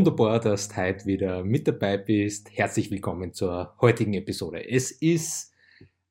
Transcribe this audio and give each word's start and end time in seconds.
Wunderbar, 0.00 0.40
dass 0.40 0.70
du 0.70 0.76
heute 0.76 1.04
wieder 1.04 1.44
mit 1.44 1.68
dabei 1.68 1.98
bist. 1.98 2.56
Herzlich 2.56 2.90
willkommen 2.90 3.34
zur 3.34 3.74
heutigen 3.82 4.14
Episode. 4.14 4.66
Es 4.66 4.90
ist 4.92 5.52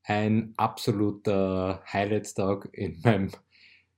ein 0.04 0.54
absoluter 0.58 1.82
Highlight-Tag 1.92 2.70
in 2.72 3.02
meinem 3.02 3.32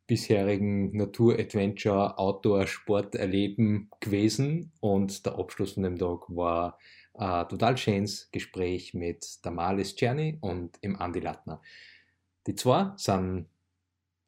bisherigen 0.07 0.95
Natur-Adventure, 0.95 2.17
Outdoor-Sport-Erleben 2.17 3.89
gewesen 3.99 4.71
und 4.79 5.25
der 5.25 5.37
Abschluss 5.37 5.73
von 5.73 5.83
dem 5.83 5.99
Tag 5.99 6.21
war 6.29 6.79
ein 7.15 7.49
total 7.49 7.75
schönes 7.75 8.31
Gespräch 8.31 8.93
mit 8.93 9.43
der 9.43 9.83
Czerny 9.83 10.37
und 10.39 10.77
im 10.79 10.95
Andi 10.95 11.19
Lattner. 11.19 11.61
Die 12.47 12.55
zwei 12.55 12.93
sind 12.95 13.47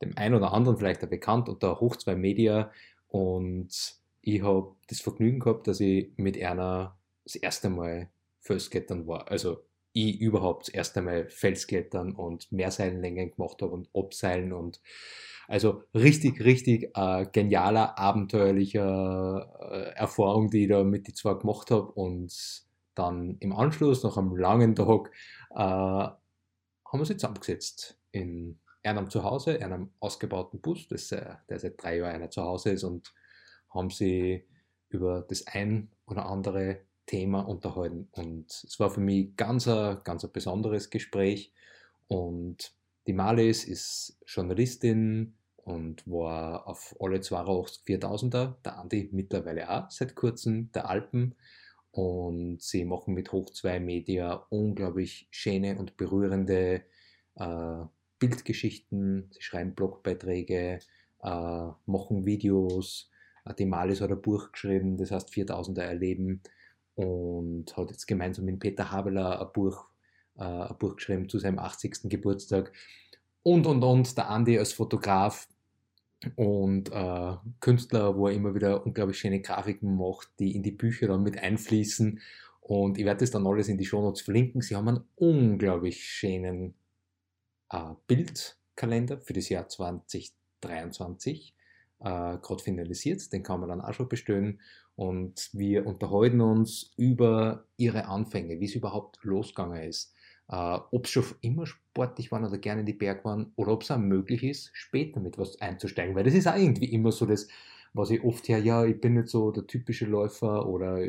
dem 0.01 0.17
einen 0.17 0.35
oder 0.35 0.51
anderen 0.51 0.77
vielleicht 0.77 1.09
bekannt 1.09 1.47
unter 1.47 1.79
Hoch 1.79 1.95
2 1.95 2.17
Media 2.17 2.69
und 3.07 4.02
ich 4.23 4.41
habe 4.41 4.75
das 4.87 5.01
Vergnügen 5.01 5.39
gehabt, 5.39 5.67
dass 5.67 5.81
ich 5.81 6.11
mit 6.15 6.41
einer 6.41 6.97
das 7.25 7.35
erste 7.35 7.69
Mal 7.69 8.09
Felsklettern 8.39 9.05
war. 9.05 9.29
Also 9.29 9.65
ich 9.91 10.19
überhaupt 10.19 10.67
das 10.67 10.73
erste 10.73 11.01
Mal 11.01 11.29
Felsklettern 11.29 12.15
und 12.15 12.51
Meerseilenlängen 12.51 13.31
gemacht 13.31 13.61
habe 13.61 13.73
und 13.73 13.89
Abseilen 13.93 14.53
und 14.53 14.81
also 15.47 15.83
richtig, 15.93 16.41
richtig 16.43 16.91
äh, 16.95 17.27
genialer, 17.31 17.99
abenteuerlicher 17.99 19.51
äh, 19.71 19.99
Erfahrung, 19.99 20.49
die 20.49 20.63
ich 20.63 20.69
da 20.69 20.85
mit 20.85 21.07
die 21.07 21.13
zwei 21.13 21.33
gemacht 21.33 21.69
habe 21.69 21.91
und 21.91 22.63
dann 22.95 23.37
im 23.39 23.51
Anschluss, 23.51 24.03
nach 24.03 24.15
einem 24.15 24.37
langen 24.37 24.73
Tag, 24.73 25.11
äh, 25.51 25.57
haben 25.57 26.17
wir 26.93 26.99
uns 26.99 27.09
zusammengesetzt 27.09 27.99
in 28.11 28.57
einem 28.83 29.09
Zuhause, 29.09 29.61
einem 29.61 29.91
ausgebauten 29.99 30.61
Bus, 30.61 30.87
das, 30.87 31.11
äh, 31.11 31.35
der 31.49 31.59
seit 31.59 31.81
drei 31.81 31.97
Jahren 31.97 32.15
einer 32.15 32.29
zu 32.29 32.41
Hause 32.41 32.71
ist 32.71 32.83
und 32.85 33.13
haben 33.73 33.89
sie 33.89 34.45
über 34.89 35.25
das 35.27 35.47
ein 35.47 35.89
oder 36.05 36.25
andere 36.25 36.81
Thema 37.05 37.41
unterhalten. 37.41 38.07
Und 38.11 38.49
es 38.49 38.79
war 38.79 38.89
für 38.89 39.01
mich 39.01 39.35
ganz 39.35 39.67
ein, 39.67 39.99
ganz 40.03 40.23
ein 40.23 40.31
besonderes 40.31 40.89
Gespräch. 40.89 41.51
Und 42.07 42.73
die 43.07 43.13
Malis 43.13 43.65
ist 43.65 44.17
Journalistin 44.25 45.35
und 45.57 46.07
war 46.07 46.67
auf 46.67 46.95
alle 46.99 47.21
82 47.21 47.83
4000er, 47.85 48.55
der 48.63 48.77
Andi 48.77 49.09
mittlerweile 49.11 49.69
auch 49.69 49.89
seit 49.89 50.15
kurzem, 50.15 50.71
der 50.71 50.89
Alpen. 50.89 51.35
Und 51.91 52.61
sie 52.61 52.85
machen 52.85 53.13
mit 53.13 53.31
Hoch 53.31 53.49
2 53.49 53.79
Media 53.79 54.45
unglaublich 54.49 55.27
schöne 55.31 55.77
und 55.77 55.95
berührende 55.97 56.83
äh, 57.35 57.85
Bildgeschichten. 58.19 59.29
Sie 59.31 59.41
schreiben 59.41 59.75
Blogbeiträge, 59.75 60.79
äh, 61.21 61.67
machen 61.85 62.25
Videos, 62.25 63.11
die 63.51 63.65
Malis 63.65 64.01
hat 64.01 64.11
ein 64.11 64.21
Buch 64.21 64.51
geschrieben, 64.51 64.97
das 64.97 65.11
heißt 65.11 65.29
4000er 65.29 65.81
Erleben 65.81 66.41
und 66.95 67.75
hat 67.75 67.89
jetzt 67.91 68.07
gemeinsam 68.07 68.45
mit 68.45 68.59
Peter 68.59 68.91
Habeler 68.91 69.41
ein 69.41 69.51
Buch, 69.53 69.85
äh, 70.37 70.43
ein 70.43 70.77
Buch 70.77 70.95
geschrieben 70.95 71.27
zu 71.27 71.39
seinem 71.39 71.59
80. 71.59 72.09
Geburtstag 72.09 72.71
und 73.43 73.67
und 73.67 73.83
und. 73.83 74.17
Der 74.17 74.29
Andi 74.29 74.57
als 74.57 74.73
Fotograf 74.73 75.47
und 76.35 76.91
äh, 76.91 77.35
Künstler, 77.59 78.15
wo 78.15 78.27
er 78.27 78.33
immer 78.33 78.55
wieder 78.55 78.85
unglaublich 78.85 79.19
schöne 79.19 79.41
Grafiken 79.41 79.97
macht, 79.97 80.29
die 80.39 80.55
in 80.55 80.63
die 80.63 80.71
Bücher 80.71 81.07
dann 81.07 81.23
mit 81.23 81.37
einfließen. 81.37 82.21
Und 82.61 82.97
ich 82.97 83.03
werde 83.03 83.19
das 83.19 83.31
dann 83.31 83.45
alles 83.45 83.67
in 83.67 83.77
die 83.77 83.85
Shownotes 83.85 84.21
verlinken. 84.21 84.61
Sie 84.61 84.75
haben 84.75 84.87
einen 84.87 85.03
unglaublich 85.15 86.01
schönen 86.05 86.75
äh, 87.69 87.93
Bildkalender 88.07 89.19
für 89.19 89.33
das 89.33 89.49
Jahr 89.49 89.67
2023 89.67 91.53
äh, 92.03 92.37
gerade 92.37 92.63
finalisiert. 92.63 93.31
Den 93.33 93.43
kann 93.43 93.59
man 93.59 93.69
dann 93.69 93.81
auch 93.81 93.93
schon 93.93 94.09
bestellen. 94.09 94.59
Und 94.95 95.49
wir 95.53 95.87
unterhalten 95.87 96.41
uns 96.41 96.93
über 96.97 97.65
ihre 97.77 98.05
Anfänge, 98.05 98.59
wie 98.59 98.65
es 98.65 98.75
überhaupt 98.75 99.19
losgegangen 99.23 99.81
ist. 99.83 100.13
Äh, 100.49 100.79
ob 100.91 101.05
es 101.05 101.11
schon 101.11 101.25
immer 101.41 101.65
sportlich 101.65 102.31
waren 102.31 102.45
oder 102.45 102.57
gerne 102.57 102.81
in 102.81 102.85
die 102.85 102.93
Berg 102.93 103.25
waren 103.25 103.53
oder 103.55 103.71
ob 103.71 103.83
es 103.83 103.91
auch 103.91 103.97
möglich 103.97 104.43
ist, 104.43 104.69
später 104.73 105.19
mit 105.19 105.37
was 105.37 105.59
einzusteigen. 105.61 106.15
Weil 106.15 106.25
das 106.25 106.33
ist 106.33 106.47
auch 106.47 106.57
irgendwie 106.57 106.91
immer 106.93 107.11
so 107.11 107.25
das, 107.25 107.47
was 107.93 108.09
ich 108.09 108.23
oft 108.23 108.47
höre, 108.47 108.57
ja, 108.57 108.85
ich 108.85 108.99
bin 108.99 109.13
nicht 109.13 109.29
so 109.29 109.51
der 109.51 109.67
typische 109.67 110.05
Läufer 110.05 110.67
oder 110.67 110.99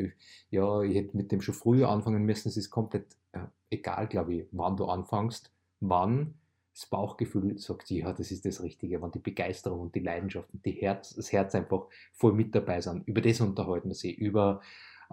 ja, 0.49 0.81
ich 0.81 0.95
hätte 0.95 1.17
mit 1.17 1.31
dem 1.31 1.41
schon 1.41 1.55
früher 1.55 1.89
anfangen 1.89 2.23
müssen. 2.23 2.47
Es 2.47 2.57
ist 2.57 2.69
komplett 2.69 3.17
äh, 3.33 3.39
egal, 3.69 4.07
glaube 4.07 4.35
ich, 4.35 4.47
wann 4.51 4.77
du 4.77 4.85
anfängst, 4.85 5.51
wann 5.79 6.35
das 6.75 6.87
Bauchgefühl 6.87 7.57
sagt, 7.57 7.89
ja, 7.89 8.11
das 8.11 8.31
ist 8.31 8.45
das 8.45 8.61
Richtige, 8.61 9.01
wenn 9.01 9.11
die 9.11 9.19
Begeisterung 9.19 9.79
und 9.79 9.95
die 9.95 10.01
Leidenschaft 10.01 10.53
und 10.53 10.65
die 10.65 10.73
Herz, 10.73 11.15
das 11.15 11.31
Herz 11.31 11.55
einfach 11.55 11.85
voll 12.11 12.33
mit 12.33 12.53
dabei 12.53 12.81
sind. 12.81 13.07
Über 13.07 13.21
das 13.21 13.39
unterhalten 13.39 13.87
wir 13.87 13.95
sie. 13.95 14.13
Über, 14.13 14.61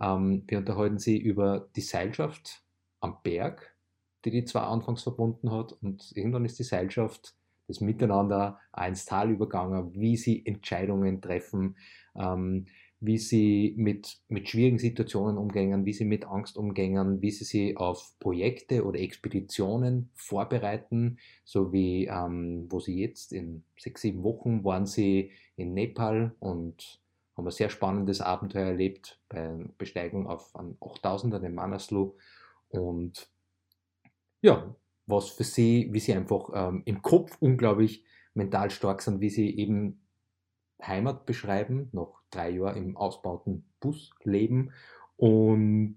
ähm, 0.01 0.43
wir 0.49 0.59
unterhalten 0.59 0.99
sie 0.99 1.17
über 1.17 1.69
die 1.77 1.81
Seilschaft 1.81 2.65
am 3.01 3.19
Berg, 3.23 3.77
die 4.25 4.33
die 4.33 4.45
zwei 4.45 4.63
anfangs 4.63 5.05
verbunden 5.05 5.53
hat. 5.53 5.73
Und 5.81 6.11
irgendwann 6.17 6.45
ist 6.45 6.59
die 6.59 6.65
Seilschaft, 6.65 7.37
das 7.69 7.81
Miteinander 7.81 8.59
ins 8.77 9.05
Tal 9.05 9.31
übergangen, 9.31 9.95
wie 9.95 10.17
sie 10.17 10.45
Entscheidungen 10.45 11.23
treffen, 11.23 11.77
ähm, 12.17 12.67
wie 13.05 13.19
sie 13.19 13.75
mit, 13.77 14.21
mit 14.29 14.49
schwierigen 14.49 14.79
Situationen 14.79 15.37
umgehen, 15.37 15.85
wie 15.85 15.93
sie 15.93 16.05
mit 16.05 16.25
Angst 16.25 16.57
umgehen, 16.57 17.21
wie 17.21 17.33
sie 17.33 17.45
sich 17.45 17.77
auf 17.77 18.15
Projekte 18.21 18.85
oder 18.85 19.01
Expeditionen 19.01 20.11
vorbereiten, 20.15 21.19
so 21.45 21.73
wie 21.73 22.07
ähm, 22.07 22.67
wo 22.71 22.79
sie 22.79 23.01
jetzt 23.01 23.33
in 23.33 23.65
sechs, 23.77 24.03
sieben 24.03 24.23
Wochen 24.23 24.63
waren 24.63 24.87
sie 24.87 25.33
in 25.57 25.75
Nepal 25.75 26.37
und 26.39 27.01
haben 27.37 27.47
ein 27.47 27.51
sehr 27.51 27.71
spannendes 27.71 28.21
Abenteuer 28.21 28.69
erlebt 28.69 29.19
bei 29.29 29.53
Besteigung 29.79 30.29
auf 30.29 30.55
einen 30.55 30.77
8000er, 30.77 31.41
den 31.41 31.55
Manaslu. 31.55 32.15
Und 32.69 33.29
ja, 34.43 34.77
was 35.07 35.31
für 35.31 35.45
sie, 35.45 35.89
wie 35.91 36.01
sie 36.01 36.15
einfach 36.15 36.51
ähm, 36.55 36.83
im 36.85 37.03
Kopf 37.03 37.37
unglaublich 37.41 38.05
mental 38.35 38.71
stark 38.71 39.03
sind, 39.03 39.21
wie 39.21 39.31
sie 39.31 39.57
eben 39.59 40.02
Heimat 40.87 41.27
beschreiben, 41.27 41.89
noch 41.93 42.21
drei 42.31 42.51
Jahre 42.51 42.79
im 42.79 42.97
ausbauten 42.97 43.65
Bus 43.81 44.11
leben 44.25 44.73
und 45.17 45.97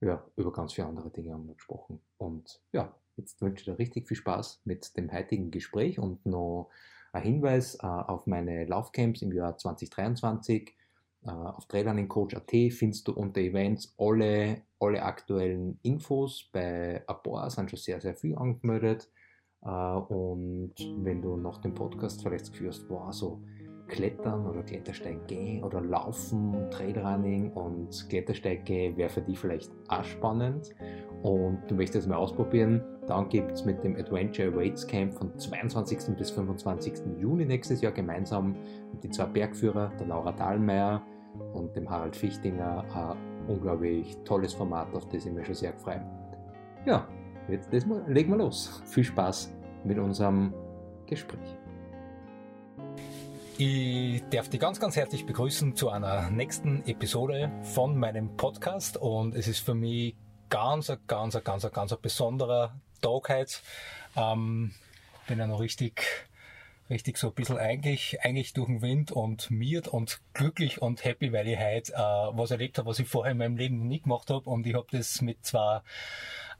ja, 0.00 0.24
über 0.36 0.52
ganz 0.52 0.74
viele 0.74 0.86
andere 0.86 1.10
Dinge 1.10 1.32
haben 1.32 1.46
wir 1.46 1.54
gesprochen. 1.54 2.00
Und 2.18 2.62
ja, 2.72 2.94
jetzt 3.16 3.40
wünsche 3.40 3.62
ich 3.62 3.64
dir 3.64 3.78
richtig 3.78 4.06
viel 4.06 4.16
Spaß 4.16 4.62
mit 4.64 4.96
dem 4.96 5.12
heutigen 5.12 5.50
Gespräch 5.50 5.98
und 5.98 6.24
noch 6.24 6.70
ein 7.12 7.22
Hinweis 7.22 7.74
äh, 7.76 7.86
auf 7.86 8.26
meine 8.26 8.64
Laufcamps 8.64 9.22
im 9.22 9.32
Jahr 9.32 9.56
2023. 9.56 10.74
Äh, 11.24 11.30
auf 11.30 11.66
Trailrunningcoach.at 11.66 12.72
findest 12.72 13.08
du 13.08 13.12
unter 13.12 13.40
Events 13.40 13.94
alle, 13.98 14.62
alle 14.78 15.02
aktuellen 15.02 15.80
Infos. 15.82 16.48
Bei 16.52 17.02
paar 17.06 17.50
sind 17.50 17.70
schon 17.70 17.78
sehr, 17.78 18.00
sehr 18.00 18.14
viel 18.14 18.36
angemeldet. 18.36 19.10
Äh, 19.64 19.68
und 19.68 20.74
wenn 20.98 21.22
du 21.22 21.36
nach 21.36 21.58
dem 21.58 21.74
Podcast 21.74 22.22
vielleicht 22.22 22.44
das 22.44 22.52
Gefühl 22.52 22.68
hast, 22.68 22.88
boah, 22.88 23.12
so 23.12 23.40
Klettern 23.88 24.46
oder 24.46 24.62
Klettersteig 24.62 25.26
gehen 25.26 25.64
oder 25.64 25.80
Laufen, 25.80 26.70
Trailrunning 26.70 27.52
und 27.52 28.08
Klettersteig 28.08 28.64
gehen 28.64 28.96
wäre 28.96 29.08
für 29.08 29.22
dich 29.22 29.38
vielleicht 29.38 29.72
auch 29.88 30.04
spannend 30.04 30.74
und 31.22 31.58
du 31.68 31.74
möchtest 31.74 32.04
es 32.04 32.06
mal 32.06 32.16
ausprobieren, 32.16 32.84
dann 33.06 33.28
gibt 33.30 33.52
es 33.52 33.64
mit 33.64 33.82
dem 33.82 33.96
Adventure 33.96 34.48
Awaits 34.48 34.86
Camp 34.86 35.14
von 35.14 35.36
22. 35.36 36.16
bis 36.16 36.30
25. 36.30 36.94
Juni 37.18 37.46
nächstes 37.46 37.80
Jahr 37.80 37.92
gemeinsam 37.92 38.54
mit 38.92 39.02
den 39.02 39.12
zwei 39.12 39.24
Bergführer, 39.24 39.90
der 39.98 40.06
Laura 40.06 40.32
Dahlmeier 40.32 41.02
und 41.54 41.74
dem 41.74 41.88
Harald 41.88 42.14
Fichtinger, 42.14 42.84
ein 42.94 43.48
unglaublich 43.48 44.16
tolles 44.24 44.52
Format, 44.52 44.94
auf 44.94 45.08
das 45.08 45.24
ich 45.24 45.32
mich 45.32 45.46
schon 45.46 45.54
sehr 45.54 45.72
freue. 45.72 46.04
Ja, 46.84 47.08
jetzt 47.48 47.72
legen 47.72 48.30
wir 48.30 48.36
los. 48.36 48.82
Viel 48.86 49.04
Spaß 49.04 49.52
mit 49.84 49.98
unserem 49.98 50.52
Gespräch. 51.06 51.56
Ich 53.56 54.22
darf 54.30 54.48
dich 54.48 54.60
ganz, 54.60 54.78
ganz 54.78 54.94
herzlich 54.94 55.26
begrüßen 55.26 55.74
zu 55.74 55.88
einer 55.88 56.30
nächsten 56.30 56.86
Episode 56.86 57.50
von 57.62 57.98
meinem 57.98 58.36
Podcast 58.36 58.96
und 58.96 59.34
es 59.34 59.48
ist 59.48 59.58
für 59.58 59.74
mich 59.74 60.14
ganz, 60.48 60.92
ganz, 61.06 61.42
ganz, 61.42 61.70
ganz 61.72 61.92
ein 61.92 61.98
besonderer 62.00 62.80
Tag 63.00 63.28
heute. 63.28 63.54
Ähm, 64.16 64.74
bin 65.26 65.38
ja 65.38 65.46
noch 65.46 65.60
richtig, 65.60 66.02
richtig 66.88 67.18
so 67.18 67.28
ein 67.28 67.34
bisschen 67.34 67.58
eigentlich, 67.58 68.20
eigentlich 68.22 68.52
durch 68.52 68.68
den 68.68 68.80
Wind 68.80 69.10
und 69.10 69.50
miert 69.50 69.88
und 69.88 70.20
glücklich 70.34 70.80
und 70.80 71.04
happy, 71.04 71.32
weil 71.32 71.48
ich 71.48 71.58
heute 71.58 71.92
äh, 71.94 71.96
was 71.96 72.50
erlebt 72.50 72.78
habe, 72.78 72.88
was 72.88 72.98
ich 72.98 73.08
vorher 73.08 73.32
in 73.32 73.38
meinem 73.38 73.56
Leben 73.56 73.88
nie 73.88 74.00
gemacht 74.00 74.30
habe. 74.30 74.48
Und 74.48 74.66
ich 74.66 74.74
habe 74.74 74.86
das 74.92 75.20
mit 75.20 75.44
zwei 75.44 75.80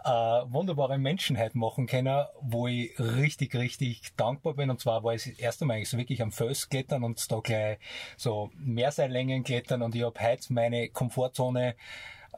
äh, 0.09 0.53
wunderbaren 0.53 1.03
Menschen 1.03 1.39
heute 1.39 1.59
machen 1.59 1.87
können, 1.87 2.25
wo 2.41 2.67
ich 2.67 2.99
richtig, 2.99 3.55
richtig 3.55 4.15
dankbar 4.17 4.55
bin. 4.55 4.71
Und 4.71 4.81
zwar 4.81 5.05
war 5.05 5.15
ich 5.15 5.25
das 5.25 5.39
erste 5.39 5.67
Mal 5.67 5.75
eigentlich 5.75 5.91
so 5.91 5.99
wirklich 5.99 6.23
am 6.23 6.33
Fels 6.33 6.69
klettern 6.69 7.05
und 7.05 7.31
da 7.31 7.41
gleich 7.41 7.79
so 8.17 8.51
Mehrseillängen 8.57 9.45
klettern 9.45 9.83
und 9.83 9.95
ich 9.95 10.03
habe 10.03 10.19
heute 10.21 10.53
meine 10.53 10.89
Komfortzone 10.89 11.75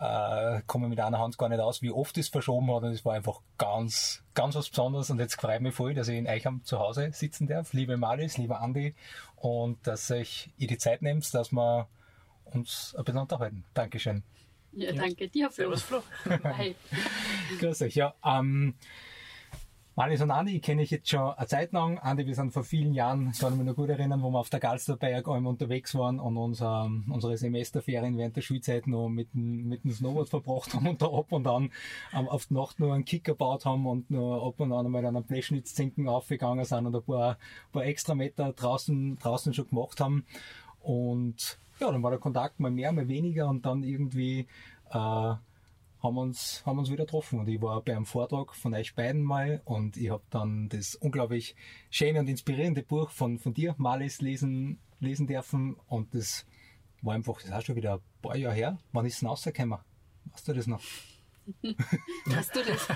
äh, 0.00 0.62
komme 0.66 0.88
mit 0.88 0.98
einer 0.98 1.18
Hand 1.18 1.36
gar 1.38 1.48
nicht 1.48 1.60
aus, 1.60 1.82
wie 1.82 1.90
oft 1.90 2.16
es 2.18 2.28
verschoben 2.28 2.74
hat 2.74 2.82
und 2.82 2.92
es 2.92 3.04
war 3.04 3.14
einfach 3.14 3.40
ganz, 3.58 4.24
ganz 4.34 4.54
was 4.54 4.70
Besonderes 4.70 5.10
und 5.10 5.18
jetzt 5.18 5.38
freue 5.38 5.56
ich 5.56 5.62
mich 5.62 5.74
voll, 5.74 5.94
dass 5.94 6.08
ich 6.08 6.16
in 6.16 6.26
Eicham 6.26 6.64
zu 6.64 6.78
Hause 6.78 7.10
sitzen 7.12 7.46
darf. 7.46 7.72
Liebe 7.72 7.96
Malis, 7.96 8.38
lieber 8.38 8.62
Andi 8.62 8.94
und 9.36 9.86
dass 9.86 10.08
ich 10.10 10.50
ihr 10.56 10.68
die 10.68 10.78
Zeit 10.78 11.02
nehmt, 11.02 11.32
dass 11.34 11.52
wir 11.52 11.86
uns 12.46 12.94
ein 12.96 13.04
bisschen 13.04 13.20
unterhalten. 13.20 13.64
Dankeschön. 13.74 14.24
Ja, 14.72 14.92
danke 14.92 15.28
dir, 15.28 15.50
Flo. 15.50 15.74
Servus, 15.74 15.82
Flo. 15.82 16.02
Hi. 16.44 16.74
Grüß 17.58 17.82
euch. 17.82 17.94
Ja, 17.94 18.14
ähm, 18.24 18.74
Malis 19.96 20.22
und 20.22 20.30
Andi 20.30 20.60
kenne 20.60 20.82
ich 20.82 20.90
jetzt 20.90 21.10
schon 21.10 21.34
eine 21.34 21.46
Zeit 21.46 21.72
lang. 21.72 21.98
Andi, 21.98 22.24
wir 22.24 22.34
sind 22.34 22.52
vor 22.52 22.62
vielen 22.64 22.94
Jahren, 22.94 23.32
kann 23.32 23.52
ich 23.52 23.58
mich 23.58 23.66
noch 23.66 23.74
gut 23.74 23.90
erinnern, 23.90 24.22
wo 24.22 24.30
wir 24.30 24.38
auf 24.38 24.48
der 24.48 24.60
Galsterberg 24.60 25.28
einmal 25.28 25.50
unterwegs 25.50 25.94
waren 25.94 26.20
und 26.20 26.36
unser, 26.36 26.88
unsere 27.08 27.36
Semesterferien 27.36 28.16
während 28.16 28.36
der 28.36 28.42
Schulzeit 28.42 28.86
noch 28.86 29.08
mit, 29.08 29.34
mit 29.34 29.84
dem 29.84 29.92
Snowboard 29.92 30.28
verbracht 30.28 30.72
haben 30.72 30.86
und 30.86 31.02
da 31.02 31.06
ab 31.06 31.32
und 31.32 31.46
an 31.46 31.70
ähm, 32.14 32.28
auf 32.28 32.46
die 32.46 32.54
Nacht 32.54 32.78
nur 32.78 32.94
einen 32.94 33.04
Kick 33.04 33.24
gebaut 33.24 33.66
haben 33.66 33.86
und 33.86 34.10
nur 34.10 34.46
ab 34.46 34.54
und 34.58 34.72
an 34.72 34.86
einmal 34.86 35.04
an 35.04 35.16
einem 35.16 35.26
Blechschnitzzinken 35.26 36.08
aufgegangen 36.08 36.64
sind 36.64 36.86
und 36.86 36.94
ein 36.94 37.02
paar, 37.02 37.36
paar 37.72 37.84
extra 37.84 38.14
Meter 38.14 38.52
draußen, 38.52 39.18
draußen 39.18 39.52
schon 39.52 39.68
gemacht 39.68 40.00
haben. 40.00 40.24
Und 40.80 41.58
ja, 41.80 41.90
dann 41.90 42.02
war 42.02 42.10
der 42.10 42.20
Kontakt 42.20 42.60
mal 42.60 42.70
mehr, 42.70 42.92
mal 42.92 43.08
weniger 43.08 43.48
und 43.48 43.64
dann 43.66 43.82
irgendwie 43.82 44.46
äh, 44.90 44.94
haben 46.02 46.18
uns, 46.18 46.62
haben 46.64 46.78
uns 46.78 46.90
wieder 46.90 47.04
getroffen. 47.04 47.40
Und 47.40 47.48
ich 47.48 47.60
war 47.60 47.80
bei 47.82 47.94
einem 47.94 48.06
Vortrag 48.06 48.54
von 48.54 48.74
euch 48.74 48.94
beiden 48.94 49.22
mal 49.22 49.62
und 49.64 49.96
ich 49.96 50.10
habe 50.10 50.22
dann 50.30 50.68
das 50.68 50.94
unglaublich 50.94 51.56
schöne 51.90 52.20
und 52.20 52.28
inspirierende 52.28 52.82
Buch 52.82 53.10
von, 53.10 53.38
von 53.38 53.54
dir, 53.54 53.74
Malis, 53.78 54.20
lesen, 54.20 54.78
lesen 54.98 55.26
dürfen. 55.26 55.76
Und 55.88 56.14
das 56.14 56.46
war 57.02 57.14
einfach, 57.14 57.34
das 57.36 57.44
ist 57.44 57.52
auch 57.52 57.62
schon 57.62 57.76
wieder 57.76 57.94
ein 57.94 58.00
paar 58.22 58.36
Jahre 58.36 58.54
her. 58.54 58.78
Wann 58.92 59.06
ist 59.06 59.22
es 59.22 59.28
rausgekommen? 59.28 59.78
Weißt 60.32 60.48
du 60.48 60.52
das 60.52 60.66
noch? 60.66 60.80
Hast 62.34 62.54
du 62.54 62.60
das? 62.64 62.88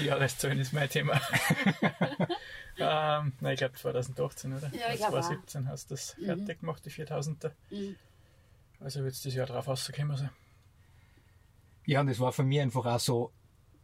Jahreszahlen 0.04 0.58
ist 0.58 0.72
mein 0.72 0.88
Thema. 0.88 1.14
ähm, 2.78 3.32
nein, 3.40 3.54
ich 3.54 3.58
glaube 3.58 3.74
2018, 3.74 4.52
oder? 4.52 4.70
Ja, 4.74 4.92
ich 4.92 4.98
glaub 4.98 5.10
auch. 5.10 5.20
2017 5.20 5.68
hast 5.68 5.90
du 5.90 5.94
das 5.94 6.16
fertig 6.24 6.60
gemacht, 6.60 6.84
die 6.84 6.90
4000er. 6.90 7.52
Mhm. 7.70 7.96
Also 8.80 9.02
wird 9.02 9.14
es 9.14 9.22
das 9.22 9.34
Jahr 9.34 9.46
drauf 9.46 9.68
rausgekommen 9.68 10.16
sein. 10.16 10.30
Ja, 11.86 12.00
und 12.00 12.08
es 12.08 12.20
war 12.20 12.32
für 12.32 12.44
mich 12.44 12.60
einfach 12.60 12.86
auch 12.86 13.00
so, 13.00 13.32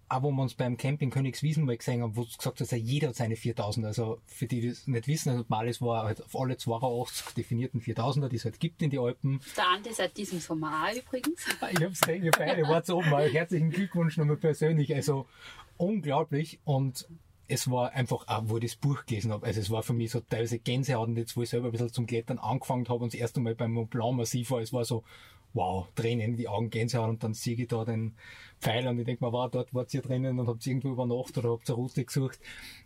auch 0.08 0.22
wo 0.22 0.30
wir 0.30 0.42
uns 0.42 0.54
beim 0.54 0.76
Camping 0.76 1.10
Königswiesen 1.10 1.64
mal 1.64 1.76
gesehen 1.76 2.02
haben, 2.02 2.16
wo 2.16 2.22
du 2.22 2.36
gesagt 2.36 2.60
hast, 2.60 2.72
jeder 2.72 3.08
hat 3.08 3.16
seine 3.16 3.36
4000. 3.36 3.86
Also 3.86 4.20
für 4.26 4.46
die, 4.46 4.60
die 4.60 4.68
das 4.68 4.86
nicht 4.86 5.08
wissen, 5.08 5.30
also 5.30 5.44
Malis 5.48 5.82
war 5.82 6.04
halt 6.04 6.22
auf 6.22 6.36
alle 6.38 6.56
82 6.56 7.34
definierten 7.34 7.80
4000er, 7.80 8.28
die 8.28 8.36
es 8.36 8.44
halt 8.44 8.60
gibt 8.60 8.82
in 8.82 8.90
die 8.90 8.98
Alpen. 8.98 9.40
Der 9.56 9.68
Andi 9.68 9.92
seit 9.92 10.16
diesem 10.16 10.40
Sommer 10.40 10.88
übrigens. 10.94 11.44
Ich 11.72 11.82
hab's 11.82 12.00
gesehen, 12.00 12.22
ihr 12.22 12.30
beide 12.30 12.62
wart 12.62 12.88
oben. 12.90 13.10
mal. 13.10 13.28
Herzlichen 13.28 13.70
Glückwunsch 13.70 14.16
nochmal 14.16 14.36
persönlich. 14.36 14.94
Also 14.94 15.26
unglaublich. 15.76 16.60
Und 16.64 17.08
es 17.48 17.70
war 17.70 17.92
einfach 17.92 18.26
auch, 18.28 18.42
wo 18.46 18.56
ich 18.56 18.64
das 18.64 18.76
Buch 18.76 19.04
gelesen 19.06 19.32
habe. 19.32 19.46
Also 19.46 19.60
es 19.60 19.70
war 19.70 19.82
für 19.82 19.92
mich 19.92 20.10
so 20.10 20.20
teilweise 20.20 20.58
Gänsehaut 20.58 21.08
und 21.08 21.16
jetzt, 21.16 21.36
wo 21.36 21.42
ich 21.42 21.50
selber 21.50 21.68
ein 21.68 21.72
bisschen 21.72 21.92
zum 21.92 22.06
Klettern 22.06 22.38
angefangen 22.38 22.88
habe 22.88 23.04
und 23.04 23.12
das 23.12 23.20
erste 23.20 23.40
Mal 23.40 23.54
beim 23.54 23.72
Mont 23.72 23.90
Blanc 23.90 24.16
massiv 24.16 24.50
war, 24.50 24.60
es 24.60 24.72
war 24.72 24.84
so, 24.84 25.04
wow, 25.56 25.88
Tränen 25.94 26.30
in 26.30 26.36
die 26.36 26.48
Augen, 26.48 26.70
Gänsehaut 26.70 27.08
und 27.08 27.24
dann 27.24 27.34
sehe 27.34 27.56
ich 27.56 27.66
da 27.66 27.84
den 27.84 28.14
Pfeil 28.60 28.86
und 28.86 28.98
ich 28.98 29.06
denke 29.06 29.24
mir, 29.24 29.32
wow, 29.32 29.50
dort 29.50 29.74
wart 29.74 29.92
ihr 29.94 30.02
drinnen 30.02 30.38
und 30.38 30.46
habt 30.46 30.66
irgendwo 30.66 30.90
übernachtet 30.90 31.38
oder 31.38 31.52
habt 31.52 31.68
ihr 31.68 31.74
Route 31.74 32.04
gesucht. 32.04 32.38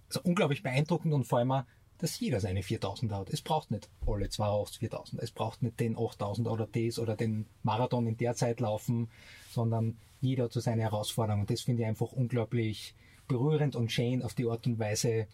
Also 0.08 0.20
unglaublich 0.22 0.62
beeindruckend 0.62 1.12
und 1.12 1.24
vor 1.24 1.40
allem 1.40 1.64
dass 2.00 2.18
jeder 2.18 2.40
seine 2.40 2.62
4000 2.62 3.12
hat. 3.12 3.28
Es 3.28 3.42
braucht 3.42 3.70
nicht 3.70 3.90
alle 4.06 4.30
2 4.30 4.64
4000. 4.78 5.22
Es 5.22 5.30
braucht 5.30 5.62
nicht 5.62 5.78
den 5.78 5.98
8000 5.98 6.48
oder 6.48 6.66
das 6.66 6.98
oder 6.98 7.14
den 7.14 7.46
Marathon 7.62 8.06
in 8.06 8.16
der 8.16 8.34
Zeit 8.34 8.60
laufen, 8.60 9.10
sondern 9.50 9.98
jeder 10.22 10.44
hat 10.44 10.52
so 10.52 10.60
seine 10.60 10.82
Herausforderung. 10.82 11.42
Und 11.42 11.50
das 11.50 11.60
finde 11.60 11.82
ich 11.82 11.88
einfach 11.88 12.12
unglaublich 12.12 12.94
berührend 13.28 13.76
und 13.76 13.92
schön 13.92 14.22
auf 14.22 14.32
die 14.32 14.46
Art 14.46 14.66
und 14.66 14.78
Weise, 14.78 15.26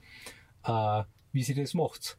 äh, 0.64 1.02
wie 1.32 1.44
sie 1.44 1.54
das 1.54 1.72
macht. 1.74 2.18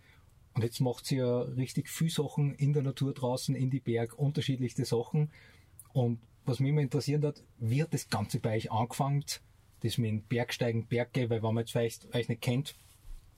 Und 0.57 0.63
jetzt 0.63 0.81
macht 0.81 1.05
sie 1.05 1.17
ja 1.17 1.41
richtig 1.41 1.87
viel 1.87 2.09
Sachen 2.09 2.55
in 2.55 2.73
der 2.73 2.81
Natur 2.81 3.13
draußen, 3.13 3.53
in 3.53 3.69
die 3.69 3.79
Berg, 3.79 4.17
unterschiedlichste 4.17 4.85
Sachen. 4.85 5.29
Und 5.93 6.19
was 6.45 6.59
mich 6.59 6.69
immer 6.69 6.81
interessiert 6.81 7.23
hat, 7.23 7.43
wie 7.59 7.83
hat 7.83 7.93
das 7.93 8.09
Ganze 8.09 8.39
bei 8.39 8.55
euch 8.55 8.71
angefangen? 8.71 9.23
Das 9.81 9.99
mit 9.99 10.09
dem 10.09 10.23
Bergsteigen, 10.23 10.87
Berggehen, 10.87 11.29
weil 11.29 11.43
wenn 11.43 11.53
man 11.53 11.61
jetzt 11.61 11.73
vielleicht 11.73 12.11
euch 12.15 12.27
nicht 12.27 12.41
kennt, 12.41 12.73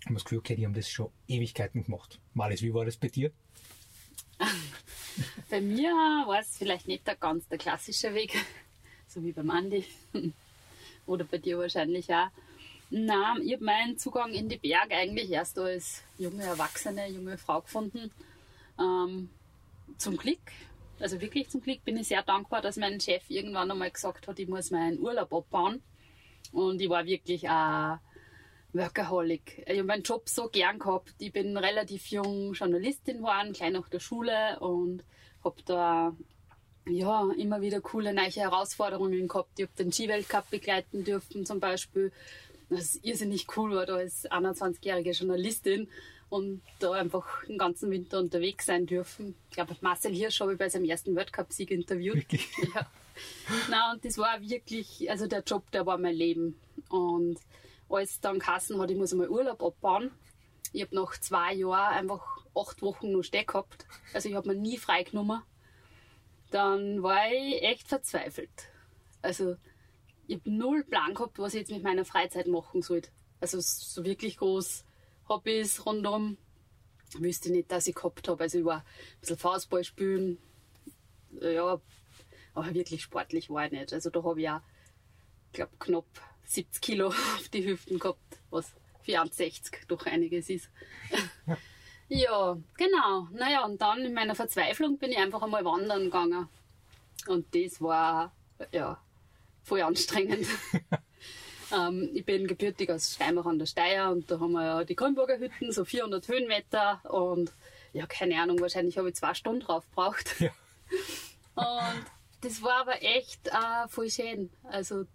haben 0.06 0.14
wir 0.14 0.20
das 0.20 0.24
Gefühl, 0.24 0.38
okay, 0.38 0.56
die 0.56 0.66
haben 0.66 0.74
das 0.74 0.90
schon 0.90 1.10
Ewigkeiten 1.28 1.84
gemacht. 1.84 2.22
Malis, 2.34 2.62
wie 2.62 2.74
war 2.74 2.86
das 2.86 2.96
bei 2.96 3.10
dir? 3.10 3.34
Bei 5.50 5.60
mir 5.60 5.92
war 5.92 6.40
es 6.40 6.56
vielleicht 6.56 6.88
nicht 6.88 7.06
der 7.06 7.18
ganz 7.18 7.50
der 7.50 7.58
klassische 7.58 8.14
Weg, 8.14 8.34
so 9.10 9.22
wie 9.22 9.34
beim 9.34 9.50
Andi. 9.50 9.84
Oder 11.06 11.26
bei 11.26 11.38
dir 11.38 11.58
wahrscheinlich 11.58 12.14
auch. 12.14 12.30
Nein, 12.92 13.42
ich 13.44 13.54
habe 13.54 13.64
meinen 13.64 13.98
Zugang 13.98 14.34
in 14.34 14.50
die 14.50 14.58
Berge 14.58 14.96
eigentlich 14.96 15.30
erst 15.30 15.60
als 15.60 16.04
junge 16.18 16.44
Erwachsene, 16.44 17.08
junge 17.08 17.38
Frau 17.38 17.62
gefunden. 17.62 18.12
Ähm, 18.80 19.30
zum 19.98 20.18
Glück, 20.18 20.40
also 21.00 21.22
wirklich 21.22 21.50
zum 21.50 21.62
Glück 21.62 21.84
bin 21.86 21.98
ich 21.98 22.08
sehr 22.08 22.24
dankbar, 22.24 22.62
dass 22.62 22.78
mein 22.78 23.00
Chef 23.00 23.30
irgendwann 23.30 23.70
einmal 23.70 23.92
gesagt 23.92 24.28
hat, 24.28 24.40
ich 24.40 24.48
muss 24.48 24.72
meinen 24.72 25.00
Urlaub 25.00 25.34
abbauen. 25.34 25.82
Und 26.52 26.82
ich 26.82 26.90
war 26.90 27.06
wirklich 27.06 27.48
ein 27.48 28.00
Workaholic. 28.74 29.60
Ich 29.68 29.78
habe 29.78 29.84
meinen 29.84 30.04
Job 30.04 30.28
so 30.28 30.50
gern 30.50 30.80
gehabt. 30.80 31.14
Ich 31.20 31.32
bin 31.32 31.56
relativ 31.58 32.08
jung 32.08 32.54
Journalistin 32.54 33.18
geworden, 33.18 33.54
gleich 33.54 33.72
nach 33.72 33.90
der 33.90 34.00
Schule 34.00 34.60
und 34.60 35.04
habe 35.44 35.62
da 35.66 36.16
ja, 36.88 37.30
immer 37.38 37.62
wieder 37.62 37.82
coole 37.82 38.14
neue 38.14 38.30
Herausforderungen 38.30 39.28
gehabt. 39.28 39.60
Ich 39.60 39.66
habe 39.66 39.76
den 39.78 39.92
Skiweltcup 39.92 40.50
begleiten 40.50 41.04
dürfen 41.04 41.46
zum 41.46 41.60
Beispiel. 41.60 42.12
Das 42.70 42.82
ist 42.96 43.06
irrsinnig 43.06 43.48
cool 43.58 43.76
war, 43.76 43.86
da 43.86 43.96
als 43.96 44.30
21-jährige 44.30 45.12
Journalistin 45.12 45.90
und 46.30 46.62
da 46.80 46.92
einfach 46.92 47.44
den 47.46 47.58
ganzen 47.58 47.90
Winter 47.90 48.20
unterwegs 48.20 48.68
sein 48.68 48.86
dürfen. 48.86 49.36
Ich 49.50 49.56
glaube, 49.56 49.76
Marcel 49.82 50.14
Hirsch 50.14 50.40
habe 50.40 50.54
ich 50.54 50.60
bei 50.60 50.70
seinem 50.70 50.86
ersten 50.86 51.16
Weltcup-Sieg 51.16 51.72
interviewt. 51.72 52.16
Wirklich? 52.16 52.48
Ja. 52.76 52.88
Na 53.70 53.92
und 53.92 54.06
das 54.06 54.18
war 54.18 54.40
wirklich, 54.40 55.10
also 55.12 55.28
der 55.28 55.44
Job, 55.44 55.70
der 55.72 55.86
war 55.86 55.98
mein 55.98 56.16
Leben. 56.16 56.58
Und 56.88 57.38
als 57.90 58.22
dann 58.22 58.40
Kassen 58.40 58.80
hat, 58.80 58.92
ich 58.92 58.98
muss 58.98 59.12
einmal 59.12 59.28
Urlaub 59.30 59.62
abbauen. 59.62 60.12
Ich 60.72 60.84
habe 60.84 60.96
nach 60.96 61.20
zwei 61.20 61.54
Jahren 61.54 61.96
einfach 61.96 62.46
acht 62.56 62.82
Wochen 62.82 63.12
noch 63.12 63.24
stehen 63.24 63.46
gehabt. 63.46 63.86
Also 64.14 64.30
ich 64.30 64.36
habe 64.36 64.48
mir 64.48 64.56
nie 64.56 64.78
freigenommen. 64.78 65.42
Dann 66.52 67.04
war 67.04 67.30
ich 67.30 67.62
echt 67.62 67.90
verzweifelt. 67.90 68.70
Also 69.22 69.58
ich 70.30 70.36
habe 70.36 70.52
null 70.52 70.84
Plan 70.84 71.16
gehabt, 71.16 71.40
was 71.40 71.56
ich 71.56 71.62
jetzt 71.62 71.72
mit 71.72 71.84
meiner 71.84 72.06
Freizeit 72.06 72.46
machen 72.46 72.84
sollte. 72.84 73.10
Also 73.42 73.60
so 73.60 74.06
wirklich 74.06 74.38
groß 74.38 74.86
Hobbys 75.28 75.86
rundum 75.88 76.38
wüsste 77.18 77.50
ich 77.50 77.56
nicht, 77.56 77.72
dass 77.72 77.88
ich 77.88 77.96
gehabt 77.96 78.28
habe. 78.28 78.44
Also 78.44 78.60
ich 78.60 78.66
war 78.66 78.78
ein 78.78 79.20
bisschen 79.22 79.38
Faustball 79.40 79.84
spielen, 79.84 80.38
ja, 81.42 81.82
aber 82.54 82.76
wirklich 82.76 83.02
sportlich 83.02 83.50
war 83.50 83.66
ich 83.66 83.72
nicht. 83.72 83.92
Also 83.92 84.12
da 84.12 84.24
habe 84.24 84.40
ich 84.40 84.50
auch, 84.50 84.62
ich 85.48 85.54
glaube, 85.54 85.72
knapp 85.80 86.06
70 86.44 86.80
Kilo 86.80 87.08
auf 87.08 87.50
die 87.52 87.66
Hüften 87.66 87.98
gehabt, 87.98 88.40
was 88.52 88.72
für 89.02 89.20
1,60 89.20 89.88
doch 89.88 90.06
einiges 90.06 90.48
ist. 90.52 90.70
ja, 92.08 92.56
genau. 92.78 93.28
Naja, 93.32 93.66
und 93.66 93.82
dann 93.82 94.06
in 94.06 94.14
meiner 94.14 94.36
Verzweiflung 94.36 95.00
bin 95.00 95.12
ich 95.12 95.18
einfach 95.18 95.42
einmal 95.42 95.66
wandern 95.66 96.04
gegangen. 96.04 96.48
Und 97.28 97.48
das 97.56 97.82
war, 97.82 98.32
ja, 98.72 99.02
voll 99.70 99.82
anstrengend. 99.82 100.48
ähm, 101.74 102.10
ich 102.14 102.26
bin 102.26 102.48
gebürtig 102.48 102.90
aus 102.90 103.14
Steinbach 103.14 103.46
an 103.46 103.60
der 103.60 103.68
Steier 103.68 104.12
und 104.12 104.30
da 104.30 104.40
haben 104.40 104.52
wir 104.52 104.66
ja 104.66 104.84
die 104.84 104.96
Grünburger 104.96 105.38
Hütten, 105.38 105.72
so 105.72 105.86
400 105.86 106.28
Höhenmeter 106.28 107.02
und 107.10 107.54
ja, 107.94 108.06
keine 108.08 108.42
Ahnung, 108.42 108.60
wahrscheinlich 108.60 108.98
habe 108.98 109.10
ich 109.10 109.16
zwei 109.16 109.34
Stunden 109.34 109.62
drauf 109.62 109.88
gebraucht. 109.90 110.36
Ja. 110.40 110.52
Und 111.56 112.06
das 112.42 112.62
war 112.62 112.82
aber 112.82 113.02
echt 113.02 113.48
äh, 113.48 113.88
voll 113.90 114.10
schön. 114.10 114.50
Also 114.64 115.06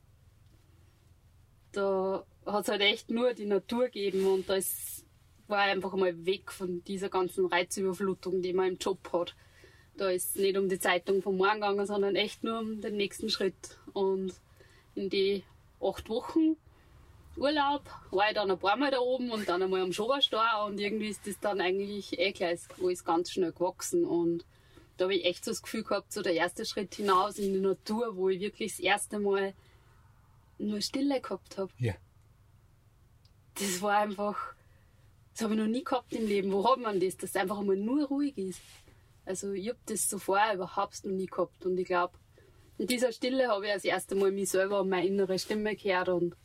da 1.72 2.24
hat 2.44 2.64
es 2.64 2.68
halt 2.68 2.82
echt 2.82 3.10
nur 3.10 3.32
die 3.32 3.46
Natur 3.46 3.86
gegeben 3.86 4.26
und 4.26 4.48
da 4.48 4.56
ist, 4.56 5.06
war 5.46 5.60
einfach 5.60 5.94
mal 5.94 6.26
weg 6.26 6.52
von 6.52 6.84
dieser 6.84 7.08
ganzen 7.08 7.46
Reizüberflutung, 7.46 8.42
die 8.42 8.52
man 8.52 8.68
im 8.68 8.78
Job 8.78 9.10
hat. 9.12 9.34
Da 9.96 10.10
ist 10.10 10.30
es 10.30 10.42
nicht 10.42 10.56
um 10.56 10.68
die 10.68 10.78
Zeitung 10.78 11.22
vom 11.22 11.36
Morgen 11.36 11.54
gegangen, 11.54 11.86
sondern 11.86 12.16
echt 12.16 12.42
nur 12.42 12.58
um 12.58 12.80
den 12.80 12.96
nächsten 12.96 13.30
Schritt. 13.30 13.78
Und 13.92 14.34
in 14.94 15.08
die 15.08 15.44
acht 15.80 16.08
Wochen 16.08 16.56
Urlaub 17.36 17.82
war 18.10 18.28
ich 18.28 18.34
dann 18.34 18.50
ein 18.50 18.58
paar 18.58 18.76
Mal 18.76 18.90
da 18.90 18.98
oben 18.98 19.30
und 19.30 19.48
dann 19.48 19.62
einmal 19.62 19.82
am 19.82 19.92
Schoberstar 19.92 20.66
und 20.66 20.78
irgendwie 20.78 21.08
ist 21.08 21.26
das 21.26 21.40
dann 21.40 21.60
eigentlich 21.60 22.18
eh 22.18 22.32
gleich 22.32 22.60
alles 22.80 23.04
ganz 23.04 23.32
schnell 23.32 23.52
gewachsen 23.52 24.04
und 24.04 24.44
da 24.96 25.06
habe 25.06 25.14
ich 25.16 25.24
echt 25.24 25.44
so 25.44 25.50
das 25.50 25.62
Gefühl 25.62 25.82
gehabt, 25.82 26.12
so 26.12 26.22
der 26.22 26.34
erste 26.34 26.64
Schritt 26.64 26.94
hinaus 26.94 27.38
in 27.38 27.52
die 27.52 27.60
Natur, 27.60 28.16
wo 28.16 28.28
ich 28.28 28.40
wirklich 28.40 28.76
das 28.76 28.80
erste 28.80 29.18
Mal 29.18 29.52
nur 30.58 30.80
Stille 30.80 31.20
gehabt 31.20 31.58
habe. 31.58 31.72
Ja. 31.78 31.94
Das 33.54 33.82
war 33.82 33.98
einfach, 33.98 34.54
das 35.32 35.42
habe 35.42 35.54
ich 35.54 35.60
noch 35.60 35.66
nie 35.66 35.82
gehabt 35.82 36.12
im 36.12 36.26
Leben. 36.26 36.52
Wo 36.52 36.68
hat 36.70 36.78
man 36.78 37.00
das, 37.00 37.16
dass 37.16 37.30
es 37.30 37.36
einfach 37.36 37.58
einmal 37.58 37.76
nur 37.76 38.06
ruhig 38.06 38.38
ist? 38.38 38.60
Also 39.24 39.52
ich 39.52 39.68
habe 39.68 39.78
das 39.86 40.08
so 40.08 40.18
vorher 40.18 40.54
überhaupt 40.54 41.04
noch 41.04 41.12
nie 41.12 41.26
gehabt 41.26 41.64
und 41.64 41.78
ich 41.78 41.86
glaube, 41.86 42.18
in 42.76 42.86
dieser 42.86 43.12
Stille 43.12 43.48
habe 43.48 43.66
ich 43.66 43.72
das 43.72 43.84
erste 43.84 44.14
Mal 44.14 44.32
mich 44.32 44.50
selber 44.50 44.80
und 44.80 44.88
meine 44.88 45.06
innere 45.06 45.38
Stimme 45.38 45.76
gehört 45.76 46.08
und 46.08 46.36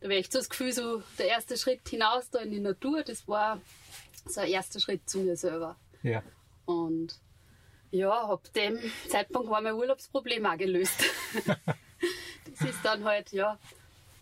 da 0.00 0.08
habe 0.08 0.16
ich 0.16 0.30
so 0.30 0.38
das 0.38 0.50
Gefühl, 0.50 0.72
so 0.72 1.02
der 1.18 1.28
erste 1.28 1.56
Schritt 1.56 1.88
hinaus 1.88 2.28
da 2.30 2.40
in 2.40 2.50
die 2.50 2.60
Natur, 2.60 3.02
das 3.02 3.26
war 3.26 3.60
so 4.26 4.40
ein 4.40 4.48
erster 4.48 4.80
Schritt 4.80 5.08
zu 5.08 5.20
mir 5.20 5.36
selber. 5.36 5.76
Ja. 6.02 6.22
Und 6.66 7.18
ja, 7.90 8.10
ab 8.10 8.52
dem 8.54 8.78
Zeitpunkt 9.08 9.48
war 9.48 9.60
mein 9.60 9.74
Urlaubsproblem 9.74 10.44
auch 10.46 10.58
gelöst. 10.58 11.04
das 11.46 12.68
ist 12.68 12.84
dann 12.84 13.04
halt, 13.04 13.32
ja, 13.32 13.58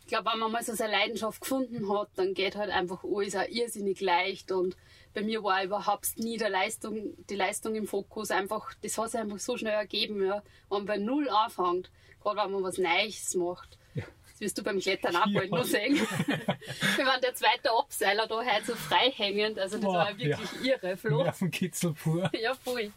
ich 0.01 0.07
glaube, 0.09 0.31
wenn 0.31 0.41
man 0.41 0.53
mal 0.53 0.62
so 0.62 0.75
seine 0.75 0.93
Leidenschaft 0.93 1.41
gefunden 1.41 1.91
hat, 1.91 2.11
dann 2.17 2.35
geht 2.35 2.55
halt 2.55 2.71
einfach 2.71 3.03
alles 3.03 3.35
auch 3.35 3.49
irrsinnig 3.49 4.01
leicht 4.01 4.53
und 4.53 4.77
bei 5.14 5.23
mir 5.23 5.42
war 5.42 5.62
überhaupt 5.62 6.19
nie 6.19 6.37
der 6.38 6.49
Leistung, 6.50 7.14
die 7.28 7.35
Leistung 7.37 7.75
im 7.75 7.87
Fokus 7.87 8.31
einfach, 8.31 8.73
das 8.83 8.97
hat 8.99 9.11
sich 9.11 9.21
einfach 9.21 9.38
so 9.38 9.57
schnell 9.57 9.75
ergeben, 9.75 10.25
ja. 10.25 10.42
Wenn 10.69 10.78
man 10.78 10.87
bei 10.87 10.97
Null 10.97 11.28
anfängt, 11.28 11.90
gerade 12.23 12.45
wenn 12.45 12.52
man 12.52 12.62
was 12.64 12.78
Neues 12.78 13.35
macht. 13.35 13.78
Ja. 13.95 14.04
Das 14.31 14.40
wirst 14.40 14.59
du 14.59 14.62
beim 14.62 14.78
Klettern 14.81 15.16
auch 15.16 15.26
Ja. 15.26 15.40
bald 15.40 15.50
noch 15.50 15.64
sehen. 15.64 15.95
Wir 16.97 17.07
waren 17.07 17.21
der 17.21 17.35
zweite 17.35 17.71
Abseiler 17.76 18.26
da 18.26 18.37
heute 18.38 18.64
so 18.66 18.75
frei 18.75 19.11
hängend, 19.11 19.59
also 19.59 19.76
das 19.76 19.85
Boah, 19.85 19.95
war 19.95 20.19
wirklich 20.19 20.49
irre, 20.64 20.97
Flo. 20.97 21.23
Nervenkitzel 21.25 21.92
pur. 21.92 22.31
Ja, 22.40 22.54
voll. 22.54 22.90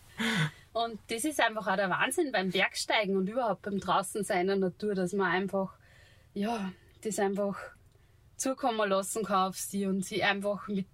Und 0.73 0.99
das 1.09 1.23
ist 1.23 1.39
einfach 1.39 1.67
auch 1.67 1.75
der 1.75 1.89
Wahnsinn 1.89 2.31
beim 2.31 2.49
Bergsteigen 2.51 3.15
und 3.17 3.27
überhaupt 3.29 3.61
beim 3.63 3.79
Draußensein 3.79 4.41
in 4.41 4.47
der 4.47 4.55
Natur, 4.57 4.93
dass 4.95 5.13
man 5.13 5.31
einfach, 5.31 5.73
ja, 6.33 6.71
das 7.01 7.17
einfach 7.19 7.57
zukommen 8.37 8.89
lassen 8.89 9.23
kann 9.23 9.49
auf 9.49 9.57
sie 9.57 9.85
und 9.85 10.03
sie 10.03 10.21
einfach 10.23 10.67
mit 10.67 10.85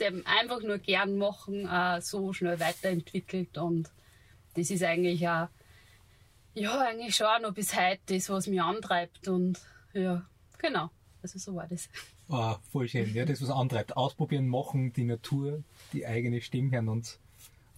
dem 0.00 0.26
einfach 0.26 0.62
nur 0.62 0.78
gern 0.78 1.16
machen 1.16 1.68
auch 1.68 2.00
so 2.00 2.32
schnell 2.32 2.58
weiterentwickelt 2.60 3.58
und 3.58 3.90
das 4.54 4.70
ist 4.70 4.82
eigentlich 4.82 5.26
auch, 5.28 5.48
ja, 6.54 6.80
eigentlich 6.80 7.14
schon 7.14 7.26
auch 7.26 7.40
noch 7.40 7.52
bis 7.54 7.76
heute 7.76 8.00
das, 8.06 8.28
was 8.30 8.46
mich 8.46 8.60
antreibt 8.62 9.28
und 9.28 9.60
ja, 9.92 10.26
genau, 10.58 10.90
also 11.22 11.38
so 11.38 11.54
war 11.54 11.66
das. 11.68 11.88
Ah, 12.28 12.58
voll 12.72 12.88
schön. 12.88 13.14
Ja, 13.14 13.24
das, 13.24 13.40
was 13.40 13.50
antreibt. 13.50 13.96
Ausprobieren, 13.96 14.48
machen, 14.48 14.92
die 14.92 15.04
Natur, 15.04 15.62
die 15.92 16.06
eigene 16.06 16.40
Stimme 16.40 16.72
hören 16.72 16.88
und, 16.88 17.18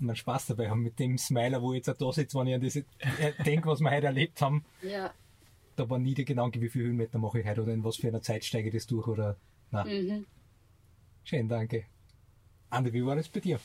und 0.00 0.06
dann 0.06 0.16
Spaß 0.16 0.46
dabei 0.46 0.70
haben 0.70 0.82
mit 0.82 0.98
dem 0.98 1.18
Smiler, 1.18 1.60
wo 1.60 1.72
ich 1.72 1.78
jetzt 1.78 1.90
auch 1.90 1.98
da 1.98 2.12
sitze, 2.12 2.38
wenn 2.38 2.46
ich 2.46 2.54
an 2.54 2.60
das 2.62 2.76
äh, 2.76 2.84
denke, 3.44 3.68
was 3.68 3.80
wir 3.80 3.90
heute 3.90 4.06
erlebt 4.06 4.40
haben. 4.40 4.64
Ja, 4.80 5.12
Da 5.76 5.88
war 5.90 5.98
nie 5.98 6.14
der 6.14 6.24
Gedanke, 6.24 6.60
wie 6.60 6.68
viele 6.70 6.86
Höhenmeter 6.86 7.18
mache 7.18 7.40
ich 7.40 7.46
heute 7.46 7.62
oder 7.62 7.72
in 7.72 7.84
was 7.84 7.96
für 7.96 8.08
einer 8.08 8.22
Zeit 8.22 8.44
steige 8.44 8.68
ich 8.68 8.74
das 8.74 8.86
durch 8.86 9.06
oder, 9.06 9.36
na. 9.70 9.84
mhm. 9.84 10.26
Schön, 11.24 11.48
danke. 11.48 11.84
Andi, 12.70 12.92
wie 12.92 13.04
war 13.04 13.16
das 13.16 13.28
bei 13.28 13.40
dir? 13.40 13.60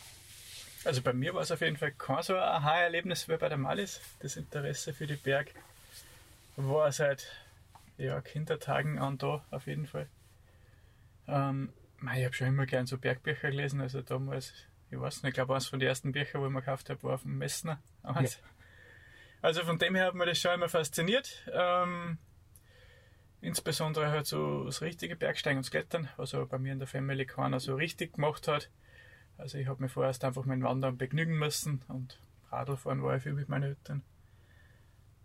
Also 0.85 1.01
bei 1.01 1.13
mir 1.13 1.33
war 1.33 1.41
es 1.41 1.51
auf 1.51 1.61
jeden 1.61 1.77
Fall 1.77 1.91
kein 1.91 2.23
so 2.23 2.35
ein 2.35 2.41
Aha-Erlebnis 2.41 3.27
wie 3.29 3.37
bei 3.37 3.49
der 3.49 3.57
Malis. 3.57 4.01
Das 4.19 4.35
Interesse 4.35 4.93
für 4.93 5.07
die 5.07 5.15
Berg 5.15 5.51
war 6.55 6.91
seit 6.91 7.27
ja, 7.97 8.21
Kindertagen 8.21 8.99
an 8.99 9.17
da, 9.17 9.43
auf 9.51 9.67
jeden 9.67 9.87
Fall. 9.87 10.07
Ähm, 11.27 11.71
ich 12.01 12.25
habe 12.25 12.33
schon 12.33 12.47
immer 12.47 12.65
gern 12.65 12.85
so 12.85 12.97
Bergbücher 12.97 13.51
gelesen. 13.51 13.81
Also 13.81 14.01
damals, 14.01 14.53
ich 14.91 14.99
weiß 14.99 15.23
nicht, 15.23 15.29
ich 15.29 15.33
glaube, 15.35 15.53
eines 15.53 15.67
von 15.67 15.79
den 15.79 15.87
ersten 15.87 16.11
Büchern, 16.11 16.41
wo 16.41 16.47
ich 16.47 16.51
mir 16.51 16.59
gekauft 16.59 16.89
habe, 16.89 17.01
war 17.03 17.15
auf 17.15 17.21
dem 17.23 17.37
Messner. 17.37 17.81
Eins. 18.03 18.39
Also 19.41 19.63
von 19.63 19.77
dem 19.77 19.95
her 19.95 20.07
hat 20.07 20.15
mir 20.15 20.25
das 20.25 20.37
schon 20.37 20.53
immer 20.53 20.69
fasziniert. 20.69 21.43
Ähm, 21.51 22.17
insbesondere 23.41 24.09
halt 24.09 24.25
so 24.25 24.65
das 24.65 24.81
richtige 24.81 25.15
Bergsteigen 25.15 25.57
und 25.57 25.69
Klettern, 25.69 26.09
was 26.17 26.33
aber 26.33 26.45
bei 26.45 26.57
mir 26.57 26.73
in 26.73 26.79
der 26.79 26.87
Family 26.87 27.25
keiner 27.25 27.59
so 27.59 27.75
richtig 27.75 28.13
gemacht 28.13 28.47
hat. 28.47 28.69
Also 29.37 29.57
ich 29.57 29.67
habe 29.67 29.81
mir 29.81 29.89
vorerst 29.89 30.23
einfach 30.23 30.45
mit 30.45 30.61
Wandern 30.61 30.97
begnügen 30.97 31.37
müssen 31.37 31.81
und 31.87 32.19
Radlfahren 32.51 33.03
war 33.03 33.17
ich 33.17 33.23
viel 33.23 33.33
mit 33.33 33.49
meinen 33.49 33.63
Eltern. 33.63 34.03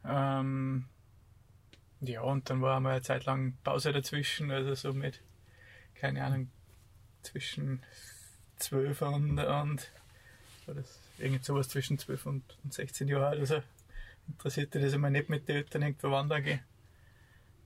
Ähm, 0.05 0.87
ja, 2.00 2.23
und 2.23 2.49
dann 2.49 2.62
war 2.62 2.77
einmal 2.77 2.93
eine 2.93 3.03
Zeit 3.03 3.27
lang 3.27 3.57
Pause 3.65 3.93
dazwischen, 3.93 4.50
also 4.50 4.75
so 4.75 4.93
mit, 4.93 5.21
keine 5.95 6.25
Ahnung, 6.25 6.50
zwischen 7.23 7.83
12 8.57 9.03
und, 9.03 9.38
und 9.38 9.91
das 10.67 10.99
irgend 11.19 11.45
sowas 11.45 11.69
zwischen 11.69 11.99
12 11.99 12.27
und, 12.27 12.59
und 12.65 12.73
16 12.73 13.09
Jahren. 13.09 13.38
Also 13.38 13.62
interessierte 14.29 14.81
das 14.81 14.93
immer 14.93 15.11
nicht 15.11 15.29
mit 15.29 15.49
den 15.49 15.57
Eltern 15.57 15.83
irgendwo 15.83 16.11
wandern 16.11 16.45
gehen. 16.45 16.61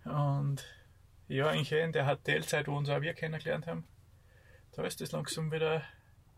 Und 0.05 0.65
ja, 1.29 1.49
eigentlich 1.49 1.73
in 1.73 1.93
der 1.93 2.07
HTL-Zeit, 2.07 2.69
wo 2.69 2.77
uns 2.77 2.89
auch 2.89 3.01
wir 3.01 3.15
kennengelernt 3.15 3.67
haben, 3.67 3.85
da 4.73 4.85
ist 4.85 5.01
das 5.01 5.13
langsam 5.13 5.53
wieder, 5.53 5.83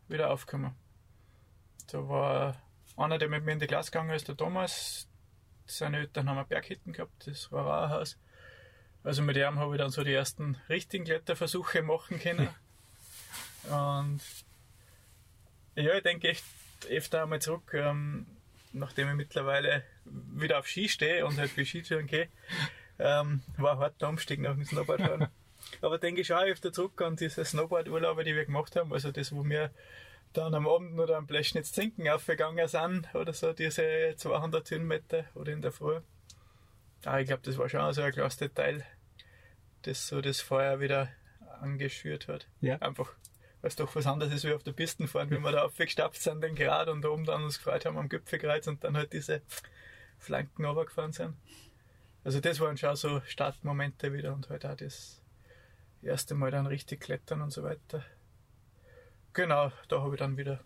wieder 0.08 0.30
aufgekommen. 0.30 0.74
Da 1.90 2.08
war 2.08 2.56
einer, 2.96 3.18
der 3.18 3.28
mit 3.28 3.44
mir 3.44 3.52
in 3.52 3.58
die 3.58 3.66
Klasse 3.66 3.90
gegangen 3.90 4.10
ist, 4.10 4.28
der 4.28 4.36
Thomas. 4.36 5.08
Seine 5.66 5.98
Eltern 5.98 6.28
haben 6.28 6.46
Berghitten 6.46 6.92
gehabt, 6.92 7.26
das 7.26 7.50
war 7.50 7.66
auch 7.66 7.84
ein 7.84 7.90
Haus. 7.90 8.18
Also 9.02 9.22
mit 9.22 9.36
dem 9.36 9.58
habe 9.58 9.74
ich 9.74 9.78
dann 9.78 9.90
so 9.90 10.02
die 10.02 10.12
ersten 10.12 10.56
richtigen 10.68 11.04
Kletterversuche 11.04 11.82
machen 11.82 12.18
können. 12.20 12.48
Und 13.70 14.20
ja, 15.74 15.94
ich 15.94 16.02
denke 16.02 16.28
echt 16.28 16.44
öfter 16.90 17.22
einmal 17.22 17.40
zurück, 17.40 17.72
ähm, 17.74 18.26
nachdem 18.72 19.08
ich 19.08 19.14
mittlerweile 19.14 19.84
wieder 20.04 20.58
auf 20.58 20.66
Ski 20.66 20.88
stehe 20.88 21.24
und 21.26 21.38
halt 21.38 21.50
für 21.50 21.64
Skitouren 21.64 22.06
gehe. 22.06 22.28
Ähm, 22.96 23.42
war 23.56 23.72
ein 23.72 23.78
harter 23.80 24.08
Umstieg 24.08 24.38
nach 24.38 24.54
dem 24.54 24.64
Snowboardfahren. 24.64 25.26
Aber 25.80 25.98
denke 25.98 26.20
ich 26.20 26.32
auch 26.32 26.42
öfter 26.42 26.72
zurück 26.72 27.00
an 27.02 27.16
diese 27.16 27.44
Snowboard-Urlaube, 27.44 28.24
die 28.24 28.34
wir 28.34 28.44
gemacht 28.44 28.76
haben. 28.76 28.92
Also 28.92 29.12
das, 29.12 29.34
wo 29.34 29.44
wir 29.44 29.70
dann 30.32 30.54
am 30.54 30.66
Abend 30.66 30.98
oder 30.98 31.16
am 31.16 31.26
Bleschnitz 31.26 31.72
Zinken 31.72 32.08
aufgegangen 32.08 32.66
sind 32.68 33.14
oder 33.14 33.32
so, 33.32 33.52
diese 33.52 34.14
200 34.16 34.68
Höhenmeter 34.70 35.24
oder 35.34 35.52
in 35.52 35.62
der 35.62 35.72
Früh. 35.72 36.00
Ah, 37.04 37.20
ich 37.20 37.28
glaube, 37.28 37.42
das 37.44 37.58
war 37.58 37.68
schon 37.68 37.92
so 37.92 38.02
ein 38.02 38.12
klares 38.12 38.36
Detail, 38.36 38.84
das 39.82 40.08
so 40.08 40.20
das 40.20 40.40
Feuer 40.40 40.80
wieder 40.80 41.08
angeschürt 41.60 42.28
hat. 42.28 42.48
Ja. 42.60 42.78
Einfach, 42.78 43.12
weil 43.60 43.68
es 43.68 43.76
doch 43.76 43.94
was 43.94 44.06
anderes 44.06 44.32
ist 44.32 44.44
wie 44.44 44.52
auf 44.52 44.62
der 44.62 44.72
Pistenfahren, 44.72 45.30
wenn 45.30 45.42
wir 45.42 45.52
da 45.52 45.64
aufgestapft 45.64 46.20
sind, 46.20 46.42
den 46.42 46.56
Grad 46.56 46.88
und 46.88 47.02
da 47.02 47.10
oben 47.10 47.24
dann 47.24 47.44
uns 47.44 47.58
gefreut 47.58 47.84
haben 47.84 47.96
am 47.96 48.08
Gipfelkreuz 48.08 48.66
und 48.66 48.82
dann 48.82 48.96
halt 48.96 49.12
diese 49.12 49.42
Flanken 50.18 50.64
runtergefahren 50.64 51.12
sind. 51.12 51.36
Also 52.24 52.40
das 52.40 52.58
waren 52.58 52.76
schon 52.76 52.96
so 52.96 53.20
Startmomente 53.26 54.12
wieder 54.12 54.32
und 54.32 54.48
halt 54.48 54.64
auch 54.64 54.76
das 54.76 55.22
erste 56.04 56.34
Mal 56.34 56.50
dann 56.50 56.66
richtig 56.66 57.00
klettern 57.00 57.42
und 57.42 57.50
so 57.50 57.62
weiter. 57.62 58.04
Genau, 59.32 59.72
da 59.88 60.02
habe 60.02 60.14
ich 60.14 60.18
dann 60.18 60.36
wieder, 60.36 60.60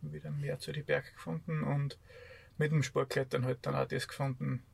wieder 0.00 0.30
mehr 0.30 0.58
zu 0.58 0.72
den 0.72 0.84
Berg 0.84 1.12
gefunden 1.12 1.62
und 1.62 1.98
mit 2.58 2.72
dem 2.72 2.82
Sportklettern 2.82 3.44
halt 3.44 3.58
dann 3.62 3.74
auch 3.74 3.86
das 3.86 4.08
gefunden 4.08 4.64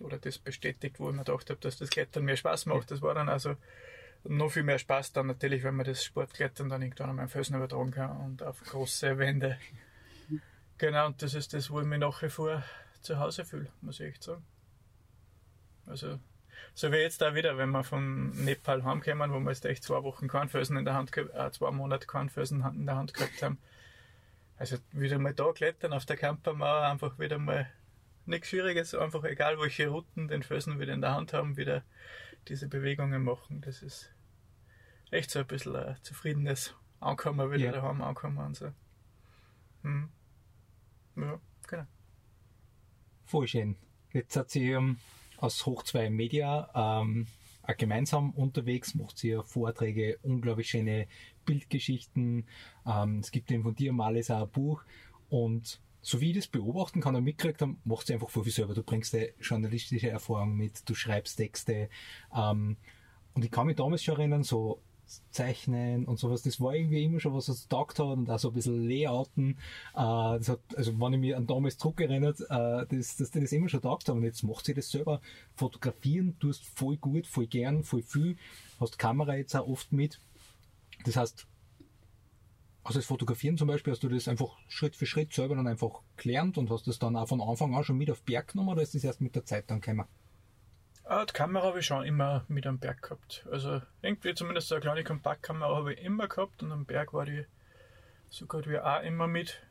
oder 0.00 0.18
das 0.18 0.38
bestätigt, 0.38 1.00
wo 1.00 1.08
ich 1.08 1.16
mir 1.16 1.24
gedacht 1.24 1.50
habe, 1.50 1.60
dass 1.60 1.78
das 1.78 1.90
Klettern 1.90 2.24
mehr 2.24 2.36
Spaß 2.36 2.66
macht. 2.66 2.90
Das 2.90 3.02
war 3.02 3.14
dann 3.14 3.28
also 3.28 3.56
noch 4.24 4.50
viel 4.50 4.62
mehr 4.62 4.78
Spaß 4.78 5.12
dann 5.12 5.26
natürlich, 5.26 5.62
wenn 5.62 5.76
man 5.76 5.86
das 5.86 6.04
Sportklettern 6.04 6.68
dann 6.68 6.82
irgendwann 6.82 7.10
an 7.10 7.16
meinen 7.16 7.28
Felsen 7.28 7.56
übertragen 7.56 7.90
kann 7.90 8.16
und 8.18 8.42
auf 8.42 8.60
große 8.62 9.18
Wände. 9.18 9.58
Genau, 10.78 11.06
und 11.06 11.22
das 11.22 11.32
ist 11.32 11.54
das, 11.54 11.70
wo 11.70 11.80
ich 11.80 11.86
mich 11.86 11.98
nach 11.98 12.20
wie 12.20 12.28
vor 12.28 12.62
zu 13.00 13.18
Hause 13.18 13.46
fühle, 13.46 13.70
muss 13.80 13.98
ich 13.98 14.08
echt 14.08 14.22
sagen. 14.22 14.44
Also, 15.86 16.18
so 16.74 16.92
wie 16.92 16.96
jetzt 16.96 17.20
da 17.22 17.34
wieder, 17.34 17.56
wenn 17.58 17.70
wir 17.70 17.84
von 17.84 18.30
Nepal 18.44 18.84
heimkommen, 18.84 19.32
wo 19.32 19.38
wir 19.40 19.50
jetzt 19.50 19.64
echt 19.64 19.82
zwei 19.82 20.02
Wochen 20.02 20.28
Kornfelsen 20.28 20.76
in 20.76 20.84
der 20.84 20.94
Hand, 20.94 21.16
äh, 21.16 21.50
zwei 21.50 21.70
Monate 21.70 22.06
Kornfelsen 22.06 22.62
in 22.74 22.86
der 22.86 22.96
Hand 22.96 23.14
gehabt 23.14 23.42
haben. 23.42 23.58
Also 24.58 24.78
wieder 24.92 25.18
mal 25.18 25.34
da 25.34 25.52
klettern 25.52 25.92
auf 25.92 26.06
der 26.06 26.16
Campermauer, 26.16 26.82
einfach 26.86 27.18
wieder 27.18 27.38
mal 27.38 27.70
nichts 28.24 28.48
Schwieriges, 28.48 28.94
einfach 28.94 29.24
egal 29.24 29.58
welche 29.60 29.88
Routen 29.88 30.28
den 30.28 30.42
Felsen 30.42 30.78
wieder 30.80 30.94
in 30.94 31.00
der 31.00 31.14
Hand 31.14 31.32
haben, 31.32 31.56
wieder 31.56 31.82
diese 32.48 32.68
Bewegungen 32.68 33.22
machen. 33.22 33.60
Das 33.60 33.82
ist 33.82 34.10
echt 35.10 35.30
so 35.30 35.40
ein 35.40 35.46
bisschen 35.46 35.76
ein 35.76 35.96
zufriedenes 36.02 36.74
Ankommen, 37.00 37.50
wieder 37.52 37.66
Ja. 37.66 37.72
daheim 37.72 38.02
ankommen 38.02 38.38
und 38.38 38.56
so. 38.56 38.72
Hm. 39.82 40.08
Ja, 41.16 41.40
genau. 41.68 41.86
Voll 43.24 43.46
schön. 43.46 43.76
Jetzt 44.12 44.36
hat 44.36 44.50
sie 44.50 44.70
ähm, 44.70 44.98
aus 45.38 45.64
Hoch 45.66 45.82
2 45.82 46.10
Media 46.10 46.70
ähm, 47.02 47.26
gemeinsam 47.78 48.30
unterwegs, 48.30 48.94
macht 48.94 49.18
sie 49.18 49.30
ja 49.30 49.42
Vorträge, 49.42 50.18
unglaublich 50.22 50.68
schöne 50.68 51.08
Bildgeschichten. 51.44 52.46
Ähm, 52.86 53.18
es 53.18 53.30
gibt 53.30 53.50
eben 53.50 53.62
von 53.62 53.74
dir 53.74 53.92
mal 53.92 54.16
ein 54.16 54.48
Buch 54.50 54.82
und 55.28 55.80
so 56.00 56.20
wie 56.20 56.30
ich 56.30 56.36
das 56.36 56.46
beobachten 56.46 57.00
kann 57.00 57.16
und 57.16 57.24
mitgekriegt 57.24 57.62
habe, 57.62 57.74
macht 57.84 58.06
sie 58.06 58.14
einfach 58.14 58.30
voll 58.30 58.44
viel 58.44 58.52
selber. 58.52 58.74
Du 58.74 58.84
bringst 58.84 59.12
eine 59.12 59.30
journalistische 59.40 60.08
Erfahrung 60.08 60.56
mit, 60.56 60.88
du 60.88 60.94
schreibst 60.94 61.36
Texte. 61.36 61.88
Ähm, 62.32 62.76
und 63.34 63.44
ich 63.44 63.50
kann 63.50 63.66
mich 63.66 63.74
damals 63.74 64.04
schon 64.04 64.16
erinnern, 64.16 64.44
so 64.44 64.80
Zeichnen 65.30 66.04
und 66.04 66.18
sowas, 66.18 66.42
das 66.42 66.60
war 66.60 66.74
irgendwie 66.74 67.04
immer 67.04 67.20
schon 67.20 67.34
was, 67.34 67.48
was 67.48 67.68
taugt 67.68 67.98
hat 67.98 68.06
und 68.06 68.30
auch 68.30 68.38
so 68.38 68.48
ein 68.48 68.54
bisschen 68.54 68.88
Layouten. 68.88 69.50
Äh, 69.94 69.94
das 69.94 70.48
hat, 70.48 70.60
also 70.76 70.98
wenn 70.98 71.12
ich 71.14 71.20
mich 71.20 71.36
an 71.36 71.46
damals 71.46 71.78
zurückerinnert, 71.78 72.40
äh, 72.40 72.86
das, 72.88 73.16
dass 73.16 73.30
die 73.30 73.40
das 73.40 73.52
immer 73.52 73.68
schon 73.68 73.82
taugt 73.82 74.08
haben 74.08 74.18
und 74.18 74.24
jetzt 74.24 74.42
macht 74.42 74.64
sie 74.64 74.74
das 74.74 74.90
selber. 74.90 75.20
Fotografieren 75.54 76.38
tust 76.38 76.64
voll 76.64 76.96
gut, 76.96 77.26
voll 77.26 77.46
gern, 77.46 77.84
voll 77.84 78.02
viel. 78.02 78.36
Hast 78.80 78.98
Kamera 78.98 79.36
jetzt 79.36 79.54
auch 79.54 79.68
oft 79.68 79.92
mit. 79.92 80.20
Das 81.04 81.16
heißt, 81.16 81.46
also 82.82 82.98
das 82.98 83.06
Fotografieren 83.06 83.58
zum 83.58 83.68
Beispiel, 83.68 83.92
hast 83.92 84.02
du 84.02 84.08
das 84.08 84.28
einfach 84.28 84.56
Schritt 84.68 84.96
für 84.96 85.06
Schritt 85.06 85.32
selber 85.32 85.56
dann 85.56 85.66
einfach 85.66 86.02
gelernt 86.16 86.56
und 86.56 86.70
hast 86.70 86.86
das 86.86 86.98
dann 86.98 87.16
auch 87.16 87.28
von 87.28 87.40
Anfang 87.40 87.74
an 87.74 87.84
schon 87.84 87.98
mit 87.98 88.10
auf 88.10 88.22
Berg 88.22 88.48
genommen 88.48 88.70
oder 88.70 88.82
ist 88.82 88.94
das 88.94 89.04
erst 89.04 89.20
mit 89.20 89.34
der 89.34 89.44
Zeit 89.44 89.70
dann 89.70 89.80
gekommen? 89.80 90.06
Ah, 91.08 91.24
die 91.24 91.34
Kamera 91.34 91.66
habe 91.66 91.78
ich 91.78 91.86
schon 91.86 92.04
immer 92.04 92.44
mit 92.48 92.66
am 92.66 92.80
Berg 92.80 93.00
gehabt. 93.00 93.46
Also 93.52 93.80
irgendwie 94.02 94.34
zumindest 94.34 94.66
so 94.66 94.74
eine 94.74 94.82
kleine 94.82 95.04
Kompaktkamera 95.04 95.76
habe 95.76 95.94
ich 95.94 96.02
immer 96.02 96.26
gehabt 96.26 96.64
und 96.64 96.72
am 96.72 96.84
Berg 96.84 97.12
war 97.12 97.24
die 97.24 97.46
sogar 98.28 98.66
wie 98.66 98.80
auch 98.80 99.02
immer 99.02 99.28
mit. 99.28 99.62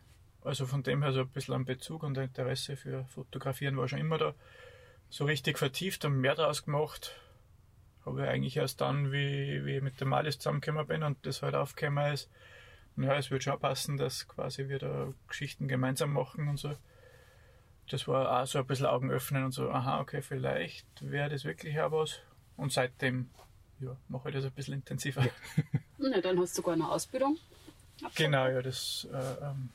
Also 0.46 0.66
von 0.66 0.82
dem 0.82 1.04
her 1.04 1.12
so 1.12 1.20
ein 1.20 1.28
bisschen 1.28 1.56
ein 1.56 1.66
Bezug 1.66 2.04
und 2.04 2.18
Interesse 2.18 2.78
für 2.78 3.04
Fotografieren 3.08 3.76
war 3.76 3.90
schon 3.90 4.00
immer 4.00 4.18
da. 4.18 4.34
So 5.10 5.26
richtig 5.26 5.58
vertieft 5.58 6.06
und 6.06 6.22
mehr 6.22 6.36
daraus 6.36 6.64
gemacht 6.64 7.20
habe 8.06 8.24
ich 8.24 8.30
eigentlich 8.30 8.56
erst 8.56 8.80
dann, 8.80 9.12
wie, 9.12 9.66
wie 9.66 9.76
ich 9.76 9.84
mit 9.84 10.00
dem 10.00 10.08
Malis 10.08 10.40
zusammengekommen 10.40 10.88
bin 10.88 11.04
und 11.04 11.26
das 11.26 11.42
halt 11.42 11.56
aufgekommen 11.56 12.14
ist, 12.14 12.30
ja, 12.96 13.14
es 13.18 13.30
wird 13.30 13.44
schon 13.44 13.60
passen, 13.60 13.98
dass 13.98 14.26
quasi 14.26 14.70
wir 14.70 14.80
da 14.80 15.14
Geschichten 15.28 15.68
gemeinsam 15.68 16.14
machen 16.14 16.48
und 16.48 16.58
so. 16.58 16.78
Das 17.90 18.08
war 18.08 18.42
auch 18.42 18.48
so 18.48 18.60
ein 18.60 18.66
bisschen 18.66 18.88
Augen 18.88 19.12
öffnen 19.12 19.44
und 19.44 19.52
so, 19.52 19.70
aha, 19.70 20.00
okay, 20.00 20.22
vielleicht 20.22 20.88
wäre 21.02 21.30
das 21.30 21.46
wirklich 21.46 21.80
auch 21.80 21.92
was. 21.92 22.20
Und 22.58 22.72
seitdem, 22.72 23.30
ja, 23.80 23.96
mache 24.08 24.30
ich 24.30 24.36
das 24.36 24.46
ein 24.46 24.52
bisschen 24.52 24.76
intensiver. 24.76 25.24
Ja. 25.24 25.32
Na, 25.98 26.22
dann 26.22 26.40
hast 26.40 26.54
du 26.54 26.62
sogar 26.62 26.74
eine 26.74 26.90
Ausbildung. 26.90 27.38
Absolut. 27.96 28.16
Genau, 28.16 28.48
ja, 28.48 28.62
das. 28.62 29.08
Äh, 29.12 29.46
ähm, 29.46 29.70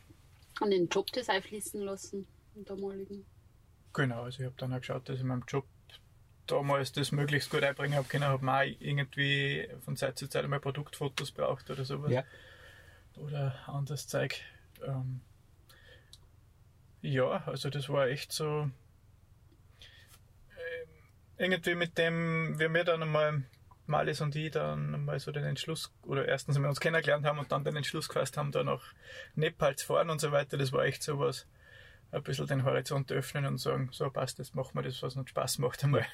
und 0.61 0.71
den 0.71 0.89
Job 0.89 1.07
das 1.13 1.29
einfließen 1.29 1.81
lassen, 1.81 2.27
den 2.55 2.65
damaligen. 2.65 3.25
Genau, 3.93 4.23
also 4.23 4.41
ich 4.41 4.47
habe 4.47 4.57
dann 4.59 4.73
auch 4.73 4.81
geschaut, 4.81 5.09
dass 5.09 5.19
ich 5.19 5.25
meinem 5.25 5.45
Job 5.49 5.65
damals 6.47 6.93
das 6.93 7.13
möglichst 7.13 7.51
gut 7.51 7.63
einbringen 7.63 7.95
habe 7.95 8.09
können, 8.09 8.25
habe 8.25 8.45
mal 8.45 8.69
irgendwie 8.69 9.69
von 9.85 9.97
Zeit 9.97 10.19
zu 10.19 10.29
Zeit 10.29 10.45
einmal 10.45 10.61
Produktfotos 10.61 11.31
braucht 11.31 11.71
oder 11.71 11.85
sowas. 11.85 12.11
Ja 12.11 12.25
oder 13.17 13.55
anderes 13.67 14.07
Zeug. 14.07 14.41
Ähm, 14.87 15.21
ja, 17.03 17.43
also 17.47 17.71
das 17.71 17.89
war 17.89 18.09
echt 18.09 18.33
so 18.33 18.71
äh, 20.57 21.43
irgendwie 21.43 21.75
mit 21.75 21.99
dem, 21.99 22.59
wir 22.59 22.69
mir 22.69 22.85
dann 22.85 23.03
einmal 23.03 23.43
Malis 23.87 24.21
und 24.21 24.35
ich 24.37 24.53
dann 24.53 25.05
mal 25.05 25.19
so 25.19 25.33
den 25.33 25.45
Entschluss, 25.45 25.93
oder 26.03 26.27
erstens 26.27 26.59
wir 26.59 26.69
uns 26.69 26.81
kennengelernt 26.81 27.27
haben 27.27 27.39
und 27.39 27.51
dann 27.53 27.65
den 27.65 27.77
Entschluss 27.77 28.09
gefasst 28.09 28.37
haben, 28.37 28.53
da 28.53 28.63
nach 28.63 28.83
Nepal 29.35 29.77
zu 29.77 29.87
fahren 29.87 30.11
und 30.11 30.21
so 30.21 30.33
weiter, 30.33 30.57
das 30.57 30.73
war 30.73 30.85
echt 30.85 31.03
so 31.03 31.19
was, 31.19 31.47
ein 32.13 32.23
bisschen 32.23 32.47
den 32.47 32.65
Horizont 32.65 33.13
öffnen 33.13 33.47
und 33.47 33.59
sagen, 33.59 33.89
so 33.93 34.09
passt, 34.11 34.39
jetzt 34.39 34.55
machen 34.55 34.71
wir 34.75 34.83
das, 34.83 35.03
was 35.03 35.17
uns 35.17 35.31
Spaß 35.31 35.59
macht 35.59 35.85
einmal. 35.85 36.07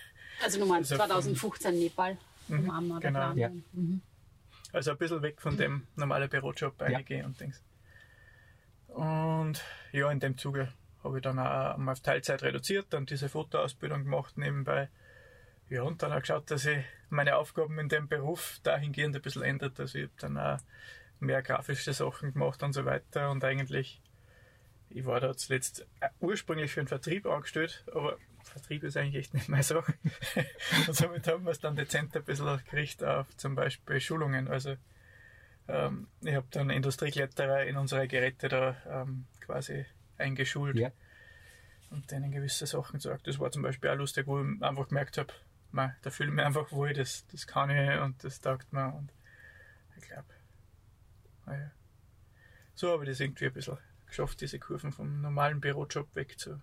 Also 0.42 0.58
du 0.58 0.66
meinst 0.66 0.92
also 0.92 1.04
2015 1.04 1.78
Nepal? 1.78 2.18
Mhm, 2.48 3.00
genau. 3.00 3.32
Ja. 3.34 3.50
Mhm. 3.72 4.02
Also 4.72 4.90
ein 4.90 4.98
bisschen 4.98 5.22
weg 5.22 5.40
von 5.40 5.56
dem 5.56 5.86
normalen 5.96 6.28
Bürojob 6.28 6.80
einige 6.82 7.18
ja. 7.18 7.24
und 7.24 7.40
Dings. 7.40 7.62
Und 8.96 9.62
ja, 9.92 10.10
in 10.10 10.20
dem 10.20 10.38
Zuge 10.38 10.72
habe 11.04 11.18
ich 11.18 11.22
dann 11.22 11.38
auch 11.38 11.76
mal 11.76 11.92
auf 11.92 12.00
Teilzeit 12.00 12.42
reduziert, 12.42 12.86
dann 12.90 13.04
diese 13.04 13.28
Fotoausbildung 13.28 14.04
gemacht 14.04 14.38
nebenbei. 14.38 14.88
Ja, 15.68 15.82
und 15.82 16.02
dann 16.02 16.12
auch 16.12 16.20
geschaut, 16.20 16.50
dass 16.50 16.64
ich 16.64 16.82
meine 17.10 17.36
Aufgaben 17.36 17.78
in 17.78 17.90
dem 17.90 18.08
Beruf 18.08 18.58
dahingehend 18.62 19.14
ein 19.14 19.20
bisschen 19.20 19.42
ändert. 19.42 19.78
Also 19.78 19.98
ich 19.98 20.04
habe 20.04 20.14
dann 20.18 20.38
auch 20.38 20.58
mehr 21.20 21.42
grafische 21.42 21.92
Sachen 21.92 22.32
gemacht 22.32 22.62
und 22.62 22.72
so 22.72 22.86
weiter 22.86 23.30
und 23.30 23.44
eigentlich, 23.44 24.00
ich 24.88 25.04
war 25.04 25.20
da 25.20 25.36
zuletzt 25.36 25.86
ursprünglich 26.20 26.72
für 26.72 26.80
den 26.80 26.88
Vertrieb 26.88 27.26
angestellt, 27.26 27.84
aber 27.92 28.16
Vertrieb 28.44 28.82
ist 28.82 28.96
eigentlich 28.96 29.16
echt 29.16 29.34
nicht 29.34 29.50
meine 29.50 29.62
Sache. 29.62 29.92
und 30.86 30.96
somit 30.96 31.26
haben 31.28 31.44
wir 31.44 31.50
es 31.50 31.60
dann 31.60 31.76
dezent 31.76 32.16
ein 32.16 32.24
bisschen 32.24 32.46
gekriegt 32.46 33.04
auf 33.04 33.26
zum 33.36 33.56
Beispiel 33.56 34.00
Schulungen. 34.00 34.48
Also 34.48 34.76
ähm, 35.68 36.08
ich 36.22 36.34
habe 36.34 36.46
dann 36.50 36.70
Industriekletterer 36.70 37.64
in 37.64 37.76
unsere 37.76 38.08
Geräte 38.08 38.48
da 38.48 38.76
ähm, 38.88 39.26
quasi 39.40 39.86
eingeschult 40.18 40.78
ja. 40.78 40.90
und 41.90 42.10
denen 42.10 42.30
gewisse 42.30 42.66
Sachen 42.66 42.98
gesagt. 42.98 43.26
Das 43.26 43.38
war 43.38 43.50
zum 43.50 43.62
Beispiel 43.62 43.90
auch 43.90 43.96
lustig, 43.96 44.26
wo 44.26 44.40
ich 44.40 44.62
einfach 44.62 44.88
gemerkt 44.88 45.18
habe, 45.18 45.32
da 45.72 46.10
fühle 46.10 46.30
ich 46.30 46.34
mich 46.34 46.44
einfach 46.44 46.72
wohl, 46.72 46.92
das, 46.92 47.26
das 47.26 47.46
kann 47.46 47.70
ich 47.70 48.00
und 48.00 48.22
das 48.24 48.40
taugt 48.40 48.72
mir 48.72 48.94
und 48.94 49.12
ich 49.96 50.04
glaube, 50.04 50.28
naja. 51.44 51.70
So 52.74 52.92
habe 52.92 53.04
ich 53.04 53.10
das 53.10 53.20
irgendwie 53.20 53.46
ein 53.46 53.52
bisschen 53.52 53.78
geschafft, 54.06 54.40
diese 54.40 54.58
Kurven 54.58 54.92
vom 54.92 55.20
normalen 55.20 55.60
Bürojob 55.60 56.14
weg 56.14 56.38
zu 56.38 56.60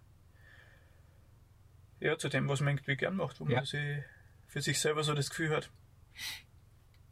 ja, 2.04 2.18
zu 2.18 2.28
dem, 2.28 2.50
was 2.50 2.60
man 2.60 2.76
irgendwie 2.76 2.98
gern 2.98 3.16
macht, 3.16 3.39
wo 3.39 3.48
ja. 3.48 3.58
man 3.58 3.66
sich 3.66 4.04
für 4.48 4.62
sich 4.62 4.80
selber 4.80 5.04
so 5.04 5.13
das 5.13 5.30
Gefühl 5.30 5.56
hat, 5.56 5.72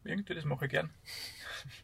irgendwie 0.04 0.36
das 0.36 0.44
mache 0.44 0.66
ich 0.66 0.72
gern. 0.72 0.94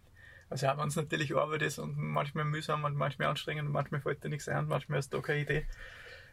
Also 0.49 0.67
auch 0.67 0.77
wenn 0.77 0.87
es 0.87 0.95
natürlich 0.95 1.35
Arbeit 1.35 1.61
ist 1.61 1.77
und 1.77 1.97
manchmal 1.97 2.45
mühsam 2.45 2.85
und 2.85 2.95
manchmal 2.95 3.27
anstrengend 3.27 3.65
und 3.65 3.73
manchmal 3.73 3.99
fällt 3.99 4.23
dir 4.23 4.29
nichts 4.29 4.47
ein 4.47 4.59
und 4.59 4.69
manchmal 4.69 4.99
hast 4.99 5.13
du 5.13 5.21
keine 5.21 5.41
Idee. 5.41 5.67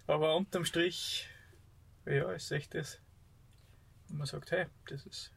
Aber 0.06 0.36
unterm 0.36 0.64
Strich, 0.64 1.28
ja, 2.06 2.30
ist 2.30 2.52
echt 2.52 2.74
das. 2.74 3.00
Und 4.08 4.18
man 4.18 4.28
sagt, 4.28 4.52
hey, 4.52 4.66
das 4.86 5.04
ist 5.04 5.32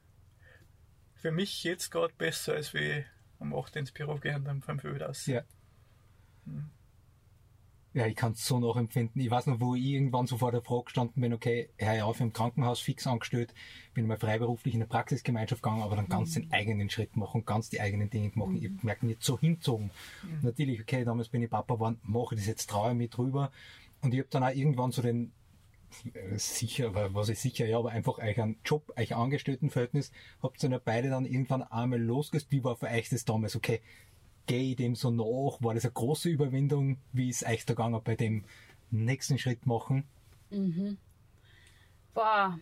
für 1.16 1.32
mich 1.32 1.64
jetzt 1.64 1.90
gerade 1.90 2.14
besser, 2.20 2.54
als 2.54 2.76
wie 2.76 3.04
um 3.40 3.56
8 3.56 3.78
ins 3.78 3.92
Büro 3.92 4.18
gehen 4.18 4.36
und 4.36 4.48
um 4.48 4.62
5 4.62 4.84
Uhr 4.84 4.94
wieder 4.94 5.10
aus. 5.10 5.26
Ja. 5.26 5.42
Hm 6.46 6.70
ja, 7.94 8.06
ich 8.06 8.16
kann 8.16 8.34
es 8.34 8.46
so 8.46 8.60
nachempfinden. 8.60 9.22
Ich 9.22 9.32
weiß 9.32 9.48
noch, 9.48 9.60
wo 9.60 9.74
ich 9.74 9.84
irgendwann 9.84 10.28
so 10.28 10.38
vor 10.38 10.52
der 10.52 10.62
Frage 10.62 10.86
gestanden 10.86 11.22
bin, 11.22 11.34
okay, 11.34 11.70
hör 11.78 11.94
ja 11.94 12.06
auf, 12.06 12.20
im 12.20 12.34
Krankenhaus 12.34 12.80
fix 12.80 13.08
angestellt, 13.08 13.54
bin 13.94 14.08
mal 14.08 14.18
freiberuflich 14.18 14.76
in 14.76 14.82
eine 14.82 14.88
Praxisgemeinschaft 14.88 15.64
gegangen, 15.64 15.82
aber 15.82 15.96
dann 15.96 16.08
ganz 16.08 16.36
mhm. 16.36 16.42
den 16.42 16.54
eigenen 16.54 16.90
Schritt 16.90 17.16
machen, 17.16 17.46
ganz 17.46 17.70
die 17.70 17.82
eigenen 17.82 18.10
Dinge 18.10 18.32
machen. 18.36 18.54
Mhm. 18.54 18.78
Ich 18.78 18.84
merke 18.84 19.06
nicht 19.06 19.24
so 19.24 19.40
hinzogen. 19.40 19.90
Mhm. 20.24 20.40
Natürlich, 20.44 20.82
okay, 20.82 21.06
damals 21.06 21.30
bin 21.30 21.42
ich 21.42 21.50
Papa 21.50 21.74
geworden, 21.76 22.00
mache 22.04 22.36
ich 22.36 22.42
das 22.42 22.48
jetzt, 22.48 22.70
traue 22.70 22.92
ich 22.92 22.98
mich 22.98 23.10
drüber. 23.10 23.52
Und 24.02 24.14
ich 24.14 24.20
habe 24.20 24.30
dann 24.30 24.44
auch 24.44 24.54
irgendwann 24.54 24.92
so 24.92 25.02
den, 25.02 25.32
äh, 26.14 26.38
sicher, 26.38 26.94
was 27.14 27.30
ich 27.30 27.40
sicher, 27.40 27.66
ja, 27.66 27.80
aber 27.80 27.92
einfach 27.92 28.20
euch 28.20 28.40
einen 28.40 28.60
Job, 28.64 28.94
euch 28.96 29.16
Angestelltenverhältnis, 29.16 30.12
habt 30.44 30.64
ihr 30.64 30.70
ja 30.70 30.80
beide 30.84 31.10
dann 31.10 31.26
irgendwann 31.26 31.64
einmal 31.64 32.02
losgehst. 32.02 32.52
Wie 32.52 32.64
war 32.64 32.76
für 32.76 32.88
euch 32.88 33.10
das 33.10 33.26
damals? 33.26 33.56
Okay, 33.56 33.82
gehe 34.48 34.72
ich 34.72 34.76
dem 34.78 34.96
so 34.96 35.12
nach? 35.12 35.62
War 35.62 35.74
das 35.74 35.86
eine 35.86 35.94
große 35.94 36.30
Überwindung? 36.30 36.98
Wie 37.14 37.30
ist 37.30 37.46
euch 37.46 37.66
da 37.66 37.74
gegangen 37.74 38.02
bei 38.04 38.16
dem 38.16 38.46
nächsten 38.90 39.38
Schritt 39.38 39.66
machen? 39.66 40.06
Mhm. 40.50 40.98
Boah, 42.14 42.58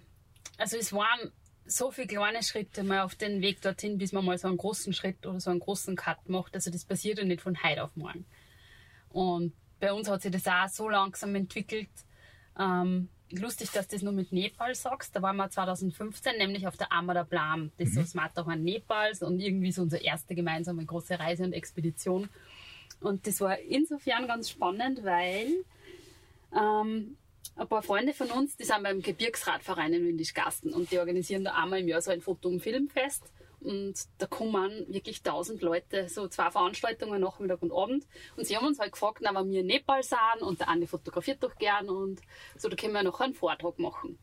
also 0.58 0.78
es 0.78 0.92
waren 0.92 1.32
so 1.66 1.92
viele 1.92 2.08
kleine 2.08 2.44
Schritte 2.44 2.84
mal 2.84 3.02
auf 3.02 3.16
den 3.16 3.42
Weg 3.42 3.62
dorthin, 3.62 3.98
bis 3.98 4.12
man 4.12 4.26
mal 4.26 4.38
so 4.38 4.48
einen 4.48 4.58
großen 4.58 4.94
Schritt 4.94 5.26
oder 5.26 5.40
so 5.40 5.50
einen 5.50 5.60
großen 5.60 5.96
Cut 5.96 6.30
macht. 6.30 6.54
Also 6.56 6.72
das 6.72 6.86
passiert 6.86 7.20
ja 7.20 7.24
nicht 7.24 7.42
von 7.42 7.62
heute 7.64 7.84
auf 7.84 7.96
morgen. 7.96 8.26
Und 9.10 9.54
bei 9.80 9.94
uns 9.94 10.10
hat 10.10 10.22
sich 10.22 10.32
das 10.32 10.48
auch 10.48 10.68
so 10.68 10.90
langsam 10.90 11.34
entwickelt. 11.36 11.90
Ähm, 12.60 13.10
lustig, 13.32 13.72
dass 13.72 13.88
du 13.88 13.96
das 13.96 14.04
nur 14.04 14.14
mit 14.14 14.32
Nepal 14.32 14.76
sagst. 14.76 15.16
Da 15.16 15.22
waren 15.22 15.36
wir 15.38 15.50
2015 15.50 16.38
nämlich 16.38 16.68
auf 16.68 16.78
der 16.78 16.92
Amada 16.92 17.24
Blam. 17.24 17.72
Das 17.78 17.90
ist 17.90 17.94
mhm. 17.94 17.96
so 17.96 18.02
das 18.02 18.14
Matterhorn 18.14 18.64
Nepals 18.64 19.22
und 19.22 19.40
irgendwie 19.40 19.72
so 19.72 19.82
unsere 19.82 20.04
erste 20.04 20.36
gemeinsame 20.36 20.86
große 20.86 21.20
Reise 21.20 21.44
und 21.44 21.54
Expedition. 21.54 22.30
Und 23.02 23.28
das 23.28 23.42
war 23.42 23.60
insofern 23.60 24.28
ganz 24.28 24.50
spannend, 24.50 25.04
weil 25.04 25.48
ähm, 26.56 27.18
ein 27.56 27.68
paar 27.68 27.84
Freunde 27.84 28.14
von 28.14 28.32
uns, 28.32 28.58
die 28.58 28.64
sind 28.64 28.84
beim 28.84 29.02
Gebirgsradverein 29.02 29.94
in 29.94 30.06
Windischgasten 30.06 30.74
und 30.74 30.92
die 30.92 31.00
organisieren 31.00 31.44
da 31.44 31.54
einmal 31.54 31.80
im 31.80 31.88
Jahr 31.88 32.02
so 32.02 32.12
ein 32.12 32.22
Foto- 32.22 32.50
und 32.50 32.62
Filmfest. 32.62 33.24
Und 33.66 33.96
da 34.20 34.28
kommen 34.28 34.86
wirklich 34.88 35.24
tausend 35.24 35.62
Leute, 35.62 36.08
so 36.08 36.28
zwei 36.28 36.52
Veranstaltungen, 36.52 37.20
Nachmittag 37.20 37.64
und 37.64 37.72
Abend. 37.72 38.06
Und 38.38 38.46
sie 38.46 38.56
haben 38.56 38.68
uns 38.68 38.80
halt 38.80 38.92
gefragt, 38.92 39.20
na, 39.22 39.34
wenn 39.34 39.50
wir 39.50 39.62
in 39.62 39.68
Nepal 39.68 40.04
sind 40.04 40.42
und 40.42 40.60
der 40.60 40.70
Andi 40.70 40.86
fotografiert 40.86 41.44
doch 41.44 41.56
gern 41.56 41.90
und 41.90 42.22
so, 42.58 42.70
da 42.70 42.76
können 42.76 42.94
wir 42.94 43.02
noch 43.02 43.20
einen 43.20 43.34
Vortrag 43.34 43.80
machen. 43.80 44.20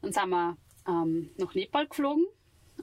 Dann 0.00 0.12
sind 0.12 0.30
wir 0.30 0.56
ähm, 0.88 1.30
nach 1.36 1.54
Nepal 1.54 1.86
geflogen, 1.86 2.26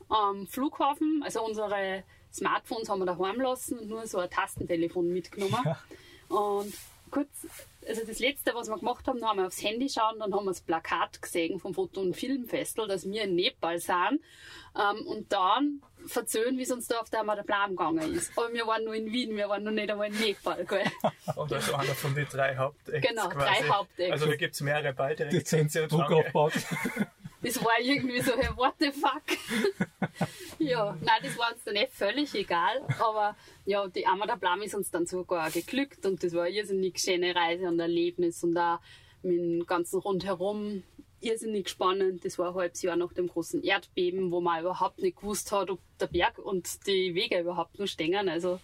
am 0.07 0.47
Flughafen, 0.47 1.21
also 1.23 1.43
unsere 1.43 2.03
Smartphones 2.31 2.89
haben 2.89 2.99
wir 2.99 3.05
daheim 3.05 3.41
lassen 3.41 3.79
und 3.79 3.89
nur 3.89 4.07
so 4.07 4.19
ein 4.19 4.29
Tastentelefon 4.29 5.11
mitgenommen. 5.11 5.57
Ja. 5.65 5.79
Und 6.29 6.73
kurz 7.09 7.29
also 7.89 8.05
das 8.05 8.19
Letzte, 8.19 8.53
was 8.53 8.69
wir 8.69 8.77
gemacht 8.77 9.07
haben, 9.07 9.23
haben 9.25 9.39
wir 9.39 9.47
aufs 9.47 9.63
Handy 9.63 9.89
schauen, 9.89 10.19
dann 10.19 10.33
haben 10.33 10.45
wir 10.45 10.51
das 10.51 10.61
Plakat 10.61 11.21
gesehen 11.21 11.59
vom 11.59 11.73
Foto- 11.73 12.01
und 12.01 12.15
Filmfestival, 12.15 12.87
dass 12.87 13.09
wir 13.09 13.23
in 13.23 13.35
Nepal 13.35 13.79
sind. 13.79 14.21
Ähm, 14.75 15.07
und 15.07 15.31
dann 15.33 15.81
verzöhnen, 16.05 16.57
wie 16.57 16.63
es 16.63 16.71
uns 16.71 16.87
da 16.87 16.99
auf 16.99 17.09
der 17.09 17.23
Plan 17.43 17.71
gegangen 17.71 18.13
ist. 18.13 18.31
Aber 18.37 18.53
wir 18.53 18.65
waren 18.67 18.83
nur 18.83 18.93
in 18.93 19.11
Wien, 19.11 19.35
wir 19.35 19.49
waren 19.49 19.63
noch 19.63 19.71
nicht 19.71 19.89
einmal 19.89 20.07
in 20.07 20.19
Nepal. 20.19 20.63
Gell? 20.65 20.83
Und 21.35 21.51
also 21.51 21.73
einer 21.73 21.95
von 21.95 22.13
den 22.13 22.27
drei 22.27 22.55
Hauptecks. 22.55 23.07
Genau, 23.07 23.29
quasi. 23.29 23.63
drei 23.63 23.69
Hauptecks. 23.69 24.11
Also 24.11 24.25
da 24.27 24.35
gibt 24.35 24.53
es 24.53 24.61
mehrere 24.61 24.93
beide. 24.93 25.27
Dezent 25.27 25.73
Druck 25.91 26.11
aufgebaut. 26.11 26.53
Das 27.41 27.63
war 27.63 27.79
irgendwie 27.81 28.21
so, 28.21 28.33
hey, 28.35 28.49
what 28.55 28.73
the 28.79 28.91
fuck? 28.91 29.23
ja, 30.59 30.97
nein, 31.01 31.19
das 31.23 31.37
war 31.37 31.53
uns 31.53 31.63
dann 31.63 31.75
nicht 31.75 31.93
völlig 31.93 32.35
egal, 32.35 32.85
aber 32.99 33.35
ja, 33.65 33.87
die 33.87 34.05
Amada 34.05 34.35
Blam 34.35 34.61
ist 34.61 34.75
uns 34.75 34.91
dann 34.91 35.05
sogar 35.05 35.49
geglückt 35.49 36.05
und 36.05 36.21
das 36.21 36.33
war 36.33 36.43
eine 36.43 36.55
irrsinnig 36.55 36.99
schöne 36.99 37.33
Reise 37.33 37.67
und 37.67 37.79
Erlebnis 37.79 38.43
und 38.43 38.57
auch 38.57 38.79
mit 39.21 39.39
dem 39.39 39.65
ganzen 39.65 39.99
Rundherum 39.99 40.83
irrsinnig 41.21 41.69
spannend. 41.69 42.25
Das 42.25 42.37
war 42.37 42.49
ein 42.49 42.55
halbes 42.55 42.81
Jahr 42.81 42.95
nach 42.95 43.13
dem 43.13 43.27
großen 43.27 43.63
Erdbeben, 43.63 44.31
wo 44.31 44.41
man 44.41 44.61
überhaupt 44.61 44.99
nicht 44.99 45.17
gewusst 45.17 45.51
hat, 45.51 45.69
ob 45.69 45.79
der 45.99 46.07
Berg 46.07 46.39
und 46.39 46.87
die 46.87 47.13
Wege 47.15 47.39
überhaupt 47.39 47.79
noch 47.79 47.87
stehen. 47.87 48.29
Also 48.29 48.59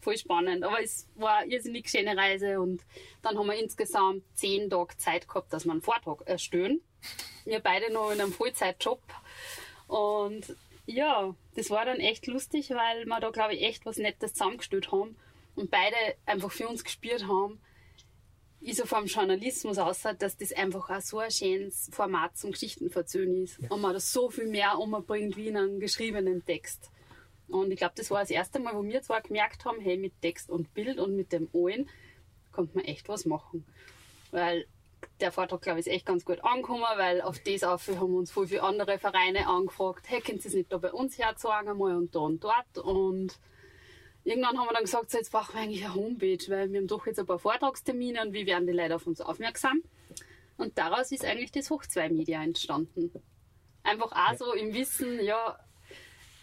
voll 0.00 0.16
spannend. 0.16 0.64
Aber 0.64 0.82
es 0.82 1.08
war 1.16 1.38
eine 1.38 1.52
irrsinnig 1.52 1.88
schöne 1.88 2.16
Reise 2.16 2.60
und 2.60 2.82
dann 3.22 3.38
haben 3.38 3.46
wir 3.46 3.56
insgesamt 3.56 4.22
zehn 4.34 4.70
Tage 4.70 4.96
Zeit 4.96 5.26
gehabt, 5.26 5.52
dass 5.52 5.64
wir 5.64 5.72
einen 5.72 5.82
Vortrag 5.82 6.26
erstellen. 6.26 6.80
Wir 7.44 7.60
beide 7.60 7.92
noch 7.92 8.10
in 8.10 8.20
einem 8.20 8.32
Vollzeitjob. 8.32 9.00
Und 9.86 10.56
ja, 10.86 11.34
das 11.54 11.70
war 11.70 11.84
dann 11.84 12.00
echt 12.00 12.26
lustig, 12.26 12.70
weil 12.70 13.04
wir 13.06 13.20
da, 13.20 13.30
glaube 13.30 13.54
ich, 13.54 13.62
echt 13.62 13.86
was 13.86 13.96
Nettes 13.96 14.34
zusammengestellt 14.34 14.92
haben 14.92 15.16
und 15.54 15.70
beide 15.70 15.96
einfach 16.26 16.50
für 16.50 16.68
uns 16.68 16.84
gespürt 16.84 17.26
haben, 17.26 17.60
ich 18.66 18.76
so 18.76 18.86
vom 18.86 19.04
Journalismus 19.04 19.76
aus, 19.76 20.02
dass 20.18 20.38
das 20.38 20.52
einfach 20.54 20.88
auch 20.88 21.00
so 21.00 21.18
ein 21.18 21.30
schönes 21.30 21.90
Format 21.92 22.36
zum 22.38 22.52
Geschichtenverzöhnen 22.52 23.44
ist. 23.44 23.58
Und 23.68 23.82
man 23.82 23.92
da 23.92 24.00
so 24.00 24.30
viel 24.30 24.46
mehr 24.46 24.78
umbringt 24.78 25.36
wie 25.36 25.48
in 25.48 25.56
einem 25.58 25.80
geschriebenen 25.80 26.44
Text. 26.46 26.90
Und 27.48 27.70
ich 27.70 27.76
glaube, 27.76 27.92
das 27.94 28.10
war 28.10 28.20
das 28.20 28.30
erste 28.30 28.60
Mal, 28.60 28.74
wo 28.74 28.82
wir 28.82 29.02
zwar 29.02 29.20
gemerkt 29.20 29.66
haben, 29.66 29.80
hey, 29.80 29.98
mit 29.98 30.18
Text 30.22 30.48
und 30.48 30.72
Bild 30.72 30.98
und 30.98 31.14
mit 31.14 31.32
dem 31.32 31.50
allen 31.52 31.90
konnte 32.52 32.76
man 32.76 32.86
echt 32.86 33.06
was 33.08 33.26
machen. 33.26 33.66
Weil 34.30 34.66
der 35.20 35.32
Vortrag, 35.32 35.62
glaube 35.62 35.80
ich, 35.80 35.86
ist 35.86 35.92
echt 35.92 36.06
ganz 36.06 36.24
gut 36.24 36.42
angekommen, 36.44 36.84
weil 36.96 37.20
auf 37.20 37.38
das 37.38 37.64
auf 37.64 37.86
haben 37.88 38.14
uns 38.14 38.30
voll 38.30 38.46
viele 38.46 38.62
andere 38.62 38.98
Vereine 38.98 39.46
angefragt, 39.46 40.04
hey, 40.08 40.20
könnt 40.20 40.44
ihr 40.44 40.48
es 40.48 40.54
nicht 40.54 40.72
da 40.72 40.78
bei 40.78 40.92
uns 40.92 41.18
herzeigen 41.18 41.68
einmal 41.68 41.96
und 41.96 42.14
da 42.14 42.20
und 42.20 42.42
dort 42.42 42.78
und 42.78 43.38
irgendwann 44.24 44.58
haben 44.58 44.66
wir 44.66 44.72
dann 44.72 44.84
gesagt, 44.84 45.10
so, 45.10 45.18
jetzt 45.18 45.32
brauchen 45.32 45.54
wir 45.54 45.62
eigentlich 45.62 45.84
eine 45.84 45.94
Homepage, 45.94 46.44
weil 46.48 46.72
wir 46.72 46.80
haben 46.80 46.86
doch 46.86 47.06
jetzt 47.06 47.18
ein 47.18 47.26
paar 47.26 47.38
Vortragstermine 47.38 48.22
und 48.22 48.32
wie 48.32 48.46
werden 48.46 48.66
die 48.66 48.72
Leute 48.72 48.96
auf 48.96 49.06
uns 49.06 49.20
aufmerksam? 49.20 49.82
Und 50.56 50.78
daraus 50.78 51.12
ist 51.12 51.24
eigentlich 51.24 51.52
das 51.52 51.70
Hoch 51.70 51.84
2 51.84 52.10
Media 52.10 52.42
entstanden. 52.42 53.12
Einfach 53.82 54.12
auch 54.12 54.30
ja. 54.30 54.36
so 54.36 54.52
im 54.54 54.72
Wissen, 54.72 55.22
ja, 55.22 55.58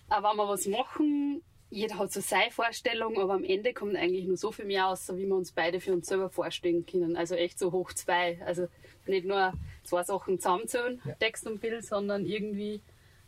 wenn 0.10 0.22
wir 0.22 0.48
was 0.48 0.68
machen, 0.68 1.44
jeder 1.72 1.98
hat 1.98 2.12
so 2.12 2.20
seine 2.20 2.52
Vorstellung, 2.52 3.18
aber 3.18 3.34
am 3.34 3.46
Ende 3.46 3.74
kommt 3.74 3.96
eigentlich 3.96 4.26
nur 4.26 4.36
so 4.36 4.52
viel 4.52 4.66
mehr 4.66 4.88
aus, 4.88 5.08
wie 5.16 5.26
wir 5.26 5.36
uns 5.36 5.54
beide 5.54 5.80
für 5.80 5.94
uns 5.94 6.08
selber 6.08 6.30
vorstellen 6.30 6.86
können. 6.86 7.16
Also 7.16 7.36
echt 7.36 7.58
so 7.58 7.72
hoch 7.72 7.94
zwei. 7.94 8.40
Also 8.46 8.68
nicht 9.08 9.26
nur 9.26 9.54
zwei 9.84 10.04
Sachen 10.04 10.38
zusammenzählen, 10.38 11.02
ja. 11.06 11.16
Text 11.16 11.48
und 11.48 11.62
Bild, 11.62 11.86
sondern 11.86 12.26
irgendwie, 12.26 12.82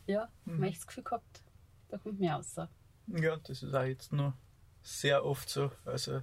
ja, 0.08 0.28
mhm. 0.46 0.64
echt 0.64 0.80
das 0.80 0.88
Gefühl 0.88 1.04
gehabt, 1.04 1.42
da 1.90 1.98
kommt 1.98 2.20
mehr 2.20 2.36
raus. 2.36 2.56
Ja, 3.08 3.38
das 3.38 3.64
ist 3.64 3.74
auch 3.74 3.84
jetzt 3.84 4.12
nur 4.12 4.34
sehr 4.82 5.26
oft 5.26 5.50
so. 5.50 5.72
Also 5.86 6.22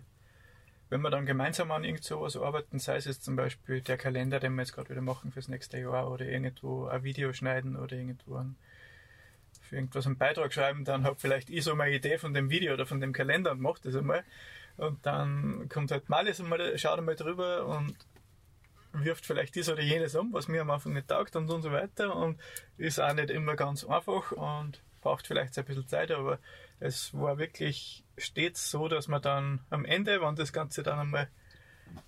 wenn 0.90 1.00
wir 1.00 1.10
dann 1.10 1.24
gemeinsam 1.24 1.70
an 1.70 1.84
irgend 1.84 2.04
sowas 2.04 2.36
arbeiten, 2.36 2.78
sei 2.78 2.96
es 2.96 3.06
jetzt 3.06 3.24
zum 3.24 3.36
Beispiel 3.36 3.80
der 3.80 3.96
Kalender, 3.96 4.40
den 4.40 4.54
wir 4.56 4.62
jetzt 4.62 4.74
gerade 4.74 4.90
wieder 4.90 5.00
machen 5.00 5.32
fürs 5.32 5.48
nächste 5.48 5.78
Jahr 5.78 6.10
oder 6.10 6.26
irgendwo 6.26 6.84
ein 6.84 7.02
Video 7.02 7.32
schneiden 7.32 7.76
oder 7.76 7.96
irgendwo 7.96 8.36
ein 8.36 8.56
irgendwas 9.72 10.06
einen 10.06 10.18
Beitrag 10.18 10.52
schreiben, 10.52 10.84
dann 10.84 11.04
habe 11.04 11.16
vielleicht 11.18 11.50
ich 11.50 11.64
so 11.64 11.74
meine 11.74 11.94
Idee 11.94 12.18
von 12.18 12.34
dem 12.34 12.50
Video 12.50 12.74
oder 12.74 12.86
von 12.86 13.00
dem 13.00 13.12
Kalender 13.12 13.52
und 13.52 13.60
mache 13.60 13.80
das 13.82 13.96
einmal. 13.96 14.24
Und 14.76 15.04
dann 15.04 15.68
kommt 15.68 15.90
halt 15.90 16.08
Malis 16.08 16.40
einmal, 16.40 16.78
schaut 16.78 16.98
einmal 16.98 17.16
drüber 17.16 17.66
und 17.66 17.94
wirft 18.92 19.26
vielleicht 19.26 19.54
dies 19.54 19.68
oder 19.68 19.82
jenes 19.82 20.14
um, 20.14 20.32
was 20.32 20.48
mir 20.48 20.62
am 20.62 20.70
Anfang 20.70 20.94
nicht 20.94 21.08
taugt 21.08 21.36
und, 21.36 21.50
und 21.50 21.62
so 21.62 21.70
weiter. 21.72 22.14
Und 22.16 22.40
ist 22.76 22.98
auch 22.98 23.12
nicht 23.12 23.30
immer 23.30 23.56
ganz 23.56 23.84
einfach 23.84 24.32
und 24.32 24.82
braucht 25.00 25.26
vielleicht 25.26 25.58
ein 25.58 25.64
bisschen 25.64 25.86
Zeit, 25.86 26.10
aber 26.10 26.38
es 26.78 27.14
war 27.14 27.38
wirklich 27.38 28.04
stets 28.18 28.70
so, 28.70 28.88
dass 28.88 29.08
man 29.08 29.22
dann 29.22 29.60
am 29.70 29.84
Ende, 29.84 30.20
wenn 30.20 30.36
das 30.36 30.52
Ganze 30.52 30.82
dann 30.82 30.98
einmal 30.98 31.28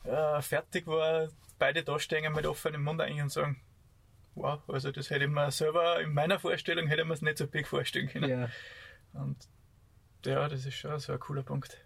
äh, 0.04 0.40
fertig 0.42 0.86
war, 0.86 1.28
beide 1.58 1.82
da 1.82 1.98
stehen 1.98 2.32
mit 2.32 2.46
offenem 2.46 2.82
Mund 2.82 3.00
eigentlich 3.00 3.22
und 3.22 3.32
sagen, 3.32 3.60
wow, 4.34 4.60
also 4.68 4.90
das 4.90 5.10
hätte 5.10 5.24
ich 5.24 5.30
mir 5.30 5.50
selber 5.50 6.00
in 6.00 6.12
meiner 6.12 6.38
Vorstellung 6.38 6.86
hätte 6.86 7.04
man 7.04 7.14
es 7.14 7.22
nicht 7.22 7.38
so 7.38 7.46
big 7.46 7.66
vorstellen 7.66 8.08
können. 8.08 8.30
Ja. 8.30 8.48
Und 9.12 9.36
ja, 10.24 10.48
das 10.48 10.66
ist 10.66 10.74
schon 10.74 10.98
so 10.98 11.12
ein 11.12 11.20
cooler 11.20 11.42
Punkt. 11.42 11.78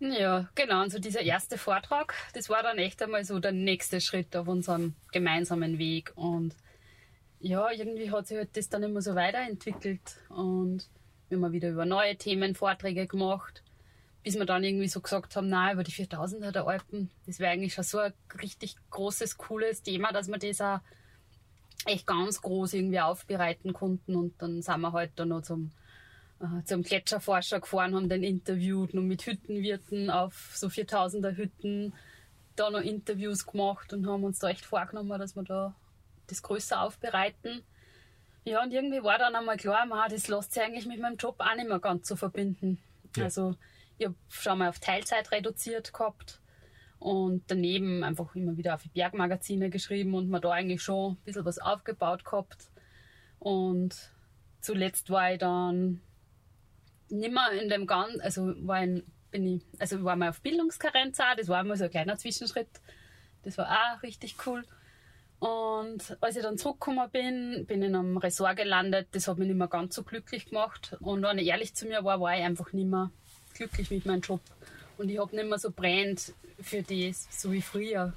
Ja, 0.00 0.48
genau. 0.54 0.82
Und 0.82 0.90
so 0.90 0.98
dieser 0.98 1.22
erste 1.22 1.58
Vortrag, 1.58 2.14
das 2.32 2.48
war 2.48 2.62
dann 2.62 2.78
echt 2.78 3.02
einmal 3.02 3.24
so 3.24 3.40
der 3.40 3.52
nächste 3.52 4.00
Schritt 4.00 4.36
auf 4.36 4.46
unserem 4.46 4.94
gemeinsamen 5.12 5.78
Weg. 5.78 6.12
Und 6.14 6.54
ja, 7.40 7.70
irgendwie 7.70 8.10
hat 8.10 8.26
sich 8.26 8.36
halt 8.36 8.56
das 8.56 8.68
dann 8.68 8.84
immer 8.84 9.00
so 9.00 9.14
weiterentwickelt. 9.14 10.16
Und 10.28 10.88
wir 11.28 11.40
haben 11.40 11.52
wieder 11.52 11.70
über 11.70 11.84
neue 11.84 12.16
Themen 12.16 12.54
Vorträge 12.54 13.06
gemacht 13.06 13.62
bis 14.28 14.38
wir 14.38 14.44
dann 14.44 14.62
irgendwie 14.62 14.88
so 14.88 15.00
gesagt 15.00 15.36
haben, 15.36 15.48
na 15.48 15.72
über 15.72 15.82
die 15.82 15.90
4000er 15.90 16.50
der 16.50 16.66
Alpen, 16.66 17.10
das 17.24 17.38
wäre 17.38 17.50
eigentlich 17.50 17.72
schon 17.72 17.84
so 17.84 17.96
ein 17.96 18.12
richtig 18.42 18.76
großes, 18.90 19.38
cooles 19.38 19.82
Thema, 19.82 20.12
dass 20.12 20.28
wir 20.28 20.36
das 20.36 20.60
auch 20.60 20.80
echt 21.86 22.06
ganz 22.06 22.42
groß 22.42 22.74
irgendwie 22.74 23.00
aufbereiten 23.00 23.72
konnten. 23.72 24.16
Und 24.16 24.34
dann 24.42 24.60
sind 24.60 24.80
wir 24.82 24.92
halt 24.92 25.12
da 25.16 25.24
noch 25.24 25.40
zum, 25.40 25.70
äh, 26.40 26.62
zum 26.64 26.82
Gletscherforscher 26.82 27.60
gefahren, 27.60 27.94
haben 27.94 28.10
den 28.10 28.22
interviewt, 28.22 28.92
noch 28.92 29.00
mit 29.00 29.24
Hüttenwirten 29.24 30.10
auf 30.10 30.52
so 30.54 30.66
4000er 30.66 31.34
Hütten, 31.34 31.94
da 32.54 32.68
noch 32.68 32.82
Interviews 32.82 33.46
gemacht 33.46 33.94
und 33.94 34.06
haben 34.06 34.24
uns 34.24 34.40
da 34.40 34.50
echt 34.50 34.66
vorgenommen, 34.66 35.18
dass 35.18 35.36
wir 35.36 35.42
da 35.42 35.74
das 36.26 36.42
größer 36.42 36.82
aufbereiten. 36.82 37.62
Ja, 38.44 38.62
und 38.62 38.74
irgendwie 38.74 39.02
war 39.02 39.16
dann 39.16 39.34
einmal 39.34 39.56
klar, 39.56 39.86
man, 39.86 40.10
das 40.10 40.28
lässt 40.28 40.52
sich 40.52 40.62
eigentlich 40.62 40.84
mit 40.84 41.00
meinem 41.00 41.16
Job 41.16 41.36
auch 41.38 41.56
nicht 41.56 41.66
mehr 41.66 41.78
ganz 41.78 42.06
so 42.06 42.14
verbinden. 42.14 42.78
Ja. 43.16 43.24
Also 43.24 43.54
ich 43.98 44.06
habe 44.06 44.16
schon 44.28 44.58
mal 44.58 44.68
auf 44.68 44.78
Teilzeit 44.78 45.30
reduziert 45.32 45.92
gehabt 45.92 46.40
und 46.98 47.44
daneben 47.48 48.02
einfach 48.04 48.34
immer 48.34 48.56
wieder 48.56 48.74
auf 48.74 48.82
die 48.82 48.88
Bergmagazine 48.88 49.70
geschrieben 49.70 50.14
und 50.14 50.28
mir 50.28 50.40
da 50.40 50.50
eigentlich 50.50 50.82
schon 50.82 51.12
ein 51.12 51.24
bisschen 51.24 51.44
was 51.44 51.58
aufgebaut 51.58 52.24
gehabt. 52.24 52.70
Und 53.38 53.94
zuletzt 54.60 55.10
war 55.10 55.32
ich 55.32 55.38
dann 55.38 56.00
nimmer 57.08 57.52
in 57.52 57.68
dem 57.68 57.86
ganzen, 57.86 58.20
also 58.20 58.54
war 58.66 58.82
in, 58.82 59.04
bin 59.30 59.46
ich, 59.46 59.62
also 59.78 60.02
war 60.04 60.16
mal 60.16 60.30
auf 60.30 60.40
Bildungskarenz 60.40 61.20
auch, 61.20 61.36
das 61.36 61.48
war 61.48 61.60
immer 61.60 61.76
so 61.76 61.84
ein 61.84 61.90
kleiner 61.90 62.16
Zwischenschritt. 62.16 62.68
Das 63.42 63.58
war 63.58 63.68
auch 63.70 64.02
richtig 64.02 64.36
cool. 64.46 64.64
Und 65.38 66.16
als 66.20 66.36
ich 66.36 66.42
dann 66.42 66.58
zurückgekommen 66.58 67.08
bin, 67.10 67.64
bin 67.66 67.82
ich 67.82 67.88
in 67.88 67.94
einem 67.94 68.16
Ressort 68.16 68.56
gelandet. 68.56 69.08
Das 69.12 69.28
hat 69.28 69.38
mich 69.38 69.46
nicht 69.46 69.56
mehr 69.56 69.68
ganz 69.68 69.94
so 69.94 70.02
glücklich 70.02 70.46
gemacht. 70.46 70.96
Und 71.00 71.22
wenn 71.22 71.38
ich 71.38 71.46
ehrlich 71.46 71.74
zu 71.76 71.86
mir 71.86 72.02
war, 72.02 72.20
war 72.20 72.36
ich 72.36 72.42
einfach 72.42 72.72
nicht 72.72 72.88
mehr 72.88 73.12
glücklich 73.58 73.90
mit 73.90 74.06
meinem 74.06 74.20
Job. 74.20 74.40
Und 74.96 75.10
ich 75.10 75.18
habe 75.18 75.34
nicht 75.34 75.48
mehr 75.48 75.58
so 75.58 75.70
brennt 75.70 76.32
für 76.60 76.82
das, 76.82 77.28
so 77.30 77.52
wie 77.52 77.62
früher. 77.62 78.14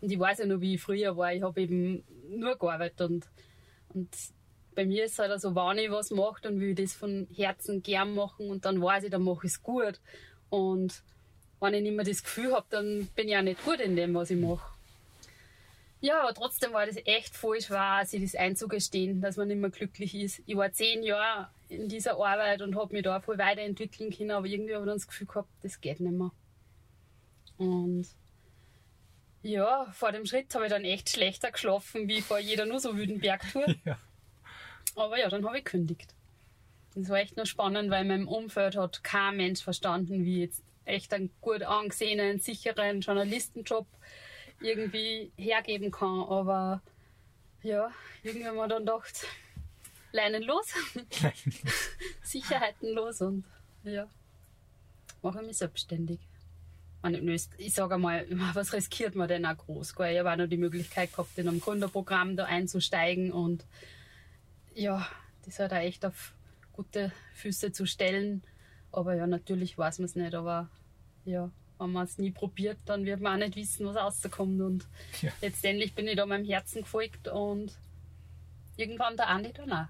Und 0.00 0.10
ich 0.10 0.18
weiß 0.18 0.38
ja 0.38 0.46
noch, 0.46 0.60
wie 0.60 0.74
ich 0.74 0.80
früher 0.80 1.16
war. 1.16 1.32
Ich 1.32 1.42
habe 1.42 1.60
eben 1.60 2.04
nur 2.28 2.56
gearbeitet. 2.56 3.00
Und, 3.00 3.26
und 3.94 4.08
bei 4.74 4.84
mir 4.84 5.04
ist 5.04 5.12
es 5.12 5.18
halt 5.18 5.40
so, 5.40 5.54
wenn 5.54 5.78
ich 5.78 5.90
was 5.90 6.10
mache, 6.10 6.42
dann 6.42 6.60
will 6.60 6.70
ich 6.70 6.76
das 6.76 6.92
von 6.92 7.26
Herzen 7.34 7.82
gern 7.82 8.14
machen 8.14 8.50
und 8.50 8.64
dann 8.64 8.80
weiß 8.80 9.04
ich, 9.04 9.10
dann 9.10 9.22
mache 9.22 9.46
ich 9.46 9.52
es 9.52 9.62
gut. 9.62 10.00
Und 10.50 11.02
wenn 11.60 11.74
ich 11.74 11.82
nicht 11.82 11.96
mehr 11.96 12.04
das 12.04 12.22
Gefühl 12.22 12.52
habe, 12.52 12.66
dann 12.70 13.08
bin 13.14 13.28
ich 13.28 13.36
auch 13.36 13.42
nicht 13.42 13.64
gut 13.64 13.80
in 13.80 13.96
dem, 13.96 14.14
was 14.14 14.30
ich 14.30 14.40
mache. 14.40 14.72
Ja, 16.00 16.22
aber 16.22 16.34
trotzdem 16.34 16.72
war 16.72 16.84
das 16.84 16.96
echt 17.04 17.36
voll 17.36 17.60
schwer, 17.60 18.02
sich 18.04 18.22
das 18.22 18.34
einzugestehen, 18.34 19.20
dass 19.20 19.36
man 19.36 19.48
nicht 19.48 19.60
mehr 19.60 19.70
glücklich 19.70 20.16
ist. 20.16 20.42
Ich 20.46 20.56
war 20.56 20.72
zehn 20.72 21.04
Jahre 21.04 21.48
in 21.72 21.88
dieser 21.88 22.12
Arbeit 22.12 22.62
und 22.62 22.76
habe 22.76 22.94
mich 22.94 23.02
da 23.02 23.20
voll 23.20 23.38
weiterentwickeln 23.38 24.10
können, 24.10 24.30
aber 24.30 24.46
irgendwie 24.46 24.74
habe 24.74 24.84
ich 24.84 24.88
dann 24.88 24.98
das 24.98 25.06
Gefühl 25.06 25.26
gehabt, 25.26 25.48
das 25.62 25.80
geht 25.80 26.00
nicht 26.00 26.12
mehr. 26.12 26.30
Und 27.58 28.06
ja, 29.42 29.86
vor 29.92 30.12
dem 30.12 30.26
Schritt 30.26 30.54
habe 30.54 30.66
ich 30.66 30.70
dann 30.70 30.84
echt 30.84 31.10
schlechter 31.10 31.50
geschlafen, 31.50 32.08
wie 32.08 32.20
vor 32.20 32.38
jeder 32.38 32.66
nur 32.66 32.80
so 32.80 32.96
wüden 32.96 33.20
Bergtour. 33.20 33.66
Ja. 33.84 33.98
Aber 34.94 35.18
ja, 35.18 35.30
dann 35.30 35.46
habe 35.46 35.58
ich 35.58 35.64
gekündigt. 35.64 36.14
Das 36.94 37.08
war 37.08 37.18
echt 37.18 37.38
nur 37.38 37.46
spannend, 37.46 37.90
weil 37.90 38.02
in 38.02 38.08
meinem 38.08 38.28
Umfeld 38.28 38.76
hat 38.76 39.02
kein 39.02 39.38
Mensch 39.38 39.62
verstanden, 39.62 40.26
wie 40.26 40.42
jetzt 40.42 40.62
echt 40.84 41.14
einen 41.14 41.30
gut 41.40 41.62
angesehenen, 41.62 42.38
sicheren 42.38 43.00
Journalistenjob 43.00 43.86
irgendwie 44.60 45.32
hergeben 45.36 45.90
kann. 45.90 46.20
Aber 46.20 46.82
ja, 47.62 47.90
irgendwie 48.22 48.46
haben 48.46 48.56
wir 48.56 48.68
dann 48.68 48.84
gedacht, 48.84 49.26
leinenlos, 50.12 50.66
Sicherheitenlos 52.22 53.20
und 53.20 53.44
ja, 53.84 54.08
mache 55.22 55.42
mich 55.42 55.58
selbstständig. 55.58 56.20
ich 57.58 57.74
sage 57.74 57.94
einmal, 57.94 58.26
was 58.54 58.72
riskiert 58.72 59.14
man 59.14 59.28
denn 59.28 59.46
auch 59.46 59.56
groß? 59.56 59.94
Gell? 59.94 60.12
Ich 60.12 60.18
habe 60.18 60.32
auch 60.32 60.36
noch 60.36 60.46
die 60.46 60.56
Möglichkeit 60.56 61.12
gehabt, 61.12 61.36
in 61.38 61.48
einem 61.48 61.60
Gründerprogramm 61.60 62.36
da 62.36 62.44
einzusteigen 62.44 63.32
und 63.32 63.64
ja, 64.74 65.06
das 65.44 65.58
hat 65.58 65.72
auch 65.72 65.76
echt 65.76 66.04
auf 66.04 66.34
gute 66.72 67.12
Füße 67.34 67.72
zu 67.72 67.86
stellen. 67.86 68.42
Aber 68.90 69.14
ja, 69.14 69.26
natürlich 69.26 69.76
weiß 69.76 69.98
man 69.98 70.06
es 70.06 70.16
nicht, 70.16 70.34
aber 70.34 70.68
ja, 71.24 71.50
wenn 71.78 71.92
man 71.92 72.04
es 72.04 72.18
nie 72.18 72.30
probiert, 72.30 72.78
dann 72.84 73.04
wird 73.04 73.20
man 73.20 73.34
auch 73.34 73.46
nicht 73.46 73.56
wissen, 73.56 73.86
was 73.86 73.96
rauskommt. 73.96 74.60
Und 74.60 74.86
ja. 75.20 75.32
letztendlich 75.40 75.94
bin 75.94 76.08
ich 76.08 76.16
da 76.16 76.26
meinem 76.26 76.44
Herzen 76.44 76.82
gefolgt 76.82 77.28
und 77.28 77.72
irgendwann 78.82 79.16
der 79.16 79.28
Andi 79.28 79.52
dann 79.52 79.72
auch. 79.72 79.86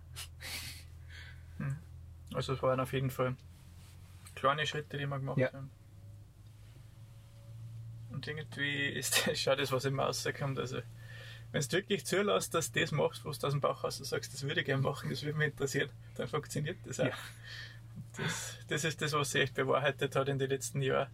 Hm. 1.59 1.77
Also 2.35 2.55
es 2.55 2.63
waren 2.63 2.81
auf 2.81 2.93
jeden 2.93 3.11
Fall 3.11 3.37
kleine 4.35 4.67
Schritte, 4.67 4.99
die 4.99 5.07
wir 5.07 5.19
gemacht 5.19 5.39
ja. 5.39 5.53
haben. 5.53 5.71
Und 8.11 8.27
irgendwie 8.27 8.87
ist 8.87 9.27
das 9.27 9.41
schon 9.41 9.57
das, 9.57 9.73
was 9.73 9.85
immer 9.85 10.05
rauskommt. 10.05 10.59
Also, 10.59 10.81
wenn 11.51 11.63
du 11.63 11.73
wirklich 11.73 12.07
zulässt, 12.07 12.55
dass 12.55 12.73
du 12.73 12.81
das 12.81 12.93
machst, 12.93 13.25
was 13.25 13.39
du 13.39 13.47
aus 13.47 13.53
dem 13.53 13.61
Bauch 13.61 13.83
hast, 13.83 14.01
und 14.01 14.07
sagst, 14.07 14.33
das 14.33 14.43
würde 14.43 14.61
ich 14.61 14.67
gerne 14.67 14.83
machen, 14.83 15.11
das 15.11 15.23
würde 15.23 15.39
mich 15.39 15.49
interessieren, 15.49 15.91
dann 16.17 16.29
funktioniert 16.29 16.79
das 16.85 17.01
auch. 17.01 17.07
Ja. 17.07 17.17
Das, 18.17 18.59
das 18.69 18.85
ist 18.85 19.03
das, 19.03 19.13
was 19.13 19.31
sich 19.31 19.43
echt 19.43 19.55
bewahrheitet 19.55 20.17
hat 20.17 20.29
in 20.29 20.39
den 20.39 20.51
letzten 20.51 20.83
Jahren. 20.83 21.09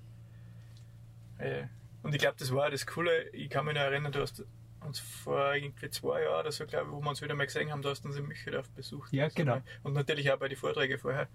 Äh, 1.38 1.64
und 2.02 2.14
ich 2.14 2.20
glaube, 2.20 2.36
das 2.38 2.52
war 2.52 2.66
auch 2.66 2.70
das 2.70 2.86
Coole. 2.86 3.28
Ich 3.30 3.50
kann 3.50 3.64
mich 3.64 3.74
noch 3.74 3.82
erinnern, 3.82 4.12
du 4.12 4.20
hast 4.20 4.44
uns 4.80 4.98
vor 5.00 5.54
irgendwie 5.54 5.90
zwei 5.90 6.22
Jahren 6.22 6.40
oder 6.40 6.52
so, 6.52 6.66
glaube 6.66 6.86
ich, 6.86 6.92
wo 6.92 7.00
wir 7.00 7.08
uns 7.08 7.22
wieder 7.22 7.34
mal 7.34 7.46
gesehen 7.46 7.70
haben, 7.70 7.82
du 7.82 7.88
hast 7.88 8.04
uns 8.04 8.16
in 8.16 8.26
Mücheldorf 8.26 8.70
besucht. 8.70 9.12
Ja, 9.12 9.28
genau. 9.28 9.60
Und 9.82 9.94
natürlich 9.94 10.30
auch 10.32 10.38
bei 10.38 10.48
den 10.48 10.56
Vorträgen 10.56 10.98
vorher. 10.98 11.28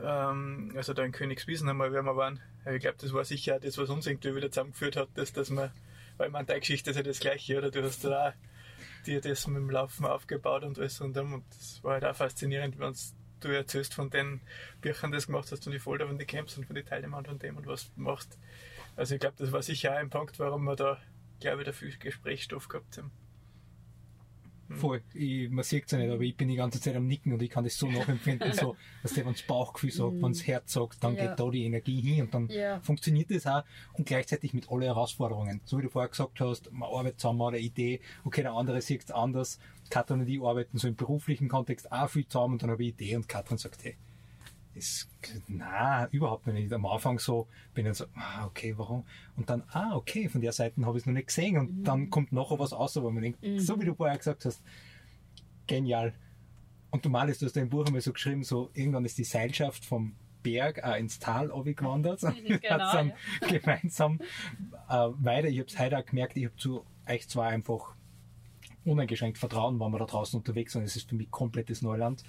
Ähm, 0.00 0.72
also 0.76 0.92
da 0.94 1.04
in 1.04 1.12
Königswiesen 1.12 1.68
einmal, 1.68 1.92
wenn 1.92 2.04
wir 2.04 2.16
waren. 2.16 2.40
Ich 2.66 2.80
glaube, 2.80 2.96
das 2.98 3.12
war 3.12 3.24
sicher 3.24 3.56
auch 3.56 3.60
das, 3.60 3.78
was 3.78 3.90
uns 3.90 4.06
irgendwie 4.06 4.34
wieder 4.34 4.50
zusammengeführt 4.50 4.96
hat, 4.96 5.08
dass, 5.14 5.32
dass 5.32 5.50
wir, 5.50 5.72
weil 6.16 6.30
man 6.30 6.46
deine 6.46 6.60
Geschichte 6.60 6.90
ist 6.90 6.96
ja 6.96 7.02
das 7.02 7.20
Gleiche, 7.20 7.58
oder? 7.58 7.70
Du 7.70 7.82
hast 7.82 8.04
da 8.04 8.28
auch 8.28 8.32
dir 9.04 9.20
das 9.20 9.46
mit 9.46 9.56
dem 9.56 9.70
Laufen 9.70 10.06
aufgebaut 10.06 10.64
und 10.64 10.78
alles 10.78 11.00
und, 11.00 11.16
und 11.16 11.44
das 11.50 11.84
war 11.84 11.94
halt 11.94 12.04
auch 12.04 12.16
faszinierend, 12.16 12.78
wenn 12.78 12.94
du 13.40 13.48
erzählst 13.48 13.94
von 13.94 14.10
den 14.10 14.40
Büchern, 14.80 15.12
das 15.12 15.26
gemacht 15.26 15.52
hast 15.52 15.66
und 15.66 15.72
die 15.72 15.78
Folder 15.78 16.06
von 16.06 16.18
den 16.18 16.26
Camps 16.26 16.56
und 16.56 16.64
von 16.66 16.74
den 16.74 16.86
Teilnehmern 16.86 17.24
von 17.26 17.38
dem 17.38 17.56
und 17.56 17.66
was 17.66 17.92
du 17.94 18.00
machst. 18.00 18.38
Also 18.96 19.14
ich 19.14 19.20
glaube, 19.20 19.36
das 19.38 19.52
war 19.52 19.62
sicher 19.62 19.92
auch 19.92 19.96
ein 19.96 20.10
Punkt, 20.10 20.38
warum 20.38 20.64
wir 20.64 20.76
da, 20.76 20.98
glaube 21.40 21.62
ich, 21.62 21.66
da 21.66 21.72
viel 21.72 21.96
Gesprächsstoff 21.96 22.68
gehabt 22.68 22.98
haben. 22.98 23.10
Hm. 24.68 24.76
Voll. 24.76 25.02
Ich, 25.12 25.50
man 25.50 25.62
sieht 25.62 25.84
es 25.86 25.92
ja 25.92 25.98
nicht, 25.98 26.10
aber 26.10 26.22
ich 26.22 26.36
bin 26.36 26.48
die 26.48 26.56
ganze 26.56 26.80
Zeit 26.80 26.96
am 26.96 27.06
Nicken 27.06 27.32
und 27.32 27.42
ich 27.42 27.50
kann 27.50 27.64
das 27.64 27.76
so 27.76 27.90
nachempfinden, 27.90 28.52
so, 28.54 28.76
dass 29.02 29.12
der, 29.12 29.26
wenn 29.26 29.32
das 29.32 29.42
Bauchgefühl 29.42 29.90
sagt, 29.90 30.22
wenn 30.22 30.32
das 30.32 30.46
Herz 30.46 30.72
sagt, 30.72 31.04
dann 31.04 31.16
ja. 31.16 31.26
geht 31.26 31.38
da 31.38 31.50
die 31.50 31.64
Energie 31.64 32.00
hin 32.00 32.24
und 32.24 32.34
dann 32.34 32.48
ja. 32.48 32.80
funktioniert 32.80 33.30
das 33.30 33.46
auch 33.46 33.62
und 33.92 34.06
gleichzeitig 34.06 34.54
mit 34.54 34.70
allen 34.70 34.82
Herausforderungen. 34.82 35.60
So 35.64 35.78
wie 35.78 35.82
du 35.82 35.90
vorher 35.90 36.08
gesagt 36.08 36.40
hast, 36.40 36.72
man 36.72 36.88
arbeitet 36.88 37.20
zusammen 37.20 37.42
an 37.42 37.52
der 37.52 37.62
Idee, 37.62 38.00
okay, 38.24 38.42
der 38.42 38.52
andere 38.52 38.80
sieht 38.80 39.04
es 39.04 39.10
anders. 39.10 39.58
Katrin 39.90 40.20
und 40.20 40.28
ich 40.28 40.40
arbeiten 40.40 40.78
so 40.78 40.88
im 40.88 40.96
beruflichen 40.96 41.48
Kontext 41.48 41.92
auch 41.92 42.08
viel 42.08 42.26
zusammen 42.26 42.54
und 42.54 42.62
dann 42.62 42.70
habe 42.70 42.82
ich 42.84 42.94
eine 42.94 43.02
Idee 43.02 43.16
und 43.16 43.28
Katrin 43.28 43.58
sagt, 43.58 43.84
hey, 43.84 43.96
ist, 44.74 45.08
na, 45.48 46.06
überhaupt 46.10 46.46
nicht. 46.46 46.72
Am 46.72 46.86
Anfang 46.86 47.18
so, 47.18 47.48
bin 47.74 47.86
ich 47.86 47.94
so, 47.94 48.06
ah, 48.14 48.46
okay, 48.46 48.74
warum? 48.76 49.04
Und 49.36 49.50
dann, 49.50 49.62
ah, 49.68 49.94
okay, 49.94 50.28
von 50.28 50.40
der 50.40 50.52
Seite 50.52 50.84
habe 50.84 50.98
ich 50.98 51.02
es 51.02 51.06
noch 51.06 51.14
nicht 51.14 51.28
gesehen 51.28 51.58
und 51.58 51.78
mhm. 51.78 51.84
dann 51.84 52.10
kommt 52.10 52.32
nachher 52.32 52.58
was 52.58 52.72
raus, 52.72 52.96
wo 52.96 53.10
man 53.10 53.22
denkt, 53.22 53.42
mhm. 53.42 53.58
so 53.58 53.80
wie 53.80 53.84
du 53.84 53.94
vorher 53.94 54.16
gesagt 54.16 54.44
hast, 54.44 54.62
genial. 55.66 56.14
Und 56.90 57.04
du 57.04 57.08
malst, 57.08 57.42
du 57.42 57.46
hast 57.46 57.56
dein 57.56 57.68
Buch 57.68 57.86
einmal 57.86 58.00
so 58.00 58.12
geschrieben, 58.12 58.44
so, 58.44 58.70
irgendwann 58.74 59.04
ist 59.04 59.18
die 59.18 59.24
Seilschaft 59.24 59.84
vom 59.84 60.14
Berg 60.42 60.84
auch 60.84 60.96
ins 60.96 61.18
Tal 61.18 61.48
gewandert. 61.48 62.20
Genau, 62.44 62.92
dann 62.92 63.12
ja. 63.40 63.48
gemeinsam 63.58 64.20
äh, 64.88 65.08
weiter. 65.16 65.48
Ich 65.48 65.58
habe 65.58 65.68
es 65.68 65.78
heute 65.78 65.98
auch 65.98 66.04
gemerkt, 66.04 66.36
ich 66.36 66.44
habe 66.44 66.56
zu 66.56 66.84
euch 67.08 67.28
zwar 67.28 67.48
einfach 67.48 67.94
uneingeschränkt 68.84 69.38
Vertrauen, 69.38 69.80
wenn 69.80 69.90
wir 69.90 69.98
da 69.98 70.04
draußen 70.04 70.38
unterwegs 70.38 70.74
sind. 70.74 70.84
Es 70.84 70.96
ist 70.96 71.08
für 71.08 71.16
mich 71.16 71.30
komplettes 71.30 71.82
Neuland. 71.82 72.22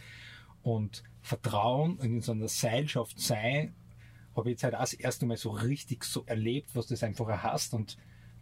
Und 0.66 1.04
Vertrauen 1.22 2.00
in 2.00 2.22
so 2.22 2.32
einer 2.32 2.48
Seilschaft 2.48 3.20
sein, 3.20 3.76
habe 4.36 4.50
ich 4.50 4.54
jetzt 4.54 4.64
halt 4.64 4.74
auch 4.74 4.80
das 4.80 4.94
erste 4.94 5.28
Mal 5.28 5.38
so 5.38 5.52
richtig 5.52 6.04
so 6.04 6.24
erlebt, 6.26 6.76
was 6.76 6.88
das 6.88 7.04
einfach 7.04 7.28
heißt. 7.28 7.76
Und 7.76 7.98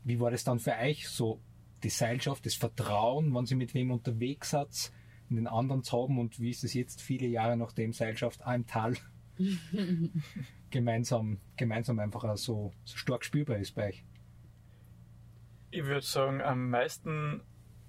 wie 0.05 0.21
war 0.21 0.31
das 0.31 0.45
dann 0.45 0.59
für 0.59 0.71
euch 0.71 1.09
so, 1.09 1.41
die 1.83 1.89
Seilschaft, 1.89 2.45
das 2.45 2.55
Vertrauen, 2.55 3.35
wenn 3.35 3.45
sie 3.45 3.55
mit 3.55 3.73
wem 3.73 3.91
unterwegs 3.91 4.51
seid, 4.51 4.93
in 5.29 5.35
den 5.35 5.47
anderen 5.47 5.83
zu 5.83 6.01
haben 6.01 6.17
und 6.17 6.39
wie 6.39 6.51
ist 6.51 6.63
es 6.63 6.73
jetzt 6.73 7.01
viele 7.01 7.27
Jahre 7.27 7.57
nach 7.57 7.73
dem 7.73 7.91
Seilschaft 7.91 8.41
auch 8.45 8.53
im 8.53 8.67
Tal 8.67 8.95
gemeinsam, 10.69 11.41
gemeinsam 11.57 11.99
einfach 11.99 12.23
auch 12.23 12.37
so, 12.37 12.71
so 12.85 12.95
stark 12.95 13.25
spürbar 13.25 13.57
ist 13.57 13.75
bei 13.75 13.89
euch? 13.89 14.05
Ich 15.71 15.83
würde 15.83 16.05
sagen, 16.05 16.39
am 16.41 16.69
meisten 16.69 17.41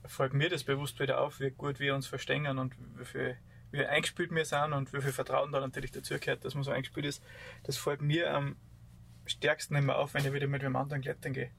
fällt 0.04 0.34
mir 0.34 0.48
das 0.48 0.64
bewusst 0.64 0.98
wieder 0.98 1.20
auf, 1.20 1.38
wie 1.38 1.52
gut 1.52 1.78
wir 1.78 1.94
uns 1.94 2.08
verstehen 2.08 2.58
und 2.58 2.74
wie 2.98 3.04
viel 3.04 3.36
wie 3.74 3.84
eingespielt 3.84 4.34
wir 4.34 4.44
sind 4.44 4.72
und 4.72 4.92
wie 4.92 5.00
viel 5.00 5.12
Vertrauen 5.12 5.52
da 5.52 5.60
natürlich 5.60 5.90
dazugehört, 5.90 6.44
dass 6.44 6.54
man 6.54 6.62
so 6.62 6.70
eingespielt 6.70 7.06
ist, 7.06 7.22
das 7.64 7.76
fällt 7.76 8.00
mir 8.00 8.32
am 8.32 8.56
stärksten 9.26 9.74
immer 9.76 9.96
auf, 9.96 10.14
wenn 10.14 10.24
ich 10.24 10.32
wieder 10.32 10.46
mit 10.46 10.62
einem 10.62 10.76
anderen 10.76 11.02
klettern 11.02 11.32
gehe. 11.32 11.50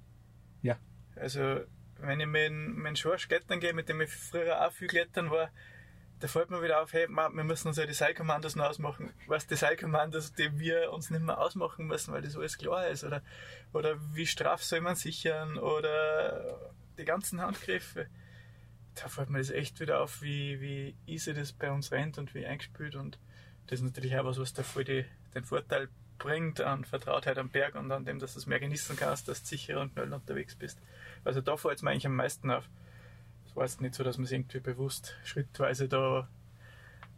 Ja. 0.61 0.77
Also, 1.15 1.61
wenn 1.99 2.19
ich 2.19 2.27
mit 2.27 2.51
meinem 2.51 2.95
Schorsch 2.95 3.27
klettern 3.27 3.59
gehe, 3.59 3.73
mit 3.73 3.89
dem 3.89 4.01
ich 4.01 4.09
früher 4.09 4.65
auch 4.65 4.71
viel 4.71 4.87
klettern 4.87 5.29
war, 5.29 5.49
da 6.19 6.27
fällt 6.27 6.49
mir 6.49 6.61
wieder 6.61 6.81
auf, 6.81 6.93
hey, 6.93 7.07
wir 7.09 7.43
müssen 7.43 7.67
uns 7.67 7.77
ja 7.77 7.85
die 7.85 7.93
Seilkommandos 7.93 8.55
noch 8.55 8.65
ausmachen. 8.65 9.13
Was 9.27 9.47
die 9.47 9.55
Seilkommandos, 9.55 10.33
die 10.33 10.57
wir 10.57 10.93
uns 10.93 11.09
nicht 11.09 11.21
mehr 11.21 11.37
ausmachen 11.37 11.87
müssen, 11.87 12.13
weil 12.13 12.21
das 12.21 12.37
alles 12.37 12.57
klar 12.57 12.87
ist. 12.87 13.03
Oder, 13.03 13.21
oder 13.73 13.97
wie 14.13 14.25
straff 14.25 14.63
soll 14.63 14.79
man 14.79 14.95
sichern? 14.95 15.57
Oder 15.57 16.73
die 16.97 17.03
ganzen 17.03 17.41
Handgriffe 17.41 18.07
da 18.95 19.09
fällt 19.09 19.29
mir 19.29 19.39
das 19.39 19.51
echt 19.51 19.79
wieder 19.79 20.01
auf, 20.01 20.21
wie, 20.21 20.61
wie 20.61 20.95
easy 21.05 21.33
das 21.33 21.51
bei 21.51 21.71
uns 21.71 21.91
rennt 21.91 22.17
und 22.17 22.33
wie 22.33 22.45
eingespielt. 22.45 22.95
Und 22.95 23.19
das 23.67 23.79
ist 23.79 23.85
natürlich 23.85 24.17
auch 24.17 24.25
was, 24.25 24.39
was 24.39 24.53
da 24.53 24.63
voll 24.63 24.83
die, 24.83 25.05
den 25.33 25.43
Vorteil 25.43 25.89
bringt 26.17 26.61
an 26.61 26.85
Vertrautheit 26.85 27.37
am 27.37 27.49
Berg 27.49 27.75
und 27.75 27.91
an 27.91 28.05
dem, 28.05 28.19
dass 28.19 28.33
du 28.33 28.39
es 28.39 28.45
mehr 28.45 28.59
genießen 28.59 28.95
kannst, 28.95 29.27
dass 29.27 29.43
du 29.43 29.49
sicher 29.49 29.81
und 29.81 29.91
schnell 29.91 30.13
unterwegs 30.13 30.55
bist. 30.55 30.79
Also 31.23 31.41
da 31.41 31.57
fällt 31.57 31.77
es 31.77 31.83
mir 31.83 31.91
eigentlich 31.91 32.07
am 32.07 32.15
meisten 32.15 32.49
auf. 32.51 32.69
Es 33.45 33.55
war 33.55 33.63
jetzt 33.63 33.81
nicht 33.81 33.95
so, 33.95 34.03
dass 34.03 34.17
man 34.17 34.25
es 34.25 34.31
irgendwie 34.31 34.59
bewusst 34.59 35.15
schrittweise 35.25 35.89
da 35.89 36.29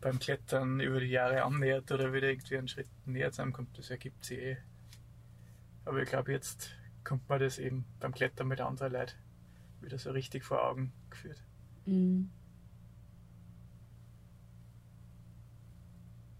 beim 0.01 0.19
Klettern 0.19 0.79
über 0.79 0.99
die 0.99 1.07
Jahre 1.07 1.43
annähert 1.43 1.91
oder 1.91 2.13
wieder 2.13 2.29
irgendwie 2.29 2.57
einen 2.57 2.67
Schritt 2.67 2.89
näher 3.05 3.31
zusammenkommt. 3.31 3.77
Das 3.77 3.89
ergibt 3.89 4.25
sich 4.25 4.39
eh. 4.39 4.57
Aber 5.85 6.01
ich 6.01 6.09
glaube, 6.09 6.31
jetzt 6.31 6.71
kommt 7.03 7.27
man 7.29 7.39
das 7.39 7.59
eben 7.59 7.85
beim 7.99 8.13
Klettern 8.13 8.47
mit 8.47 8.61
anderen 8.61 8.93
Leuten 8.93 9.15
wieder 9.81 9.97
so 9.97 10.11
richtig 10.11 10.43
vor 10.43 10.63
Augen 10.63 10.91
geführt. 11.09 11.41
Mhm. 11.87 12.29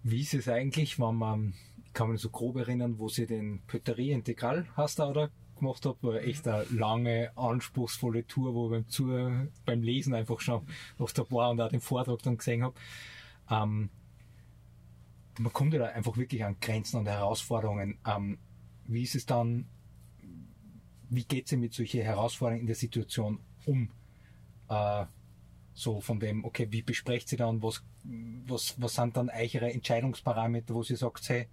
Wie 0.04 0.22
ist 0.22 0.34
es 0.34 0.48
eigentlich, 0.48 1.00
wenn 1.00 1.16
man, 1.16 1.54
ich 1.86 1.94
kann 1.94 2.12
mich 2.12 2.22
so 2.22 2.30
grob 2.30 2.58
erinnern, 2.58 3.00
wo 3.00 3.10
sie 3.10 3.26
den 3.26 3.62
Pöterie 3.66 4.12
Integral 4.12 4.68
hast 4.76 5.00
oder 5.00 5.32
gemacht 5.58 5.86
habe, 5.86 5.98
war 6.02 6.22
echt 6.22 6.48
eine 6.48 6.64
lange, 6.66 7.36
anspruchsvolle 7.36 8.28
Tour, 8.28 8.54
wo 8.54 8.70
beim, 8.70 8.88
Zu 8.88 9.50
beim 9.66 9.82
Lesen 9.82 10.14
einfach 10.14 10.40
schon 10.40 10.68
was 10.98 11.14
da 11.14 11.24
war 11.32 11.50
und 11.50 11.60
auch 11.60 11.70
den 11.70 11.82
Vortrag 11.82 12.22
dann 12.22 12.38
gesehen 12.38 12.64
habe. 12.64 12.76
Ähm, 13.50 13.90
man 15.40 15.54
kommt 15.54 15.74
ja 15.74 15.80
da 15.80 15.86
einfach 15.88 16.18
wirklich 16.18 16.44
an 16.44 16.58
Grenzen 16.60 16.98
und 16.98 17.08
Herausforderungen. 17.08 17.98
Ähm, 18.06 18.38
wie 18.86 19.04
ist 19.04 19.16
es 19.16 19.26
dann, 19.26 19.68
wie 21.10 21.24
geht 21.24 21.48
sie 21.48 21.58
mit 21.58 21.74
solchen 21.74 22.02
Herausforderungen 22.02 22.62
in 22.62 22.68
der 22.68 22.76
Situation 22.76 23.40
um? 23.66 23.90
Äh, 24.70 25.06
so 25.78 26.02
von 26.02 26.20
dem, 26.20 26.44
okay, 26.44 26.68
wie 26.72 26.82
besprecht 26.82 27.30
sie 27.30 27.38
dann, 27.38 27.62
was, 27.62 27.84
was, 28.48 28.82
was 28.82 28.96
sind 28.96 29.16
dann 29.16 29.30
eure 29.30 29.72
Entscheidungsparameter, 29.72 30.74
wo 30.74 30.82
sie 30.82 30.96
sagt, 30.96 31.30
hey, 31.30 31.48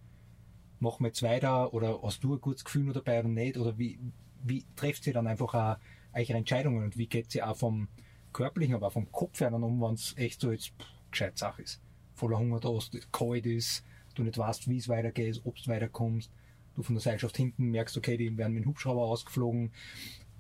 machen 0.81 1.05
wir 1.05 1.09
jetzt 1.09 1.23
weiter 1.23 1.75
oder 1.75 2.01
hast 2.03 2.25
du 2.25 2.35
ein 2.35 2.41
gutes 2.41 2.65
Gefühl 2.65 2.85
noch 2.85 2.95
dabei 2.95 3.21
oder 3.21 3.29
nicht? 3.29 3.59
Oder 3.59 3.77
wie, 3.77 3.99
wie 4.43 4.65
trefft 4.77 5.05
sie 5.05 5.13
dann 5.13 5.27
einfach 5.27 5.53
auch 5.53 5.77
eure 6.15 6.33
Entscheidungen 6.33 6.85
und 6.85 6.97
wie 6.97 7.07
geht 7.07 7.31
sie 7.31 7.43
auch 7.43 7.57
vom 7.57 7.89
körperlichen, 8.33 8.75
aber 8.75 8.87
auch 8.87 8.93
vom 8.93 9.13
Kopf 9.13 9.41
her 9.41 9.51
dann 9.51 9.63
um, 9.63 9.83
wenn 9.83 9.93
es 9.93 10.17
echt 10.17 10.41
so 10.41 10.53
jetzt 10.53 10.73
gescheit 11.11 11.37
Sache 11.37 11.61
ist. 11.61 11.83
Voller 12.15 12.39
Hunger 12.39 12.61
da 12.61 12.75
ist, 12.79 13.13
kalt 13.13 13.45
ist, 13.45 13.85
du 14.15 14.23
nicht 14.23 14.39
weißt, 14.39 14.71
wie 14.71 14.79
es 14.79 14.89
weitergeht, 14.89 15.43
ob 15.45 15.57
du 15.57 15.67
weiterkommst, 15.67 16.31
du 16.77 16.83
von 16.83 16.95
der 16.95 17.03
Seilschaft 17.03 17.37
hinten 17.37 17.67
merkst, 17.67 17.99
okay, 17.99 18.17
die 18.17 18.35
werden 18.39 18.55
mit 18.55 18.65
dem 18.65 18.71
Hubschrauber 18.71 19.03
ausgeflogen. 19.03 19.71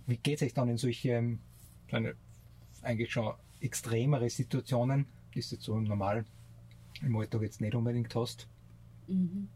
Wie 0.07 0.17
geht 0.17 0.41
es 0.41 0.43
euch 0.47 0.55
dann 0.55 0.71
in 0.71 0.79
solche, 0.79 1.39
eigentlich 2.83 3.13
schon 3.13 3.35
extremere 3.65 4.29
Situationen, 4.29 5.07
die 5.35 5.41
du 5.41 5.47
jetzt 5.47 5.63
so 5.63 5.77
im 5.77 5.85
Normal 5.85 6.25
im 7.03 7.17
Alltag 7.17 7.43
jetzt 7.43 7.61
nicht 7.61 7.75
unbedingt 7.75 8.15
hast? 8.15 8.47
Mhm. 9.09 9.49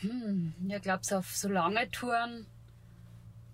Hm, 0.00 0.54
ja, 0.66 0.78
glaubst 0.78 1.12
auf 1.12 1.36
so 1.36 1.48
lange 1.48 1.90
Touren? 1.90 2.46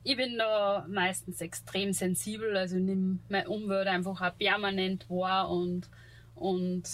Ich 0.04 0.16
bin 0.16 0.38
da 0.38 0.86
meistens 0.88 1.40
extrem 1.40 1.92
sensibel, 1.92 2.56
also 2.56 2.76
nimm 2.76 3.18
meine 3.28 3.48
Umwelt 3.48 3.88
einfach 3.88 4.20
auch 4.20 4.38
permanent 4.38 5.10
wahr 5.10 5.50
und, 5.50 5.90
und 6.36 6.84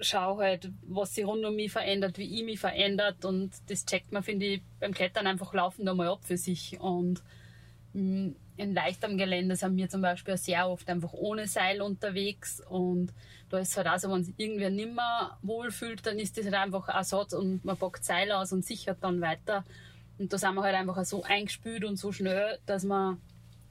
schaue 0.00 0.44
halt, 0.44 0.70
was 0.86 1.14
sich 1.14 1.24
rund 1.24 1.42
um 1.46 1.56
mich 1.56 1.72
verändert, 1.72 2.18
wie 2.18 2.38
ich 2.38 2.44
mich 2.44 2.60
verändert 2.60 3.24
und 3.24 3.52
das 3.68 3.86
checkt 3.86 4.12
man, 4.12 4.22
finde 4.22 4.44
ich, 4.46 4.62
beim 4.78 4.92
Klettern 4.92 5.26
einfach 5.26 5.54
laufend 5.54 5.88
einmal 5.88 6.08
ab 6.08 6.20
für 6.22 6.36
sich 6.36 6.78
und 6.78 7.22
mh, 7.94 8.34
in 8.56 8.72
leichtem 8.72 9.18
Gelände 9.18 9.56
sind 9.56 9.76
wir 9.76 9.88
zum 9.88 10.02
Beispiel 10.02 10.36
sehr 10.36 10.68
oft 10.68 10.88
einfach 10.88 11.12
ohne 11.12 11.46
Seil 11.46 11.82
unterwegs 11.82 12.62
und 12.68 13.12
da 13.50 13.58
ist 13.58 13.70
es 13.70 13.76
halt 13.76 13.88
auch 13.88 13.98
so, 13.98 14.10
wenn 14.10 14.24
sich 14.24 14.34
irgendwer 14.36 14.70
nimmer 14.70 15.38
wohlfühlt, 15.42 16.04
dann 16.06 16.18
ist 16.18 16.36
das 16.38 16.44
halt 16.44 16.54
einfach 16.54 16.88
ein 16.88 17.04
Satz 17.04 17.32
und 17.32 17.64
man 17.64 17.76
packt 17.76 18.04
Seil 18.04 18.32
aus 18.32 18.52
und 18.52 18.64
sichert 18.64 18.98
dann 19.02 19.20
weiter. 19.20 19.64
Und 20.18 20.32
da 20.32 20.38
sind 20.38 20.54
wir 20.54 20.62
halt 20.62 20.76
einfach 20.76 21.04
so 21.04 21.22
eingespült 21.24 21.84
und 21.84 21.96
so 21.96 22.12
schnell, 22.12 22.58
dass 22.66 22.84
man, 22.84 23.20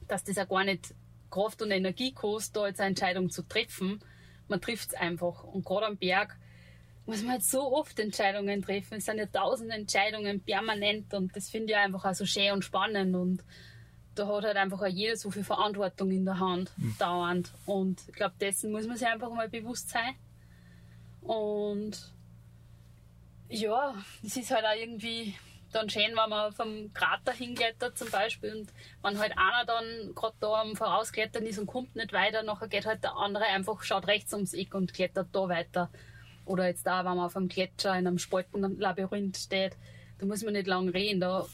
dass 0.08 0.24
das 0.24 0.38
auch 0.38 0.50
gar 0.50 0.64
nicht 0.66 0.94
Kraft 1.32 1.62
und 1.62 1.72
Energie 1.72 2.14
kostet, 2.14 2.56
da 2.56 2.68
jetzt 2.68 2.80
eine 2.80 2.90
Entscheidung 2.90 3.30
zu 3.30 3.44
treffen. 3.44 4.00
Man 4.48 4.62
trifft 4.62 4.90
es 4.90 4.94
einfach. 4.94 5.44
Und 5.44 5.66
gerade 5.66 5.88
am 5.88 5.98
Berg 5.98 6.38
muss 7.06 7.22
man 7.22 7.34
halt 7.34 7.44
so 7.44 7.74
oft 7.74 7.98
Entscheidungen 8.00 8.62
treffen. 8.62 8.96
Es 8.98 9.06
sind 9.06 9.18
ja 9.18 9.26
tausend 9.26 9.72
Entscheidungen 9.72 10.42
permanent 10.42 11.14
und 11.14 11.36
das 11.36 11.50
finde 11.50 11.74
ich 11.74 11.78
einfach 11.78 12.06
auch 12.06 12.14
so 12.14 12.26
schön 12.26 12.52
und 12.52 12.64
spannend 12.64 13.16
und 13.16 13.44
da 14.16 14.28
hat 14.28 14.44
halt 14.44 14.58
einfach 14.58 14.82
auch 14.82 14.88
jeder 14.88 15.16
so 15.16 15.32
viel 15.32 15.44
Verantwortung 15.44 16.12
in 16.12 16.26
der 16.26 16.40
Hand, 16.40 16.72
mhm. 16.78 16.96
dauernd. 17.00 17.52
Und 17.66 18.02
ich 18.08 18.14
glaube, 18.14 18.36
dessen 18.40 18.72
muss 18.72 18.88
man 18.88 18.98
sich 18.98 19.08
einfach 19.08 19.32
mal 19.32 19.50
bewusst 19.50 19.90
sein. 19.90 20.16
Und 21.22 22.14
ja, 23.50 23.94
es 24.24 24.36
ist 24.38 24.52
halt 24.52 24.66
auch 24.66 24.80
irgendwie 24.80 25.36
dann 25.72 25.90
schön, 25.90 26.16
wenn 26.16 26.30
man 26.30 26.52
vom 26.52 26.94
Krater 26.94 27.32
hinklettert 27.32 27.98
zum 27.98 28.10
Beispiel 28.12 28.54
und 28.54 28.72
wenn 29.02 29.18
halt 29.18 29.34
einer 29.36 29.66
dann 29.66 30.14
gerade 30.14 30.36
da 30.40 30.62
am 30.62 30.76
Vorausklettern 30.76 31.44
ist 31.46 31.58
und 31.58 31.66
kommt 31.66 31.96
nicht 31.96 32.14
weiter, 32.14 32.44
nachher 32.44 32.68
geht 32.68 32.86
halt 32.86 33.04
der 33.04 33.16
andere 33.16 33.46
einfach, 33.46 33.82
schaut 33.84 34.08
rechts 34.08 34.34
ums 34.34 34.54
Eck 34.54 34.76
und 34.76 34.94
klettert 34.94 35.30
da 35.32 35.50
weiter. 35.50 35.90
Oder 36.46 36.68
jetzt 36.68 36.86
da, 36.86 37.00
wenn 37.00 37.16
man 37.16 37.26
auf 37.26 37.36
einem 37.36 37.48
Gletscher 37.48 37.98
in 37.98 38.06
einem 38.06 38.20
Spaltenlabyrinth 38.20 39.38
steht, 39.38 39.78
da 40.20 40.26
muss 40.26 40.44
man 40.44 40.54
nicht 40.54 40.68
lang 40.68 40.90
reden, 40.90 41.22
da 41.22 41.46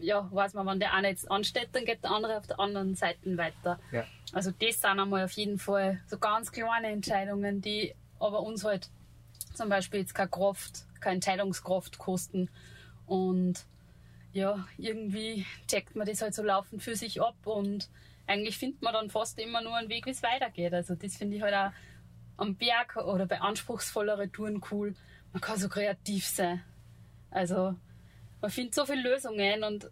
ja, 0.00 0.28
weiß 0.30 0.54
man, 0.54 0.66
wenn 0.66 0.80
der 0.80 0.92
eine 0.92 1.08
jetzt 1.08 1.30
ansteht, 1.30 1.68
dann 1.72 1.84
geht 1.84 2.02
der 2.02 2.10
andere 2.10 2.38
auf 2.38 2.46
der 2.46 2.60
anderen 2.60 2.94
Seite 2.94 3.36
weiter. 3.36 3.78
Ja. 3.92 4.04
Also 4.32 4.50
das 4.50 4.80
sind 4.80 4.98
einmal 4.98 5.24
auf 5.24 5.32
jeden 5.32 5.58
Fall 5.58 6.00
so 6.06 6.18
ganz 6.18 6.52
kleine 6.52 6.88
Entscheidungen, 6.88 7.60
die 7.60 7.94
aber 8.18 8.40
uns 8.40 8.64
halt 8.64 8.88
zum 9.54 9.68
Beispiel 9.68 10.00
jetzt 10.00 10.14
keine 10.14 10.28
Kraft, 10.28 10.84
keine 11.00 11.16
Entscheidungskraft 11.16 11.98
kosten. 11.98 12.50
Und 13.06 13.64
ja, 14.32 14.66
irgendwie 14.76 15.46
checkt 15.66 15.96
man 15.96 16.06
das 16.06 16.20
halt 16.20 16.34
so 16.34 16.42
laufend 16.42 16.82
für 16.82 16.96
sich 16.96 17.22
ab 17.22 17.36
und 17.44 17.88
eigentlich 18.26 18.58
findet 18.58 18.82
man 18.82 18.92
dann 18.92 19.10
fast 19.10 19.38
immer 19.38 19.62
nur 19.62 19.76
einen 19.76 19.88
Weg, 19.88 20.06
wie 20.06 20.10
es 20.10 20.22
weitergeht. 20.22 20.74
Also 20.74 20.94
das 20.94 21.16
finde 21.16 21.36
ich 21.36 21.42
halt 21.42 21.54
auch 21.54 21.70
am 22.36 22.56
Berg 22.56 22.96
oder 22.96 23.26
bei 23.26 23.40
anspruchsvolleren 23.40 24.32
Touren 24.32 24.62
cool. 24.70 24.94
Man 25.32 25.40
kann 25.40 25.58
so 25.58 25.68
kreativ 25.68 26.26
sein. 26.26 26.62
Also 27.30 27.76
man 28.40 28.50
findet 28.50 28.74
so 28.74 28.84
viele 28.84 29.02
Lösungen 29.02 29.64
und 29.64 29.90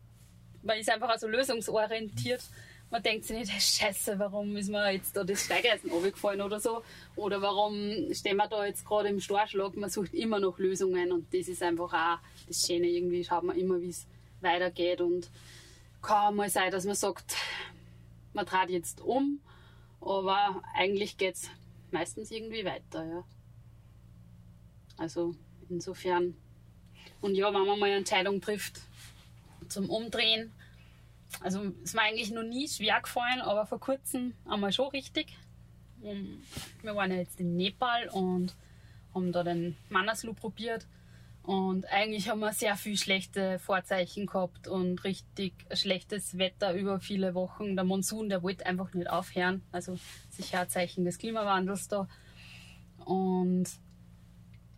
man 0.62 0.78
ist 0.78 0.90
einfach 0.90 1.08
also 1.08 1.28
lösungsorientiert. 1.28 2.42
Man 2.90 3.02
denkt 3.02 3.24
sich 3.24 3.36
nicht, 3.36 3.50
hey, 3.50 3.60
scheiße, 3.60 4.18
warum 4.18 4.56
ist 4.56 4.68
mir 4.70 4.92
jetzt 4.92 5.16
da 5.16 5.24
das 5.24 5.44
Steigeisen 5.44 5.90
runtergefallen 5.90 6.40
oder 6.40 6.60
so? 6.60 6.82
Oder 7.16 7.42
warum 7.42 8.12
stehen 8.12 8.36
wir 8.36 8.46
da 8.46 8.64
jetzt 8.64 8.84
gerade 8.84 9.08
im 9.08 9.20
Storschlag? 9.20 9.76
Man 9.76 9.90
sucht 9.90 10.14
immer 10.14 10.38
noch 10.38 10.58
Lösungen 10.58 11.10
und 11.12 11.32
das 11.34 11.48
ist 11.48 11.62
einfach 11.62 11.92
auch 11.92 12.18
das 12.46 12.66
Schöne. 12.66 12.86
Irgendwie 12.86 13.24
schaut 13.24 13.42
man 13.42 13.58
immer, 13.58 13.80
wie 13.80 13.88
es 13.88 14.06
weitergeht 14.40 15.00
und 15.00 15.30
kann 16.02 16.36
mal 16.36 16.50
sein, 16.50 16.70
dass 16.70 16.84
man 16.84 16.94
sagt, 16.94 17.36
man 18.34 18.46
trat 18.46 18.70
jetzt 18.70 19.00
um, 19.00 19.40
aber 20.00 20.62
eigentlich 20.74 21.16
geht 21.16 21.34
es 21.34 21.50
meistens 21.90 22.30
irgendwie 22.30 22.64
weiter. 22.64 23.04
Ja. 23.04 23.24
Also 24.98 25.34
insofern 25.68 26.36
und 27.20 27.34
ja, 27.34 27.46
wenn 27.52 27.66
man 27.66 27.78
mal 27.78 27.86
eine 27.86 27.96
Entscheidung 27.96 28.40
trifft 28.40 28.80
zum 29.68 29.88
Umdrehen, 29.90 30.52
also 31.40 31.62
es 31.82 31.90
ist 31.90 31.94
mir 31.94 32.02
eigentlich 32.02 32.30
noch 32.30 32.42
nie 32.42 32.68
schwer 32.68 33.00
gefallen, 33.00 33.40
aber 33.40 33.66
vor 33.66 33.80
kurzem 33.80 34.34
einmal 34.46 34.72
schon 34.72 34.88
richtig. 34.88 35.36
Wir 36.82 36.94
waren 36.94 37.10
ja 37.10 37.18
jetzt 37.18 37.40
in 37.40 37.56
Nepal 37.56 38.08
und 38.10 38.54
haben 39.14 39.32
da 39.32 39.42
den 39.42 39.76
Manaslu 39.88 40.34
probiert. 40.34 40.86
Und 41.42 41.84
eigentlich 41.90 42.30
haben 42.30 42.40
wir 42.40 42.54
sehr 42.54 42.74
viel 42.76 42.96
schlechte 42.96 43.58
Vorzeichen 43.58 44.26
gehabt 44.26 44.66
und 44.66 45.04
richtig 45.04 45.52
schlechtes 45.74 46.38
Wetter 46.38 46.72
über 46.72 47.00
viele 47.00 47.34
Wochen. 47.34 47.76
Der 47.76 47.84
Monsun, 47.84 48.30
der 48.30 48.42
wollte 48.42 48.64
einfach 48.64 48.94
nicht 48.94 49.10
aufhören. 49.10 49.62
Also 49.70 49.98
sicher 50.30 50.60
ein 50.60 50.70
Zeichen 50.70 51.04
des 51.04 51.18
Klimawandels 51.18 51.88
da. 51.88 52.08
Und 53.04 53.66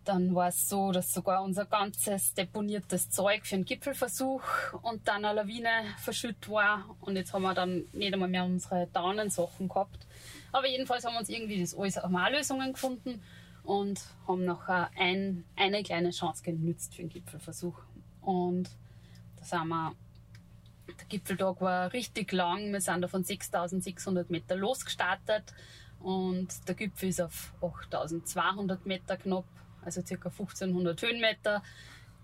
dann 0.07 0.35
war 0.35 0.49
es 0.49 0.69
so, 0.69 0.92
dass 0.92 1.12
sogar 1.12 1.42
unser 1.42 1.66
ganzes 1.66 2.33
deponiertes 2.35 3.11
Zeug 3.11 3.45
für 3.45 3.57
den 3.57 3.64
Gipfelversuch 3.64 4.42
und 4.83 5.07
dann 5.09 5.25
eine 5.25 5.35
Lawine 5.35 5.69
verschüttet 5.99 6.49
war. 6.49 6.85
Und 7.01 7.16
jetzt 7.16 7.33
haben 7.33 7.42
wir 7.42 7.55
dann 7.55 7.85
nicht 7.92 8.14
einmal 8.14 8.29
mehr 8.29 8.45
unsere 8.45 8.87
Daunensachen 8.92 9.69
gehabt. 9.69 10.07
Aber 10.53 10.69
jedenfalls 10.69 11.05
haben 11.05 11.14
wir 11.14 11.21
uns 11.21 11.29
irgendwie 11.29 11.61
das 11.61 11.75
alles 11.75 11.99
auch 11.99 12.09
mal 12.09 12.33
Lösungen 12.33 12.73
gefunden 12.73 13.21
und 13.64 14.01
haben 14.29 14.45
nachher 14.45 14.90
ein, 14.97 15.45
eine 15.57 15.83
kleine 15.83 16.11
Chance 16.11 16.45
genützt 16.45 16.95
für 16.95 17.03
den 17.03 17.09
Gipfelversuch. 17.09 17.79
Und 18.21 18.71
da 19.38 19.45
sind 19.45 19.66
wir, 19.66 19.92
der 20.87 21.07
Gipfeltag 21.09 21.61
war 21.61 21.92
richtig 21.92 22.31
lang. 22.31 22.73
Wir 22.73 22.81
sind 22.81 23.03
da 23.03 23.09
von 23.09 23.25
6600 23.25 24.31
Meter 24.31 24.55
losgestartet 24.55 25.53
und 25.99 26.49
der 26.69 26.77
Gipfel 26.77 27.09
ist 27.09 27.21
auf 27.21 27.53
8200 27.61 28.87
Meter 28.87 29.16
knapp 29.16 29.45
also 29.87 30.03
ca. 30.03 30.29
1500 30.29 31.01
Höhenmeter 31.01 31.62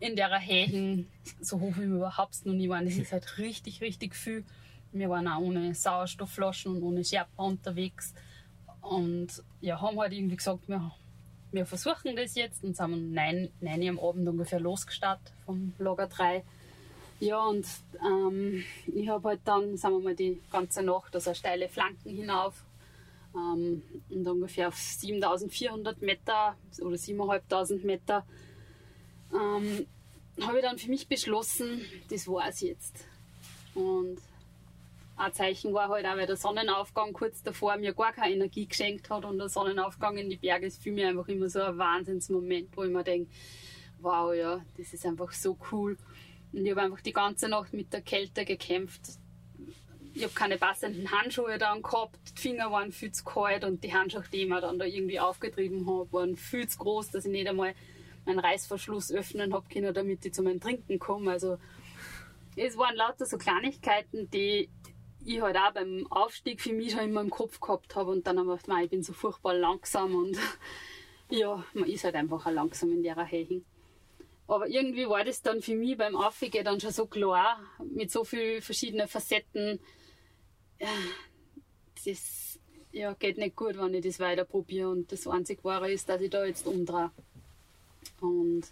in 0.00 0.16
der 0.16 0.36
Hähen, 0.38 1.08
so 1.40 1.60
hoch 1.60 1.74
wie 1.76 1.88
wir 1.88 1.96
überhaupt 1.96 2.44
noch 2.44 2.54
nie 2.54 2.68
waren. 2.68 2.84
Das 2.84 2.96
ist 2.96 3.12
halt 3.12 3.38
richtig, 3.38 3.80
richtig 3.80 4.16
viel. 4.16 4.44
Wir 4.90 5.08
waren 5.08 5.28
auch 5.28 5.40
ohne 5.40 5.74
Sauerstoffflaschen 5.74 6.76
und 6.76 6.82
ohne 6.82 7.04
Sherpa 7.04 7.44
unterwegs. 7.44 8.12
Und 8.80 9.28
ja, 9.60 9.80
haben 9.80 9.98
halt 9.98 10.12
irgendwie 10.12 10.36
gesagt, 10.36 10.68
wir, 10.68 10.90
wir 11.52 11.64
versuchen 11.64 12.16
das 12.16 12.34
jetzt 12.34 12.64
und 12.64 12.76
sind 12.76 12.92
um 12.92 13.12
9, 13.12 13.48
9 13.60 13.82
Uhr 13.82 13.88
am 13.90 13.98
Abend 14.00 14.28
ungefähr 14.28 14.58
losgestartet 14.60 15.32
vom 15.46 15.72
Lager 15.78 16.08
3. 16.08 16.42
Ja, 17.20 17.38
und 17.44 17.64
ähm, 18.04 18.64
ich 18.92 19.08
habe 19.08 19.28
halt 19.28 19.40
dann, 19.44 19.76
sagen 19.76 19.98
wir 19.98 20.02
mal, 20.02 20.16
die 20.16 20.42
ganze 20.50 20.82
Nacht, 20.82 21.14
also 21.14 21.32
steile 21.32 21.68
Flanken 21.68 22.10
hinauf 22.10 22.64
ähm, 23.34 23.82
und 24.10 24.26
ungefähr 24.26 24.68
auf 24.68 24.76
7400 24.76 26.00
Meter 26.02 26.56
oder 26.80 26.96
7500 26.96 27.84
Meter 27.84 28.26
ähm, 29.32 29.86
habe 30.40 30.58
ich 30.58 30.64
dann 30.64 30.78
für 30.78 30.90
mich 30.90 31.08
beschlossen, 31.08 31.82
das 32.08 32.26
war 32.28 32.48
es 32.48 32.60
jetzt. 32.60 33.04
Und 33.74 34.18
ein 35.16 35.32
Zeichen 35.32 35.72
war 35.72 35.88
halt 35.88 36.06
auch, 36.06 36.16
weil 36.16 36.26
der 36.26 36.36
Sonnenaufgang 36.36 37.12
kurz 37.12 37.42
davor 37.42 37.76
mir 37.76 37.92
gar 37.92 38.12
keine 38.12 38.34
Energie 38.34 38.66
geschenkt 38.66 39.10
hat 39.10 39.24
und 39.24 39.38
der 39.38 39.48
Sonnenaufgang 39.48 40.16
in 40.16 40.30
die 40.30 40.36
Berge 40.36 40.66
ist 40.66 40.82
für 40.82 40.90
mich 40.90 41.04
einfach 41.04 41.28
immer 41.28 41.48
so 41.48 41.62
ein 41.62 41.78
Wahnsinnsmoment, 41.78 42.76
wo 42.76 42.84
ich 42.84 42.90
mir 42.90 43.04
denke, 43.04 43.30
wow, 44.00 44.34
ja, 44.34 44.64
das 44.76 44.92
ist 44.92 45.06
einfach 45.06 45.32
so 45.32 45.56
cool. 45.70 45.96
Und 46.52 46.64
ich 46.64 46.70
habe 46.70 46.82
einfach 46.82 47.00
die 47.00 47.12
ganze 47.12 47.48
Nacht 47.48 47.72
mit 47.72 47.92
der 47.92 48.02
Kälte 48.02 48.44
gekämpft 48.44 49.02
ich 50.14 50.24
habe 50.24 50.34
keine 50.34 50.58
passenden 50.58 51.10
Handschuhe 51.10 51.58
dann 51.58 51.82
gehabt, 51.82 52.18
die 52.36 52.40
Finger 52.40 52.70
waren 52.70 52.92
viel 52.92 53.12
zu 53.12 53.24
kalt 53.24 53.64
und 53.64 53.82
die 53.82 53.94
Handschuhe, 53.94 54.24
die 54.32 54.42
ich 54.42 54.48
mir 54.48 54.60
dann 54.60 54.78
da 54.78 54.84
irgendwie 54.84 55.20
aufgetrieben 55.20 55.86
habe, 55.86 56.12
waren 56.12 56.36
viel 56.36 56.68
zu 56.68 56.78
groß, 56.78 57.10
dass 57.10 57.24
ich 57.24 57.32
nicht 57.32 57.48
einmal 57.48 57.74
meinen 58.24 58.38
Reißverschluss 58.38 59.10
öffnen 59.12 59.52
habe 59.52 59.66
können, 59.72 59.92
damit 59.94 60.24
ich 60.24 60.34
zu 60.34 60.42
meinem 60.42 60.60
Trinken 60.60 60.98
komme. 60.98 61.32
Also 61.32 61.58
es 62.56 62.76
waren 62.76 62.94
lauter 62.94 63.26
so 63.26 63.38
Kleinigkeiten, 63.38 64.30
die 64.30 64.68
ich 65.24 65.40
halt 65.40 65.56
auch 65.56 65.72
beim 65.72 66.06
Aufstieg 66.10 66.60
für 66.60 66.72
mich 66.72 66.92
schon 66.92 67.04
immer 67.04 67.20
im 67.20 67.30
Kopf 67.30 67.60
gehabt 67.60 67.94
habe 67.96 68.10
und 68.10 68.26
dann 68.26 68.38
habe 68.38 68.54
ich 68.54 68.62
gedacht, 68.62 68.82
ich 68.84 68.90
bin 68.90 69.02
so 69.02 69.12
furchtbar 69.12 69.54
langsam 69.54 70.14
und 70.14 70.36
ja, 71.30 71.64
man 71.74 71.88
ist 71.88 72.04
halt 72.04 72.16
einfach 72.16 72.44
auch 72.46 72.50
langsam 72.50 72.92
in 72.92 73.02
der 73.02 73.30
Höhe. 73.30 73.62
Aber 74.48 74.68
irgendwie 74.68 75.08
war 75.08 75.24
das 75.24 75.40
dann 75.40 75.62
für 75.62 75.74
mich 75.74 75.96
beim 75.96 76.16
Aufgehen 76.16 76.64
dann 76.64 76.80
schon 76.80 76.90
so 76.90 77.06
klar, 77.06 77.60
mit 77.94 78.10
so 78.10 78.24
vielen 78.24 78.60
verschiedenen 78.60 79.08
Facetten, 79.08 79.80
das 82.04 82.58
ja, 82.92 83.14
geht 83.14 83.38
nicht 83.38 83.56
gut, 83.56 83.78
wenn 83.78 83.94
ich 83.94 84.04
das 84.04 84.20
weiter 84.20 84.44
probiere. 84.44 84.90
Und 84.90 85.10
das 85.12 85.26
einzige 85.26 85.64
Wahre 85.64 85.90
ist, 85.90 86.08
dass 86.08 86.20
ich 86.20 86.30
da 86.30 86.44
jetzt 86.44 86.66
umdrehe. 86.66 87.10
Und 88.20 88.64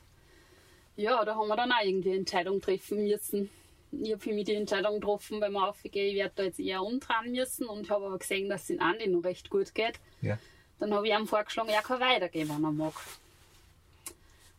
ja, 0.96 1.24
da 1.24 1.34
haben 1.34 1.48
wir 1.48 1.56
dann 1.56 1.72
auch 1.72 1.84
irgendwie 1.84 2.10
eine 2.10 2.18
Entscheidung 2.18 2.60
treffen 2.60 3.04
müssen. 3.04 3.50
Ich 3.92 4.12
habe 4.12 4.20
für 4.20 4.32
mich 4.32 4.44
die 4.44 4.54
Entscheidung 4.54 5.00
getroffen 5.00 5.40
beim 5.40 5.56
Aufgehen, 5.56 6.10
ich 6.10 6.14
werde 6.14 6.32
da 6.36 6.42
jetzt 6.44 6.60
eher 6.60 6.82
umdrehen 6.82 7.32
müssen 7.32 7.66
und 7.66 7.90
habe 7.90 8.06
aber 8.06 8.18
gesehen, 8.18 8.48
dass 8.48 8.64
es 8.64 8.70
in 8.70 8.80
Andi 8.80 9.08
noch 9.08 9.24
recht 9.24 9.50
gut 9.50 9.74
geht. 9.74 9.98
Ja. 10.20 10.38
Dann 10.78 10.94
habe 10.94 11.08
ich 11.08 11.14
ihm 11.14 11.26
vorgeschlagen, 11.26 11.70
er 11.70 11.82
kann 11.82 12.00
weitergehen, 12.00 12.48
wenn 12.48 12.62
er 12.62 12.70
mag. 12.70 12.94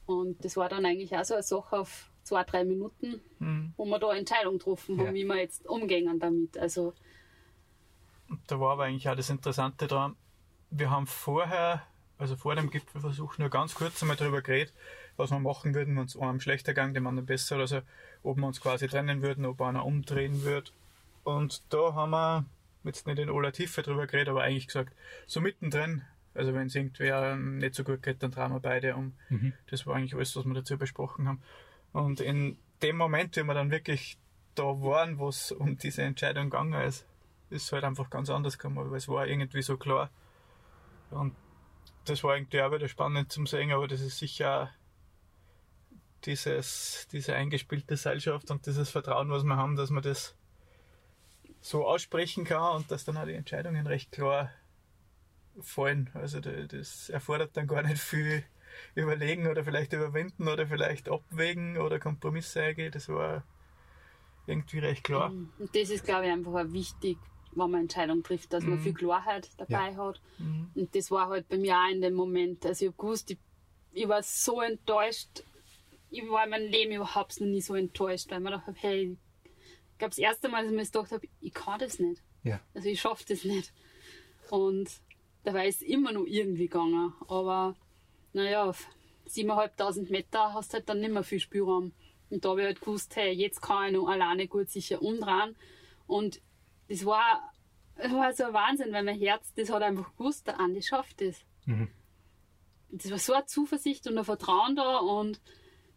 Und 0.06 0.44
das 0.44 0.58
war 0.58 0.68
dann 0.68 0.86
eigentlich 0.86 1.16
auch 1.16 1.24
so 1.24 1.36
eine 1.36 1.44
Sache 1.44 1.80
auf 1.80 2.10
zwei, 2.24 2.44
drei 2.44 2.66
Minuten, 2.66 3.22
mhm. 3.40 3.74
wo 3.78 3.86
wir 3.86 4.00
da 4.00 4.10
eine 4.10 4.20
Entscheidung 4.20 4.58
getroffen 4.58 4.98
haben, 4.98 5.08
ja. 5.08 5.14
wie 5.14 5.24
wir 5.24 5.38
jetzt 5.38 5.66
umgehen 5.66 6.20
damit. 6.20 6.58
Also 6.58 6.94
da 8.48 8.60
war 8.60 8.74
aber 8.74 8.86
eigentlich 8.86 9.10
auch 9.10 9.16
das 9.16 9.30
Interessante 9.30 9.88
dran. 9.88 10.16
Wir 10.70 10.90
haben 10.90 11.08
vorher 11.08 11.84
also 12.22 12.36
vor 12.36 12.56
dem 12.56 12.70
Gipfelversuch 12.70 13.40
nur 13.40 13.50
ganz 13.50 13.74
kurz 13.74 14.00
einmal 14.04 14.16
darüber 14.16 14.44
geredet, 14.44 14.72
was 15.18 15.32
wir 15.32 15.40
machen 15.40 15.74
würden, 15.74 15.98
wenn 15.98 16.06
es 16.06 16.16
einem 16.16 16.40
schlechter 16.40 16.76
ging, 16.76 16.94
dem 16.94 17.08
anderen 17.08 17.26
besser 17.26 17.56
oder 17.56 17.66
so, 17.66 17.82
ob 18.22 18.38
wir 18.38 18.46
uns 18.46 18.62
quasi 18.62 18.88
trennen 18.88 19.24
würden, 19.24 19.44
ob 19.44 19.60
einer 19.60 19.84
umdrehen 19.84 20.44
würde. 20.44 20.70
Und 21.24 21.64
da 21.74 21.96
haben 21.96 22.12
wir 22.12 22.46
jetzt 22.84 23.08
nicht 23.08 23.18
in 23.18 23.30
aller 23.30 23.52
Tiefe 23.52 23.82
drüber 23.82 24.06
geredet, 24.06 24.30
aber 24.30 24.44
eigentlich 24.44 24.68
gesagt, 24.68 24.94
so 25.26 25.42
mittendrin, 25.42 26.04
also 26.36 26.54
wenn 26.54 26.68
es 26.68 26.76
irgendwer 26.76 27.36
nicht 27.36 27.74
so 27.74 27.84
gut 27.84 28.04
geht, 28.04 28.22
dann 28.22 28.32
trauen 28.32 28.54
wir 28.54 28.60
beide 28.60 28.96
um. 28.96 29.14
Mhm. 29.30 29.54
Das 29.72 29.88
war 29.88 29.96
eigentlich 29.96 30.14
alles, 30.14 30.36
was 30.36 30.46
wir 30.46 30.54
dazu 30.54 30.78
besprochen 30.78 31.28
haben. 31.28 31.42
Und 31.92 32.22
in 32.22 32.60
dem 32.84 32.98
Moment, 32.98 33.36
wie 33.36 33.44
wir 33.44 33.56
dann 33.56 33.72
wirklich 33.72 34.20
da 34.54 34.64
waren, 34.64 35.18
wo 35.18 35.30
es 35.30 35.52
um 35.52 35.76
diese 35.80 36.04
Entscheidung 36.04 36.52
gegangen 36.52 36.80
ist, 36.84 37.04
ist 37.52 37.72
halt 37.72 37.84
einfach 37.84 38.10
ganz 38.10 38.30
anders 38.30 38.58
gekommen, 38.58 38.90
weil 38.90 38.98
es 38.98 39.08
war 39.08 39.28
irgendwie 39.28 39.62
so 39.62 39.78
klar. 39.78 40.10
Und 41.12 41.36
das 42.06 42.24
war 42.24 42.36
irgendwie 42.36 42.62
auch 42.62 42.72
wieder 42.72 42.88
spannend 42.88 43.32
zum 43.32 43.46
sehen, 43.46 43.72
aber 43.72 43.88
das 43.88 44.02
ist 44.02 44.18
sicher 44.18 44.64
auch 44.64 44.70
dieses, 46.26 47.08
diese 47.12 47.36
eingespielte 47.36 47.98
Seilschaft 47.98 48.52
und 48.52 48.66
dieses 48.66 48.90
Vertrauen, 48.90 49.30
was 49.30 49.44
wir 49.44 49.56
haben, 49.58 49.76
dass 49.76 49.90
man 49.90 50.04
das 50.04 50.36
so 51.62 51.86
aussprechen 51.88 52.44
kann 52.44 52.76
und 52.78 52.92
dass 52.92 53.06
dann 53.06 53.18
auch 53.18 53.26
die 53.26 53.34
Entscheidungen 53.34 53.86
recht 53.88 54.12
klar 54.12 54.52
fallen. 55.60 56.10
Also 56.14 56.40
da- 56.40 56.52
das 56.68 57.10
erfordert 57.10 57.56
dann 57.58 57.68
gar 57.68 57.84
nicht 57.84 58.02
viel 58.02 58.44
überlegen 58.96 59.48
oder 59.48 59.64
vielleicht 59.64 59.94
überwinden 59.94 60.48
oder 60.48 60.66
vielleicht 60.68 61.10
abwägen 61.10 61.78
oder 61.78 62.00
Kompromisse 62.00 62.62
eingehen. 62.62 62.92
Das 62.92 63.10
war 63.10 63.44
irgendwie 64.48 64.80
recht 64.80 65.04
klar. 65.04 65.32
Und 65.32 65.76
das 65.76 65.90
ist, 65.90 66.04
glaube 66.06 66.26
ich, 66.26 66.32
einfach 66.32 66.54
auch 66.54 66.72
wichtig, 66.72 67.18
wenn 67.54 67.70
man 67.72 67.82
Entscheidungen 67.82 68.24
trifft, 68.24 68.54
dass 68.54 68.64
man 68.64 68.80
Mhm. 68.80 68.84
viel 68.84 68.94
Klarheit 68.94 69.50
dabei 69.58 69.96
hat. 69.96 70.22
Mhm. 70.38 70.72
Und 70.76 70.96
das 70.96 71.12
war 71.12 71.28
halt 71.30 71.48
bei 71.50 71.58
mir 71.58 71.76
auch 71.78 71.90
in 71.92 72.02
dem 72.02 72.14
Moment. 72.14 72.66
Also 72.66 72.86
ich 72.86 72.92
habe 72.92 72.98
gewusst, 73.02 73.32
ich, 73.32 73.38
ich 73.94 74.08
war 74.08 74.24
so 74.24 74.62
enttäuscht. 74.62 75.44
Ich 76.10 76.28
war 76.30 76.44
in 76.44 76.50
meinem 76.50 76.70
Leben 76.70 76.92
überhaupt 76.94 77.40
noch 77.40 77.48
nie 77.48 77.62
so 77.62 77.76
enttäuscht, 77.76 78.30
weil 78.32 78.42
gedacht 78.42 78.68
habe, 78.68 78.78
hey, 78.80 79.18
ich 79.44 79.98
glaube, 79.98 80.10
das 80.12 80.18
erste 80.18 80.50
Mal, 80.50 80.64
dass 80.64 80.72
ich 80.72 80.78
mir 80.78 80.84
gedacht 80.86 81.12
habe, 81.12 81.28
ich 81.40 81.54
kann 81.54 81.80
das 81.80 82.00
nicht. 82.00 82.22
Ja. 82.44 82.60
Also 82.74 82.90
ich 82.90 83.00
schaffe 83.00 83.24
das 83.28 83.44
nicht. 83.44 83.72
Und 84.50 84.90
dabei 85.44 85.68
ist 85.68 85.82
es 85.82 85.88
immer 85.88 86.12
noch 86.12 86.26
irgendwie 86.26 86.68
gegangen. 86.68 87.14
Aber 87.28 87.76
naja, 88.34 88.66
auf 88.70 88.88
7.500 89.28 90.10
Meter 90.12 90.54
hast 90.54 90.72
du 90.74 90.78
halt 90.78 90.90
dann 90.90 91.00
nicht 91.00 91.12
mehr 91.14 91.24
viel 91.24 91.40
Spielraum. 91.40 91.94
Und 92.30 92.44
da 92.46 92.50
habe 92.50 92.62
ich 92.62 92.66
halt 92.68 92.80
gewusst, 92.82 93.16
hey, 93.16 93.32
jetzt 93.34 93.62
kann 93.62 93.88
ich 93.88 93.94
noch 93.94 94.08
alleine 94.08 94.48
gut 94.48 94.70
sicher 94.70 95.02
umdrehen. 95.02 95.56
Und 96.08 96.42
das 96.88 97.06
war, 97.06 97.54
das 97.96 98.12
war 98.12 98.34
so 98.34 98.46
ein 98.46 98.54
Wahnsinn, 98.54 98.92
weil 98.92 99.04
mein 99.04 99.18
Herz, 99.18 99.54
das 99.56 99.70
hat 99.70 99.82
einfach 99.82 100.12
gewusst, 100.16 100.48
der 100.48 100.60
Andi 100.60 100.82
schafft 100.82 101.22
das. 101.22 101.38
Mhm. 101.66 101.90
Das 102.90 103.10
war 103.10 103.20
so 103.20 103.34
eine 103.34 103.46
Zuversicht 103.46 104.08
und 104.08 104.18
ein 104.18 104.26
Vertrauen 104.26 104.76
da 104.76 104.98
und 104.98 105.40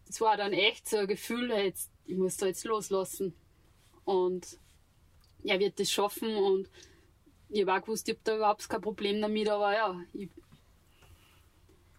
das 0.07 0.21
war 0.21 0.37
dann 0.37 0.53
echt 0.53 0.89
so 0.89 0.99
ein 0.99 1.07
Gefühl, 1.07 1.51
jetzt, 1.51 1.91
ich 2.05 2.17
muss 2.17 2.37
da 2.37 2.47
jetzt 2.47 2.65
loslassen. 2.65 3.35
Und 4.05 4.59
er 5.43 5.59
wird 5.59 5.81
das 5.81 5.91
schaffen 5.91 6.37
und 6.37 6.71
ich 7.49 7.63
habe 7.63 7.75
auch 7.75 7.83
gewusst, 7.83 8.09
ich 8.09 8.15
habe 8.15 8.25
da 8.25 8.37
überhaupt 8.37 8.69
kein 8.69 8.81
Problem 8.81 9.21
damit, 9.21 9.49
aber 9.49 9.73
ja, 9.73 10.01
ich 10.13 10.29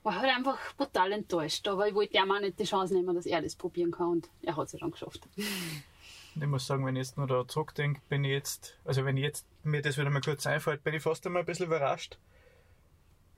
war 0.04 0.20
halt 0.20 0.36
einfach 0.36 0.76
brutal 0.76 1.12
enttäuscht. 1.12 1.68
Aber 1.68 1.88
ich 1.88 1.96
wollte 1.96 2.18
ihm 2.18 2.32
auch 2.32 2.40
nicht 2.40 2.60
die 2.60 2.64
Chance 2.64 2.94
nehmen, 2.94 3.16
dass 3.16 3.26
er 3.26 3.42
das 3.42 3.56
probieren 3.56 3.92
kann 3.92 4.10
und 4.10 4.30
er 4.44 4.56
hat 4.56 4.68
es 4.68 4.74
ja 4.74 4.80
dann 4.80 4.92
geschafft. 4.92 5.28
Ich 6.36 6.48
muss 6.48 6.68
sagen, 6.68 6.86
wenn 6.86 6.98
ich 6.98 7.08
jetzt 7.08 7.18
nur 7.18 7.28
da 7.28 7.48
zurückdenke, 7.48 8.02
bin 8.10 8.24
ich 8.26 8.32
jetzt, 8.32 8.78
also 8.84 9.06
wenn 9.06 9.16
jetzt 9.16 9.48
mir 9.64 9.82
das 9.82 9.98
wieder 9.98 10.10
mal 10.10 10.22
kurz 10.22 10.46
einfällt, 10.46 10.84
bin 10.84 10.94
ich 10.94 11.02
fast 11.02 11.26
einmal 11.26 11.44
ein 11.44 11.46
bisschen 11.46 11.68
überrascht, 11.68 12.18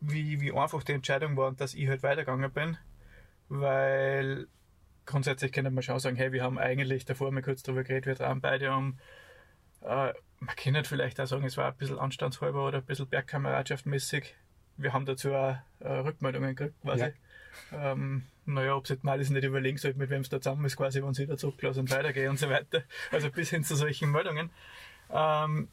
wie, 0.01 0.41
wie 0.41 0.51
einfach 0.51 0.83
die 0.83 0.93
Entscheidung 0.93 1.37
war 1.37 1.47
und 1.47 1.61
dass 1.61 1.75
ich 1.75 1.87
halt 1.87 2.01
weitergegangen 2.01 2.51
bin. 2.51 2.77
Weil 3.49 4.47
grundsätzlich 5.05 5.51
könnte 5.51 5.69
man 5.69 5.83
schon 5.83 5.99
sagen, 5.99 6.15
hey, 6.15 6.31
wir 6.31 6.43
haben 6.43 6.57
eigentlich 6.57 7.05
davor 7.05 7.31
mal 7.31 7.43
kurz 7.43 7.61
drüber 7.61 7.83
geredet, 7.83 8.07
wir 8.07 8.15
trauen 8.15 8.41
beide 8.41 8.71
um. 8.71 8.97
Äh, 9.81 10.13
man 10.39 10.55
kann 10.55 10.83
vielleicht 10.83 11.19
auch 11.19 11.27
sagen, 11.27 11.45
es 11.45 11.57
war 11.57 11.71
ein 11.71 11.77
bisschen 11.77 11.99
anstandshalber 11.99 12.67
oder 12.67 12.79
ein 12.79 12.85
bisschen 12.85 13.07
Bergkameradschaftmäßig. 13.07 14.35
Wir 14.77 14.93
haben 14.93 15.05
dazu 15.05 15.33
auch 15.33 15.57
äh, 15.79 15.87
Rückmeldungen 15.87 16.55
gekriegt, 16.55 16.81
quasi. 16.81 17.13
Ähm, 17.71 18.23
naja, 18.45 18.75
ob 18.75 18.87
sich 18.87 19.03
mal 19.03 19.19
das 19.19 19.29
nicht 19.29 19.43
überlegen 19.43 19.77
sollte, 19.77 19.99
mit 19.99 20.09
wem 20.09 20.21
es 20.21 20.29
da 20.29 20.39
zusammen 20.39 20.65
ist, 20.65 20.77
quasi, 20.77 21.03
wenn 21.03 21.13
sie 21.13 21.27
da 21.27 21.37
zurücklassen 21.37 21.81
und 21.81 21.91
weitergehen 21.91 22.29
und 22.29 22.39
so 22.39 22.49
weiter. 22.49 22.83
Also 23.11 23.29
bis 23.29 23.49
hin 23.49 23.63
zu 23.63 23.75
solchen 23.75 24.11
Meldungen. 24.11 24.49
Ähm, 25.09 25.67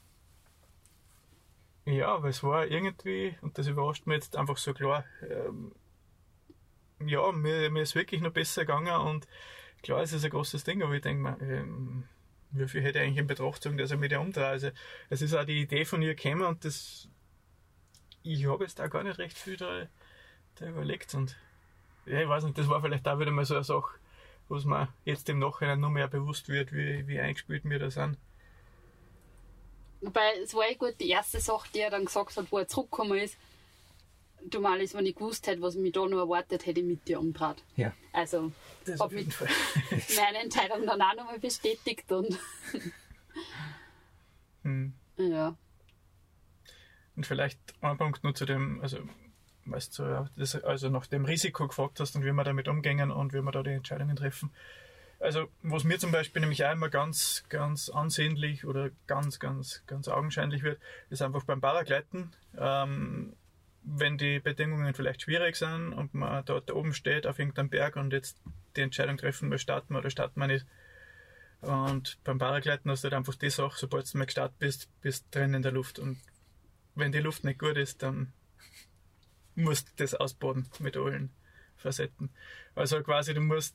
ja, 1.87 2.15
aber 2.15 2.29
es 2.29 2.43
war 2.43 2.67
irgendwie, 2.67 3.37
und 3.43 3.59
das 3.59 3.67
überrascht 3.67 4.07
mich 4.07 4.17
jetzt 4.17 4.37
einfach 4.37 4.57
so 4.57 4.73
klar, 4.73 5.05
ähm, 5.29 5.73
ja, 7.07 7.31
mir, 7.33 7.71
mir 7.71 7.83
ist 7.83 7.95
wirklich 7.95 8.21
noch 8.21 8.33
besser 8.33 8.63
gegangen 8.63 8.95
und 8.95 9.29
klar, 9.83 10.01
es 10.01 10.13
ist 10.13 10.25
ein 10.25 10.31
großes 10.31 10.65
Ding, 10.65 10.83
aber 10.83 10.95
ich 10.95 11.03
denke 11.03 11.23
mir, 11.23 11.39
ähm, 11.43 12.05
wie 12.53 12.69
viel 12.69 12.83
hätte 12.83 12.99
ich 12.99 13.05
eigentlich 13.05 13.19
in 13.19 13.27
Betracht 13.27 13.57
gezogen, 13.57 13.77
dass 13.77 13.91
er 13.91 13.99
mit 13.99 14.13
ihr 14.13 14.21
umdreht. 14.21 14.45
Also, 14.45 14.71
es 15.11 15.23
ist 15.23 15.35
auch 15.35 15.45
die 15.45 15.61
Idee 15.61 15.85
von 15.85 16.01
ihr 16.03 16.15
gekommen 16.15 16.43
und 16.43 16.65
das, 16.65 17.09
ich 18.23 18.47
habe 18.47 18.65
jetzt 18.65 18.79
da 18.79 18.87
gar 18.87 19.03
nicht 19.03 19.19
recht 19.19 19.37
viel 19.37 19.57
da, 19.57 19.87
da 20.55 20.69
überlegt 20.69 21.15
und 21.15 21.37
ja, 22.07 22.21
ich 22.23 22.29
weiß 22.29 22.45
nicht, 22.45 22.59
das 22.59 22.69
war 22.69 22.81
vielleicht 22.83 23.07
auch 23.09 23.19
wieder 23.19 23.31
mal 23.31 23.45
so 23.45 23.55
eine 23.55 23.65
Sache, 23.65 23.95
was 24.49 24.65
mir 24.65 24.89
jetzt 25.05 25.29
im 25.29 25.39
Nachhinein 25.39 25.81
noch 25.81 25.91
mehr 25.91 26.09
bewusst 26.09 26.49
wird, 26.49 26.73
wie, 26.73 27.07
wie 27.07 27.19
eingespielt 27.21 27.65
wir 27.65 27.79
da 27.79 27.91
sind. 27.91 28.19
Wobei, 30.01 30.33
es 30.43 30.55
war 30.55 30.69
eh 30.69 30.75
gut, 30.75 30.95
die 31.01 31.09
erste 31.09 31.41
Sache, 31.41 31.69
die 31.75 31.81
er 31.81 31.91
dann 31.91 32.05
gesagt 32.05 32.37
hat, 32.37 32.47
wo 32.53 32.59
er 32.59 32.69
zurückgekommen 32.69 33.19
ist, 33.19 33.39
du 34.47 34.61
Malis, 34.61 34.93
wenn 34.95 35.07
ich 35.07 35.15
gewusst 35.17 35.47
hätte, 35.47 35.63
was 35.63 35.75
mich 35.77 35.93
da 35.93 36.05
noch 36.07 36.19
erwartet, 36.19 36.67
hätte 36.67 36.81
ich 36.81 36.87
mit 36.87 37.09
dir 37.09 37.19
umdreht. 37.21 37.65
Ja. 37.77 37.95
Also, 38.13 38.53
Das 38.85 39.01
Hab 39.01 39.07
auf 39.07 39.13
jeden 39.13 39.25
mit- 39.27 39.35
Fall. 39.35 39.49
meine 40.17 40.39
Entscheidung 40.41 40.85
dann 40.85 41.01
auch 41.01 41.15
nochmal 41.17 41.39
bestätigt 41.39 42.11
und 42.13 42.39
Hm. 44.63 44.95
ja. 45.17 45.57
Und 47.17 47.27
vielleicht 47.27 47.59
ein 47.81 47.97
Punkt 47.99 48.25
nur 48.25 48.35
zu 48.35 48.45
dem, 48.45 48.81
also 48.81 48.99
weißt 49.67 49.99
du, 49.99 50.29
das, 50.37 50.63
also 50.63 50.89
nach 50.89 51.07
dem 51.07 51.25
Risiko 51.25 51.69
gefragt 51.69 52.01
hast 52.01 52.17
und 52.17 52.25
wie 52.25 52.33
wir 52.33 52.45
damit 52.45 52.69
umgehen 52.69 53.11
und 53.11 53.33
wie 53.33 53.43
wir 53.43 53.53
da 53.53 53.63
die 53.63 53.71
Entscheidungen 53.71 54.17
treffen. 54.17 54.51
Also, 55.21 55.49
was 55.63 55.85
mir 55.85 55.99
zum 55.99 56.13
Beispiel 56.13 56.41
nämlich 56.41 56.65
auch 56.65 56.73
immer 56.73 56.91
ganz, 56.91 57.45
ganz 57.49 57.89
ansehnlich 57.89 58.67
oder 58.67 58.91
ganz, 59.07 59.39
ganz, 59.39 59.83
ganz 59.87 60.09
augenscheinlich 60.09 60.63
wird, 60.63 60.79
ist 61.09 61.23
einfach 61.23 61.45
beim 61.45 61.61
Paragleiten, 61.61 62.33
ähm, 62.59 63.35
wenn 63.83 64.19
die 64.19 64.41
Bedingungen 64.41 64.93
vielleicht 64.95 65.23
schwierig 65.23 65.57
sind 65.57 65.93
und 65.93 66.15
man 66.15 66.45
dort 66.45 66.71
oben 66.71 66.95
steht 66.95 67.27
auf 67.27 67.39
irgendeinem 67.39 67.69
Berg 67.69 67.97
und 67.97 68.13
jetzt 68.13 68.39
die 68.77 68.81
Entscheidung 68.81 69.17
treffen 69.17 69.51
wir, 69.51 69.59
starten 69.59 69.95
wir 69.95 70.01
oder 70.01 70.11
starten 70.11 70.41
wir 70.41 70.47
nicht. 70.47 70.67
Und 71.61 72.19
beim 72.25 72.39
Paragleiten 72.39 72.91
hast 72.91 73.05
du 73.05 73.07
halt 73.07 73.15
einfach 73.15 73.35
die 73.35 73.51
Sache, 73.51 73.79
sobald 73.79 74.13
du 74.13 74.19
mal 74.19 74.25
gestartet 74.25 74.59
bist, 74.59 74.89
bist 75.01 75.27
du 75.31 75.39
drin 75.39 75.55
in 75.55 75.63
der 75.63 75.73
Luft. 75.73 75.99
Und 75.99 76.19
wenn 76.95 77.13
die 77.13 77.21
Luft 77.21 77.45
nicht 77.45 77.59
gut 77.59 77.77
ist, 77.77 78.03
dann 78.03 78.33
musst 79.55 79.89
du 79.89 79.93
das 79.97 80.15
ausbaden 80.15 80.69
mit 80.81 80.97
allen 80.97 81.31
Facetten. 81.77 82.31
Also 82.75 83.03
quasi, 83.03 83.35
du 83.35 83.41
musst, 83.41 83.75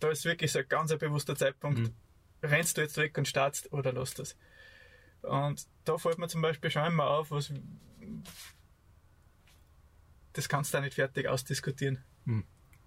da 0.00 0.10
ist 0.10 0.24
wirklich 0.24 0.52
so 0.52 0.58
ein 0.60 0.68
ganz 0.68 0.90
ein 0.92 0.98
bewusster 0.98 1.36
Zeitpunkt, 1.36 1.78
Mhm. 1.80 1.94
rennst 2.42 2.76
du 2.76 2.82
jetzt 2.82 2.96
weg 2.96 3.16
und 3.16 3.28
startst 3.28 3.72
oder 3.72 3.92
lässt 3.92 4.18
das. 4.18 4.36
Und 5.22 5.66
da 5.84 5.96
fällt 5.96 6.18
mir 6.18 6.28
zum 6.28 6.42
Beispiel 6.42 6.70
schon 6.70 6.86
immer 6.86 7.08
auf, 7.08 7.30
was 7.30 7.52
das 10.32 10.48
kannst 10.48 10.74
du 10.74 10.80
nicht 10.80 10.94
fertig 10.94 11.28
ausdiskutieren. 11.28 12.02
Mhm. 12.24 12.44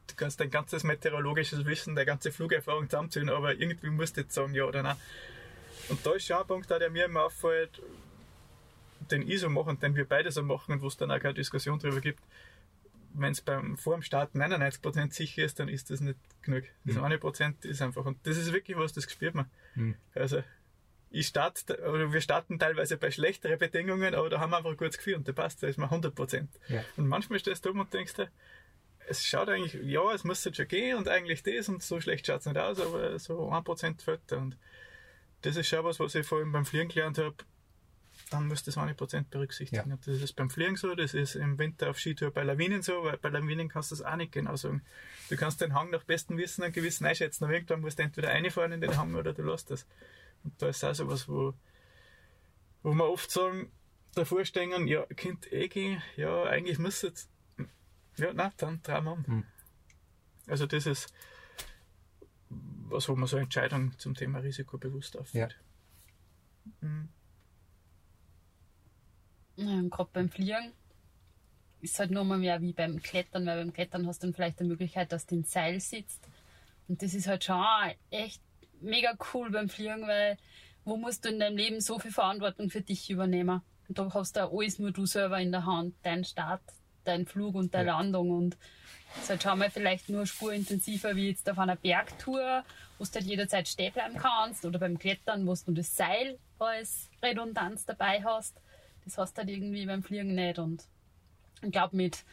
Du 0.07 0.15
kannst 0.15 0.39
dein 0.39 0.49
ganzes 0.49 0.83
meteorologisches 0.83 1.65
Wissen, 1.65 1.95
deine 1.95 2.05
ganze 2.05 2.31
Flugerfahrung 2.31 2.89
zusammenziehen, 2.89 3.29
aber 3.29 3.55
irgendwie 3.55 3.89
musst 3.89 4.17
du 4.17 4.21
jetzt 4.21 4.33
sagen, 4.33 4.53
ja 4.53 4.63
oder 4.65 4.83
nein. 4.83 4.97
Und 5.89 6.05
da 6.05 6.13
ist 6.13 6.25
schon 6.25 6.37
ein 6.37 6.47
Punkt, 6.47 6.69
der 6.69 6.89
mir 6.89 7.05
immer 7.05 7.23
auffällt, 7.23 7.81
den 9.11 9.27
ich 9.29 9.39
so 9.39 9.49
mache 9.49 9.69
und 9.69 9.81
den 9.83 9.95
wir 9.95 10.05
beide 10.05 10.31
so 10.31 10.43
machen 10.43 10.73
und 10.73 10.81
wo 10.81 10.87
es 10.87 10.97
dann 10.97 11.11
auch 11.11 11.19
keine 11.19 11.33
Diskussion 11.33 11.79
darüber 11.79 12.01
gibt. 12.01 12.21
Wenn 13.13 13.31
es 13.31 13.41
beim 13.41 13.77
vor 13.77 13.95
dem 13.95 14.03
Start 14.03 14.35
99% 14.35 15.11
sicher 15.13 15.43
ist, 15.43 15.59
dann 15.59 15.69
ist 15.69 15.89
das 15.89 16.01
nicht 16.01 16.19
genug. 16.43 16.63
Das 16.85 16.95
Mhm. 16.95 17.03
eine 17.03 17.17
Prozent 17.17 17.65
ist 17.65 17.81
einfach. 17.81 18.05
Und 18.05 18.17
das 18.27 18.37
ist 18.37 18.53
wirklich 18.53 18.77
was, 18.77 18.93
das 18.93 19.09
spürt 19.11 19.33
man. 19.33 19.49
Mhm. 19.75 19.95
Also 20.13 20.43
ich 21.09 21.27
starte, 21.27 21.79
oder 21.89 22.11
wir 22.11 22.21
starten 22.21 22.59
teilweise 22.59 22.97
bei 22.97 23.11
schlechteren 23.11 23.57
Bedingungen, 23.57 24.13
aber 24.13 24.29
da 24.29 24.39
haben 24.39 24.51
wir 24.51 24.57
einfach 24.57 24.71
ein 24.71 24.77
gutes 24.77 24.97
Gefühl 24.97 25.15
und 25.15 25.27
da 25.27 25.31
passt, 25.31 25.63
da 25.63 25.67
ist 25.67 25.77
man 25.77 25.89
100%. 25.89 26.47
Ja. 26.67 26.83
Und 26.97 27.07
manchmal 27.07 27.39
stehst 27.39 27.65
du 27.65 27.69
oben 27.69 27.79
und 27.79 27.93
denkst 27.93 28.15
dir, 28.15 28.29
es 29.07 29.25
schaut 29.25 29.47
eigentlich, 29.47 29.73
ja, 29.83 30.11
es 30.13 30.25
muss 30.25 30.43
jetzt 30.43 30.57
schon 30.57 30.67
gehen 30.67 30.97
und 30.97 31.07
eigentlich 31.07 31.41
das 31.43 31.69
und 31.69 31.81
so 31.81 32.01
schlecht 32.01 32.27
schaut 32.27 32.41
es 32.41 32.45
nicht 32.45 32.57
aus, 32.57 32.79
aber 32.79 33.17
so 33.19 33.49
1% 33.49 34.01
fällt 34.03 34.19
da. 34.27 34.37
Und 34.37 34.57
das 35.43 35.55
ist 35.55 35.69
schon 35.69 35.85
was, 35.85 35.99
was 35.99 36.13
ich 36.13 36.27
vorhin 36.27 36.51
beim 36.51 36.65
Fliegen 36.65 36.89
gelernt 36.89 37.17
habe, 37.17 37.35
dann 38.29 38.47
musst 38.47 38.67
du 38.67 38.71
das 38.71 38.77
1% 38.77 39.25
berücksichtigen. 39.29 39.89
Ja. 39.89 39.97
Das 39.97 40.21
ist 40.21 40.33
beim 40.35 40.49
Fliegen 40.49 40.75
so, 40.75 40.95
das 40.95 41.13
ist 41.13 41.35
im 41.35 41.57
Winter 41.57 41.89
auf 41.89 41.99
Skitour 41.99 42.31
bei 42.31 42.43
Lawinen 42.43 42.81
so, 42.81 43.03
weil 43.03 43.17
bei 43.17 43.29
Lawinen 43.29 43.69
kannst 43.69 43.91
du 43.91 43.95
das 43.95 44.03
auch 44.05 44.15
nicht 44.15 44.31
genau 44.31 44.55
sagen. 44.55 44.81
Du 45.29 45.35
kannst 45.35 45.61
den 45.61 45.73
Hang 45.73 45.89
nach 45.89 46.03
bestem 46.03 46.37
Wissen 46.37 46.63
und 46.63 46.73
Gewissen 46.73 47.05
einschätzen, 47.05 47.45
aber 47.45 47.53
irgendwann 47.53 47.81
musst 47.81 47.99
du 47.99 48.03
entweder 48.03 48.29
reinfahren 48.29 48.71
in 48.71 48.81
den 48.81 48.97
Hang 48.97 49.15
oder 49.15 49.33
du 49.33 49.43
lässt 49.43 49.71
das. 49.71 49.85
Und 50.43 50.61
da 50.61 50.69
ist 50.69 50.83
auch 50.83 50.93
so 50.93 51.07
was, 51.07 51.27
wo, 51.27 51.53
wo 52.83 52.93
wir 52.93 53.09
oft 53.09 53.31
sagen, 53.31 53.71
davor 54.15 54.43
stehen, 54.45 54.87
ja, 54.87 55.05
Kind 55.15 55.51
eh 55.51 55.67
gehen, 55.67 56.01
ja, 56.15 56.43
eigentlich 56.43 56.79
muss 56.79 57.01
jetzt, 57.01 57.29
Ja, 58.17 58.33
nein, 58.33 58.51
dann 58.57 58.81
drehen 58.81 59.03
wir 59.03 59.11
um. 59.13 59.25
Hm. 59.25 59.43
Also 60.47 60.65
das 60.65 60.85
ist 60.85 61.13
was, 62.89 63.09
wo 63.09 63.15
man 63.15 63.27
so 63.27 63.35
eine 63.35 63.43
Entscheidung 63.43 63.97
zum 63.97 64.15
Thema 64.15 64.39
Risiko 64.39 64.77
bewusst 64.77 65.17
aufführt. 65.17 65.57
Mhm. 66.81 67.09
Ja, 69.57 69.73
und 69.73 69.89
gerade 69.89 70.09
beim 70.13 70.29
Fliegen 70.29 70.71
ist 71.81 71.99
halt 71.99 72.11
nur 72.11 72.23
mal 72.23 72.37
mehr 72.37 72.61
wie 72.61 72.73
beim 72.73 73.01
Klettern, 73.01 73.45
weil 73.45 73.57
beim 73.57 73.73
Klettern 73.73 74.07
hast 74.07 74.21
du 74.23 74.27
dann 74.27 74.33
vielleicht 74.33 74.59
die 74.59 74.63
Möglichkeit, 74.65 75.11
dass 75.11 75.25
du 75.25 75.35
in 75.35 75.43
Seil 75.43 75.79
sitzt. 75.79 76.27
Und 76.87 77.01
das 77.01 77.13
ist 77.13 77.27
halt 77.27 77.43
schon 77.43 77.63
echt 78.11 78.41
mega 78.81 79.13
cool 79.33 79.51
beim 79.51 79.69
Fliegen, 79.69 80.07
weil 80.07 80.37
wo 80.85 80.95
musst 80.95 81.25
du 81.25 81.29
in 81.29 81.39
deinem 81.39 81.57
Leben 81.57 81.81
so 81.81 81.99
viel 81.99 82.11
Verantwortung 82.11 82.69
für 82.69 82.81
dich 82.81 83.09
übernehmen? 83.09 83.61
Und 83.87 83.97
da 83.97 84.13
hast 84.13 84.35
du 84.35 84.41
alles 84.49 84.79
nur 84.79 84.91
du 84.91 85.05
selber 85.05 85.39
in 85.39 85.51
der 85.51 85.65
Hand, 85.65 85.95
dein 86.03 86.23
Start, 86.23 86.61
dein 87.03 87.25
Flug 87.25 87.55
und 87.55 87.73
deine 87.73 87.87
Ja. 87.87 87.97
Landung. 87.97 88.31
Und 88.31 88.57
das 89.13 89.23
ist 89.23 89.29
halt 89.29 89.43
schon 89.43 89.59
mal 89.59 89.69
vielleicht 89.69 90.09
nur 90.09 90.25
spurintensiver 90.25 91.15
wie 91.15 91.29
jetzt 91.29 91.49
auf 91.49 91.59
einer 91.59 91.75
Bergtour, 91.75 92.63
wo 92.97 93.05
du 93.05 93.11
halt 93.11 93.25
jederzeit 93.25 93.67
stehen 93.67 93.93
bleiben 93.93 94.17
kannst 94.17 94.65
oder 94.65 94.79
beim 94.79 94.97
Klettern, 94.97 95.47
wo 95.47 95.53
du 95.53 95.73
das 95.73 95.95
Seil 95.95 96.37
als 96.59 97.09
Redundanz 97.21 97.85
dabei 97.85 98.23
hast. 98.23 98.59
Das 99.07 99.17
hast 99.17 99.37
du 99.37 99.39
halt 99.39 99.49
irgendwie 99.49 99.85
beim 99.85 100.03
Fliegen 100.03 100.35
nicht. 100.35 100.59
Und 100.59 100.83
ich 101.61 101.71
glaube, 101.71 101.95
mit 101.95 102.25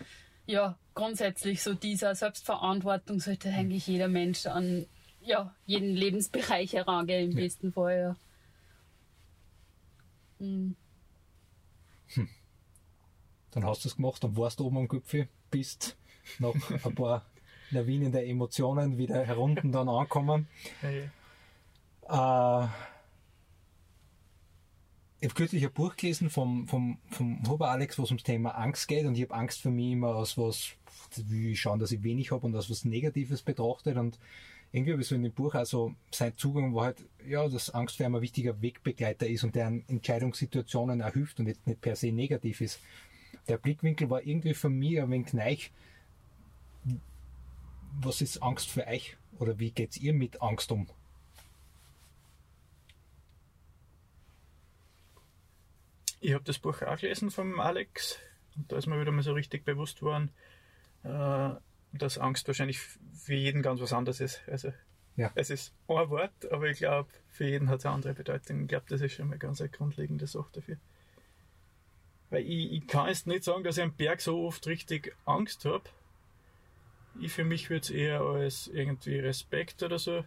ja, 0.47 0.77
grundsätzlich 0.95 1.63
so 1.63 1.75
dieser 1.75 2.15
Selbstverantwortung 2.15 3.21
sollte 3.21 3.49
eigentlich 3.51 3.87
jeder 3.87 4.09
Mensch 4.09 4.47
an 4.47 4.87
ja, 5.21 5.55
jeden 5.65 5.95
Lebensbereich 5.95 6.75
herangehen, 6.75 7.31
im 7.31 7.37
besten 7.37 7.73
Fall. 7.73 8.17
Ja. 10.41 10.47
Mhm. 10.47 10.77
Dann 13.53 13.65
hast 13.65 13.85
du 13.85 13.89
es 13.89 13.97
gemacht, 13.97 14.23
dann 14.25 14.37
warst 14.37 14.59
du 14.59 14.67
oben 14.67 14.79
am 14.79 14.89
Gipfel, 14.89 15.29
bist 15.51 15.97
nach 16.41 16.55
ein 16.85 16.95
paar 16.95 17.25
Lawinen 17.71 18.11
der 18.11 18.27
Emotionen 18.27 18.99
wieder 18.99 19.25
herunten 19.25 19.71
dann 19.71 19.89
angekommen. 19.89 20.49
Ja, 20.83 20.91
ja. 20.91 22.65
Äh, 22.65 22.69
ich 25.25 25.31
habe 25.31 25.39
kürzlich 25.39 25.65
ein 25.65 25.73
Buch 25.73 25.97
gelesen 25.97 26.29
vom, 26.29 26.69
vom, 26.69 26.99
vom 27.09 27.49
Huber 27.49 27.71
Alex, 27.71 27.99
wo 27.99 28.03
es 28.03 28.11
ums 28.11 28.25
Thema 28.25 28.51
Angst 28.51 28.87
geht 28.89 29.07
und 29.07 29.17
ich 29.17 29.23
habe 29.23 29.33
Angst 29.33 29.63
für 29.63 29.71
mich 29.71 29.93
immer 29.93 30.15
aus 30.15 30.37
was, 30.37 30.73
wie 31.17 31.57
schauen, 31.57 31.81
dass 31.81 31.93
ich 31.93 32.03
wenig 32.03 32.31
habe 32.31 32.45
und 32.45 32.55
aus 32.55 32.69
was 32.69 32.85
Negatives 32.85 33.41
betrachtet 33.41 33.97
und 33.97 34.19
irgendwie 34.71 34.93
habe 34.93 35.01
ich 35.01 35.09
so 35.09 35.15
in 35.15 35.23
dem 35.23 35.33
Buch 35.33 35.55
also 35.55 35.95
sein 36.11 36.37
Zugang 36.37 36.75
war 36.75 36.85
halt, 36.85 36.99
ja, 37.27 37.49
dass 37.49 37.71
Angst 37.71 37.97
für 37.97 38.05
ein 38.05 38.21
wichtiger 38.21 38.61
Wegbegleiter 38.61 39.27
ist 39.27 39.45
und 39.45 39.55
der 39.55 39.69
an 39.69 39.85
Entscheidungssituationen 39.89 41.01
auch 41.01 41.15
und 41.15 41.47
jetzt 41.47 41.67
nicht 41.67 41.81
per 41.81 41.97
se 41.97 42.13
negativ 42.13 42.61
ist. 42.61 42.79
Der 43.49 43.57
Blickwinkel 43.57 44.11
war 44.11 44.23
irgendwie 44.23 44.53
für 44.53 44.69
mich 44.69 45.01
ein 45.01 45.11
wenig 45.11 45.33
neich. 45.33 45.73
Was 47.99 48.21
ist 48.21 48.43
Angst 48.43 48.69
für 48.69 48.87
euch? 48.87 49.17
Oder 49.39 49.59
wie 49.59 49.71
geht's 49.71 49.97
ihr 49.97 50.13
mit 50.13 50.43
Angst 50.43 50.71
um? 50.71 50.87
Ich 56.25 56.33
habe 56.33 56.43
das 56.45 56.59
Buch 56.59 56.81
auch 56.81 56.97
gelesen 56.97 57.31
vom 57.31 57.61
Alex 57.61 58.19
und 58.57 58.73
da 58.73 58.79
ist 58.79 58.87
mir 58.87 58.99
wieder 58.99 59.13
mal 59.13 59.23
so 59.23 59.35
richtig 59.35 59.67
bewusst 59.67 60.01
worden, 60.01 60.31
äh, 61.03 61.51
dass 61.93 62.17
Angst 62.17 62.47
wahrscheinlich 62.47 62.81
für 62.81 63.35
jeden 63.35 63.61
ganz 63.61 63.79
was 63.83 63.93
anderes 63.93 64.21
ist. 64.21 64.41
Also 64.49 64.73
Ja. 65.17 65.31
es 65.35 65.51
ist 65.51 65.75
ein 65.87 66.09
Wort, 66.09 66.51
aber 66.51 66.71
ich 66.71 66.79
glaube, 66.79 67.11
für 67.29 67.45
jeden 67.45 67.69
hat 67.69 67.81
es 67.81 67.85
eine 67.85 67.95
andere 67.97 68.15
Bedeutung. 68.15 68.63
Ich 68.63 68.69
glaube, 68.69 68.87
das 68.89 69.03
ist 69.03 69.13
schon 69.13 69.29
mal 69.29 69.37
ganz 69.37 69.61
eine 69.61 69.69
grundlegende 69.69 70.27
Sache 70.27 70.49
dafür. 70.55 70.79
Weil 72.31 72.45
ich, 72.47 72.73
ich 72.73 72.87
kann 72.87 73.09
jetzt 73.09 73.27
nicht 73.27 73.45
sagen, 73.45 73.63
dass 73.63 73.77
ich 73.77 73.83
am 73.85 73.93
Berg 73.93 74.23
so 74.23 74.47
oft 74.47 74.67
richtig 74.67 75.15
Angst 75.27 75.67
habe. 75.67 75.85
Ich 77.21 77.35
für 77.35 77.45
mich 77.45 77.69
würde 77.69 77.83
es 77.83 77.91
eher 77.91 78.23
als 78.23 78.67
irgendwie 78.69 79.19
Respekt 79.19 79.83
oder 79.83 79.99
so 79.99 80.25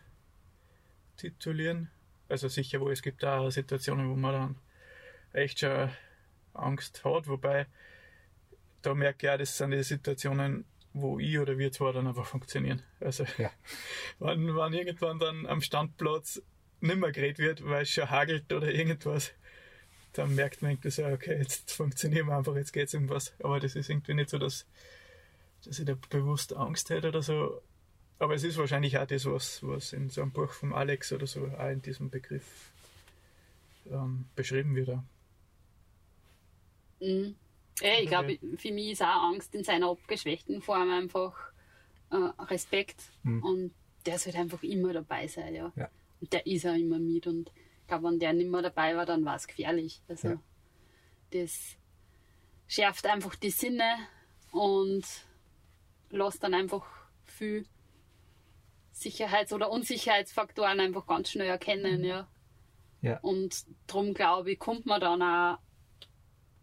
titulieren. 1.17 1.89
Also 2.29 2.49
sicher, 2.49 2.81
wo 2.81 2.91
es 2.91 3.01
gibt 3.01 3.23
da 3.23 3.49
Situationen, 3.49 4.11
wo 4.11 4.15
man 4.15 4.33
dann 4.33 4.55
echt 5.33 5.59
schon 5.59 5.89
Angst 6.53 7.03
hat, 7.03 7.27
wobei 7.27 7.67
da 8.81 8.93
merke 8.93 9.27
ich 9.27 9.31
auch, 9.31 9.37
das 9.37 9.57
sind 9.57 9.71
die 9.71 9.83
Situationen, 9.83 10.65
wo 10.93 11.19
ich 11.19 11.37
oder 11.39 11.57
wir 11.57 11.71
zwei 11.71 11.91
dann 11.91 12.07
einfach 12.07 12.25
funktionieren. 12.25 12.81
Also 12.99 13.25
Ja. 13.37 13.51
wenn, 14.19 14.55
wenn 14.55 14.73
irgendwann 14.73 15.19
dann 15.19 15.45
am 15.45 15.61
Standplatz 15.61 16.41
nicht 16.79 16.97
mehr 16.97 17.11
geredet 17.11 17.39
wird, 17.39 17.65
weil 17.65 17.83
es 17.83 17.89
schon 17.89 18.09
hagelt 18.09 18.51
oder 18.53 18.71
irgendwas, 18.71 19.33
dann 20.13 20.35
merkt 20.35 20.61
man 20.61 20.71
irgendwie 20.71 20.89
so, 20.89 21.05
okay, 21.05 21.37
jetzt 21.37 21.71
funktionieren 21.71 22.27
wir 22.27 22.37
einfach, 22.37 22.55
jetzt 22.55 22.71
geht 22.71 22.87
es 22.87 22.93
um 22.93 23.09
was. 23.09 23.33
Aber 23.39 23.59
das 23.59 23.75
ist 23.75 23.89
irgendwie 23.89 24.13
nicht 24.13 24.29
so, 24.29 24.37
dass, 24.37 24.65
dass 25.63 25.79
ich 25.79 25.85
da 25.85 25.95
bewusst 26.09 26.55
Angst 26.55 26.89
hätte 26.89 27.09
oder 27.09 27.21
so. 27.21 27.61
Aber 28.19 28.33
es 28.33 28.43
ist 28.43 28.57
wahrscheinlich 28.57 28.97
auch 28.97 29.05
das, 29.05 29.25
was, 29.25 29.61
was 29.61 29.93
in 29.93 30.09
so 30.09 30.21
einem 30.21 30.31
Buch 30.31 30.51
vom 30.51 30.73
Alex 30.73 31.11
oder 31.11 31.27
so 31.27 31.45
auch 31.45 31.69
in 31.69 31.81
diesem 31.81 32.09
Begriff 32.09 32.71
ähm, 33.91 34.25
beschrieben 34.35 34.75
wird. 34.75 34.89
auch. 34.89 35.03
Mhm. 36.99 37.35
Ja, 37.81 37.99
ich 37.99 38.07
glaube, 38.07 38.39
für 38.57 38.71
mich 38.71 38.91
ist 38.93 39.03
auch 39.03 39.23
Angst 39.31 39.53
in 39.53 39.63
seiner 39.63 39.89
abgeschwächten 39.89 40.61
Form 40.61 40.89
einfach 40.89 41.35
äh, 42.09 42.15
Respekt. 42.45 43.03
Mhm. 43.23 43.43
Und 43.43 43.73
der 44.05 44.17
sollte 44.17 44.39
einfach 44.39 44.63
immer 44.63 44.93
dabei 44.93 45.27
sein, 45.27 45.53
ja. 45.53 45.71
Ja. 45.75 45.89
Und 46.19 46.33
der 46.33 46.45
ist 46.47 46.65
auch 46.65 46.73
immer 46.73 46.97
mit. 46.97 47.27
Und 47.27 47.51
ich 47.81 47.87
glaube, 47.87 48.05
wenn 48.05 48.19
der 48.19 48.33
nicht 48.33 48.49
mehr 48.49 48.61
dabei 48.63 48.95
war, 48.95 49.05
dann 49.05 49.23
war 49.25 49.35
es 49.35 49.45
gefährlich. 49.47 50.01
Also, 50.07 50.29
Ja. 50.29 50.41
das 51.31 51.75
schärft 52.67 53.05
einfach 53.05 53.35
die 53.35 53.51
Sinne 53.51 53.97
und 54.51 55.05
lässt 56.09 56.41
dann 56.43 56.53
einfach 56.53 56.85
viel 57.23 57.65
Sicherheits- 58.91 59.53
oder 59.53 59.69
Unsicherheitsfaktoren 59.69 60.79
einfach 60.79 61.05
ganz 61.05 61.29
schnell 61.29 61.47
erkennen, 61.47 62.03
ja. 62.03 62.23
Mhm. 62.23 62.27
Ja. 63.07 63.19
Und 63.19 63.65
darum 63.85 64.15
glaube 64.15 64.53
ich, 64.53 64.59
kommt 64.59 64.87
man 64.87 64.99
dann 64.99 65.21
auch 65.21 65.59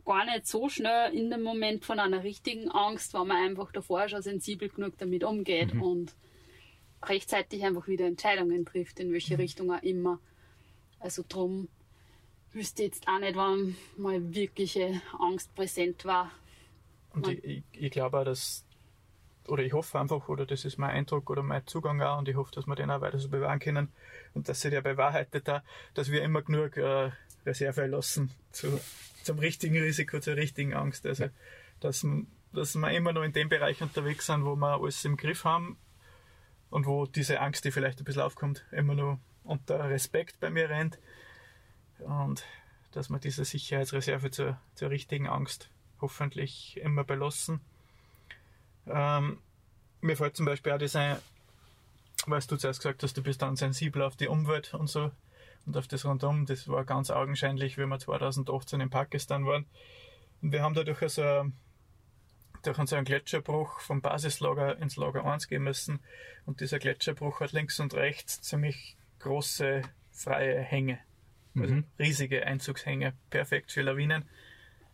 gar 0.04 0.24
nicht 0.26 0.46
so 0.46 0.68
schnell 0.68 1.12
in 1.14 1.30
dem 1.30 1.42
Moment 1.42 1.84
von 1.84 1.98
einer 1.98 2.22
richtigen 2.24 2.70
Angst, 2.70 3.14
weil 3.14 3.24
man 3.24 3.38
einfach 3.38 3.72
davor 3.72 4.08
schon 4.08 4.22
sensibel 4.22 4.68
genug 4.68 4.98
damit 4.98 5.24
umgeht 5.24 5.74
Mhm. 5.74 5.82
und 5.82 6.14
rechtzeitig 7.02 7.64
einfach 7.64 7.86
wieder 7.88 8.06
Entscheidungen 8.06 8.64
trifft, 8.64 9.00
in 9.00 9.08
Mhm. 9.08 9.12
welche 9.14 9.38
Richtung 9.38 9.70
auch 9.72 9.82
immer. 9.82 10.18
Also 11.00 11.22
drum 11.28 11.68
wüsste 12.52 12.82
ich 12.84 12.90
jetzt 12.94 13.08
auch 13.08 13.18
nicht, 13.18 13.36
wann 13.36 13.76
mal 13.96 14.34
wirkliche 14.34 15.00
Angst 15.18 15.54
präsent 15.54 16.04
war. 16.04 16.30
Und 17.12 17.28
ich, 17.28 17.44
ich, 17.44 17.62
ich 17.72 17.90
glaube 17.90 18.18
auch, 18.20 18.24
dass, 18.24 18.64
oder 19.46 19.62
ich 19.62 19.72
hoffe 19.72 20.00
einfach, 20.00 20.28
oder 20.28 20.46
das 20.46 20.64
ist 20.64 20.78
mein 20.78 20.90
Eindruck 20.90 21.28
oder 21.30 21.42
mein 21.42 21.66
Zugang 21.66 22.00
auch, 22.00 22.18
und 22.18 22.28
ich 22.28 22.36
hoffe, 22.36 22.52
dass 22.52 22.66
wir 22.66 22.74
den 22.74 22.90
auch 22.90 23.00
weiter 23.00 23.18
so 23.18 23.28
bewahren 23.28 23.58
können 23.60 23.88
und 24.32 24.48
dass 24.48 24.60
sich 24.62 24.70
der 24.70 24.80
bewahrheitet 24.82 25.46
da, 25.46 25.62
dass 25.94 26.10
wir 26.10 26.22
immer 26.22 26.42
genug 26.42 26.76
äh, 26.76 27.10
Reserve 27.46 27.86
lassen 27.86 28.30
zu, 28.52 28.80
zum 29.22 29.38
richtigen 29.38 29.78
Risiko, 29.78 30.20
zur 30.20 30.36
richtigen 30.36 30.74
Angst. 30.74 31.06
Also, 31.06 31.28
dass, 31.80 32.06
dass 32.52 32.74
wir 32.74 32.90
immer 32.92 33.12
noch 33.12 33.22
in 33.22 33.32
dem 33.32 33.48
Bereich 33.48 33.82
unterwegs 33.82 34.26
sind, 34.26 34.44
wo 34.44 34.56
wir 34.56 34.80
alles 34.80 35.04
im 35.04 35.16
Griff 35.16 35.44
haben 35.44 35.76
und 36.70 36.86
wo 36.86 37.06
diese 37.06 37.40
Angst, 37.40 37.64
die 37.64 37.70
vielleicht 37.70 38.00
ein 38.00 38.04
bisschen 38.04 38.22
aufkommt, 38.22 38.64
immer 38.72 38.94
noch 38.94 39.18
unter 39.44 39.88
Respekt 39.90 40.40
bei 40.40 40.50
mir 40.50 40.70
rennt. 40.70 40.98
Und 41.98 42.44
dass 42.92 43.10
wir 43.10 43.18
diese 43.18 43.44
Sicherheitsreserve 43.44 44.30
zur, 44.30 44.60
zur 44.74 44.90
richtigen 44.90 45.28
Angst 45.28 45.70
hoffentlich 46.00 46.78
immer 46.80 47.04
belassen. 47.04 47.60
Ähm, 48.86 49.38
mir 50.00 50.16
fällt 50.16 50.36
zum 50.36 50.46
Beispiel 50.46 50.72
auch 50.72 50.78
das 50.78 50.96
ein, 50.96 51.16
was 52.26 52.46
du 52.46 52.56
zuerst 52.56 52.80
gesagt 52.80 53.02
hast, 53.02 53.16
du 53.16 53.22
bist 53.22 53.42
dann 53.42 53.56
sensibel 53.56 54.02
auf 54.02 54.16
die 54.16 54.28
Umwelt 54.28 54.74
und 54.74 54.88
so 54.88 55.10
und 55.66 55.76
auf 55.76 55.88
das 55.88 56.04
Rundum. 56.04 56.46
Das 56.46 56.68
war 56.68 56.84
ganz 56.84 57.10
augenscheinlich, 57.10 57.76
wie 57.78 57.86
wir 57.86 57.98
2018 57.98 58.80
in 58.80 58.90
Pakistan 58.90 59.46
waren. 59.46 59.66
Und 60.42 60.52
wir 60.52 60.62
haben 60.62 60.74
da 60.74 60.84
durch 60.84 60.98
so, 61.10 61.44
durch 62.62 62.76
so 62.88 62.96
einen 62.96 63.04
Gletscherbruch 63.04 63.80
vom 63.80 64.00
Basislager 64.00 64.78
ins 64.78 64.96
Lager 64.96 65.24
1 65.24 65.48
gehen 65.48 65.62
müssen. 65.62 66.00
Und 66.46 66.60
dieser 66.60 66.78
Gletscherbruch 66.78 67.40
hat 67.40 67.52
links 67.52 67.80
und 67.80 67.94
rechts 67.94 68.40
ziemlich 68.42 68.96
große 69.20 69.82
freie 70.12 70.60
Hänge. 70.60 70.98
Also 71.56 71.74
Mhm. 71.74 71.84
riesige 71.98 72.44
Einzugshänge, 72.46 73.14
perfekt 73.30 73.72
für 73.72 73.82
Lawinen 73.82 74.28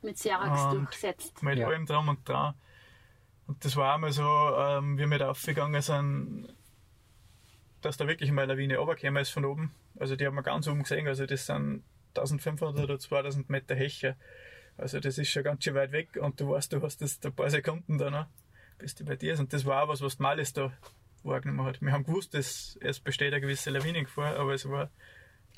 Mit 0.03 0.19
Serax 0.19 0.63
Und- 0.63 0.75
durchsetzt. 0.87 1.43
mit 1.43 1.59
Ja. 1.59 1.67
allem 1.69 1.87
drum 1.87 2.09
und 2.09 2.29
dran. 2.29 2.55
Und 3.47 3.65
das 3.65 3.77
war 3.77 3.95
einmal 3.95 4.13
so, 4.13 4.23
ähm, 4.25 4.97
wie 4.99 5.07
wir 5.07 5.19
da 5.19 5.31
aufgegangen 5.31 5.83
sind, 5.83 6.55
dass 7.81 7.97
da 7.97 8.07
wirklich 8.07 8.31
mal 8.33 8.43
eine 8.43 8.55
Lawine 8.55 8.79
runtergekommen 8.79 9.23
ist 9.23 9.31
von 9.31 9.45
oben. 9.45 9.75
Also 9.99 10.17
die 10.17 10.27
haben 10.27 10.35
wir 10.35 10.43
ganz 10.43 10.69
oben 10.69 10.83
gesehen, 10.83 11.07
also 11.07 11.27
das 11.27 11.47
sind 11.47 11.83
1500 12.17 12.85
oder 12.85 12.99
2000 12.99 13.49
Meter 13.51 13.75
Heche. 13.75 14.17
Also 14.77 15.01
das 15.01 15.19
ist 15.19 15.31
schon 15.31 15.43
ganz 15.43 15.65
schön 15.65 15.75
weit 15.75 15.93
weg 15.93 16.17
und 16.21 16.41
du 16.41 16.51
weißt, 16.51 16.73
du 16.73 16.83
hast 16.83 17.03
das 17.03 17.21
ein 17.25 17.33
paar 17.33 17.51
Sekunden 17.51 17.99
da 17.99 18.11
noch, 18.11 18.27
bis 18.79 18.95
die 18.95 19.05
bei 19.05 19.17
dir 19.17 19.35
ist. 19.35 19.41
Und 19.41 19.53
das 19.53 19.65
war 19.67 19.83
auch 19.83 19.89
was, 19.89 20.01
was 20.01 20.19
Malis 20.19 20.53
da 20.53 20.73
wahrgenommen 21.23 21.67
hat. 21.67 21.83
Wir 21.83 21.93
haben 21.93 22.05
gewusst, 22.05 22.35
dass 22.35 22.79
es 22.81 23.01
besteht 23.01 23.33
eine 23.33 23.41
gewisse 23.41 23.71
Lawinengefahr, 23.71 24.37
aber 24.37 24.55
es 24.55 24.69
war 24.69 24.91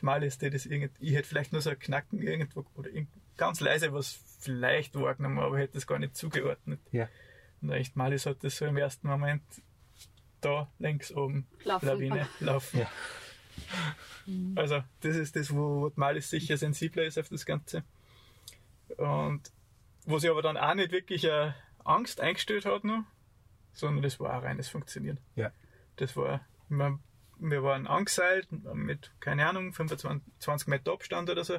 die 0.01 0.05
Malis, 0.05 0.39
die 0.39 0.51
das 0.51 0.67
irgend, 0.67 0.93
ich 0.99 1.15
hätte 1.15 1.29
vielleicht 1.29 1.53
nur 1.53 1.61
so 1.61 1.71
ein 1.71 1.79
Knacken 1.79 2.21
irgendwo 2.21 2.65
oder 2.75 2.91
ganz 3.37 3.61
leise 3.61 3.93
was 3.93 4.19
vielleicht 4.41 4.95
wahrgenommen, 4.95 5.39
aber 5.39 5.59
hätte 5.59 5.75
das 5.75 5.87
gar 5.87 5.99
nicht 5.99 6.17
zugeordnet. 6.17 6.81
Ja. 6.91 7.09
Und 7.61 7.71
echt 7.71 7.97
Malis 7.97 8.27
hat 8.27 8.43
das 8.43 8.57
so 8.57 8.67
im 8.67 8.77
ersten 8.77 9.07
Moment 9.07 9.43
da 10.45 10.69
links 10.79 11.13
oben 11.13 11.47
Laufen. 11.65 11.87
Lawine 11.87 12.29
laufen. 12.41 12.81
Ja. 12.81 12.91
Also 14.55 14.83
das 15.01 15.17
ist 15.17 15.37
das, 15.37 15.55
wo, 15.55 15.91
Malis 15.97 16.31
sicher 16.31 16.57
sensibler 16.57 17.05
ist 17.05 17.19
auf 17.19 17.29
das 17.29 17.47
Ganze. 17.47 17.83
Und 18.97 19.51
wo 20.05 20.19
sie 20.19 20.29
aber 20.29 20.43
dann 20.43 20.57
auch 20.57 20.75
nicht 20.75 20.93
wirklich 20.93 21.31
eine 21.31 21.55
Angst 21.85 22.21
eingestellt 22.21 22.65
hat 22.65 22.85
noch, 22.85 23.05
sondern 23.73 24.03
das 24.03 24.21
war 24.21 24.33
ein 24.35 24.41
reines 24.41 24.69
Funktionieren. 24.69 25.19
Ja. 25.37 25.51
Das 25.97 26.17
war, 26.17 26.41
wir, 26.69 26.99
wir 27.39 27.63
waren 27.63 27.87
angeseilt 27.87 28.49
mit, 28.75 29.13
keine 29.21 29.49
Ahnung, 29.49 29.73
25 29.73 30.23
20 30.39 30.69
Meter 30.69 30.93
Abstand 30.93 31.31
oder 31.31 31.45
so. 31.45 31.59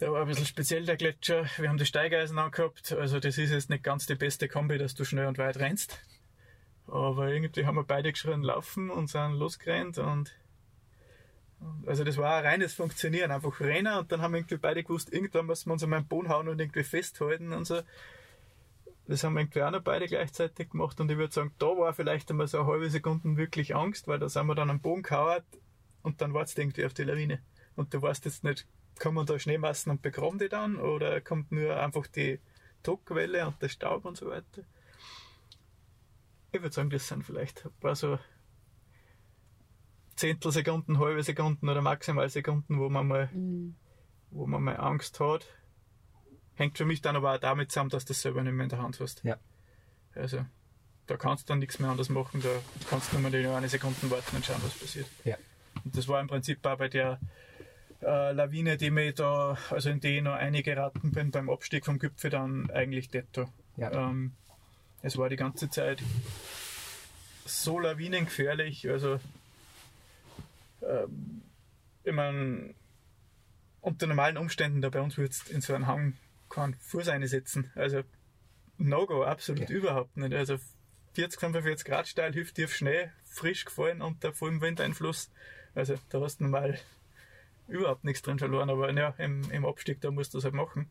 Der 0.00 0.12
war 0.12 0.22
ein 0.22 0.28
bisschen 0.28 0.46
speziell, 0.46 0.86
der 0.86 0.96
Gletscher. 0.96 1.44
Wir 1.58 1.68
haben 1.68 1.76
die 1.76 1.84
Steigeisen 1.84 2.38
angehabt. 2.38 2.92
Also 2.92 3.20
das 3.20 3.36
ist 3.36 3.50
jetzt 3.50 3.68
nicht 3.68 3.84
ganz 3.84 4.06
die 4.06 4.14
beste 4.14 4.48
Kombi, 4.48 4.78
dass 4.78 4.94
du 4.94 5.04
schnell 5.04 5.26
und 5.26 5.36
weit 5.36 5.58
rennst. 5.58 6.00
Aber 6.90 7.28
irgendwie 7.28 7.66
haben 7.66 7.76
wir 7.76 7.84
beide 7.84 8.10
geschrien 8.10 8.42
laufen 8.42 8.90
und 8.90 9.08
sind 9.08 9.34
losgerannt 9.34 9.98
und 9.98 10.34
also 11.86 12.04
das 12.04 12.16
war 12.16 12.36
ein 12.36 12.44
reines 12.44 12.74
Funktionieren, 12.74 13.30
einfach 13.30 13.60
rennen 13.60 13.98
und 13.98 14.10
dann 14.10 14.22
haben 14.22 14.34
irgendwie 14.34 14.56
beide 14.56 14.82
gewusst, 14.82 15.12
irgendwann 15.12 15.46
müssen 15.46 15.68
wir 15.68 15.74
uns 15.74 15.84
an 15.84 15.90
meinen 15.90 16.06
Boden 16.06 16.28
hauen 16.28 16.48
und 16.48 16.58
irgendwie 16.58 16.82
festhalten 16.82 17.52
und 17.52 17.66
so. 17.66 17.82
Das 19.06 19.22
haben 19.24 19.34
wir 19.34 19.40
irgendwie 19.40 19.62
auch 19.62 19.70
noch 19.70 19.82
beide 19.82 20.06
gleichzeitig 20.06 20.70
gemacht 20.70 20.98
und 21.00 21.10
ich 21.10 21.18
würde 21.18 21.32
sagen, 21.32 21.52
da 21.58 21.66
war 21.66 21.92
vielleicht 21.92 22.30
einmal 22.30 22.48
so 22.48 22.58
eine 22.58 22.66
halbe 22.66 22.90
Sekunde 22.90 23.36
wirklich 23.36 23.76
Angst, 23.76 24.08
weil 24.08 24.18
da 24.18 24.28
sind 24.28 24.46
wir 24.46 24.54
dann 24.54 24.70
am 24.70 24.80
Boden 24.80 25.02
gehauen 25.02 25.42
und 26.02 26.20
dann 26.20 26.32
wartest 26.32 26.58
irgendwie 26.58 26.86
auf 26.86 26.94
die 26.94 27.04
Lawine. 27.04 27.40
Und 27.76 27.92
du 27.92 28.00
weißt 28.00 28.24
jetzt 28.24 28.42
nicht, 28.42 28.66
kommen 28.98 29.26
da 29.26 29.38
Schneemassen 29.38 29.90
und 29.90 30.02
begraben 30.02 30.38
die 30.38 30.48
dann 30.48 30.76
oder 30.76 31.20
kommt 31.20 31.52
nur 31.52 31.76
einfach 31.78 32.06
die 32.06 32.40
Druckwelle 32.82 33.46
und 33.46 33.60
der 33.60 33.68
Staub 33.68 34.04
und 34.06 34.16
so 34.16 34.28
weiter. 34.28 34.62
Ich 36.52 36.60
würde 36.60 36.74
sagen, 36.74 36.90
das 36.90 37.06
sind 37.06 37.24
vielleicht 37.24 37.64
ein 37.64 37.72
paar 37.80 37.94
so 37.94 38.18
Zehntelsekunden, 40.16 40.98
halbe 40.98 41.22
Sekunden 41.22 41.68
oder 41.68 41.80
maximal 41.80 42.28
Sekunden, 42.28 42.78
wo 42.78 42.88
man 42.88 43.06
mal, 43.06 43.28
Mhm. 43.32 43.74
wo 44.30 44.46
man 44.46 44.62
mal 44.62 44.76
Angst 44.76 45.18
hat. 45.20 45.46
Hängt 46.54 46.76
für 46.76 46.84
mich 46.84 47.00
dann 47.00 47.16
aber 47.16 47.34
auch 47.34 47.38
damit 47.38 47.70
zusammen, 47.72 47.90
dass 47.90 48.04
du 48.04 48.08
das 48.10 48.20
selber 48.20 48.42
nicht 48.42 48.52
mehr 48.52 48.64
in 48.64 48.68
der 48.70 48.82
Hand 48.82 49.00
hast. 49.00 49.24
Ja. 49.24 49.38
Also, 50.14 50.44
da 51.06 51.16
kannst 51.16 51.48
du 51.48 51.52
dann 51.52 51.60
nichts 51.60 51.78
mehr 51.78 51.90
anders 51.90 52.10
machen, 52.10 52.42
da 52.42 52.50
kannst 52.90 53.12
du 53.12 53.18
nur 53.18 53.30
mal 53.30 53.40
die 53.40 53.46
eine 53.46 53.68
Sekunde 53.68 54.10
warten 54.10 54.36
und 54.36 54.44
schauen, 54.44 54.60
was 54.62 54.74
passiert. 54.78 55.06
Ja. 55.24 55.36
Und 55.84 55.96
das 55.96 56.06
war 56.08 56.20
im 56.20 56.26
Prinzip 56.26 56.64
auch 56.66 56.76
bei 56.76 56.88
der 56.88 57.18
äh, 58.02 58.32
Lawine, 58.32 58.76
die 58.76 58.90
mir 58.90 59.12
da, 59.14 59.56
also 59.70 59.88
in 59.88 60.00
die 60.00 60.18
ich 60.18 60.22
noch 60.22 60.34
eingeraten 60.34 61.12
bin 61.12 61.30
beim 61.30 61.48
Abstieg 61.48 61.86
vom 61.86 61.98
Gipfel, 61.98 62.30
dann 62.30 62.70
eigentlich 62.70 63.08
detto. 63.08 63.48
Ja. 63.76 63.90
Ähm, 63.92 64.32
es 65.02 65.16
war 65.16 65.28
die 65.28 65.36
ganze 65.36 65.68
Zeit 65.70 66.02
so 67.44 67.78
lawinengefährlich, 67.78 68.88
also 68.88 69.18
ähm, 70.82 71.42
ich 72.04 72.12
meine, 72.12 72.74
unter 73.80 74.06
normalen 74.06 74.36
Umständen, 74.36 74.80
da 74.80 74.88
bei 74.90 75.00
uns 75.00 75.16
würdest 75.16 75.50
in 75.50 75.60
so 75.60 75.74
einen 75.74 75.86
Hang 75.86 76.16
keinen 76.48 76.74
Fuß 76.74 77.08
einsetzen. 77.08 77.70
Also 77.74 78.02
No-Go, 78.78 79.24
absolut 79.24 79.68
Ja. 79.68 79.76
überhaupt 79.76 80.16
nicht. 80.16 80.34
Also 80.34 80.58
40, 81.14 81.40
45 81.40 81.84
Grad 81.86 82.08
steil, 82.08 82.34
hüfttief 82.34 82.74
Schnee, 82.74 83.10
frisch 83.24 83.64
gefallen 83.64 84.02
unter 84.02 84.32
vollem 84.32 84.60
Windeinfluss. 84.60 85.30
Also 85.74 85.98
da 86.08 86.20
hast 86.20 86.40
du 86.40 86.44
normal 86.44 86.78
überhaupt 87.68 88.04
nichts 88.04 88.22
drin 88.22 88.38
verloren, 88.38 88.68
aber 88.70 88.92
ja, 88.92 89.14
im, 89.18 89.48
im 89.50 89.64
Abstieg, 89.64 90.00
da 90.00 90.10
musst 90.10 90.34
du 90.34 90.38
es 90.38 90.44
halt 90.44 90.54
machen. 90.54 90.90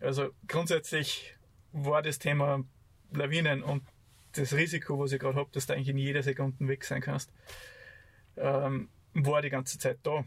Also 0.00 0.30
grundsätzlich 0.48 1.36
war 1.72 2.02
das 2.02 2.18
Thema 2.18 2.64
Lawinen 3.12 3.62
und 3.62 3.82
das 4.32 4.54
Risiko, 4.54 4.98
was 4.98 5.12
ich 5.12 5.20
gerade 5.20 5.36
habe, 5.36 5.50
dass 5.52 5.66
du 5.66 5.74
eigentlich 5.74 5.88
in 5.88 5.98
jeder 5.98 6.22
Sekunde 6.22 6.68
weg 6.68 6.84
sein 6.84 7.00
kannst, 7.00 7.32
ähm, 8.36 8.88
war 9.14 9.42
die 9.42 9.50
ganze 9.50 9.78
Zeit 9.78 9.98
da. 10.02 10.24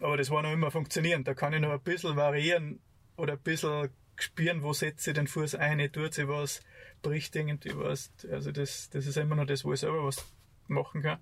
Aber 0.00 0.16
das 0.16 0.30
war 0.30 0.42
noch 0.42 0.52
immer 0.52 0.70
funktionierend. 0.70 1.26
Da 1.26 1.34
kann 1.34 1.52
ich 1.52 1.60
noch 1.60 1.70
ein 1.70 1.80
bisschen 1.80 2.16
variieren 2.16 2.80
oder 3.16 3.34
ein 3.34 3.40
bisschen 3.40 3.90
spüren, 4.16 4.62
wo 4.62 4.72
setze 4.72 5.10
ich 5.10 5.14
den 5.14 5.26
Fuß 5.26 5.54
ein, 5.56 5.92
tut 5.92 6.14
sich 6.14 6.28
was, 6.28 6.60
bricht 7.02 7.34
irgendwie 7.36 7.72
was. 7.74 8.12
Also 8.30 8.52
das, 8.52 8.90
das 8.90 9.06
ist 9.06 9.16
immer 9.16 9.36
noch 9.36 9.46
das, 9.46 9.64
wo 9.64 9.72
ich 9.72 9.80
selber 9.80 10.04
was 10.04 10.24
machen 10.68 11.02
kann. 11.02 11.18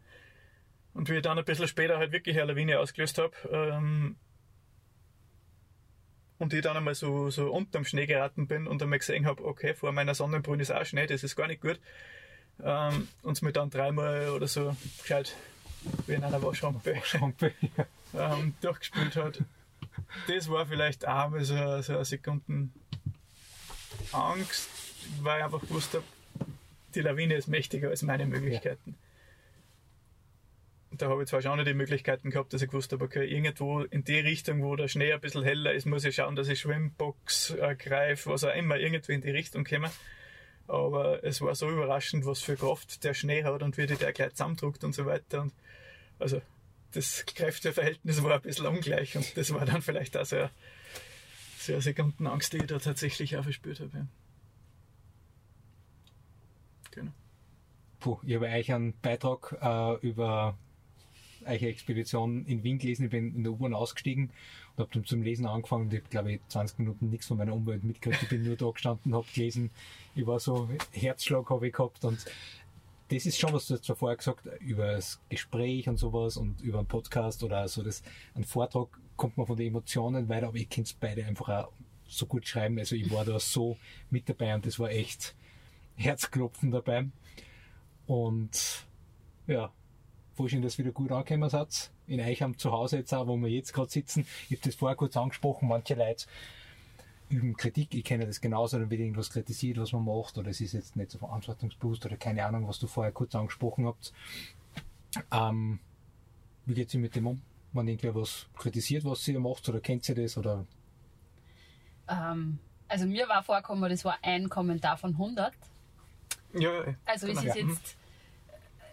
Und 0.94 1.08
wie 1.08 1.16
ich 1.16 1.22
dann 1.22 1.38
ein 1.38 1.44
bisschen 1.44 1.68
später 1.68 1.98
halt 1.98 2.12
wirklich 2.12 2.36
eine 2.36 2.52
Lawine 2.52 2.80
ausgelöst 2.80 3.18
habe, 3.18 3.32
ähm, 3.50 4.16
und 6.38 6.52
ich 6.52 6.62
dann 6.62 6.76
einmal 6.76 6.94
so, 6.94 7.30
so 7.30 7.52
unterm 7.52 7.84
Schnee 7.84 8.06
geraten 8.06 8.46
bin 8.46 8.66
und 8.66 8.82
einmal 8.82 8.98
gesehen 8.98 9.26
habe, 9.26 9.44
okay, 9.44 9.74
vor 9.74 9.92
meiner 9.92 10.14
Sonnenbrühe 10.14 10.60
ist 10.60 10.70
auch 10.70 10.84
Schnee, 10.84 11.06
das 11.06 11.24
ist 11.24 11.36
gar 11.36 11.48
nicht 11.48 11.60
gut. 11.60 11.80
Ähm, 12.62 13.08
und 13.22 13.32
es 13.32 13.42
mir 13.42 13.52
dann 13.52 13.70
dreimal 13.70 14.30
oder 14.30 14.48
so 14.48 14.76
gescheit 15.00 15.34
wie 16.06 16.14
in 16.14 16.24
einer 16.24 16.42
Waschrampe 16.42 16.96
Schrampe. 17.04 17.52
Ja. 18.14 18.38
ähm, 18.38 18.54
durchgespielt 18.62 19.16
hat. 19.16 19.42
Das 20.28 20.48
war 20.48 20.64
vielleicht 20.64 21.06
auch 21.06 21.28
mal 21.28 21.44
so, 21.44 21.82
so 21.82 21.92
eine 21.92 22.04
Sekunden 22.06 22.72
Angst, 24.12 24.68
weil 25.20 25.38
ich 25.40 25.44
einfach 25.44 25.60
gewusst 25.60 25.92
habe, 25.92 26.04
die 26.94 27.00
Lawine 27.02 27.34
ist 27.34 27.48
mächtiger 27.48 27.90
als 27.90 28.00
meine 28.00 28.24
Möglichkeiten. 28.24 28.96
Da 30.98 31.08
habe 31.08 31.22
ich 31.22 31.28
zwar 31.28 31.40
schon 31.40 31.56
noch 31.56 31.64
die 31.64 31.74
Möglichkeiten 31.74 32.30
gehabt, 32.30 32.52
dass 32.52 32.60
ich 32.60 32.68
gewusst 32.68 32.92
habe, 32.92 33.04
okay, 33.04 33.24
irgendwo 33.24 33.82
in 33.82 34.02
die 34.02 34.18
Richtung, 34.18 34.62
wo 34.62 34.74
der 34.74 34.88
Schnee 34.88 35.12
ein 35.12 35.20
bisschen 35.20 35.44
heller 35.44 35.72
ist, 35.72 35.86
muss 35.86 36.04
ich 36.04 36.16
schauen, 36.16 36.34
dass 36.34 36.48
ich 36.48 36.60
Schwimmbox 36.60 37.50
äh, 37.50 37.76
greife, 37.76 38.30
was 38.30 38.42
auch 38.44 38.54
immer, 38.54 38.76
irgendwie 38.76 39.12
in 39.12 39.20
die 39.20 39.30
Richtung 39.30 39.64
komme. 39.64 39.90
Aber 40.66 41.24
es 41.24 41.40
war 41.40 41.54
so 41.54 41.70
überraschend, 41.70 42.26
was 42.26 42.42
für 42.42 42.56
Kraft 42.56 43.04
der 43.04 43.14
Schnee 43.14 43.44
hat 43.44 43.62
und 43.62 43.78
wie 43.78 43.86
die 43.86 43.96
der 43.96 44.12
gleich 44.12 44.32
zusammendruckt 44.32 44.84
und 44.84 44.92
so 44.92 45.06
weiter. 45.06 45.42
Und 45.42 45.54
also 46.18 46.42
das 46.92 47.24
Kräfteverhältnis 47.26 48.22
war 48.22 48.34
ein 48.34 48.42
bisschen 48.42 48.66
ungleich 48.66 49.16
und 49.16 49.36
das 49.36 49.52
war 49.54 49.64
dann 49.64 49.82
vielleicht 49.82 50.16
auch 50.16 50.26
so 50.26 50.36
eine, 50.36 50.50
so 51.58 51.72
eine 51.74 51.82
Sekundenangst, 51.82 52.52
die 52.52 52.58
ich 52.58 52.66
da 52.66 52.78
tatsächlich 52.78 53.36
auch 53.36 53.44
verspürt 53.44 53.80
habe. 53.80 54.08
Genau. 56.90 57.12
Puh, 58.00 58.18
ich 58.24 58.34
habe 58.34 58.46
euch 58.46 58.72
einen 58.72 58.98
Beitrag 59.00 59.56
äh, 59.60 60.06
über 60.06 60.58
eure 61.48 61.66
Expedition 61.66 62.44
in 62.46 62.62
Wien 62.62 62.78
gelesen. 62.78 63.04
Ich 63.04 63.10
bin 63.10 63.34
in 63.34 63.42
der 63.42 63.52
U-Bahn 63.52 63.74
ausgestiegen 63.74 64.30
und 64.76 64.84
habe 64.84 64.90
dann 64.92 65.04
zum 65.04 65.22
Lesen 65.22 65.46
angefangen 65.46 65.90
ich 65.90 65.98
habe, 66.00 66.08
glaube 66.08 66.32
ich, 66.32 66.40
20 66.48 66.78
Minuten 66.78 67.10
nichts 67.10 67.26
von 67.26 67.38
meiner 67.38 67.54
Umwelt 67.54 67.84
mitgekriegt. 67.84 68.22
Ich 68.22 68.28
bin 68.28 68.44
nur 68.44 68.56
da 68.56 68.70
gestanden, 68.70 69.14
habe 69.14 69.26
gelesen. 69.34 69.70
Ich 70.14 70.26
war 70.26 70.40
so, 70.40 70.68
Herzschlag 70.92 71.48
habe 71.50 71.68
ich 71.68 71.72
gehabt 71.72 72.04
und 72.04 72.24
das 73.08 73.24
ist 73.24 73.38
schon, 73.38 73.52
was 73.52 73.66
du 73.66 73.74
jetzt 73.74 73.86
schon 73.86 73.96
vorher 73.96 74.16
gesagt 74.16 74.46
über 74.60 74.92
das 74.92 75.20
Gespräch 75.28 75.88
und 75.88 75.96
sowas 75.96 76.36
und 76.36 76.60
über 76.60 76.78
einen 76.78 76.88
Podcast 76.88 77.42
oder 77.42 77.66
so 77.66 77.82
das, 77.82 78.02
ein 78.34 78.44
Vortrag 78.44 78.88
kommt 79.16 79.36
man 79.36 79.46
von 79.46 79.56
den 79.56 79.68
Emotionen 79.68 80.28
weiter, 80.28 80.48
aber 80.48 80.58
ich 80.58 80.68
kann 80.68 80.84
es 80.84 80.92
beide 80.92 81.24
einfach 81.24 81.48
auch 81.48 81.72
so 82.06 82.26
gut 82.26 82.46
schreiben. 82.46 82.78
Also 82.78 82.96
ich 82.96 83.10
war 83.10 83.24
da 83.24 83.38
so 83.38 83.76
mit 84.10 84.28
dabei 84.28 84.54
und 84.54 84.66
das 84.66 84.78
war 84.78 84.90
echt 84.90 85.34
Herzklopfen 85.96 86.70
dabei. 86.70 87.08
Und 88.06 88.86
ja, 89.46 89.72
dass 90.46 90.78
ihr 90.78 90.84
wieder 90.84 90.92
gut 90.92 91.12
angekommen 91.12 91.50
seid. 91.50 91.90
In 92.06 92.20
euch 92.20 92.42
am 92.42 92.56
Zuhause 92.56 92.98
jetzt 92.98 93.12
auch, 93.12 93.26
wo 93.26 93.36
wir 93.36 93.48
jetzt 93.48 93.72
gerade 93.72 93.90
sitzen. 93.90 94.26
Ich 94.48 94.58
habe 94.58 94.68
das 94.68 94.74
vorher 94.74 94.96
kurz 94.96 95.16
angesprochen, 95.16 95.68
manche 95.68 95.94
Leute 95.94 96.26
üben 97.28 97.56
Kritik, 97.56 97.94
ich 97.94 98.04
kenne 98.04 98.26
das 98.26 98.40
genauso, 98.40 98.78
dann 98.78 98.90
wird 98.90 99.00
irgendwas 99.00 99.30
kritisiert, 99.30 99.76
was 99.78 99.92
man 99.92 100.04
macht, 100.04 100.38
oder 100.38 100.50
es 100.50 100.60
ist 100.60 100.72
jetzt 100.72 100.96
nicht 100.96 101.10
so 101.10 101.18
verantwortungsbewusst 101.18 102.06
oder 102.06 102.16
keine 102.16 102.46
Ahnung, 102.46 102.66
was 102.66 102.78
du 102.78 102.86
vorher 102.86 103.12
kurz 103.12 103.34
angesprochen 103.34 103.86
habt. 103.86 104.12
Ähm, 105.30 105.78
wie 106.64 106.74
geht 106.74 106.92
ihr 106.94 107.00
mit 107.00 107.14
dem 107.16 107.26
um? 107.26 107.42
Wenn 107.72 107.86
irgendwer 107.86 108.14
was 108.14 108.46
kritisiert, 108.56 109.04
was 109.04 109.28
ihr 109.28 109.40
macht, 109.40 109.68
oder 109.68 109.80
kennt 109.80 110.08
ihr 110.08 110.14
das, 110.14 110.38
oder 110.38 110.64
Ähm, 112.08 112.58
also 112.88 113.06
mir 113.06 113.28
war 113.28 113.42
vorgekommen, 113.42 113.90
das 113.90 114.04
war 114.04 114.16
ein 114.22 114.48
Kommentar 114.48 114.96
von 114.96 115.10
100. 115.10 115.52
Ja, 116.54 116.96
Also 117.04 117.26
es 117.26 117.40
genau. 117.40 117.54
ist 117.54 117.56
jetzt 117.56 117.97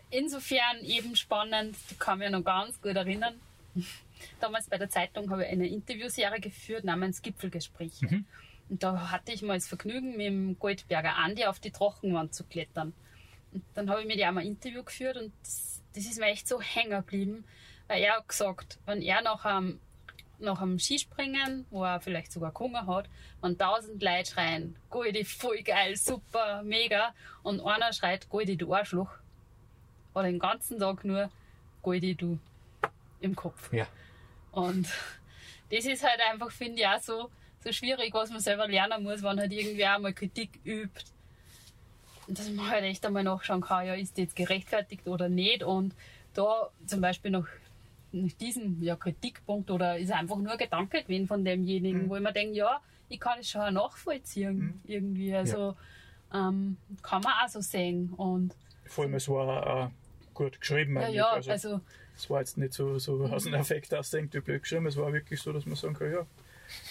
insofern 0.10 0.84
eben 0.84 1.16
spannend, 1.16 1.76
ich 1.89 1.99
kann 1.99 2.20
mich 2.20 2.30
noch 2.30 2.43
ganz 2.43 2.82
gut 2.82 2.95
erinnern. 2.95 3.39
Damals 4.39 4.68
bei 4.70 4.78
der 4.78 4.89
Zeitung 4.89 5.30
habe 5.30 5.43
ich 5.43 5.51
eine 5.51 5.68
Interviewserie 5.68 6.39
geführt 6.39 6.84
namens 6.84 7.22
Gipfelgespräche. 7.22 8.24
Und 8.70 8.82
da 8.84 9.12
hatte 9.12 9.32
ich 9.32 9.41
mal 9.41 9.56
das 9.56 9.68
Vergnügen, 9.68 10.18
mit 10.18 10.28
dem 10.28 10.60
Goldberger 10.60 11.16
Andi 11.18 11.45
auf 11.45 11.60
die 11.60 11.72
Trockenwand 11.72 12.34
zu 12.34 12.43
klettern. 12.45 12.93
Und 13.53 13.64
dann 13.74 13.89
habe 13.89 14.01
ich 14.01 14.08
mit 14.08 14.18
ihm 14.18 14.28
einmal 14.28 14.43
ein 14.43 14.49
Interview 14.49 14.84
geführt 14.84 15.18
und 15.18 15.32
das, 15.43 15.82
das 15.93 16.06
ist 16.06 16.20
mir 16.20 16.28
echt 16.28 16.47
so 16.47 16.60
hängen 16.62 16.91
geblieben, 16.91 17.45
weil 17.88 18.01
er 18.01 18.18
hat 18.18 18.28
gesagt, 18.28 18.80
wenn 18.86 19.01
er 19.01 19.22
nach 19.22 19.45
einem, 19.45 19.80
nach 20.39 20.62
einem 20.62 20.80
Skispringen, 20.80 21.66
wo 21.70 21.84
er 21.84 22.01
vielleicht 22.01 22.32
sogar 22.32 22.53
Hunger 22.58 22.88
hat, 22.88 23.08
wenn 23.41 23.58
tausend 23.58 24.01
Leute 24.01 24.32
schreien, 24.32 24.76
Goldi, 24.89 25.24
voll 25.24 25.62
geil, 25.62 25.95
super, 25.95 26.64
mega, 26.64 27.14
und 27.43 27.62
einer 27.62 27.93
schreit, 27.93 28.30
Goldi, 28.30 28.58
du 28.58 28.74
Arschloch, 28.74 29.12
hat 30.16 30.24
er 30.26 30.32
den 30.32 30.39
ganzen 30.39 30.80
Tag 30.80 31.03
nur 31.05 31.30
Goldi, 31.82 32.16
du 32.16 32.39
im 33.20 33.36
Kopf. 33.36 33.72
ja. 33.74 33.86
Und 34.51 34.88
das 35.70 35.86
ist 35.86 36.03
halt 36.03 36.20
einfach, 36.32 36.51
finde 36.51 36.80
ich, 36.82 36.88
auch 36.88 36.99
so, 37.01 37.30
so 37.63 37.72
schwierig, 37.72 38.13
was 38.13 38.30
man 38.30 38.39
selber 38.39 38.68
lernen 38.68 39.03
muss, 39.03 39.22
wenn 39.22 39.39
halt 39.39 39.51
irgendwer 39.51 39.95
einmal 39.95 40.13
Kritik 40.13 40.49
übt. 40.63 41.03
Und 42.28 42.39
dass 42.39 42.49
man 42.49 42.70
halt 42.70 42.84
echt 42.84 43.05
einmal 43.05 43.24
nachschauen 43.24 43.61
kann, 43.61 43.86
ja, 43.86 43.93
ist 43.93 44.18
die 44.18 44.22
jetzt 44.24 44.36
gerechtfertigt 44.36 45.05
oder 45.07 45.30
nicht. 45.30 45.61
Und 45.63 45.93
da 46.34 46.70
zum 46.88 47.01
Beispiel 47.01 47.32
noch 47.32 47.45
nach 48.11 48.32
diesem 48.34 48.82
ja, 48.82 48.95
Kritikpunkt 48.95 49.70
oder 49.70 49.97
ist 49.99 50.11
einfach 50.11 50.38
nur 50.38 50.55
Gedanke 50.57 51.03
gewesen 51.03 51.28
von 51.28 51.43
demjenigen, 51.45 52.03
Mhm. 52.05 52.09
wo 52.09 52.16
ich 52.16 52.22
mir 52.24 52.34
denke, 52.34 52.55
ja, 52.55 52.80
ich 53.09 53.20
kann 53.20 53.39
es 53.39 53.49
schon 53.49 53.61
auch 53.61 53.72
nachvollziehen 53.72 54.57
Mhm. 54.57 54.82
irgendwie. 54.86 55.36
Also 55.36 55.76
ähm, 56.34 56.78
kann 57.03 57.22
man 57.22 57.34
auch 57.43 57.49
so 57.49 57.59
sehen. 57.61 58.11
Und 58.13 58.55
Vor 58.86 59.03
allem, 59.03 59.13
es 59.16 59.28
war 59.30 59.86
äh, 59.86 59.89
gut 60.36 60.60
geschrieben. 60.62 60.96
ja, 60.98 61.08
ja, 61.10 61.30
also, 61.32 61.50
also 61.52 61.82
es 62.16 62.30
war 62.30 62.40
jetzt 62.42 62.58
nicht 62.58 62.74
so, 62.74 63.00
so 63.00 63.26
aus 63.26 63.44
dem 63.46 63.54
Effekt 63.56 63.94
ausdenkt, 63.94 64.34
wie 64.36 64.40
blöd 64.42 64.62
geschrieben. 64.62 64.86
Es 64.86 64.96
war 64.98 65.12
wirklich 65.12 65.42
so, 65.42 65.52
dass 65.52 65.66
man 65.66 65.76
sagen 65.76 65.96
kann, 65.96 66.12
ja, 66.12 66.26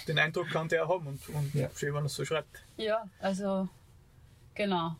den 0.09 0.19
Eindruck 0.19 0.49
kann 0.51 0.69
der 0.69 0.89
haben 0.89 1.07
und, 1.07 1.29
und 1.29 1.55
Ja. 1.55 1.71
schön, 1.77 1.95
wenn 1.95 2.03
er 2.03 2.07
es 2.07 2.15
so 2.15 2.25
schreibt. 2.25 2.63
Ja, 2.77 3.09
also 3.21 3.69
genau. 4.55 4.97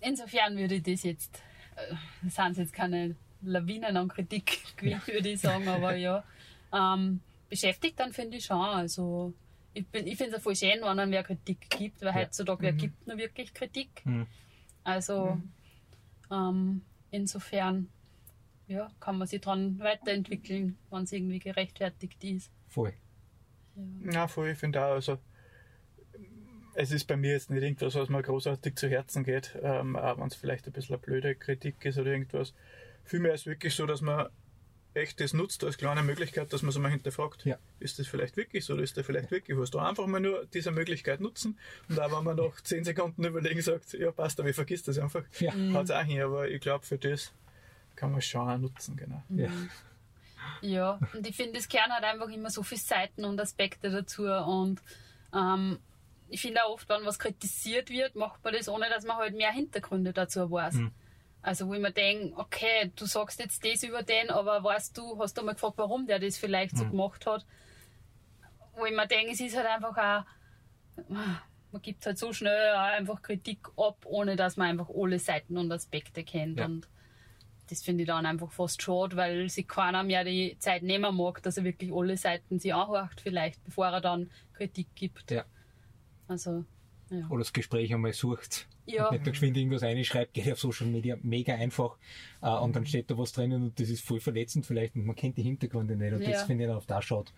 Insofern 0.00 0.56
würde 0.56 0.74
ich 0.76 0.82
das 0.82 1.02
jetzt, 1.04 1.42
äh, 1.76 1.94
das 2.22 2.34
sind 2.34 2.58
jetzt 2.58 2.72
keine 2.72 3.16
Lawinen 3.42 3.96
an 3.96 4.08
Kritik 4.08 4.60
gewesen, 4.76 5.06
würde 5.06 5.28
ich 5.30 5.40
sagen, 5.40 5.66
aber 5.68 5.94
ja, 5.96 6.24
ähm, 6.72 7.20
beschäftigt 7.48 7.98
dann 8.00 8.12
finde 8.12 8.36
ich 8.36 8.44
schon. 8.44 8.60
Also 8.60 9.32
ich, 9.72 9.86
bin- 9.88 10.06
ich 10.06 10.16
finde 10.16 10.36
es 10.36 10.42
voll 10.42 10.56
schön, 10.56 10.80
wenn 10.82 10.96
dann 10.96 11.10
wer 11.10 11.22
Kritik 11.22 11.68
gibt, 11.70 12.00
weil 12.02 12.08
Ja. 12.08 12.14
heutzutage 12.14 12.62
wer 12.62 12.72
Mhm. 12.72 12.78
gibt 12.78 13.06
nur 13.06 13.16
wirklich 13.18 13.52
Kritik. 13.54 14.04
Mhm. 14.04 14.26
Also 14.84 15.40
ähm, 16.30 16.82
insofern 17.16 17.88
ja, 18.68 18.90
kann 19.00 19.18
man 19.18 19.28
sich 19.28 19.40
dran 19.40 19.78
weiterentwickeln, 19.78 20.76
wenn 20.90 21.02
es 21.02 21.12
irgendwie 21.12 21.38
gerechtfertigt 21.38 22.22
ist. 22.24 22.50
Voll. 22.68 22.92
Ja, 24.10 24.26
voll, 24.26 24.48
ich 24.48 24.58
finde 24.58 24.84
auch, 24.84 24.92
also 24.92 25.18
es 26.74 26.92
ist 26.92 27.06
bei 27.06 27.16
mir 27.16 27.32
jetzt 27.32 27.50
nicht 27.50 27.62
irgendwas, 27.62 27.94
was 27.94 28.08
mir 28.08 28.22
großartig 28.22 28.76
zu 28.76 28.88
Herzen 28.88 29.24
geht, 29.24 29.56
ähm, 29.62 29.96
auch 29.96 30.18
wenn 30.18 30.28
es 30.28 30.34
vielleicht 30.34 30.66
ein 30.66 30.72
bisschen 30.72 30.94
eine 30.96 31.02
blöde 31.02 31.34
Kritik 31.34 31.84
ist 31.84 31.98
oder 31.98 32.10
irgendwas. 32.10 32.54
Vielmehr 33.04 33.34
ist 33.34 33.42
es 33.42 33.46
wirklich 33.46 33.74
so, 33.74 33.86
dass 33.86 34.00
man 34.00 34.28
echt 34.96 35.20
das 35.20 35.32
nutzt 35.32 35.62
als 35.64 35.78
kleine 35.78 36.02
Möglichkeit, 36.02 36.52
dass 36.52 36.62
man 36.62 36.70
es 36.70 36.78
mal 36.78 36.90
hinterfragt. 36.90 37.44
Ja. 37.44 37.58
Ist 37.80 37.98
das 37.98 38.06
vielleicht 38.06 38.36
wirklich 38.36 38.64
so 38.64 38.74
oder 38.74 38.82
ist 38.82 38.96
das 38.96 39.04
vielleicht 39.06 39.30
wirklich 39.30 39.56
was? 39.58 39.70
Da 39.70 39.88
einfach 39.88 40.06
mal 40.06 40.20
nur 40.20 40.46
diese 40.46 40.70
Möglichkeit 40.72 41.20
nutzen 41.20 41.58
und 41.88 42.00
auch 42.00 42.16
wenn 42.16 42.24
man 42.24 42.36
nach 42.36 42.60
10 42.60 42.84
Sekunden 42.84 43.24
überlegen 43.24 43.60
sagt, 43.62 43.92
ja 43.92 44.10
passt, 44.12 44.40
aber 44.40 44.48
ich 44.48 44.56
vergiss 44.56 44.82
das 44.82 44.98
einfach, 44.98 45.22
Ja. 45.38 45.52
haut 45.74 45.84
es 45.84 45.90
auch 45.90 46.02
hin, 46.02 46.22
aber 46.22 46.48
ich 46.48 46.60
glaube 46.60 46.84
für 46.84 46.98
das 46.98 47.32
kann 47.94 48.10
man 48.10 48.18
es 48.18 48.26
schon 48.26 48.48
auch 48.48 48.58
nutzen, 48.58 48.96
genau. 48.96 49.22
Ja. 49.30 49.50
Ja, 50.62 51.00
und 51.12 51.26
ich 51.26 51.36
finde, 51.36 51.58
es 51.58 51.68
gehören 51.68 51.92
halt 51.92 52.04
einfach 52.04 52.28
immer 52.28 52.50
so 52.50 52.62
viele 52.62 52.80
Seiten 52.80 53.24
und 53.24 53.40
Aspekte 53.40 53.90
dazu. 53.90 54.24
Und 54.24 54.80
ähm, 55.34 55.78
ich 56.28 56.40
finde 56.40 56.64
auch 56.64 56.74
oft, 56.74 56.88
wenn 56.88 57.04
was 57.04 57.18
kritisiert 57.18 57.90
wird, 57.90 58.14
macht 58.14 58.42
man 58.44 58.54
das, 58.54 58.68
ohne 58.68 58.88
dass 58.88 59.04
man 59.04 59.16
halt 59.16 59.34
mehr 59.36 59.50
Hintergründe 59.50 60.12
dazu 60.12 60.50
weiß. 60.50 60.74
Mhm. 60.74 60.92
Also 61.42 61.68
wo 61.68 61.74
ich 61.74 61.80
mir 61.80 61.92
denke, 61.92 62.36
okay, 62.36 62.90
du 62.96 63.06
sagst 63.06 63.38
jetzt 63.38 63.64
das 63.64 63.82
über 63.84 64.02
den, 64.02 64.30
aber 64.30 64.64
weißt 64.64 64.96
du, 64.98 65.18
hast 65.18 65.38
du 65.38 65.42
mal 65.42 65.52
gefragt, 65.52 65.78
warum 65.78 66.06
der 66.06 66.18
das 66.18 66.36
vielleicht 66.38 66.76
so 66.76 66.84
Mhm. 66.84 66.90
gemacht 66.90 67.26
hat? 67.26 67.46
Wo 68.76 68.84
ich 68.84 68.94
mir 68.94 69.06
denke, 69.06 69.32
es 69.32 69.40
ist 69.40 69.56
halt 69.56 69.66
einfach 69.66 69.96
auch, 69.96 70.24
man 71.72 71.82
gibt 71.82 72.04
halt 72.04 72.18
so 72.18 72.32
schnell 72.32 72.74
auch 72.74 72.80
einfach 72.80 73.22
Kritik 73.22 73.68
ab, 73.76 73.98
ohne 74.04 74.34
dass 74.34 74.56
man 74.56 74.68
einfach 74.70 74.88
alle 74.94 75.18
Seiten 75.18 75.56
und 75.56 75.70
Aspekte 75.70 76.24
kennt. 76.24 76.58
Ja. 76.58 76.64
Und 76.66 76.88
das 77.68 77.82
finde 77.82 78.02
ich 78.02 78.06
dann 78.06 78.26
einfach 78.26 78.50
fast 78.52 78.82
schade, 78.82 79.16
weil 79.16 79.48
sich 79.48 79.66
keiner 79.68 80.02
mehr 80.02 80.24
die 80.24 80.56
Zeit 80.58 80.82
nehmen 80.82 81.16
mag, 81.16 81.42
dass 81.42 81.56
er 81.58 81.64
wirklich 81.64 81.92
alle 81.92 82.16
Seiten 82.16 82.58
sich 82.58 82.74
anhört, 82.74 83.20
vielleicht, 83.20 83.62
bevor 83.64 83.86
er 83.88 84.00
dann 84.00 84.30
Kritik 84.54 84.88
gibt. 84.94 85.30
Ja. 85.30 85.44
Also, 86.28 86.64
ja. 87.10 87.26
Oder 87.28 87.40
das 87.40 87.52
Gespräch 87.52 87.92
einmal 87.94 88.12
sucht. 88.12 88.66
Ja. 88.86 89.06
Und 89.06 89.12
nicht 89.14 89.26
da 89.26 89.30
geschwind 89.32 89.56
irgendwas 89.56 89.82
reinschreibt, 89.82 90.32
geht 90.34 90.50
auf 90.52 90.60
Social 90.60 90.86
Media 90.86 91.16
mega 91.22 91.54
einfach. 91.54 91.96
Äh, 92.40 92.48
und 92.50 92.74
dann 92.76 92.86
steht 92.86 93.10
da 93.10 93.18
was 93.18 93.32
drinnen 93.32 93.62
und 93.64 93.80
das 93.80 93.88
ist 93.88 94.04
voll 94.04 94.20
verletzend 94.20 94.64
vielleicht 94.66 94.94
und 94.96 95.04
man 95.04 95.16
kennt 95.16 95.36
die 95.36 95.42
Hintergründe 95.42 95.96
nicht. 95.96 96.12
Und 96.12 96.22
Ja. 96.22 96.30
das 96.30 96.44
finde 96.44 96.64
ich 96.64 96.68
dann 96.68 96.76
auf 96.76 96.86
da 96.86 97.02
schaut. 97.02 97.32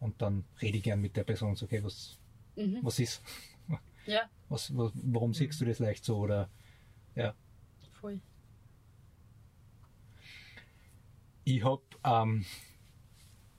Und 0.00 0.20
dann 0.22 0.44
rede 0.62 0.76
ich 0.78 0.84
gern 0.84 1.00
mit 1.00 1.16
der 1.16 1.24
Person 1.24 1.50
und 1.50 1.56
sage, 1.58 1.76
okay, 1.76 1.84
was, 1.84 2.18
Mhm. 2.56 2.78
was 2.82 2.98
ist? 2.98 3.22
Ja, 4.06 4.22
Was, 4.48 4.74
was, 4.74 4.90
warum 4.94 5.34
siehst 5.34 5.60
du 5.60 5.66
das 5.66 5.80
leicht 5.80 6.02
so? 6.04 6.16
Oder 6.16 6.48
ja. 7.14 7.34
voll. 8.00 8.20
Ich 11.44 11.64
habe, 11.64 11.82
ähm, 12.04 12.44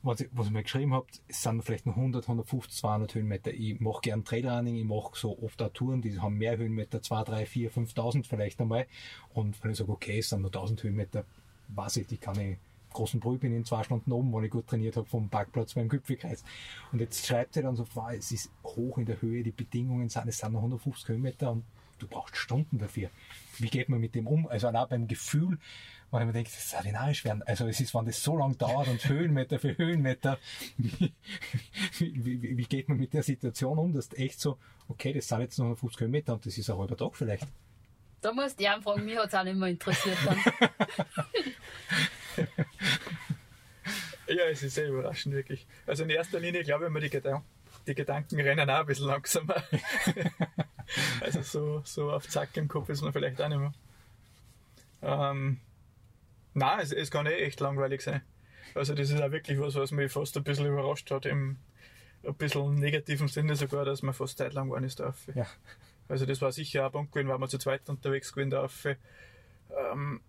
was, 0.10 0.48
ich, 0.48 0.52
mir 0.52 0.64
geschrieben 0.64 0.94
habe, 0.94 1.06
es 1.28 1.44
sind 1.44 1.64
vielleicht 1.64 1.86
noch 1.86 1.96
100, 1.96 2.24
150, 2.24 2.80
200 2.80 3.16
Höhenmeter. 3.16 3.52
Ich 3.54 3.80
mache 3.80 4.02
gern 4.02 4.26
Trailrunning, 4.26 4.76
ich 4.76 4.86
mache 4.86 5.12
so 5.14 5.38
oft 5.42 5.62
auch 5.62 5.70
Touren, 5.70 6.02
die 6.02 6.20
haben 6.20 6.38
mehr 6.38 6.58
Höhenmeter, 6.58 7.02
2, 7.02 7.24
3, 7.24 7.46
4, 7.46 7.72
5000 7.72 8.28
vielleicht 8.28 8.60
einmal. 8.60 8.88
Und 9.34 9.64
wenn 9.64 9.72
ich 9.72 9.78
sage, 9.78 9.92
okay, 9.92 10.20
es 10.20 10.30
sind 10.30 10.42
nur 10.42 10.50
1000 10.50 10.84
Höhenmeter, 10.84 11.26
weiß 11.70 11.98
ich, 11.98 12.08
die 12.08 12.18
kann 12.18 12.40
ich 12.40 12.58
großen 12.92 13.20
Brühl 13.20 13.38
bin 13.38 13.56
in 13.56 13.66
zwei 13.66 13.84
Stunden 13.84 14.12
oben, 14.12 14.34
wenn 14.34 14.44
ich 14.44 14.52
gut 14.52 14.66
trainiert 14.66 14.98
habe, 14.98 15.08
vom 15.08 15.30
Parkplatz 15.30 15.76
beim 15.76 15.90
Gipfelkreis. 15.90 16.44
Und 16.92 17.00
jetzt 17.00 17.26
schreibt 17.26 17.54
sie 17.54 17.62
dann 17.62 17.76
so, 17.76 17.86
wow, 17.94 18.12
es 18.12 18.32
ist 18.32 18.50
hoch 18.64 18.98
in 18.98 19.06
der 19.06 19.22
Höhe, 19.22 19.44
die 19.44 19.52
Bedingungen 19.52 20.10
sind, 20.10 20.28
es 20.28 20.40
sind 20.40 20.54
noch 20.54 20.60
150 20.60 21.08
Höhenmeter 21.08 21.52
und 21.52 21.64
du 22.00 22.08
brauchst 22.08 22.36
Stunden 22.36 22.80
dafür. 22.80 23.10
Wie 23.62 23.70
geht 23.70 23.90
man 23.90 24.00
mit 24.00 24.16
dem 24.16 24.28
um? 24.28 24.48
Also 24.48 24.70
auch 24.70 24.88
beim 24.88 25.08
Gefühl, 25.08 25.58
weil 26.12 26.26
man 26.26 26.34
denkt, 26.34 26.52
das 26.52 26.72
soll 26.72 26.86
ja 26.86 26.92
narrisch 26.92 27.24
werden. 27.26 27.44
Also 27.44 27.68
es 27.68 27.80
ist, 27.80 27.94
wenn 27.94 28.06
das 28.06 28.24
so 28.24 28.38
lang 28.38 28.58
dauert 28.58 28.88
und 28.88 29.08
Höhenmeter 29.08 29.60
für 29.60 29.78
Höhenmeter, 29.78 30.38
wie, 30.78 31.14
wie, 32.00 32.58
wie, 32.58 32.66
geht 32.66 32.90
man 32.90 32.98
mit 32.98 33.14
der 33.14 33.24
Situation 33.24 33.78
um, 33.78 33.94
dass 33.94 34.10
du 34.10 34.18
echt 34.18 34.40
so, 34.40 34.58
okay, 34.88 35.14
das 35.14 35.28
sind 35.28 35.42
jetzt 35.42 35.60
noch 35.60 35.66
150 35.66 36.02
Höhenmeter 36.02 36.34
und 36.34 36.46
das 36.46 36.58
ist 36.58 36.70
ein 36.70 36.78
halber 36.78 36.98
Tag 36.98 37.16
vielleicht. 37.16 37.48
Da 38.22 38.34
musst 38.34 38.60
du 38.60 38.64
ja 38.64 38.80
fragen, 38.82 39.06
mich 39.06 39.18
hat 39.18 39.28
es 39.28 39.34
auch 39.34 39.44
nicht 39.44 39.56
mehr 39.56 39.70
interessiert 39.70 40.18
dann. 40.26 40.38
Ja, 44.30 44.46
es 44.46 44.62
ist 44.62 44.76
sehr 44.76 44.90
überraschend, 44.90 45.34
wirklich. 45.34 45.66
Also 45.88 46.04
in 46.04 46.12
erster 46.12 46.40
Linie 46.40 46.64
glaube 46.64 46.86
ich 46.86 46.92
mir, 46.92 47.00
die, 47.00 47.10
Gedan 47.10 47.42
die 47.90 47.96
Gedanken 47.96 48.40
rennen 48.40 48.70
auch 48.70 48.80
ein 48.80 48.86
bisschen 48.86 49.08
langsamer. 49.08 49.64
also 51.22 51.42
so, 51.42 51.82
so 51.84 52.12
auf 52.12 52.28
Zack 52.28 52.56
im 52.58 52.68
Kopf 52.68 52.90
ist 52.90 53.02
man 53.02 53.12
vielleicht 53.12 53.42
auch 53.42 53.50
nicht 53.50 53.60
mehr. 53.60 53.74
Ähm, 55.02 55.60
nein, 56.54 56.80
es, 56.80 56.92
es 56.92 57.12
kann 57.12 57.26
eh 57.26 57.36
echt 57.36 57.60
langweilig 57.60 58.02
sein. 58.02 58.22
Also 58.76 58.94
das 58.94 59.10
ist 59.10 59.22
auch 59.22 59.32
wirklich 59.32 59.60
was, 59.60 59.76
was 59.76 59.92
mich 59.92 60.12
fast 60.12 60.38
ein 60.38 60.44
bisschen 60.44 60.68
überrascht 60.68 61.10
hat, 61.12 61.26
im 61.26 61.58
ein 62.24 62.36
bisschen 62.36 62.76
negativen 62.76 63.28
Sinne 63.28 63.56
sogar, 63.56 63.86
dass 63.86 64.02
man 64.02 64.14
fast 64.14 64.38
Zeit 64.38 64.54
lang 64.54 64.70
war 64.70 64.84
ist 64.84 65.00
da. 65.00 65.14
Ja. 65.36 65.48
Also 66.08 66.26
das 66.26 66.42
war 66.42 66.52
sicher 66.52 66.86
ein 66.86 66.92
Punkt 66.92 67.14
gewesen, 67.14 67.30
weil 67.30 67.40
wir 67.40 67.48
zu 67.48 67.58
zweit 67.58 67.88
unterwegs 67.88 68.34
gewesen 68.34 68.50
da. 68.50 68.68
Ähm, 69.94 70.22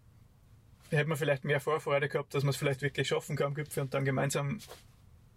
hätte 0.91 1.09
man 1.09 1.19
vielleicht 1.19 1.45
mehr 1.45 1.61
Vorfreude 1.61 2.09
gehabt, 2.09 2.35
dass 2.35 2.45
man 2.45 2.51
es 2.51 2.57
vielleicht 2.57 2.83
wirklich 2.83 3.09
schaffen 3.09 3.37
kann 3.37 3.49
am 3.49 3.55
Gipfel 3.55 3.83
und 3.83 3.95
dann 3.95 4.05
gemeinsam 4.05 4.61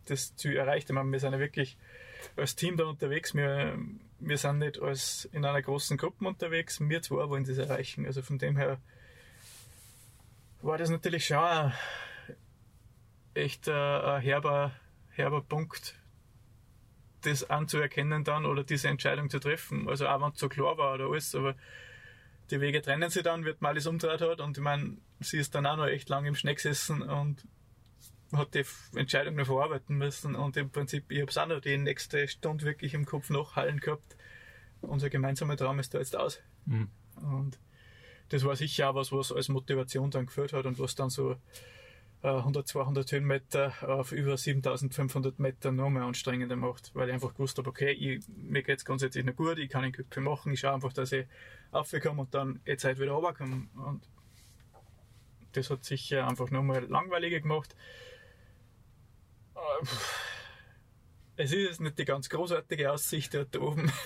das 0.05 0.35
Ziel 0.35 0.57
erreicht. 0.57 0.89
Ich 0.89 0.93
meine, 0.93 1.11
wir 1.11 1.19
sind 1.19 1.33
ja 1.33 1.39
wirklich 1.39 1.77
als 2.35 2.55
Team 2.55 2.77
da 2.77 2.85
unterwegs. 2.85 3.33
Wir, 3.35 3.77
wir 4.19 4.37
sind 4.37 4.59
nicht 4.59 4.81
als 4.81 5.25
in 5.31 5.45
einer 5.45 5.61
großen 5.61 5.97
Gruppe 5.97 6.25
unterwegs. 6.25 6.79
Wir 6.79 7.01
zwei 7.01 7.29
wollen 7.29 7.45
das 7.45 7.57
erreichen. 7.57 8.05
Also 8.05 8.21
von 8.21 8.37
dem 8.37 8.57
her 8.57 8.79
war 10.61 10.77
das 10.77 10.89
natürlich 10.89 11.25
schon 11.25 11.37
ein, 11.37 11.73
echt 13.33 13.67
ein, 13.67 14.21
herber, 14.21 14.71
herber 15.09 15.41
Punkt, 15.41 15.95
das 17.21 17.49
anzuerkennen 17.49 18.23
dann 18.23 18.45
oder 18.45 18.63
diese 18.63 18.87
Entscheidung 18.87 19.29
zu 19.29 19.39
treffen. 19.39 19.87
Also 19.89 20.07
auch 20.07 20.21
wenn 20.21 20.31
es 20.31 20.39
so 20.39 20.49
klar 20.49 20.77
war 20.77 20.93
oder 20.93 21.05
alles, 21.05 21.35
aber 21.35 21.55
die 22.51 22.61
Wege 22.61 22.81
trennen 22.81 23.09
sich 23.09 23.23
dann, 23.23 23.45
wird 23.45 23.61
mal 23.61 23.69
alles 23.69 23.87
umgedreht 23.87 24.21
hat 24.21 24.41
und 24.41 24.57
ich 24.57 24.63
meine, 24.63 24.97
sie 25.19 25.37
ist 25.37 25.55
dann 25.55 25.65
auch 25.65 25.77
noch 25.77 25.87
echt 25.87 26.09
lang 26.09 26.25
im 26.25 26.35
Schnee 26.35 26.53
gesessen 26.53 27.01
und 27.01 27.45
hat 28.37 28.53
die 28.53 28.63
Entscheidung 28.95 29.35
noch 29.35 29.45
verarbeiten 29.45 29.97
müssen 29.97 30.35
und 30.35 30.57
im 30.57 30.69
Prinzip, 30.69 31.11
ich 31.11 31.21
habe 31.21 31.29
es 31.29 31.37
auch 31.37 31.47
noch 31.47 31.61
die 31.61 31.77
nächste 31.77 32.27
Stunde 32.27 32.65
wirklich 32.65 32.93
im 32.93 33.05
Kopf 33.05 33.29
nachhallen 33.29 33.79
gehabt. 33.79 34.15
Unser 34.81 35.09
gemeinsamer 35.09 35.57
Traum 35.57 35.79
ist 35.79 35.93
da 35.93 35.99
jetzt 35.99 36.15
aus. 36.15 36.41
Mhm. 36.65 36.89
Und 37.15 37.59
das 38.29 38.43
war 38.43 38.55
sicher 38.55 38.89
auch 38.89 38.95
was, 38.95 39.11
was 39.11 39.31
als 39.31 39.49
Motivation 39.49 40.11
dann 40.11 40.25
geführt 40.25 40.53
hat 40.53 40.65
und 40.65 40.79
was 40.79 40.95
dann 40.95 41.09
so 41.09 41.35
äh, 42.23 42.29
100, 42.29 42.67
200 42.67 43.11
Höhenmeter 43.11 43.73
auf 43.81 44.11
über 44.11 44.37
7500 44.37 45.39
Meter 45.39 45.71
noch 45.71 45.89
mehr 45.89 46.03
anstrengender 46.03 46.55
macht, 46.55 46.91
weil 46.95 47.09
ich 47.09 47.13
einfach 47.13 47.33
gewusst 47.33 47.57
habe, 47.57 47.69
okay, 47.69 47.91
ich, 47.91 48.25
mir 48.29 48.63
geht 48.63 48.79
es 48.79 48.85
grundsätzlich 48.85 49.25
noch 49.25 49.35
gut, 49.35 49.59
ich 49.59 49.69
kann 49.69 49.83
den 49.83 49.91
Gipfel 49.91 50.23
machen, 50.23 50.53
ich 50.53 50.61
schaue 50.61 50.73
einfach, 50.73 50.93
dass 50.93 51.11
ich 51.11 51.27
raufkomme 51.73 52.21
und 52.21 52.33
dann 52.33 52.61
jetzt 52.65 52.85
halt 52.85 52.99
wieder 52.99 53.11
runterkomme. 53.11 53.67
Und 53.75 54.07
das 55.51 55.69
hat 55.69 55.83
sicher 55.83 56.27
einfach 56.27 56.49
nochmal 56.49 56.85
langweiliger 56.85 57.39
gemacht. 57.39 57.75
Es 61.35 61.51
ist 61.51 61.67
jetzt 61.67 61.81
nicht 61.81 61.97
die 61.97 62.05
ganz 62.05 62.29
großartige 62.29 62.91
Aussicht 62.91 63.33
dort 63.33 63.55
oben. 63.57 63.91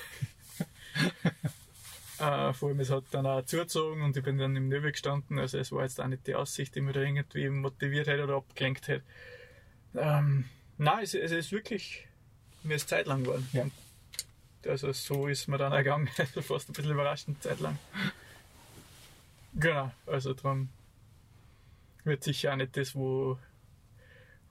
Äh, 2.20 2.52
vor 2.54 2.70
allem, 2.70 2.80
es 2.80 2.90
hat 2.90 3.04
dann 3.12 3.28
auch 3.28 3.46
zugezogen 3.46 4.02
und 4.02 4.18
ich 4.18 4.24
bin 4.24 4.40
dann 4.40 4.56
im 4.56 4.70
Nöbel 4.70 4.92
gestanden. 4.92 5.38
Also, 5.38 5.60
es 5.60 5.72
war 5.72 5.84
jetzt 5.84 6.02
auch 6.02 6.08
nicht 6.08 6.26
die 6.26 6.34
Aussicht, 6.34 6.74
die 6.74 6.82
mich 6.82 6.96
da 6.96 7.02
irgendwie 7.02 7.48
motiviert 7.50 8.08
hätte 8.08 8.24
oder 8.24 8.38
abgelenkt 8.38 8.88
hätte. 8.88 9.04
Ähm, 9.96 10.46
nein, 10.80 11.04
es, 11.04 11.14
es 11.14 11.32
ist 11.32 11.52
wirklich, 11.52 12.08
mir 12.64 12.76
ist 12.76 12.90
Zeit 12.90 13.06
lang 13.06 13.24
geworden. 13.24 13.48
Ja. 13.54 13.68
Also 14.68 14.92
so 14.92 15.28
ist 15.28 15.48
mir 15.48 15.58
dann 15.58 15.72
auch 15.72 15.78
gegangen. 15.78 16.10
Also 16.18 16.42
fast 16.42 16.70
ein 16.70 16.74
bisschen 16.74 16.92
überraschend 16.92 17.42
Zeit 17.42 17.60
lang. 17.60 17.78
Genau, 19.60 19.92
also 20.06 20.36
darum 20.36 20.70
wird 22.04 22.24
sicher 22.24 22.52
auch 22.52 22.58
nicht 22.58 22.78
das, 22.78 22.94
wo, 22.94 23.40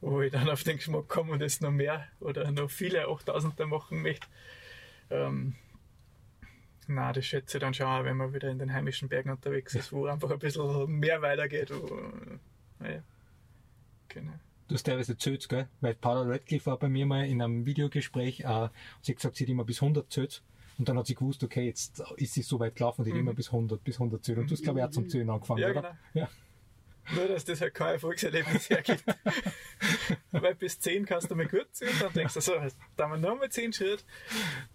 wo 0.01 0.21
ich 0.21 0.33
dann 0.33 0.49
auf 0.49 0.63
den 0.63 0.77
Geschmack 0.77 1.09
komme 1.09 1.33
und 1.33 1.43
es 1.43 1.61
noch 1.61 1.71
mehr 1.71 2.07
oder 2.21 2.51
noch 2.51 2.71
viele 2.71 3.07
8000er 3.07 3.67
machen 3.67 4.03
möchte. 4.03 4.27
Ähm, 5.11 5.55
na, 6.89 7.13
das 7.13 7.25
schätze 7.25 7.57
ich 7.59 7.61
dann 7.61 7.75
schon 7.75 8.05
wenn 8.05 8.17
man 8.17 8.33
wieder 8.33 8.49
in 8.49 8.59
den 8.59 8.73
heimischen 8.73 9.09
Bergen 9.09 9.31
unterwegs 9.31 9.75
ist, 9.75 9.93
wo 9.93 10.07
einfach 10.07 10.31
ein 10.31 10.39
bisschen 10.39 10.87
mehr 10.99 11.21
weitergeht. 11.23 11.71
Wo, 11.73 12.01
naja, 12.79 13.03
genau. 14.09 14.33
Du 14.69 14.75
hast 14.75 14.83
teilweise 14.85 15.13
erzählt, 15.13 15.49
gell? 15.49 15.69
Weil 15.81 15.95
Paula 15.95 16.23
Radcliffe 16.29 16.67
war 16.67 16.79
bei 16.79 16.89
mir 16.89 17.07
mal 17.07 17.27
in 17.27 17.41
einem 17.41 17.67
Videogespräch, 17.67 18.41
äh, 18.41 18.69
sie 19.01 19.13
hat 19.13 19.17
gesagt, 19.17 19.37
sie 19.37 19.45
hat 19.45 19.49
immer 19.51 19.65
bis 19.65 19.81
100 19.81 20.13
zählt. 20.13 20.43
Und 20.79 20.89
dann 20.89 20.99
hat 20.99 21.07
sie 21.07 21.15
gewusst, 21.15 21.43
okay, 21.43 21.65
jetzt 21.65 22.03
ist 22.17 22.35
sie 22.35 22.43
so 22.43 22.61
weit 22.61 22.75
gelaufen, 22.77 23.05
die 23.05 23.11
hat 23.13 23.19
immer 23.19 23.33
bis 23.33 23.47
100, 23.49 23.83
bis 23.83 23.95
100 23.97 24.23
zählt. 24.25 24.39
Und 24.39 24.51
du 24.51 24.55
hast, 24.55 24.63
glaube 24.63 24.81
ich, 24.81 24.85
auch 24.85 24.91
zum 24.91 25.09
Zählen 25.09 25.31
angefangen, 25.31 25.61
Ja, 25.61 25.71
oder? 25.71 25.83
genau. 25.83 25.95
Ja. 26.15 26.29
Nur, 27.15 27.29
dass 27.29 27.45
das 27.45 27.61
halt 27.61 27.75
kein 27.75 27.95
Erfolgserlebnis 27.95 28.69
hergibt. 28.71 29.05
Weil 30.33 30.55
bis 30.55 30.81
10 30.81 31.07
kannst 31.07 31.31
du 31.31 31.35
mal 31.37 31.47
gut 31.47 31.69
zählen, 31.73 31.95
dann 32.01 32.13
denkst 32.13 32.35
du 32.35 32.41
so, 32.41 32.55
da 32.97 33.09
haben 33.09 33.23
wir 33.23 33.29
nochmal 33.29 33.51
10 33.51 33.73
Schritte, 33.73 34.03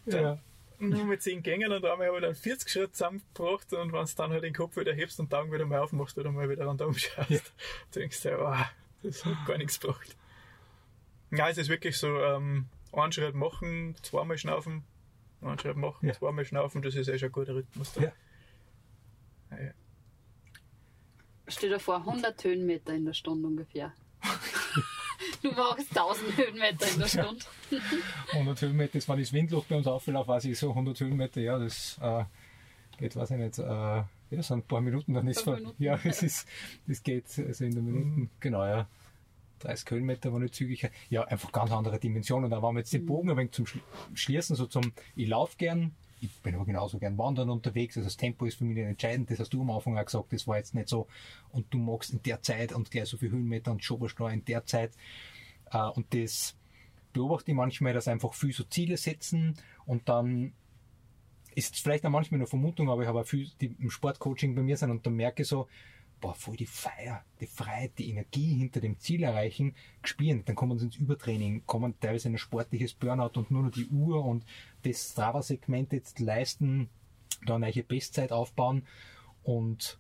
dann 0.06 0.24
ja. 0.24 0.40
nur 0.80 1.06
mit 1.06 1.22
10 1.22 1.44
Gängen 1.44 1.72
und 1.72 1.84
einmal 1.86 2.08
habe 2.08 2.18
ich 2.18 2.24
dann 2.24 2.36
40 2.36 2.70
Schritte 2.70 2.92
zusammengebracht 2.94 3.74
und 3.74 3.92
wenn 3.94 4.06
du 4.06 4.12
dann 4.16 4.32
halt 4.32 4.44
den 4.44 4.54
Kopf 4.54 4.78
wieder 4.78 4.94
hebst 4.94 5.20
und 5.20 5.34
Augen 5.34 5.52
wieder 5.52 5.66
mal 5.66 5.80
aufmachst 5.80 6.18
oder 6.18 6.32
mal 6.32 6.50
wieder 6.50 6.68
an 6.68 6.78
da 6.78 6.86
umschaust, 6.86 7.30
Ja. 7.30 7.40
denkst 7.96 8.22
du, 8.24 8.38
wow, 8.40 8.66
das 9.04 9.26
hat 9.26 9.46
gar 9.46 9.58
nichts 9.58 9.80
gebracht. 9.80 10.16
Ja, 11.32 11.50
es 11.50 11.58
ist 11.58 11.70
wirklich 11.70 11.98
so, 11.98 12.08
ähm, 12.22 12.68
einen 12.94 13.12
Schritt 13.12 13.36
machen, 13.36 13.96
zweimal 14.04 14.38
schnaufen, 14.38 14.84
einen 15.42 15.60
Schritt 15.60 15.78
machen, 15.78 16.08
Ja. 16.08 16.14
zweimal 16.14 16.46
schnaufen, 16.46 16.82
das 16.82 16.96
ist 16.96 17.08
eh 17.08 17.18
schon 17.20 17.30
ein 17.30 17.32
guter 17.34 17.56
Rhythmus 17.56 17.94
da. 17.94 18.02
Ja. 18.04 18.12
Ja, 21.52 21.56
ja. 21.56 21.58
Stell 21.58 21.70
dir 21.70 21.80
vor, 21.80 21.97
100 21.97 22.43
Höhenmeter 22.43 22.93
in 22.93 23.06
der 23.06 23.14
Stunde 23.14 23.47
ungefähr. 23.47 23.93
du 25.43 25.52
machst 25.52 25.89
1000 25.89 26.38
Höhenmeter 26.38 26.88
in 26.91 26.99
der 26.99 27.08
Stunde. 27.08 27.45
100 28.34 28.62
Höhenmeter, 28.62 28.91
das 28.93 29.08
war 29.10 29.18
das 29.18 29.34
Windloch 29.34 29.66
bei 29.66 29.76
uns 29.76 29.88
aufgelaufen, 29.88 30.30
weiß 30.30 30.45
ich 30.45 30.58
so, 30.58 30.70
100 30.70 30.99
Höhenmeter, 30.99 31.41
ja, 31.41 31.58
das 31.58 31.97
äh, 32.02 32.24
geht, 32.97 33.16
weiß 33.16 33.32
ich 33.32 33.38
nicht, 33.38 33.60
äh, 33.60 33.64
ja, 33.66 34.41
so 34.41 34.54
ein 34.54 34.64
paar 34.64 34.82
Minuten, 34.82 35.14
dann 35.14 35.28
ist 35.28 35.45
Minuten. 35.45 35.84
ja, 35.84 35.99
es 36.04 36.24
ist, 36.24 36.47
das 36.88 37.04
geht 37.04 37.26
also 37.38 37.66
in 37.66 37.76
den 37.76 37.86
Minuten, 37.86 38.30
genau, 38.39 38.66
ja. 38.66 38.88
30 39.60 39.91
Höhenmeter 39.91 40.34
war 40.34 40.39
nicht 40.39 40.56
zügig. 40.56 40.89
Ja, 41.12 41.24
einfach 41.26 41.52
ganz 41.52 41.72
andere 41.72 41.99
Dimensionen. 41.99 42.49
Da 42.49 42.64
waren 42.64 42.74
wir 42.74 42.80
jetzt 42.80 42.93
den 42.93 43.06
Bogen 43.06 43.30
ein 43.30 43.38
wenig 43.38 43.52
zum 43.52 43.66
Schli- 43.66 43.82
Schließen, 44.16 44.56
so 44.56 44.66
zum, 44.66 44.91
ich 45.16 45.28
laufe 45.28 45.56
gern, 45.58 45.93
ich 46.22 46.32
bin 46.42 46.56
aber 46.56 46.66
genauso 46.66 47.00
gern 47.00 47.18
wandern 47.18 47.50
unterwegs, 47.50 47.98
also 47.98 48.08
das 48.08 48.16
Tempo 48.16 48.46
ist 48.46 48.60
für 48.60 48.64
mich 48.64 48.76
nicht 48.76 48.86
entscheidend, 48.86 49.30
das 49.30 49.40
hast 49.40 49.52
du 49.54 49.62
am 49.62 49.72
Anfang 49.72 49.98
auch 49.98 50.06
gesagt, 50.06 50.32
das 50.32 50.48
war 50.48 50.58
jetzt 50.58 50.76
nicht 50.76 50.88
so, 50.88 51.08
und 51.52 51.66
du 51.74 51.80
magst 51.80 52.14
in 52.14 52.22
der 52.24 52.42
Zeit 52.42 52.72
und 52.72 52.92
gleich 52.92 53.10
so 53.10 53.18
viel 53.18 53.32
Höhenmeter 53.32 53.72
und 53.72 53.84
Schobersteuer 53.84 54.32
in 54.32 54.46
der 54.46 54.66
Zeit, 54.66 54.92
äh, 55.72 55.88
und 55.90 56.14
das 56.14 56.56
beobachte 57.12 57.52
ich 57.52 57.58
manchmal, 57.58 57.94
dass 57.94 58.08
einfach 58.08 58.34
viel 58.34 58.54
so 58.54 58.64
Ziele 58.64 58.98
setzen 58.98 59.56
und 59.86 60.08
dann 60.08 60.54
ist 61.56 61.76
vielleicht 61.78 62.06
auch 62.06 62.12
manchmal 62.12 62.40
eine 62.40 62.48
Vermutung, 62.48 62.90
aber 62.90 63.02
ich 63.02 63.08
habe 63.08 63.22
auch 63.22 63.28
viel, 63.28 63.50
die 63.60 63.76
im 63.80 63.90
Sportcoaching 63.90 64.56
bei 64.56 64.62
mir 64.62 64.78
sind 64.78 64.92
und 64.92 65.06
dann 65.06 65.16
merke 65.16 65.42
ich 65.42 65.50
so, 65.50 65.68
boah, 66.22 66.36
voll 66.36 66.56
die 66.56 66.68
Feier, 66.68 67.26
die 67.42 67.48
Freiheit, 67.48 67.98
die 67.98 68.10
Energie 68.10 68.56
hinter 68.56 68.80
dem 68.80 69.00
Ziel 69.00 69.24
erreichen, 69.24 69.76
gespielen. 70.02 70.44
Dann 70.46 70.56
kommen 70.56 70.78
sie 70.78 70.86
ins 70.86 70.96
Übertraining, 70.96 71.66
kommen 71.66 72.00
teilweise 72.00 72.30
in 72.30 72.36
ein 72.36 72.38
sportliches 72.38 72.94
Burnout 72.94 73.38
und 73.38 73.52
nur 73.52 73.64
noch 73.64 73.72
die 73.72 73.88
Uhr 73.88 74.24
und 74.24 74.46
das 74.84 75.12
Strava-Segment 75.12 75.92
jetzt 75.92 76.20
leisten, 76.20 76.90
da 77.46 77.56
eine 77.56 77.66
neue 77.66 77.84
Bestzeit 77.84 78.32
aufbauen 78.32 78.84
und 79.44 80.00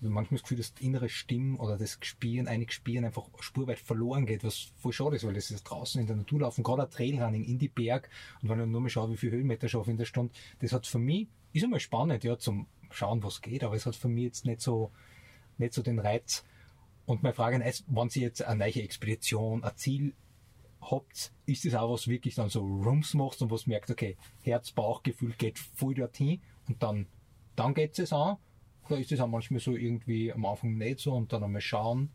manchmal 0.00 0.38
das 0.38 0.42
Gefühl, 0.42 0.58
dass 0.58 0.72
die 0.72 0.86
innere 0.86 1.08
Stimme 1.08 1.58
oder 1.58 1.76
das 1.76 1.98
Spielen, 2.00 2.48
einige 2.48 2.72
Spielen 2.72 3.04
einfach 3.04 3.28
spurweit 3.40 3.78
verloren 3.78 4.24
geht, 4.24 4.44
was 4.44 4.72
voll 4.76 4.92
schade 4.92 5.16
ist, 5.16 5.26
weil 5.26 5.34
das 5.34 5.50
ist 5.50 5.64
draußen 5.64 6.00
in 6.00 6.06
der 6.06 6.16
Natur 6.16 6.40
laufen, 6.40 6.62
gerade 6.62 6.84
ein 6.84 6.90
Trailrunning 6.90 7.44
in 7.44 7.58
die 7.58 7.68
Berg 7.68 8.08
und 8.40 8.48
wenn 8.48 8.60
ich 8.60 8.66
nur 8.66 8.80
mal 8.80 8.88
schaue, 8.88 9.10
wie 9.10 9.16
viel 9.18 9.32
Höhenmeter 9.32 9.68
schaffe 9.68 9.90
in 9.90 9.98
der 9.98 10.06
Stunde, 10.06 10.32
das 10.60 10.72
hat 10.72 10.86
für 10.86 10.98
mich, 10.98 11.28
ist 11.52 11.64
immer 11.64 11.80
spannend, 11.80 12.24
ja, 12.24 12.38
zum 12.38 12.66
Schauen, 12.90 13.22
was 13.22 13.40
geht, 13.40 13.64
aber 13.64 13.74
es 13.74 13.86
hat 13.86 13.96
für 13.96 14.08
mich 14.08 14.24
jetzt 14.24 14.44
nicht 14.44 14.60
so, 14.60 14.90
nicht 15.58 15.74
so 15.74 15.82
den 15.82 15.98
Reiz. 15.98 16.44
Und 17.06 17.22
meine 17.22 17.34
Frage 17.34 17.62
ist, 17.64 17.84
wenn 17.88 18.08
Sie 18.08 18.20
jetzt 18.20 18.42
eine 18.42 18.60
neue 18.60 18.82
Expedition, 18.82 19.64
ein 19.64 19.76
Ziel 19.76 20.14
habt, 20.80 21.32
ist 21.46 21.64
das 21.64 21.74
auch 21.74 21.92
was 21.92 22.08
wirklich 22.08 22.34
dann 22.34 22.48
so 22.48 22.60
Rums 22.60 23.14
machst 23.14 23.42
und 23.42 23.50
was 23.50 23.66
merkt, 23.66 23.90
okay, 23.90 24.16
Herz, 24.42 24.72
Bauchgefühl 24.72 25.34
geht 25.36 25.58
voll 25.58 25.94
dorthin 25.94 26.40
und 26.68 26.82
dann, 26.82 27.06
dann 27.56 27.74
geht 27.74 27.98
es 27.98 28.12
an? 28.12 28.36
Oder 28.88 28.98
ist 28.98 29.12
das 29.12 29.20
auch 29.20 29.28
manchmal 29.28 29.60
so 29.60 29.76
irgendwie 29.76 30.32
am 30.32 30.44
Anfang 30.46 30.76
nicht 30.76 31.00
so 31.00 31.12
und 31.14 31.32
dann 31.32 31.44
einmal 31.44 31.60
schauen? 31.60 32.10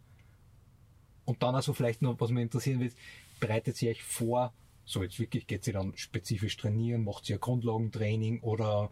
Und 1.25 1.41
dann 1.41 1.55
also 1.55 1.73
vielleicht 1.73 2.01
noch, 2.01 2.19
was 2.19 2.31
mich 2.31 2.43
interessieren 2.43 2.79
wird, 2.79 2.93
bereitet 3.39 3.75
sie 3.77 3.89
euch 3.89 4.03
vor, 4.03 4.53
so 4.85 5.01
jetzt 5.03 5.19
wirklich 5.19 5.47
geht 5.47 5.63
sie 5.63 5.71
dann 5.71 5.97
spezifisch 5.97 6.55
trainieren, 6.57 7.03
macht 7.03 7.25
sie 7.25 7.33
ein 7.33 7.39
Grundlagentraining 7.39 8.41
oder 8.41 8.91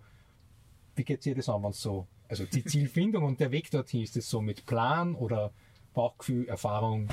wie 0.96 1.04
geht 1.04 1.26
ihr 1.26 1.36
das 1.36 1.50
an, 1.50 1.64
wenn 1.64 1.74
so, 1.74 2.08
also 2.28 2.46
die 2.46 2.64
Zielfindung 2.64 3.24
und 3.24 3.40
der 3.40 3.52
Weg 3.52 3.72
dorthin, 3.72 4.04
ist 4.04 4.16
das 4.16 4.30
so 4.30 4.42
mit 4.42 4.66
Plan 4.66 5.16
oder 5.16 5.52
Bauchgefühl, 5.94 6.48
Erfahrung? 6.48 7.10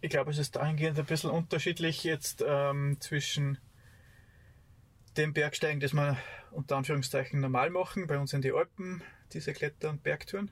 Ich 0.00 0.10
glaube, 0.10 0.30
es 0.30 0.38
ist 0.38 0.56
dahingehend 0.56 0.98
ein 0.98 1.06
bisschen 1.06 1.30
unterschiedlich 1.30 2.04
jetzt 2.04 2.44
ähm, 2.46 2.98
zwischen 3.00 3.58
dem 5.16 5.32
Bergsteigen, 5.32 5.80
das 5.80 5.94
wir 5.94 6.18
unter 6.50 6.76
Anführungszeichen 6.76 7.40
normal 7.40 7.70
machen, 7.70 8.06
bei 8.06 8.18
uns 8.18 8.32
in 8.32 8.42
die 8.42 8.52
Alpen, 8.52 9.02
diese 9.32 9.52
Kletter- 9.52 9.90
und 9.90 10.02
Bergtouren, 10.02 10.50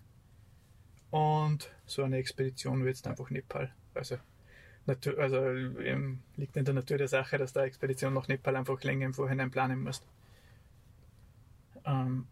und 1.13 1.71
so 1.85 2.03
eine 2.03 2.17
Expedition 2.17 2.85
wie 2.85 2.89
jetzt 2.89 3.07
einfach 3.07 3.29
Nepal. 3.29 3.71
Also, 3.93 4.17
also 4.87 5.53
liegt 6.37 6.57
in 6.57 6.65
der 6.65 6.75
Natur 6.75 6.97
der 6.97 7.09
Sache, 7.09 7.37
dass 7.37 7.53
der 7.53 7.65
Expedition 7.65 8.15
nach 8.15 8.29
Nepal 8.29 8.57
einfach 8.57 8.83
länger 8.83 9.07
im 9.07 9.15
Vorhinein 9.15 9.51
planen 9.51 9.83
musst. 9.83 10.05
Ähm, 11.85 12.27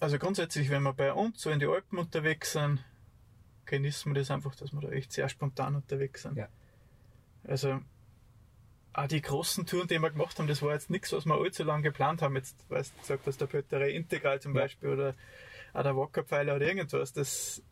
also 0.00 0.18
grundsätzlich, 0.18 0.70
wenn 0.70 0.82
wir 0.82 0.92
bei 0.92 1.12
uns 1.12 1.40
so 1.40 1.50
in 1.50 1.58
die 1.58 1.66
Alpen 1.66 1.98
unterwegs 1.98 2.52
sind, 2.52 2.84
genießen 3.66 4.12
wir 4.12 4.20
das 4.20 4.30
einfach, 4.30 4.54
dass 4.54 4.72
wir 4.72 4.80
da 4.80 4.90
echt 4.90 5.12
sehr 5.12 5.28
spontan 5.28 5.74
unterwegs 5.74 6.22
sind. 6.22 6.36
Ja. 6.36 6.48
Also 7.44 7.80
auch 8.92 9.06
die 9.06 9.20
großen 9.20 9.66
Touren, 9.66 9.88
die 9.88 9.98
wir 9.98 10.10
gemacht 10.10 10.38
haben, 10.38 10.48
das 10.48 10.62
war 10.62 10.72
jetzt 10.72 10.90
nichts, 10.90 11.12
was 11.12 11.26
wir 11.26 11.34
allzu 11.34 11.64
lange 11.64 11.82
geplant 11.82 12.22
haben. 12.22 12.36
Jetzt 12.36 12.68
weißt 12.70 12.94
du 12.94 13.00
gesagt, 13.00 13.26
dass 13.26 13.36
der 13.36 13.46
Pötterei 13.46 13.90
Integral 13.90 14.40
zum 14.40 14.54
Ja. 14.54 14.62
Beispiel 14.62 14.88
oder 14.90 15.14
auch 15.72 15.82
der 15.82 15.96
Wackerpfeiler 15.96 16.56
oder 16.56 16.66
irgendwas, 16.66 17.12
das, 17.12 17.62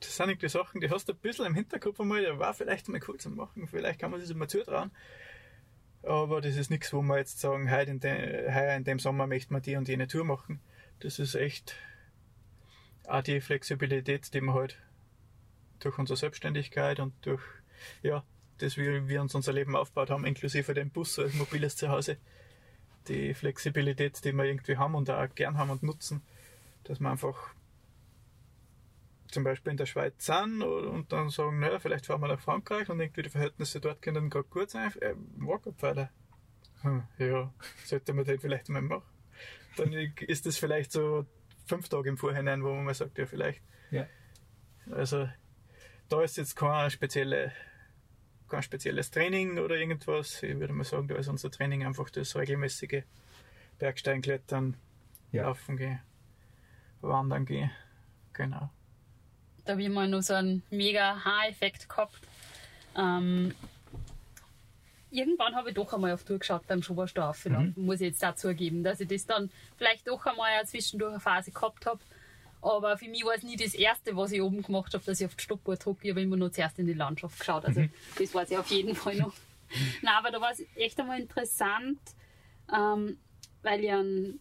das 0.00 0.16
sind 0.16 0.28
irgendwie 0.28 0.48
Sachen, 0.48 0.80
die 0.80 0.90
hast 0.90 1.08
du 1.08 1.12
ein 1.12 1.18
bisschen 1.18 1.46
im 1.46 1.54
Hinterkopf 1.54 2.00
einmal, 2.00 2.20
der 2.20 2.38
war 2.38 2.52
vielleicht 2.54 2.88
mal 2.88 3.00
cool 3.08 3.18
zu 3.18 3.30
machen, 3.30 3.66
vielleicht 3.66 3.98
kann 3.98 4.10
man 4.10 4.20
sich 4.20 4.28
das 4.28 4.36
mal 4.36 4.48
zutrauen. 4.48 4.90
Aber 6.06 6.40
das 6.40 6.56
ist 6.56 6.70
nichts, 6.70 6.92
wo 6.92 7.02
wir 7.02 7.18
jetzt 7.18 7.40
sagen, 7.40 7.70
heute 7.70 7.90
in, 7.90 8.00
de, 8.00 8.52
heuer 8.54 8.76
in 8.76 8.84
dem 8.84 9.00
Sommer 9.00 9.26
möchten 9.26 9.52
wir 9.52 9.60
die 9.60 9.74
und 9.74 9.88
jene 9.88 10.06
Tour 10.06 10.24
machen. 10.24 10.60
Das 11.00 11.18
ist 11.18 11.34
echt 11.34 11.74
auch 13.08 13.22
die 13.22 13.40
Flexibilität, 13.40 14.32
die 14.32 14.40
wir 14.40 14.54
halt 14.54 14.78
durch 15.80 15.98
unsere 15.98 16.16
Selbstständigkeit 16.16 17.00
und 17.00 17.12
durch, 17.22 17.42
ja, 18.02 18.22
das 18.58 18.76
wie 18.76 19.08
wir 19.08 19.20
uns 19.20 19.34
unser 19.34 19.52
Leben 19.52 19.74
aufgebaut 19.74 20.10
haben, 20.10 20.24
inklusive 20.24 20.74
dem 20.74 20.90
Bus 20.90 21.18
als 21.18 21.34
mobiles 21.34 21.76
Zuhause, 21.76 22.18
die 23.08 23.34
Flexibilität, 23.34 24.24
die 24.24 24.32
wir 24.32 24.44
irgendwie 24.44 24.76
haben 24.76 24.94
und 24.94 25.10
auch 25.10 25.34
gern 25.34 25.58
haben 25.58 25.70
und 25.70 25.82
nutzen, 25.82 26.22
dass 26.84 27.00
wir 27.00 27.10
einfach 27.10 27.52
zum 29.36 29.44
Beispiel 29.44 29.72
in 29.72 29.76
der 29.76 29.84
Schweiz 29.84 30.24
sind 30.24 30.62
und 30.62 31.12
dann 31.12 31.28
sagen, 31.28 31.58
naja, 31.58 31.78
vielleicht 31.78 32.06
fahren 32.06 32.22
wir 32.22 32.28
nach 32.28 32.40
Frankreich 32.40 32.88
und 32.88 33.00
irgendwie 33.00 33.20
die 33.20 33.28
Verhältnisse 33.28 33.82
dort 33.82 34.00
können 34.00 34.30
gerade 34.30 34.48
gut 34.48 34.70
sein. 34.70 34.90
Äh, 35.02 35.12
Wackerpfeiler. 35.36 36.08
Hm, 36.80 37.02
ja, 37.18 37.52
sollte 37.84 38.14
man 38.14 38.24
den 38.24 38.38
vielleicht 38.38 38.70
mal 38.70 38.80
machen. 38.80 39.04
Dann 39.76 39.92
ist 39.92 40.46
das 40.46 40.56
vielleicht 40.56 40.90
so 40.90 41.26
fünf 41.66 41.86
Tage 41.90 42.08
im 42.08 42.16
Vorhinein, 42.16 42.64
wo 42.64 42.72
man 42.72 42.86
mal 42.86 42.94
sagt, 42.94 43.18
ja, 43.18 43.26
vielleicht. 43.26 43.60
Ja. 43.90 44.06
Also, 44.90 45.28
da 46.08 46.22
ist 46.22 46.38
jetzt 46.38 46.56
kein, 46.56 46.90
spezielle, 46.90 47.52
kein 48.48 48.62
spezielles 48.62 49.10
Training 49.10 49.58
oder 49.58 49.76
irgendwas. 49.76 50.42
Ich 50.42 50.58
würde 50.58 50.72
mal 50.72 50.84
sagen, 50.84 51.08
da 51.08 51.16
ist 51.16 51.28
unser 51.28 51.50
Training 51.50 51.84
einfach 51.84 52.08
das 52.08 52.34
regelmäßige 52.36 53.02
Bergsteigen, 53.78 54.22
Klettern, 54.22 54.78
Ja. 55.30 55.42
Laufen 55.42 55.76
gehen, 55.76 56.00
Wandern 57.02 57.44
gehen. 57.44 57.70
Genau. 58.32 58.70
Da 59.66 59.72
habe 59.72 59.82
ich 59.82 59.88
mal 59.88 60.08
noch 60.08 60.22
so 60.22 60.34
einen 60.34 60.62
mega 60.70 61.24
Haareffekt 61.24 61.88
gehabt. 61.88 62.20
Ähm, 62.96 63.52
irgendwann 65.10 65.56
habe 65.56 65.70
ich 65.70 65.74
doch 65.74 65.92
einmal 65.92 66.12
auf 66.12 66.22
Tour 66.22 66.38
geschaut 66.38 66.66
beim 66.68 66.82
Schoberstaufen, 66.82 67.74
mhm. 67.76 67.84
muss 67.84 67.96
ich 67.96 68.08
jetzt 68.08 68.22
dazu 68.22 68.54
geben, 68.54 68.84
dass 68.84 69.00
ich 69.00 69.08
das 69.08 69.26
dann 69.26 69.50
vielleicht 69.76 70.06
doch 70.06 70.24
einmal 70.24 70.52
eine 70.52 70.66
zwischendurch 70.66 71.12
eine 71.12 71.20
Phase 71.20 71.50
gehabt 71.50 71.84
habe. 71.84 71.98
Aber 72.62 72.96
für 72.96 73.08
mich 73.08 73.24
war 73.24 73.34
es 73.34 73.42
nie 73.42 73.56
das 73.56 73.74
Erste, 73.74 74.16
was 74.16 74.32
ich 74.32 74.40
oben 74.40 74.62
gemacht 74.62 74.94
habe, 74.94 75.04
dass 75.04 75.20
ich 75.20 75.26
auf 75.26 75.34
die 75.34 75.42
Stoppuhr 75.42 75.76
drücke. 75.76 76.04
Ich 76.04 76.10
habe 76.10 76.22
immer 76.22 76.36
nur 76.36 76.52
zuerst 76.52 76.78
in 76.78 76.86
die 76.86 76.94
Landschaft 76.94 77.38
geschaut. 77.38 77.64
Also 77.64 77.84
das 78.18 78.34
war 78.34 78.42
es 78.44 78.52
auf 78.52 78.70
jeden 78.70 78.94
Fall 78.94 79.16
noch. 79.16 79.34
Nein, 80.02 80.14
aber 80.16 80.30
da 80.30 80.40
war 80.40 80.52
es 80.52 80.62
echt 80.76 80.98
einmal 81.00 81.20
interessant, 81.20 81.98
ähm, 82.72 83.18
weil 83.62 83.84
ich 83.84 83.90
einen 83.90 84.40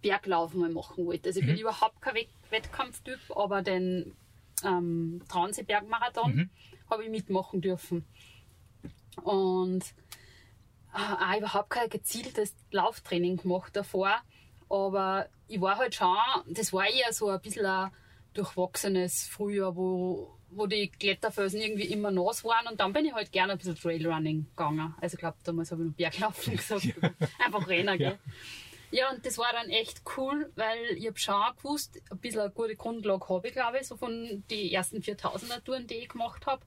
Berglauf 0.00 0.54
mal 0.54 0.70
machen 0.70 1.04
wollte. 1.04 1.28
Also 1.28 1.40
ich 1.40 1.46
bin 1.46 1.58
überhaupt 1.58 2.00
kein 2.00 2.14
Wett 2.14 2.28
Wettkampftyp, 2.50 3.20
aber 3.36 3.62
den 3.62 4.12
ähm, 4.64 5.22
Traunsee-Bergmarathon 5.28 6.50
habe 6.90 7.04
ich 7.04 7.10
mitmachen 7.10 7.60
dürfen. 7.60 8.04
Und 9.22 9.84
äh, 10.94 11.24
auch 11.24 11.38
überhaupt 11.38 11.70
kein 11.70 11.88
gezieltes 11.88 12.54
Lauftraining 12.70 13.38
gemacht 13.38 13.74
davor. 13.76 14.14
Aber 14.68 15.28
ich 15.48 15.60
war 15.60 15.76
halt 15.76 15.94
schon, 15.94 16.16
das 16.48 16.72
war 16.72 16.86
eher 16.86 17.12
so 17.12 17.28
ein 17.28 17.40
bisschen 17.40 17.66
ein 17.66 17.90
durchwachsenes 18.34 19.26
Frühjahr, 19.26 19.74
wo, 19.74 20.36
wo 20.50 20.66
die 20.66 20.88
Kletterfelsen 20.88 21.60
irgendwie 21.60 21.86
immer 21.86 22.10
nass 22.10 22.44
waren. 22.44 22.68
Und 22.68 22.80
dann 22.80 22.92
bin 22.92 23.04
ich 23.04 23.12
halt 23.12 23.32
gerne 23.32 23.52
ein 23.52 23.58
bisschen 23.58 23.76
Trailrunning 23.76 24.46
gegangen. 24.50 24.94
Also 25.00 25.14
ich 25.14 25.20
glaube, 25.20 25.36
damals 25.44 25.72
habe 25.72 25.82
ich 25.82 25.88
noch 25.88 25.96
Berglaufen 25.96 26.56
gesagt. 26.56 26.94
Einfach 27.44 27.66
Rennen, 27.68 27.98
gell? 27.98 28.12
Ja, 28.12 28.18
und 29.12 29.24
das 29.24 29.38
war 29.38 29.52
dann 29.52 29.70
echt 29.70 30.02
cool, 30.16 30.50
weil 30.56 30.96
ich 30.96 31.06
habe 31.06 31.18
schon 31.18 31.40
gewusst, 31.56 32.00
ein 32.10 32.18
bisschen 32.18 32.40
eine 32.40 32.50
gute 32.50 32.74
Grundlage 32.76 33.28
habe 33.28 33.48
ich, 33.48 33.54
glaube 33.54 33.78
ich, 33.78 33.86
so 33.86 33.96
von 33.96 34.42
den 34.50 34.70
ersten 34.70 34.98
4000er 34.98 35.62
Touren, 35.62 35.86
die 35.86 35.94
ich 35.94 36.08
gemacht 36.08 36.46
habe. 36.46 36.64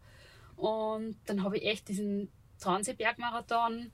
Und 0.55 1.17
dann 1.25 1.43
habe 1.43 1.57
ich 1.57 1.65
echt 1.65 1.89
diesen 1.89 2.31
Transebergmarathon 2.59 3.91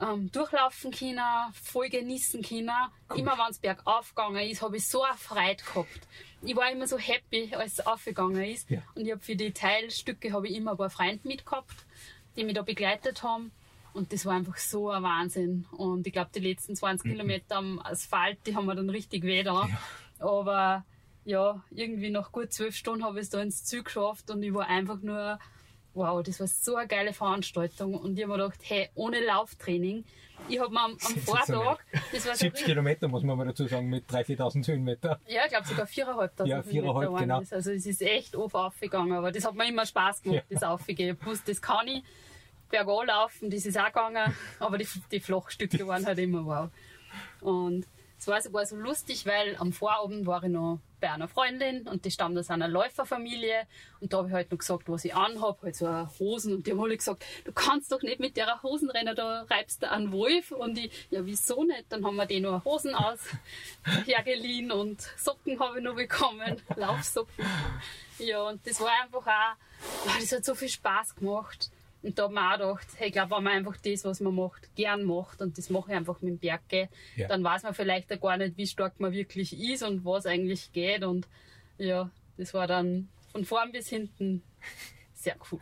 ähm, 0.00 0.32
durchlaufen 0.32 0.90
können, 0.90 1.52
voll 1.52 1.88
genießen 1.88 2.42
können. 2.42 2.70
Immer 3.14 3.38
wenn 3.38 3.50
es 3.50 3.58
bergauf 3.58 4.14
gegangen 4.14 4.48
ist, 4.48 4.62
habe 4.62 4.76
ich 4.76 4.88
so 4.88 5.02
eine 5.02 5.16
Freude 5.16 5.62
gehabt. 5.62 6.00
Ich 6.42 6.56
war 6.56 6.70
immer 6.70 6.88
so 6.88 6.98
happy, 6.98 7.54
als 7.54 7.74
es 7.74 7.86
aufgegangen 7.86 8.42
ist. 8.42 8.68
Ja. 8.68 8.82
Und 8.94 9.06
ich 9.06 9.12
habe 9.12 9.20
für 9.20 9.36
die 9.36 9.52
Teilstücke 9.52 10.32
habe 10.32 10.48
ich 10.48 10.56
immer 10.56 10.72
ein 10.72 10.76
paar 10.76 10.90
Freunde 10.90 11.26
mitgehabt, 11.28 11.86
die 12.36 12.44
mich 12.44 12.54
da 12.54 12.62
begleitet 12.62 13.22
haben. 13.22 13.52
Und 13.94 14.12
das 14.12 14.24
war 14.26 14.34
einfach 14.34 14.56
so 14.56 14.90
ein 14.90 15.02
Wahnsinn. 15.02 15.66
Und 15.72 16.06
ich 16.06 16.12
glaube, 16.12 16.30
die 16.34 16.40
letzten 16.40 16.74
20 16.76 17.10
Kilometer 17.10 17.56
am 17.56 17.78
Asphalt, 17.84 18.38
die 18.46 18.54
haben 18.56 18.66
wir 18.66 18.74
dann 18.74 18.90
richtig 18.90 19.22
weh 19.22 19.42
da. 19.42 19.68
Aber 20.18 20.84
ja, 21.24 21.62
irgendwie 21.70 22.10
nach 22.10 22.32
gut 22.32 22.52
zwölf 22.52 22.74
Stunden 22.74 23.04
habe 23.04 23.18
ich 23.18 23.24
es 23.24 23.30
da 23.30 23.40
ins 23.42 23.64
Ziel 23.64 23.82
geschafft 23.82 24.30
und 24.30 24.42
ich 24.42 24.52
war 24.54 24.66
einfach 24.66 25.00
nur, 25.02 25.38
wow, 25.94 26.22
das 26.22 26.40
war 26.40 26.46
so 26.46 26.76
eine 26.76 26.88
geile 26.88 27.12
Veranstaltung. 27.12 27.94
Und 27.94 28.18
ich 28.18 28.24
habe 28.24 28.36
mir 28.36 28.42
gedacht, 28.44 28.60
hey, 28.64 28.88
ohne 28.94 29.24
Lauftraining, 29.24 30.04
ich 30.48 30.58
habe 30.58 30.72
mir 30.72 30.80
am, 30.80 30.92
am 30.92 31.16
Vortag, 31.18 31.78
das 32.12 32.26
war 32.26 32.34
so 32.34 32.40
70 32.40 32.64
Kilometer, 32.64 33.06
muss 33.08 33.22
man 33.22 33.36
mal 33.38 33.46
dazu 33.46 33.66
sagen, 33.66 33.88
mit 33.88 34.08
3.000, 34.10 34.38
4.000 34.38 34.68
Höhenmeter. 34.68 35.20
ja, 35.28 35.42
ich 35.44 35.50
glaube 35.50 35.66
sogar 35.68 35.86
4.500 35.86 36.46
Ja, 36.46 36.60
4.500, 36.60 37.18
genau. 37.20 37.40
Das. 37.40 37.52
Also 37.52 37.70
es 37.72 37.86
ist 37.86 38.02
echt 38.02 38.34
oft 38.34 38.54
aufgegangen, 38.54 39.12
aber 39.12 39.30
das 39.30 39.44
hat 39.44 39.54
mir 39.54 39.68
immer 39.68 39.86
Spaß 39.86 40.22
gemacht, 40.22 40.44
Ja. 40.48 40.54
das 40.58 40.62
Aufgehen. 40.64 41.16
Ich 41.20 41.26
wusste, 41.26 41.52
das 41.52 41.60
kann 41.62 41.86
ich. 41.86 42.02
Bergan 42.72 43.06
laufen, 43.06 43.50
das 43.50 43.66
ist 43.66 43.78
auch 43.78 43.86
gegangen, 43.86 44.34
aber 44.58 44.78
die, 44.78 44.88
die 45.10 45.20
Flachstücke 45.20 45.86
waren 45.86 46.04
halt 46.06 46.18
immer 46.18 46.44
wow. 46.44 46.70
Und 47.40 47.86
es 48.18 48.26
war 48.26 48.40
sogar 48.40 48.64
so 48.64 48.76
lustig, 48.76 49.26
weil 49.26 49.56
am 49.56 49.72
Vorabend 49.72 50.26
war 50.26 50.42
ich 50.42 50.48
noch 50.48 50.78
bei 51.00 51.10
einer 51.10 51.28
Freundin 51.28 51.86
und 51.88 52.04
die 52.04 52.10
stammt 52.10 52.38
aus 52.38 52.48
einer 52.48 52.68
Läuferfamilie 52.68 53.66
und 54.00 54.12
da 54.12 54.18
habe 54.18 54.28
ich 54.28 54.34
halt 54.34 54.52
noch 54.52 54.58
gesagt, 54.58 54.88
was 54.88 55.04
ich 55.04 55.14
anhab, 55.14 55.60
halt 55.60 55.74
so 55.74 56.08
Hosen 56.20 56.54
und 56.54 56.66
die 56.66 56.70
haben 56.70 56.80
alle 56.80 56.96
gesagt, 56.96 57.24
du 57.44 57.52
kannst 57.52 57.90
doch 57.90 58.00
nicht 58.02 58.20
mit 58.20 58.36
der 58.36 58.62
Hosen 58.62 58.88
rennen, 58.90 59.16
da 59.16 59.42
reibst 59.50 59.82
du 59.82 59.90
einen 59.90 60.12
Wolf 60.12 60.52
und 60.52 60.78
ich, 60.78 61.08
ja 61.10 61.26
wieso 61.26 61.64
nicht? 61.64 61.86
Dann 61.88 62.06
haben 62.06 62.14
wir 62.14 62.26
die 62.26 62.38
noch 62.38 62.64
Hosen 62.64 62.94
aus 62.94 63.18
hergeliehen 64.06 64.70
und 64.70 65.02
Socken 65.16 65.58
habe 65.58 65.78
ich 65.78 65.84
noch 65.84 65.96
bekommen, 65.96 66.62
Laufsocken. 66.76 67.44
Ja, 68.18 68.42
und 68.42 68.64
das 68.64 68.80
war 68.80 68.90
einfach 69.02 69.26
auch, 69.26 70.20
das 70.20 70.30
hat 70.30 70.44
so 70.44 70.54
viel 70.54 70.68
Spaß 70.68 71.16
gemacht. 71.16 71.71
Und 72.02 72.18
da 72.18 72.24
habe 72.24 72.34
ich 72.34 72.40
auch 72.40 72.78
gedacht, 72.80 72.88
hey, 72.96 73.06
ich 73.08 73.12
glaube, 73.12 73.36
wenn 73.36 73.44
man 73.44 73.52
einfach 73.52 73.76
das, 73.76 74.04
was 74.04 74.20
man 74.20 74.34
macht, 74.34 74.74
gern 74.74 75.04
macht 75.04 75.40
und 75.40 75.56
das 75.56 75.70
mache 75.70 75.92
ich 75.92 75.96
einfach 75.96 76.20
mit 76.20 76.30
dem 76.32 76.38
Berg, 76.38 76.62
gell, 76.68 76.88
Ja. 77.16 77.28
dann 77.28 77.44
weiß 77.44 77.62
man 77.62 77.74
vielleicht 77.74 78.12
auch 78.12 78.20
gar 78.20 78.36
nicht, 78.36 78.56
wie 78.56 78.66
stark 78.66 78.98
man 78.98 79.12
wirklich 79.12 79.58
ist 79.58 79.82
und 79.82 80.04
was 80.04 80.26
eigentlich 80.26 80.72
geht. 80.72 81.04
Und 81.04 81.28
ja, 81.78 82.10
das 82.36 82.52
war 82.54 82.66
dann 82.66 83.08
von 83.30 83.44
vorn 83.44 83.70
bis 83.72 83.88
hinten 83.88 84.42
sehr 85.14 85.36
cool. 85.50 85.60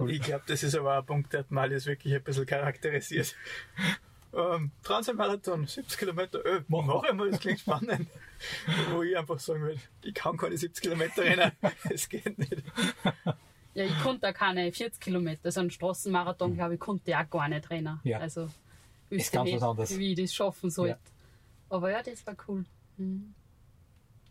Cool. 0.00 0.10
Ich 0.10 0.22
glaube, 0.22 0.42
das 0.46 0.62
ist 0.62 0.74
aber 0.74 0.96
ein 0.98 1.06
Punkt, 1.06 1.32
der 1.32 1.40
hat 1.40 1.50
Malis 1.50 1.86
wirklich 1.86 2.14
ein 2.14 2.22
bisschen 2.22 2.46
charakterisiert. 2.46 3.34
Ähm, 4.34 4.70
Transmarathon, 4.82 5.66
70 5.66 5.98
Kilometer, 5.98 6.42
äh, 6.46 6.62
Mach 6.68 6.82
mach 6.86 7.02
einmal, 7.02 7.30
das 7.30 7.38
klingt 7.40 7.60
spannend. 7.60 8.08
Wo 8.90 9.02
ich 9.02 9.14
einfach 9.14 9.38
sagen 9.38 9.60
würde, 9.60 9.78
ich 10.02 10.14
kann 10.14 10.38
keine 10.38 10.56
70 10.56 10.82
Kilometer 10.82 11.22
rennen, 11.22 11.52
es 11.90 12.08
geht 12.08 12.38
nicht. 12.38 12.62
Ja, 13.74 13.84
ich 13.84 13.98
konnte 14.00 14.28
auch 14.28 14.34
keine 14.34 14.70
40 14.70 15.00
Kilometer, 15.00 15.50
so 15.50 15.60
einen 15.60 15.70
Straßenmarathon, 15.70 16.54
glaube 16.54 16.74
ich, 16.74 16.80
konnte 16.80 17.10
ich 17.10 17.16
auch 17.16 17.28
gar 17.30 17.48
nicht 17.48 17.70
rennen. 17.70 18.00
Ja. 18.04 18.18
Also, 18.18 18.44
Ist 18.44 18.52
wüsste 19.10 19.36
ganz 19.38 19.46
nicht, 19.46 19.56
was 19.56 19.62
anderes. 19.62 19.98
wie 19.98 20.12
ich 20.12 20.18
das 20.20 20.34
schaffen 20.34 20.70
sollte. 20.70 20.90
Ja. 20.90 21.76
Aber 21.76 21.90
ja, 21.90 22.02
das 22.02 22.26
war 22.26 22.36
cool. 22.48 22.64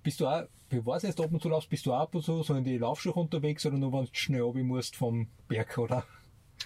Bist 0.03 0.19
du 0.19 0.27
auch, 0.27 0.43
bevor 0.69 0.99
du 0.99 1.07
jetzt 1.07 1.19
ab 1.19 1.31
und 1.31 1.41
zu 1.41 1.49
laufst, 1.49 1.69
bist 1.69 1.85
du 1.85 1.93
auch 1.93 2.01
ab 2.01 2.15
und 2.15 2.23
zu 2.23 2.43
so 2.43 2.53
in 2.53 2.63
die 2.63 2.77
Laufschuhe 2.77 3.13
unterwegs 3.13 3.65
oder 3.65 3.77
nur 3.77 3.91
wenn 3.93 4.05
du 4.05 4.09
schnell 4.13 4.41
runter 4.41 4.63
musst 4.63 4.95
vom 4.95 5.27
Berg, 5.47 5.77
oder? 5.77 6.05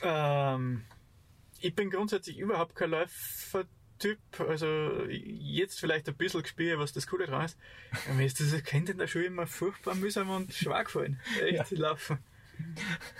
Ähm, 0.03 0.83
ich 1.61 1.73
bin 1.75 1.89
grundsätzlich 1.89 2.37
überhaupt 2.37 2.75
kein 2.75 2.91
Läufertyp. 2.91 4.19
Also 4.37 5.05
jetzt 5.07 5.79
vielleicht 5.79 6.09
ein 6.09 6.15
bisschen 6.15 6.41
gespielt, 6.43 6.77
was 6.77 6.91
das 6.91 7.07
Coole 7.07 7.25
dran 7.25 7.45
ist. 7.45 7.57
Aber 8.05 8.15
Mir 8.15 8.25
ist 8.25 8.39
das 8.39 8.63
Kind 8.63 8.89
in 8.89 8.97
der 8.97 9.07
Schule 9.07 9.25
immer 9.25 9.47
furchtbar 9.47 9.95
mühsam 9.95 10.29
und 10.29 10.53
schwer 10.53 10.83
gefallen. 10.83 11.19
Echt 11.41 11.71
laufen. 11.71 12.19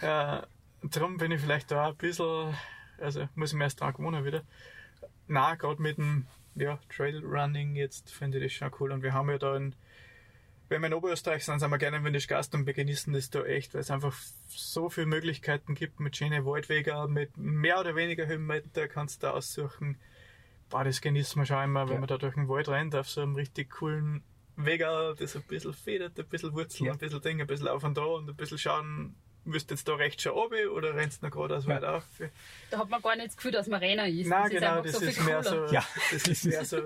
Äh, 0.01 0.41
darum 0.83 1.17
bin 1.17 1.31
ich 1.31 1.41
vielleicht 1.41 1.71
da 1.71 1.89
ein 1.89 1.95
bisschen, 1.95 2.53
also 2.99 3.27
muss 3.35 3.51
ich 3.51 3.57
mir 3.57 3.65
erst 3.65 3.81
dran 3.81 3.93
gewohnen 3.93 4.25
wieder. 4.25 4.43
Na, 5.27 5.55
gerade 5.55 5.81
mit 5.81 5.97
dem 5.97 6.27
ja, 6.55 6.79
Trailrunning 6.95 7.75
jetzt 7.75 8.11
finde 8.11 8.37
ich 8.39 8.43
das 8.43 8.53
schon 8.53 8.71
cool. 8.79 8.91
Und 8.91 9.01
wir 9.03 9.13
haben 9.13 9.29
ja 9.29 9.37
da 9.37 9.55
in, 9.55 9.75
wenn 10.69 10.81
wir 10.81 10.87
in 10.87 10.93
Oberösterreich 10.93 11.43
sind, 11.45 11.59
sind 11.59 11.69
wir 11.71 11.77
gerne 11.77 11.97
in 11.97 12.03
Windisch 12.03 12.27
Gast 12.27 12.53
und 12.55 12.65
wir 12.65 12.73
genießen 12.73 13.11
das 13.13 13.29
da 13.29 13.43
echt, 13.43 13.73
weil 13.73 13.81
es 13.81 13.91
einfach 13.91 14.13
so 14.47 14.89
viele 14.89 15.07
Möglichkeiten 15.07 15.75
gibt 15.75 15.99
mit 15.99 16.15
schönen 16.15 16.45
Waldwegen, 16.45 17.11
mit 17.13 17.35
mehr 17.37 17.79
oder 17.79 17.95
weniger 17.95 18.25
Höhenmeter 18.27 18.87
kannst 18.87 19.21
du 19.23 19.27
da 19.27 19.33
aussuchen. 19.33 19.97
Boah, 20.69 20.83
das 20.83 21.01
genießen 21.01 21.39
wir 21.41 21.45
schon 21.45 21.63
immer, 21.63 21.87
wenn 21.87 21.95
Ja. 21.95 21.99
man 21.99 22.07
da 22.07 22.17
durch 22.17 22.33
den 22.35 22.47
Wald 22.47 22.67
rennt, 22.69 22.95
auf 22.95 23.09
so 23.09 23.21
einem 23.21 23.35
richtig 23.35 23.69
coolen 23.71 24.23
Weg, 24.57 24.79
das 25.19 25.35
ein 25.35 25.43
bisschen 25.43 25.73
federt, 25.73 26.17
ein 26.19 26.25
bisschen 26.27 26.53
Wurzeln, 26.53 26.87
Ja. 26.87 26.93
ein 26.93 26.97
bisschen 26.97 27.21
Ding, 27.21 27.41
ein 27.41 27.47
bisschen 27.47 27.67
auf 27.67 27.83
und 27.83 27.97
da 27.97 28.03
und 28.03 28.29
ein 28.29 28.35
bisschen 28.35 28.57
schauen, 28.57 29.15
wirst 29.45 29.69
du 29.69 29.75
jetzt 29.75 29.87
da 29.87 29.95
rechts 29.95 30.23
schon 30.23 30.33
runter 30.33 30.71
oder 30.73 30.95
rennst 30.95 31.21
du 31.21 31.27
noch 31.27 31.33
geradeaus 31.33 31.65
Ja. 31.65 31.75
weit 31.75 31.83
auf? 31.83 32.03
Da 32.71 32.79
hat 32.79 32.89
man 32.89 33.01
gar 33.01 33.15
nicht 33.15 33.27
das 33.27 33.37
Gefühl, 33.37 33.51
dass 33.51 33.67
man 33.67 33.79
Renner 33.79 34.07
ist. 34.07 34.27
Nein, 34.27 34.43
das 34.43 34.51
ist 34.53 34.59
genau, 34.59 34.71
einfach 34.71 34.83
das 34.83 34.93
so 34.99 35.05
ist 35.05 35.25
mehr 35.25 35.41
cooler. 35.43 35.67
so, 35.67 35.73
Ja. 35.73 35.85
das 36.11 36.27
ist 36.27 36.45
mehr 36.45 36.65
so 36.65 36.77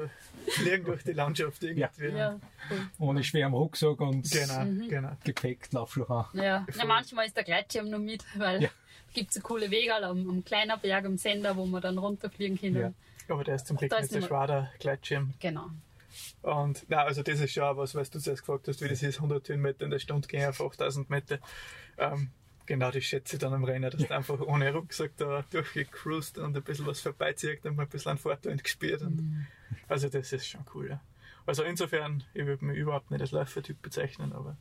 fliegen 0.48 0.86
durch 0.86 1.04
die 1.04 1.14
Landschaft 1.14 1.64
irgendwie. 1.64 2.18
Ja, 2.18 2.40
cool. 2.70 2.78
Ohne 3.00 3.24
schweren 3.24 3.54
Rucksack 3.54 4.00
und 4.02 4.30
Genau, 4.32 4.66
Mhm. 4.66 4.88
genau. 4.90 5.12
Gepäck, 5.24 5.72
Laufschuhe 5.72 6.10
an. 6.10 6.26
Ja. 6.34 6.66
ja, 6.76 6.86
manchmal 6.86 7.26
ist 7.28 7.36
der 7.38 7.44
Gleitschirm 7.44 7.90
noch 7.90 8.00
mit, 8.00 8.24
weil 8.36 8.64
Ja. 8.64 8.70
es 9.08 9.14
gibt 9.14 9.34
so 9.34 9.40
coole 9.42 9.72
Wege 9.72 9.96
am, 9.96 10.30
am 10.30 10.44
kleinen 10.46 10.80
Berg, 10.82 11.06
am 11.06 11.18
Sender, 11.18 11.56
wo 11.56 11.66
man 11.66 11.82
dann 11.82 11.98
runterfliegen 11.98 12.60
kann. 12.60 12.76
Ja. 12.76 12.94
Aber 13.30 13.44
der 13.44 13.56
ist 13.56 13.68
zum 13.68 13.78
Glück 13.78 13.92
nicht 13.92 14.02
ist 14.02 14.12
so 14.12 14.22
schwer, 14.22 14.48
der 14.48 14.72
Gleitschirm. 14.80 15.34
Genau. 15.40 15.68
Und 16.42 16.86
na, 16.88 17.04
also 17.04 17.22
das 17.22 17.40
ist 17.40 17.54
schon 17.54 17.78
was, 17.78 17.94
was 17.94 18.10
du 18.10 18.20
zuerst 18.20 18.42
gefragt 18.42 18.68
hast, 18.68 18.82
wie 18.82 18.88
das 18.88 19.04
ist, 19.04 19.20
100 19.22 19.48
Höhenmeter 19.48 19.86
in 19.86 19.92
der 19.92 20.00
Stunde 20.00 20.28
gehen 20.28 20.50
auf 20.50 20.60
8000 20.60 21.10
Meter. 21.10 21.38
Ähm, 22.00 22.32
genau, 22.70 22.92
das 22.92 23.04
schätze 23.04 23.36
ich 23.36 23.40
dann 23.42 23.54
am 23.54 23.64
Rennen, 23.66 23.90
dass 23.92 24.00
du 24.08 24.16
einfach 24.16 24.40
ohne 24.40 24.72
Rucksack 24.72 25.12
da 25.18 25.44
durchgecruised 25.52 26.38
und 26.38 26.56
ein 26.56 26.64
bisschen 26.64 26.86
was 26.86 27.02
vorbeizieht 27.02 27.66
und 27.66 27.76
mal 27.76 27.84
ein 27.84 27.90
bisschen 27.90 28.12
an 28.12 28.18
Vorteil 28.18 28.56
gespielt. 28.58 29.02
Und, 29.02 29.48
Also 29.90 30.08
das 30.08 30.32
ist 30.32 30.48
schon 30.48 30.62
cool, 30.74 30.90
ja. 30.92 31.02
Also 31.46 31.64
insofern, 31.64 32.24
ich 32.34 32.46
würde 32.46 32.64
mich 32.64 32.78
überhaupt 32.78 33.10
nicht 33.12 33.22
als 33.22 33.32
Läufertyp 33.32 33.82
bezeichnen, 33.82 34.32
aber 34.34 34.56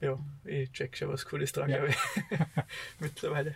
ja, 0.00 0.18
ich 0.44 0.70
check 0.72 0.96
schon 0.96 1.08
was 1.08 1.24
Cooles 1.24 1.52
dran, 1.52 1.70
Ja. 1.70 1.78
glaube 1.78 1.90
ich. 1.90 2.38
Mittlerweile. 3.00 3.54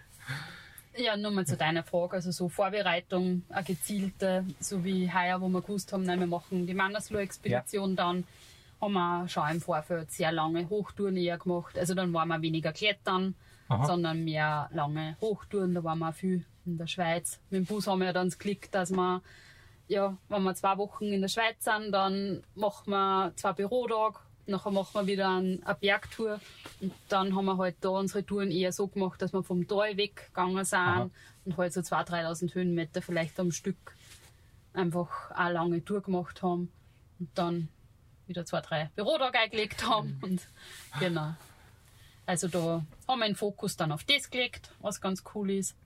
Ja, 0.96 1.16
nur 1.16 1.30
mal 1.30 1.46
zu 1.46 1.56
deiner 1.56 1.82
Frage. 1.84 2.14
Also 2.14 2.30
so 2.32 2.48
Vorbereitung, 2.48 3.42
eine 3.48 3.64
gezielte, 3.64 4.44
so 4.60 4.84
wie 4.84 5.10
heuer, 5.12 5.40
wo 5.40 5.48
wir 5.48 5.62
gewusst 5.62 5.92
haben, 5.92 6.02
nein, 6.04 6.20
wir 6.20 6.26
machen 6.26 6.66
die 6.66 6.74
Mandersloh-Expedition 6.74 7.96
dann, 7.96 8.24
haben 8.83 8.93
wir 8.95 9.28
schon 9.28 9.49
im 9.49 9.61
Vorfeld 9.61 10.11
sehr 10.11 10.33
lange 10.33 10.68
Hochtouren 10.68 11.16
eher 11.16 11.39
gemacht. 11.39 11.78
Also 11.78 11.95
dann 11.95 12.12
waren 12.12 12.28
wir 12.28 12.43
weniger 12.43 12.72
klettern, 12.72 13.35
Aha. 13.68 13.87
sondern 13.87 14.24
mehr 14.24 14.68
lange 14.72 15.16
Hochtouren. 15.20 15.72
Da 15.74 15.85
waren 15.85 16.01
wir 16.01 16.12
viel 16.12 16.45
in 16.66 16.76
der 16.78 16.89
Schweiz. 16.89 17.41
Mit 17.49 17.61
dem 17.61 17.66
Bus 17.66 17.87
haben 17.87 18.01
wir 18.01 18.12
dann 18.12 18.26
das 18.26 18.39
Glück, 18.39 18.70
dass 18.72 18.91
wir, 18.91 19.22
ja, 19.89 20.16
wenn 20.28 20.43
wir 20.43 20.55
zwei 20.55 20.76
Wochen 20.78 21.05
in 21.07 21.20
der 21.20 21.28
Schweiz 21.28 21.62
sind, 21.64 21.93
dann 21.93 22.43
machen 22.57 22.91
wir 22.91 23.33
zwei 23.37 23.53
Bürotage, 23.53 24.18
nachher 24.47 24.72
machen 24.72 24.95
wir 24.95 25.07
wieder 25.07 25.28
ein- 25.30 25.62
eine 25.64 25.74
Bergtour 25.76 26.41
und 26.80 26.93
dann 27.09 27.37
haben 27.37 27.45
wir 27.45 27.57
halt 27.59 27.76
da 27.80 27.91
unsere 27.91 28.26
Touren 28.26 28.51
eher 28.51 28.72
so 28.72 28.89
gemacht, 28.89 29.22
dass 29.22 29.33
wir 29.33 29.45
vom 29.45 29.68
Tal 29.68 29.97
weggegangen 29.97 30.64
sind 30.64 30.78
Aha. 30.80 31.11
und 31.45 31.57
halt 31.57 31.72
so 31.72 31.80
2.000, 31.83 32.05
3.000 32.09 32.55
Höhenmeter 32.57 33.01
vielleicht 33.01 33.39
am 33.39 33.53
Stück 33.53 33.95
einfach 34.72 35.30
eine 35.30 35.55
lange 35.55 35.85
Tour 35.85 36.01
gemacht 36.01 36.43
haben 36.43 36.72
und 37.20 37.28
dann 37.35 37.68
wieder 38.33 38.45
zwei, 38.45 38.61
drei 38.61 38.91
Bürotage 38.97 39.39
eingelegt 39.39 39.87
haben. 39.87 40.18
Und 40.22 40.43
genau. 40.99 41.35
Also 42.26 42.49
da 42.49 42.85
haben 43.09 43.18
wir 43.18 43.26
den 43.26 43.37
Fokus 43.37 43.76
dann 43.76 43.93
auf 43.93 44.05
das 44.05 44.30
gelegt, 44.30 44.72
was 44.80 45.01
ganz 45.01 45.22
cool 45.35 45.51
ist. 45.51 45.76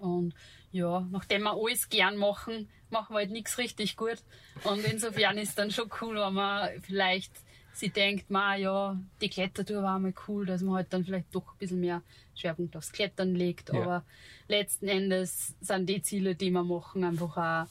Und 0.00 0.34
ja, 0.72 1.06
nachdem 1.10 1.42
wir 1.42 1.52
alles 1.52 1.88
gern 1.88 2.16
machen, 2.16 2.68
machen 2.90 3.14
wir 3.14 3.18
halt 3.18 3.30
nichts 3.30 3.58
richtig 3.58 3.96
gut. 3.96 4.22
Und 4.64 4.84
insofern 4.84 5.38
ist 5.38 5.58
dann 5.58 5.70
schon 5.70 5.90
cool, 6.00 6.16
wenn 6.16 6.34
man 6.34 6.70
vielleicht 6.82 7.32
sie 7.72 7.90
denkt, 7.90 8.30
ma 8.30 8.56
ja, 8.56 8.98
die 9.20 9.28
Klettertour 9.28 9.82
war 9.82 9.98
mal 9.98 10.12
cool, 10.28 10.44
dass 10.44 10.62
man 10.62 10.74
halt 10.74 10.92
dann 10.92 11.04
vielleicht 11.04 11.34
doch 11.34 11.52
ein 11.52 11.58
bisschen 11.58 11.80
mehr 11.80 12.02
Schwerpunkt 12.34 12.76
aufs 12.76 12.92
Klettern 12.92 13.34
legt. 13.34 13.72
Ja. 13.72 13.82
Aber 13.82 14.04
letzten 14.48 14.88
Endes 14.88 15.54
sind 15.60 15.86
die 15.86 16.02
Ziele, 16.02 16.34
die 16.34 16.50
wir 16.50 16.64
machen, 16.64 17.04
einfach 17.04 17.36
auch 17.36 17.66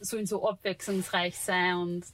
sollen 0.00 0.26
so 0.26 0.48
abwechslungsreich 0.48 1.36
sein 1.36 1.74
und 1.76 2.04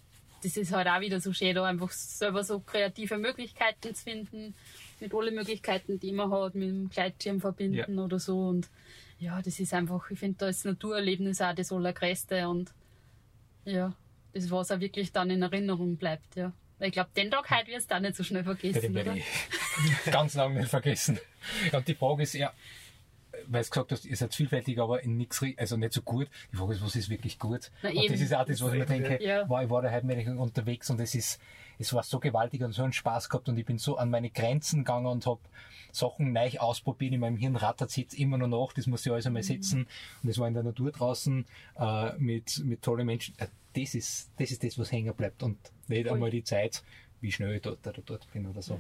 das 0.45 0.57
ist 0.59 0.73
halt 0.73 0.87
auch 0.87 1.01
wieder 1.01 1.21
so 1.21 1.33
schön, 1.33 1.55
da 1.55 1.65
einfach 1.65 1.91
selber 1.91 2.45
so 2.45 2.61
kreative 2.61 3.17
Möglichkeiten 3.17 3.95
zu 3.95 4.03
finden, 4.05 4.55
mit 5.01 5.15
allen 5.15 5.35
Möglichkeiten, 5.35 5.99
die 5.99 6.13
man 6.13 6.31
hat, 6.31 6.55
mit 6.55 6.69
dem 6.69 6.89
Gleitschirm 6.91 7.41
verbinden 7.41 7.99
oder 7.99 8.19
so 8.19 8.49
und 8.49 8.69
ja, 9.19 9.41
das 9.41 9.59
ist 9.59 9.73
einfach, 9.73 10.11
ich 10.11 10.19
finde, 10.19 10.39
da 10.39 10.49
ist 10.49 10.65
Naturerlebnis 10.67 11.41
auch 11.41 11.55
das 11.55 11.73
Allergrößte 11.73 12.47
und 12.49 12.75
ja, 13.65 13.95
das, 14.35 14.51
was 14.51 14.71
auch 14.71 14.81
wirklich 14.81 15.13
dann 15.13 15.31
in 15.31 15.43
Erinnerung 15.43 15.97
bleibt, 15.97 16.37
ja. 16.37 16.53
Weil 16.79 16.89
Ich 16.89 16.93
glaube, 16.93 17.11
den 17.17 17.31
Tag 17.31 17.51
heute 17.51 17.69
wirst 17.71 17.91
du 17.91 17.95
auch 17.95 18.01
nicht 18.01 18.17
so 18.17 18.25
schnell 18.25 18.43
Ja, 18.45 18.55
vergessen, 18.55 18.81
den 18.83 18.95
werde 18.95 19.17
ich 19.17 19.25
ganz 20.13 20.35
lange 20.35 20.61
nicht 20.61 20.69
vergessen. 20.69 21.19
Ja, 21.73 21.79
und 21.79 21.89
die 21.89 21.95
Frage 21.95 22.25
ist 22.25 22.35
ja, 22.35 22.53
weil 23.49 23.63
du 23.63 23.69
gesagt 23.71 23.93
hast, 23.93 24.05
ihr 24.05 24.17
seid 24.17 24.35
vielfältig, 24.35 24.79
aber 24.79 25.03
in 25.03 25.17
nichts, 25.17 25.43
also 25.57 25.77
nicht 25.77 25.93
so 25.93 26.03
gut. 26.03 26.29
Die 26.53 26.57
Frage 26.57 26.75
ist, 26.75 26.85
was 26.85 26.97
ist 26.97 27.09
wirklich 27.09 27.39
gut? 27.39 27.71
Na 27.83 27.91
und 27.91 27.97
eben. 27.97 28.13
das 28.13 28.21
ist 28.21 28.35
auch 28.35 28.45
das, 28.45 28.61
was 28.63 28.73
ich 28.73 28.79
mir 28.79 28.87
denke, 28.87 29.19
Ja. 29.25 29.49
wow, 29.49 29.63
ich 29.63 29.71
war 29.71 29.83
da 29.83 29.91
heute 29.91 30.07
mit 30.07 30.27
unterwegs 30.29 30.91
und 30.91 31.01
es 31.01 31.15
ist, 31.15 31.41
es 31.79 31.93
war 31.93 32.03
so 32.03 32.19
gewaltig 32.21 32.63
und 32.63 32.73
so 32.73 32.83
einen 32.83 32.93
Spaß 32.93 33.29
gehabt 33.29 33.49
und 33.49 33.57
ich 33.59 33.65
bin 33.65 33.79
so 33.79 33.97
an 33.97 34.11
meine 34.11 34.31
Grenzen 34.31 34.81
gegangen 34.81 35.07
und 35.07 35.27
habe 35.27 35.41
Sachen 35.93 36.33
neu 36.33 36.51
ausprobiert. 36.59 37.13
In 37.13 37.21
meinem 37.21 37.37
Hirn 37.37 37.57
rattert 37.57 37.97
jetzt 37.97 38.15
immer 38.15 38.37
noch 38.39 38.49
nach, 38.49 38.73
das 38.73 38.87
muss 38.87 39.05
ich 39.07 39.13
alles 39.13 39.27
einmal 39.27 39.43
Mhm. 39.43 39.47
setzen. 39.47 39.87
Und 40.23 40.29
es 40.29 40.39
war 40.39 40.49
in 40.49 40.55
der 40.55 40.63
Natur 40.65 40.91
draußen 40.93 41.45
äh, 41.79 42.13
mit, 42.19 42.63
mit 42.65 42.83
tollen 42.83 43.07
Menschen. 43.07 43.35
Äh, 43.39 43.47
das 43.77 43.95
ist, 43.95 44.31
das 44.39 44.51
ist 44.51 44.63
das, 44.65 44.79
was 44.79 44.91
hängen 44.93 45.15
bleibt 45.15 45.43
und 45.43 45.59
nicht 45.89 46.07
Voll. 46.07 46.15
einmal 46.15 46.31
die 46.31 46.45
Zeit, 46.45 46.83
wie 47.21 47.33
schnell 47.33 47.55
ich 47.55 47.63
dort 47.63 47.87
oder 47.87 48.03
dort 48.05 48.31
bin 48.33 48.47
oder 48.47 48.63
so. 48.63 48.79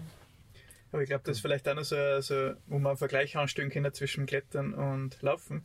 Aber 0.94 1.02
ich 1.02 1.08
glaube, 1.08 1.24
das 1.24 1.38
ist 1.38 1.42
vielleicht 1.42 1.68
auch 1.68 1.74
noch 1.74 1.82
so, 1.82 2.20
so 2.20 2.54
wo 2.68 2.78
man 2.78 2.90
einen 2.90 2.98
Vergleich 2.98 3.36
anstellen 3.36 3.68
kann 3.68 3.92
zwischen 3.92 4.26
Klettern 4.26 4.72
und 4.74 5.20
Laufen. 5.22 5.64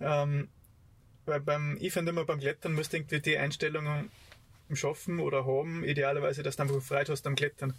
Ähm, 0.00 0.48
weil 1.26 1.38
beim, 1.38 1.78
ich 1.80 1.92
finde 1.92 2.10
immer 2.10 2.24
beim 2.24 2.40
Klettern 2.40 2.72
musst 2.72 2.92
du 2.92 2.96
irgendwie 2.96 3.20
die 3.20 3.38
Einstellungen 3.38 4.10
schaffen 4.72 5.20
oder 5.20 5.46
haben, 5.46 5.84
idealerweise, 5.84 6.42
dass 6.42 6.56
du 6.56 6.62
einfach 6.62 6.82
Freude 6.82 7.12
hast 7.12 7.24
am 7.24 7.36
Klettern. 7.36 7.74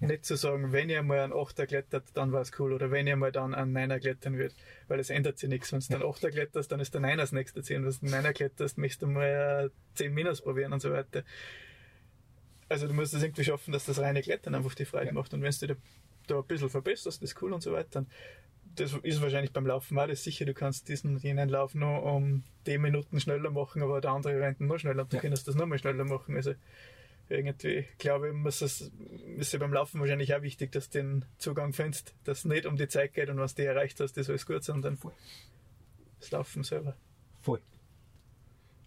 Nicht 0.00 0.24
zu 0.24 0.34
sagen, 0.34 0.72
wenn 0.72 0.90
ihr 0.90 1.04
mal 1.04 1.20
einen 1.20 1.32
Achter 1.32 1.68
klettert, 1.68 2.08
dann 2.14 2.32
war 2.32 2.40
es 2.40 2.58
cool, 2.58 2.72
oder 2.72 2.90
wenn 2.90 3.06
ihr 3.06 3.14
mal 3.14 3.30
dann 3.30 3.54
einen 3.54 3.72
Neiner 3.72 4.00
klettern 4.00 4.36
wird, 4.36 4.56
weil 4.88 4.98
es 4.98 5.10
ändert 5.10 5.38
sich 5.38 5.48
nichts. 5.48 5.70
Wenn 5.72 5.78
du 5.78 5.86
dann 5.90 6.02
Achter 6.02 6.32
kletterst, 6.32 6.72
dann 6.72 6.80
ist 6.80 6.92
der 6.92 7.02
Neiner 7.02 7.22
das 7.22 7.30
nächste 7.30 7.62
Ziel. 7.62 7.76
Wenn 7.76 7.84
du 7.84 7.96
einen 8.02 8.10
Neiner 8.10 8.32
kletterst, 8.32 8.78
möchtest 8.78 9.02
du 9.02 9.06
mal 9.06 9.70
10 9.94 10.12
Minus 10.12 10.40
probieren 10.40 10.72
und 10.72 10.82
so 10.82 10.90
weiter. 10.90 11.22
Also 12.70 12.86
du 12.86 12.94
musst 12.94 13.12
es 13.12 13.22
irgendwie 13.22 13.44
schaffen, 13.44 13.72
dass 13.72 13.84
das 13.84 13.98
reine 13.98 14.22
Klettern 14.22 14.54
einfach 14.54 14.74
die 14.74 14.84
Freude 14.84 15.06
Ja. 15.08 15.12
macht. 15.12 15.34
Und 15.34 15.42
wenn 15.42 15.52
du 15.60 15.66
da, 15.66 15.74
da 16.28 16.38
ein 16.38 16.46
bisschen 16.46 16.70
verbesserst, 16.70 17.20
das 17.22 17.30
ist 17.32 17.42
cool 17.42 17.52
und 17.52 17.62
so 17.62 17.72
weiter, 17.72 17.88
dann 17.90 18.06
das 18.76 18.94
ist 19.02 19.20
wahrscheinlich 19.20 19.52
beim 19.52 19.66
Laufen 19.66 19.98
auch 19.98 20.06
das 20.06 20.22
sicher, 20.22 20.44
du 20.44 20.54
kannst 20.54 20.88
diesen 20.88 21.16
und 21.16 21.22
jenen 21.24 21.48
Lauf 21.48 21.74
noch 21.74 22.02
um 22.02 22.44
10 22.64 22.80
Minuten 22.80 23.18
schneller 23.18 23.50
machen, 23.50 23.82
aber 23.82 24.00
der 24.00 24.12
andere 24.12 24.38
rennt 24.40 24.60
noch 24.60 24.78
schneller 24.78 25.02
und 25.02 25.12
du 25.12 25.16
Ja. 25.16 25.22
kannst 25.22 25.48
das 25.48 25.56
noch 25.56 25.66
mal 25.66 25.76
schneller 25.78 26.04
machen. 26.04 26.36
Also 26.36 26.54
irgendwie, 27.28 27.86
glaube 27.98 28.28
ich, 28.28 28.34
muss 28.34 28.60
es, 28.62 28.90
ist 29.38 29.52
ja 29.52 29.58
beim 29.58 29.72
Laufen 29.72 30.00
wahrscheinlich 30.00 30.32
auch 30.34 30.42
wichtig, 30.42 30.70
dass 30.70 30.88
du 30.88 30.98
den 31.00 31.24
Zugang 31.38 31.72
findest, 31.72 32.14
dass 32.24 32.38
es 32.38 32.44
nicht 32.44 32.66
um 32.66 32.76
die 32.76 32.86
Zeit 32.88 33.12
geht 33.14 33.28
und 33.28 33.38
was 33.38 33.56
du 33.56 33.64
erreicht 33.64 33.98
hast, 33.98 34.16
ist 34.16 34.28
alles 34.30 34.46
gut, 34.46 34.62
sondern 34.62 34.96
das 36.20 36.30
Laufen 36.30 36.62
selber. 36.62 36.96
Voll. 37.40 37.60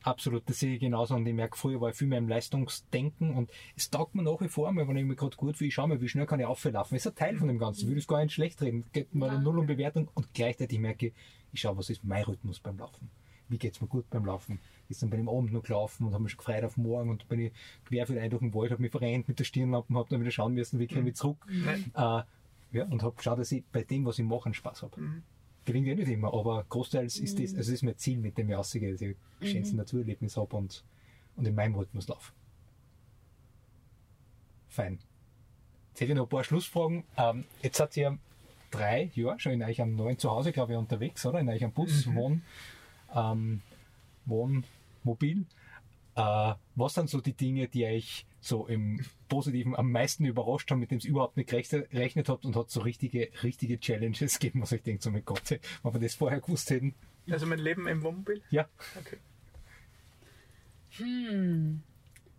Absolut, 0.03 0.47
das 0.49 0.59
sehe 0.59 0.75
ich 0.75 0.81
genauso. 0.81 1.15
Und 1.15 1.25
ich 1.25 1.33
merke, 1.33 1.57
früher 1.57 1.79
war 1.79 1.89
ich 1.89 1.95
viel 1.95 2.07
mehr 2.07 2.17
im 2.17 2.27
Leistungsdenken 2.27 3.33
und 3.33 3.49
es 3.75 3.89
taugt 3.89 4.15
mir 4.15 4.23
nach 4.23 4.39
wie 4.41 4.49
vor 4.49 4.71
mal, 4.71 4.87
wenn 4.87 4.97
ich 4.97 5.05
mir 5.05 5.15
gerade 5.15 5.35
gut 5.37 5.57
fühle, 5.57 5.69
ich 5.69 5.73
schau 5.73 5.87
mal, 5.87 6.01
wie 6.01 6.09
schnell 6.09 6.25
kann 6.25 6.39
ich 6.41 6.45
auflaufen. 6.45 6.93
Das 6.93 7.05
ist 7.05 7.07
ein 7.07 7.15
Teil 7.15 7.37
von 7.37 7.47
dem 7.47 7.57
Ganzen. 7.57 7.83
Ich 7.83 7.87
will 7.87 7.95
das 7.95 8.07
gar 8.07 8.21
nicht 8.21 8.33
schlecht 8.33 8.61
reden. 8.61 8.85
Geht 8.91 9.15
mir 9.15 9.27
Nein. 9.27 9.43
null 9.43 9.59
um 9.59 9.65
Bewertung 9.65 10.09
und 10.13 10.33
gleichzeitig 10.33 10.77
merke 10.77 11.07
ich, 11.07 11.13
ich 11.53 11.61
schaue, 11.61 11.77
was 11.77 11.89
ist 11.89 12.03
mein 12.03 12.23
Rhythmus 12.23 12.59
beim 12.59 12.77
Laufen. 12.77 13.09
Wie 13.47 13.57
geht's 13.57 13.81
mir 13.81 13.87
gut 13.87 14.09
beim 14.09 14.25
Laufen? 14.25 14.59
Ist 14.89 15.01
dann 15.01 15.09
bei 15.09 15.17
dem 15.17 15.29
Abend 15.29 15.53
noch 15.53 15.63
gelaufen 15.63 16.05
und 16.05 16.13
habe 16.13 16.23
mich 16.23 16.33
schon 16.33 16.39
gefreut 16.39 16.63
auf 16.63 16.75
morgen 16.75 17.09
und 17.09 17.27
bin 17.29 17.39
ich 17.39 17.53
querfeldein 17.85 18.29
durch 18.29 18.41
den 18.41 18.53
Wald, 18.53 18.71
habe 18.71 18.81
mich 18.81 18.91
verrennt 18.91 19.27
mit 19.27 19.39
der 19.39 19.43
Stirnlampe, 19.45 19.93
habe 19.93 20.09
dann 20.09 20.21
wieder 20.21 20.31
schauen 20.31 20.53
müssen, 20.53 20.79
wie 20.79 20.87
komme 20.87 21.09
ich 21.09 21.15
zurück. 21.15 21.45
Nein. 21.47 21.91
Äh, 21.95 22.23
ja, 22.77 22.85
und 22.89 23.03
habe 23.03 23.15
geschaut, 23.15 23.37
dass 23.39 23.51
ich 23.51 23.63
bei 23.71 23.83
dem, 23.83 24.05
was 24.05 24.17
ich 24.17 24.25
mache, 24.25 24.53
Spaß 24.53 24.81
habe. 24.81 24.99
Mhm. 24.99 25.23
Gelingt 25.65 25.87
ja 25.87 25.95
nicht 25.95 26.09
immer, 26.09 26.33
aber 26.33 26.65
großteils 26.67 27.19
ist 27.19 27.39
das, 27.39 27.51
also 27.51 27.57
das 27.57 27.69
ist 27.69 27.83
mein 27.83 27.97
Ziel, 27.97 28.19
mit 28.19 28.37
dem 28.37 28.49
ich 28.49 28.55
rausgehe, 28.55 28.91
dass 28.91 29.01
ich 29.01 29.15
die 29.41 29.47
schönsten 29.47 29.77
Naturerlebnisse 29.77 30.41
habe 30.41 30.55
und, 30.57 30.83
und 31.37 31.47
in 31.47 31.55
meinem 31.55 31.75
Rhythmus 31.75 32.07
laufe. 32.07 32.33
Fein. 34.67 34.99
Jetzt 35.91 36.01
hätte 36.01 36.11
ich 36.11 36.17
noch 36.17 36.25
ein 36.25 36.29
paar 36.29 36.43
Schlussfragen. 36.43 37.03
Ähm, 37.15 37.45
jetzt 37.61 37.77
seid 37.77 37.95
ihr 37.95 38.17
drei 38.71 39.11
Jahre 39.13 39.39
schon 39.39 39.53
in 39.53 39.63
euch 39.63 39.79
am 39.79 39.95
neuen 39.95 40.17
Zuhause, 40.17 40.51
glaube 40.51 40.73
ich, 40.73 40.79
unterwegs, 40.79 41.25
oder? 41.25 41.39
In 41.39 41.47
euch 41.47 41.63
am 41.63 41.71
Bus, 41.71 42.07
Wohn, 42.13 42.41
ähm, 43.13 43.61
Wohnmobil. 44.25 45.45
Äh, 46.15 46.53
was 46.75 46.93
sind 46.95 47.09
so 47.09 47.21
die 47.21 47.33
Dinge, 47.33 47.67
die 47.67 47.85
euch 47.85 48.25
so 48.45 48.67
im 48.67 49.05
Positiven 49.29 49.75
am 49.75 49.91
meisten 49.91 50.25
überrascht 50.25 50.69
haben, 50.71 50.79
mit 50.79 50.91
dem 50.91 50.99
ihr 50.99 51.09
überhaupt 51.09 51.37
nicht 51.37 51.49
gerechnet 51.49 52.29
habt 52.29 52.45
und 52.45 52.55
hat 52.55 52.69
so 52.69 52.81
richtige, 52.81 53.29
richtige 53.41 53.79
Challenges 53.79 54.39
gegeben, 54.39 54.61
was 54.61 54.71
ich 54.71 54.81
denke, 54.83 55.03
so 55.03 55.11
mit 55.11 55.25
Gott, 55.25 55.49
wenn 55.49 55.93
wir 55.93 55.99
das 55.99 56.15
vorher 56.15 56.41
gewusst 56.41 56.69
hätten. 56.69 56.95
Also 57.29 57.45
mein 57.45 57.59
Leben 57.59 57.87
im 57.87 58.03
Wohnmobil? 58.03 58.41
Ja, 58.49 58.67
Okay. 58.99 59.17
Hm. 60.97 61.81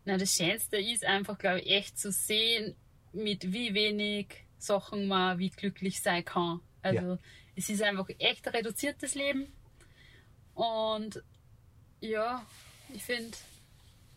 Na, 0.04 0.18
das 0.18 0.36
Schönste 0.36 0.76
ist 0.76 1.04
einfach, 1.04 1.38
glaube 1.38 1.60
ich, 1.60 1.70
echt 1.70 1.98
zu 1.98 2.12
sehen, 2.12 2.76
mit 3.12 3.52
wie 3.52 3.74
wenig 3.74 4.44
Sachen 4.58 5.08
man 5.08 5.38
wie 5.38 5.50
glücklich 5.50 6.02
sein 6.02 6.24
kann. 6.24 6.60
Also, 6.82 7.18
es 7.56 7.68
ist 7.70 7.82
einfach 7.82 8.08
echt 8.18 8.46
ein 8.46 8.54
reduziertes 8.54 9.14
Leben. 9.14 9.46
Und 10.54 11.22
ja, 12.00 12.44
ich 12.92 13.02
finde, 13.02 13.36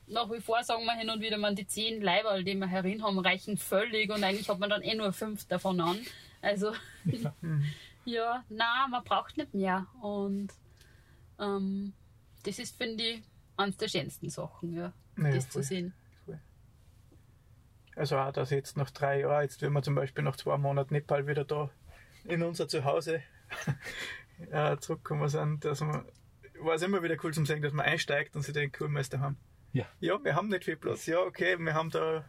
nach 0.08 0.32
wie 0.32 0.40
vor 0.42 0.64
sagen 0.64 0.86
wir 0.86 0.94
hin 0.96 1.10
und 1.10 1.22
wieder, 1.22 1.38
man 1.38 1.56
die 1.56 1.68
zehn 1.68 2.02
Leiberl, 2.02 2.44
die 2.44 2.56
wir 2.56 2.68
herin 2.68 3.04
haben, 3.04 3.20
reichen 3.20 3.58
völlig 3.58 4.10
und 4.10 4.24
eigentlich 4.24 4.50
hat 4.50 4.60
man 4.60 4.70
dann 4.70 4.82
eh 4.82 4.96
nur 4.96 5.12
fünf 5.14 5.46
davon 5.46 5.80
an. 5.82 6.00
Also, 6.42 6.74
ja, 8.06 8.44
na, 8.50 8.88
man 8.90 9.04
braucht 9.04 9.38
nicht 9.38 9.54
mehr. 9.54 9.88
Und 10.02 10.50
ähm, 11.40 11.94
das 12.44 12.60
ist, 12.60 12.78
finde 12.78 13.04
ich, 13.04 13.24
eines 13.58 13.78
der 13.78 13.88
schönsten 13.88 14.30
Sachen, 14.30 14.74
ja, 14.74 14.94
Ja, 15.18 15.32
das 15.32 15.46
voll. 15.46 15.62
zu 15.62 15.68
sehen. 15.68 15.94
Also 17.96 18.16
auch, 18.20 18.32
dass 18.32 18.52
jetzt 18.52 18.78
nach 18.78 18.92
drei 18.92 19.22
Jahren, 19.22 19.42
jetzt 19.42 19.60
wenn 19.64 19.74
wir 19.74 19.82
zum 19.82 19.96
Beispiel 19.96 20.24
nach 20.24 20.36
zwei 20.36 20.56
Monaten 20.58 20.94
Nepal 20.94 21.26
wieder 21.26 21.44
da 21.46 21.72
in 22.26 22.44
unser 22.44 22.68
Zuhause 22.68 23.24
äh, 24.52 24.78
zurückgekommen 24.78 25.28
sind, 25.30 25.66
dass 25.66 25.82
man, 25.82 26.06
war 26.60 26.76
es 26.76 26.84
immer 26.84 27.02
wieder 27.02 27.18
cool 27.24 27.34
zum 27.34 27.48
sehen, 27.48 27.64
dass 27.64 27.74
man 27.74 27.88
einsteigt 27.88 28.36
und 28.36 28.44
sich 28.44 28.54
denkt, 28.54 28.80
cool, 28.80 28.90
wir 28.90 29.04
sind 29.04 29.14
daheim. 29.14 29.38
Ja. 29.74 29.86
Ja, 30.00 30.24
wir 30.24 30.36
haben 30.36 30.48
nicht 30.50 30.64
viel 30.66 30.78
Platz. 30.78 31.06
Ja, 31.06 31.20
okay, 31.20 31.58
wir 31.60 31.74
haben 31.74 31.90
da, 31.92 32.24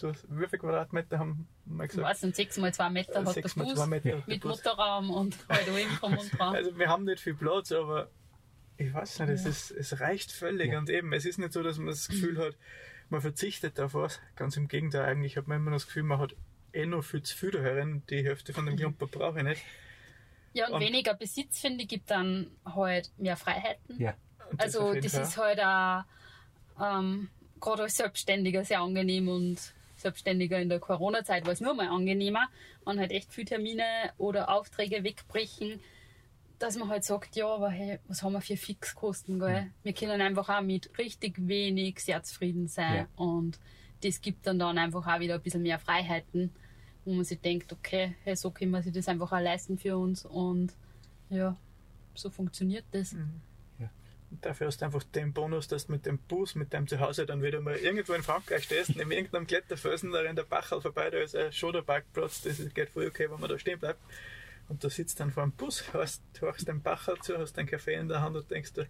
wie 0.00 0.46
viele 0.46 0.58
Quadratmeter 0.58 1.18
haben 1.18 1.48
wir 1.64 1.84
Ich 1.84 1.90
gesagt? 1.90 2.08
weiß 2.08 2.22
nicht, 2.24 2.36
sechs 2.36 2.56
mal 2.58 2.72
zwei 2.72 2.90
Meter 2.90 3.24
hat 3.24 3.36
der 3.36 3.42
Bus 3.42 3.56
Meter. 3.86 4.00
der 4.10 4.22
mit 4.26 4.40
Bus. 4.42 4.62
Motorraum 4.64 5.10
und 5.10 5.36
halt 5.48 5.68
allem 5.68 6.18
und 6.18 6.38
dran. 6.38 6.54
Also 6.54 6.78
wir 6.78 6.88
haben 6.88 7.04
nicht 7.04 7.20
viel 7.20 7.34
Platz, 7.34 7.72
aber 7.72 8.10
ich 8.76 8.92
weiß 8.92 9.20
nicht, 9.20 9.30
es, 9.30 9.46
ist, 9.46 9.70
es 9.70 10.00
reicht 10.00 10.32
völlig. 10.32 10.72
Ja. 10.72 10.78
Und 10.78 10.90
eben, 10.90 11.12
es 11.12 11.24
ist 11.24 11.38
nicht 11.38 11.52
so, 11.52 11.62
dass 11.62 11.78
man 11.78 11.88
das 11.88 12.08
Gefühl 12.08 12.38
hat, 12.38 12.56
man 13.10 13.20
verzichtet 13.20 13.78
auf 13.80 13.94
was. 13.94 14.20
Ganz 14.36 14.56
im 14.56 14.68
Gegenteil, 14.68 15.04
eigentlich 15.04 15.36
hat 15.36 15.46
man 15.46 15.58
immer 15.58 15.70
das 15.72 15.86
Gefühl, 15.86 16.02
man 16.04 16.18
hat 16.18 16.34
eh 16.72 16.86
noch 16.86 17.02
viel 17.02 17.22
zu 17.22 17.36
viel 17.36 17.50
da 17.50 17.60
herin. 17.60 18.02
Die 18.10 18.24
Hälfte 18.24 18.52
von 18.52 18.64
dem 18.66 18.76
Klumper 18.76 19.06
brauche 19.10 19.38
ich 19.38 19.44
nicht. 19.44 19.62
Ja, 20.54 20.66
und, 20.68 20.74
und- 20.74 20.80
weniger 20.80 21.14
Besitz, 21.14 21.60
finde 21.60 21.82
ich, 21.82 21.88
gibt 21.88 22.10
dann 22.10 22.50
halt 22.64 23.10
mehr 23.18 23.36
Freiheiten. 23.36 24.00
ja, 24.00 24.14
das 24.52 24.74
Also 24.76 24.94
das 24.94 25.12
Fall. 25.12 25.22
ist 25.22 25.36
halt 25.36 25.60
auch 25.60 26.04
ähm, 26.80 27.28
gerade 27.60 27.84
als 27.84 27.96
Selbstständiger 27.96 28.64
sehr 28.64 28.80
angenehm 28.80 29.28
und 29.28 29.58
Selbstständiger 29.96 30.60
in 30.60 30.68
der 30.68 30.80
Corona-Zeit 30.80 31.44
war 31.44 31.52
es 31.52 31.60
nur 31.60 31.74
mal 31.74 31.88
angenehmer, 31.88 32.48
man 32.84 32.98
halt 32.98 33.12
echt 33.12 33.32
viele 33.32 33.46
Termine 33.46 33.84
oder 34.18 34.48
Aufträge 34.48 35.04
wegbrechen, 35.04 35.80
dass 36.58 36.76
man 36.76 36.88
halt 36.88 37.04
sagt, 37.04 37.36
ja, 37.36 37.46
aber 37.46 37.70
hey, 37.70 37.98
was 38.08 38.22
haben 38.22 38.32
wir 38.32 38.40
für 38.40 38.56
Fixkosten, 38.56 39.38
gell? 39.38 39.70
Wir 39.82 39.92
können 39.92 40.20
einfach 40.20 40.48
auch 40.48 40.60
mit 40.60 40.96
richtig 40.98 41.34
wenig 41.48 42.00
sehr 42.00 42.22
zufrieden 42.22 42.68
sein 42.68 42.94
Ja. 42.94 43.08
und 43.16 43.58
das 44.02 44.20
gibt 44.20 44.46
dann 44.46 44.58
dann 44.58 44.78
einfach 44.78 45.06
auch 45.06 45.20
wieder 45.20 45.34
ein 45.34 45.42
bisschen 45.42 45.62
mehr 45.62 45.78
Freiheiten, 45.78 46.52
wo 47.04 47.12
man 47.12 47.24
sich 47.24 47.40
denkt, 47.40 47.72
okay, 47.72 48.16
hey, 48.24 48.34
so 48.36 48.50
können 48.50 48.72
wir 48.72 48.82
sich 48.82 48.92
das 48.92 49.08
einfach 49.08 49.30
auch 49.32 49.40
leisten 49.40 49.78
für 49.78 49.96
uns 49.96 50.24
und 50.24 50.72
ja, 51.30 51.56
so 52.14 52.30
funktioniert 52.30 52.84
das. 52.92 53.12
Mhm. 53.12 53.40
Dafür 54.40 54.68
hast 54.68 54.80
du 54.80 54.86
einfach 54.86 55.02
den 55.02 55.32
Bonus, 55.32 55.68
dass 55.68 55.86
du 55.86 55.92
mit 55.92 56.06
dem 56.06 56.18
Bus, 56.18 56.54
mit 56.54 56.72
deinem 56.72 56.88
Zuhause 56.88 57.26
dann 57.26 57.42
wieder 57.42 57.60
mal 57.60 57.76
irgendwo 57.76 58.14
in 58.14 58.22
Frankreich 58.22 58.64
stehst, 58.64 58.90
neben 58.96 59.12
irgendeinem 59.12 59.46
Kletterfelsen, 59.46 60.10
da 60.10 60.20
rennt 60.20 60.38
der 60.38 60.44
Bachel 60.44 60.80
vorbei, 60.80 61.10
da 61.10 61.18
ist 61.18 61.36
ein 61.36 61.52
Schoderparkplatz, 61.52 62.42
das 62.42 62.58
geht 62.72 62.90
voll 62.90 63.06
okay, 63.06 63.30
wenn 63.30 63.40
man 63.40 63.50
da 63.50 63.58
stehen 63.58 63.78
bleibt. 63.78 64.00
Und 64.68 64.82
du 64.82 64.88
sitzt 64.88 65.20
dann 65.20 65.30
vor 65.32 65.42
dem 65.42 65.52
Bus, 65.52 65.84
hast, 65.92 66.22
hörst 66.40 66.66
den 66.66 66.80
Bachel 66.80 67.16
zu, 67.20 67.36
hast 67.36 67.58
einen 67.58 67.68
Kaffee 67.68 67.94
in 67.94 68.08
der 68.08 68.22
Hand 68.22 68.36
und 68.36 68.50
denkst 68.50 68.72
dir, 68.72 68.86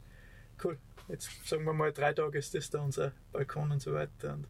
cool, 0.63 0.79
jetzt 1.09 1.31
sagen 1.47 1.65
wir 1.65 1.73
mal 1.73 1.93
drei 1.93 2.13
Tage 2.13 2.39
ist 2.39 2.55
das 2.55 2.71
da 2.71 2.81
unser 2.81 3.13
Balkon 3.33 3.73
und 3.73 3.81
so 3.81 3.93
weiter. 3.93 4.35
Und 4.35 4.47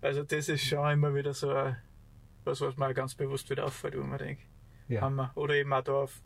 also 0.00 0.22
das 0.22 0.48
ist 0.48 0.64
schon 0.64 0.90
immer 0.90 1.14
wieder 1.14 1.34
so 1.34 1.50
ein, 1.50 1.76
was, 2.44 2.60
was 2.60 2.76
mir 2.76 2.94
ganz 2.94 3.14
bewusst 3.14 3.50
wieder 3.50 3.66
auffällt, 3.66 3.98
wo 3.98 4.02
man 4.02 4.18
denkt, 4.18 4.42
Ja. 4.88 5.02
Hammer. 5.02 5.32
Oder 5.34 5.54
eben 5.54 5.72
auch 5.72 5.82
da 5.82 5.92
auf, 5.92 6.22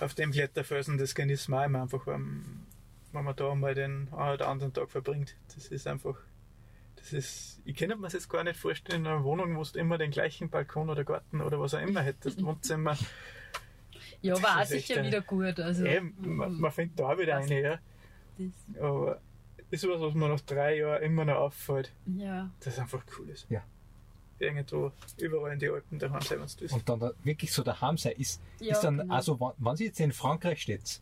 auf 0.00 0.14
dem 0.14 0.30
Kletterfelsen, 0.30 0.96
das 0.98 1.14
genießen 1.14 1.52
wir 1.52 1.60
auch 1.60 1.66
immer 1.66 1.82
einfach, 1.82 2.06
wenn, 2.06 2.66
wenn 3.12 3.24
man 3.24 3.36
da 3.36 3.54
mal 3.54 3.74
den 3.74 4.08
einen 4.12 4.34
oder 4.34 4.48
anderen 4.48 4.72
Tag 4.72 4.90
verbringt. 4.90 5.36
Das 5.54 5.66
ist 5.66 5.86
einfach, 5.86 6.16
das 6.96 7.12
ist, 7.12 7.60
ich 7.64 7.76
kann 7.76 7.88
mir 7.88 7.98
das 7.98 8.12
jetzt 8.14 8.28
gar 8.28 8.44
nicht 8.44 8.58
vorstellen, 8.58 9.02
in 9.02 9.06
einer 9.06 9.24
Wohnung, 9.24 9.56
wo 9.56 9.62
du 9.64 9.78
immer 9.78 9.98
den 9.98 10.10
gleichen 10.10 10.48
Balkon 10.50 10.88
oder 10.90 11.04
Garten 11.04 11.40
oder 11.40 11.60
was 11.60 11.74
auch 11.74 11.80
immer 11.82 12.00
hättest, 12.02 12.42
Wohnzimmer. 12.44 12.96
Ja, 14.20 14.34
Das 14.34 14.42
war 14.42 14.56
auch 14.58 14.62
ist 14.62 14.68
sicher 14.70 14.98
ein- 15.00 15.06
wieder 15.06 15.20
gut. 15.20 15.58
Also, 15.60 15.84
Eben, 15.84 16.14
man, 16.36 16.58
man 16.60 16.70
findet 16.72 16.98
da 16.98 17.08
auch 17.12 17.18
wieder 17.18 17.36
eine, 17.36 17.60
ja. 17.60 17.78
das, 18.38 18.80
Aber 18.80 19.20
ist 19.70 19.88
was, 19.88 20.00
was 20.00 20.14
mir 20.14 20.28
nach 20.28 20.40
drei 20.40 20.78
Jahren 20.78 21.02
immer 21.02 21.24
noch 21.24 21.36
auffällt, 21.36 21.92
ja. 22.06 22.50
das 22.60 22.78
einfach 22.78 23.02
cool 23.18 23.28
ist. 23.30 23.46
Ja. 23.50 23.62
Irgendwo, 24.38 24.90
überall 25.18 25.52
in 25.52 25.58
die 25.60 25.68
Alpen 25.68 25.98
daheim 25.98 26.20
sein, 26.22 26.40
wenn 26.40 26.68
du. 26.68 26.74
Und 26.74 26.88
dann 26.88 26.98
da 27.00 27.12
wirklich 27.22 27.52
so 27.52 27.62
daheim 27.62 27.96
sein, 27.96 28.12
ist, 28.18 28.40
Ja, 28.60 28.72
ist 28.72 28.80
dann, 28.82 28.98
genau. 28.98 29.14
also 29.14 29.38
wenn, 29.40 29.52
wenn 29.64 29.76
Sie 29.76 29.84
jetzt 29.86 30.00
in 30.00 30.12
Frankreich 30.12 30.62
steht, 30.62 31.00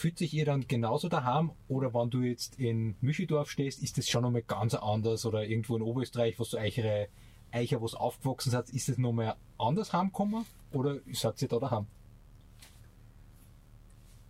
fühlt 0.00 0.16
sich 0.16 0.32
ihr 0.32 0.46
dann 0.46 0.66
genauso 0.66 1.10
daheim 1.10 1.52
oder 1.68 1.92
wenn 1.92 2.08
du 2.08 2.22
jetzt 2.22 2.58
in 2.58 2.96
Müschidorf 3.02 3.50
stehst, 3.50 3.82
ist 3.82 3.98
das 3.98 4.08
schon 4.08 4.22
nochmal 4.22 4.40
ganz 4.40 4.74
anders 4.74 5.26
oder 5.26 5.44
irgendwo 5.44 5.76
in 5.76 5.82
Oberösterreich, 5.82 6.38
wo 6.38 6.44
so 6.44 6.56
eichere 6.56 7.08
Eicher, 7.52 7.82
wo 7.82 7.84
es 7.84 7.94
aufgewachsen 7.94 8.50
seid, 8.50 8.70
ist 8.70 8.88
das 8.88 8.96
nochmal 8.96 9.36
anders 9.58 9.92
heimgekommen 9.92 10.46
oder 10.72 11.00
seid 11.12 11.42
ihr 11.42 11.48
da 11.48 11.58
daheim? 11.58 11.86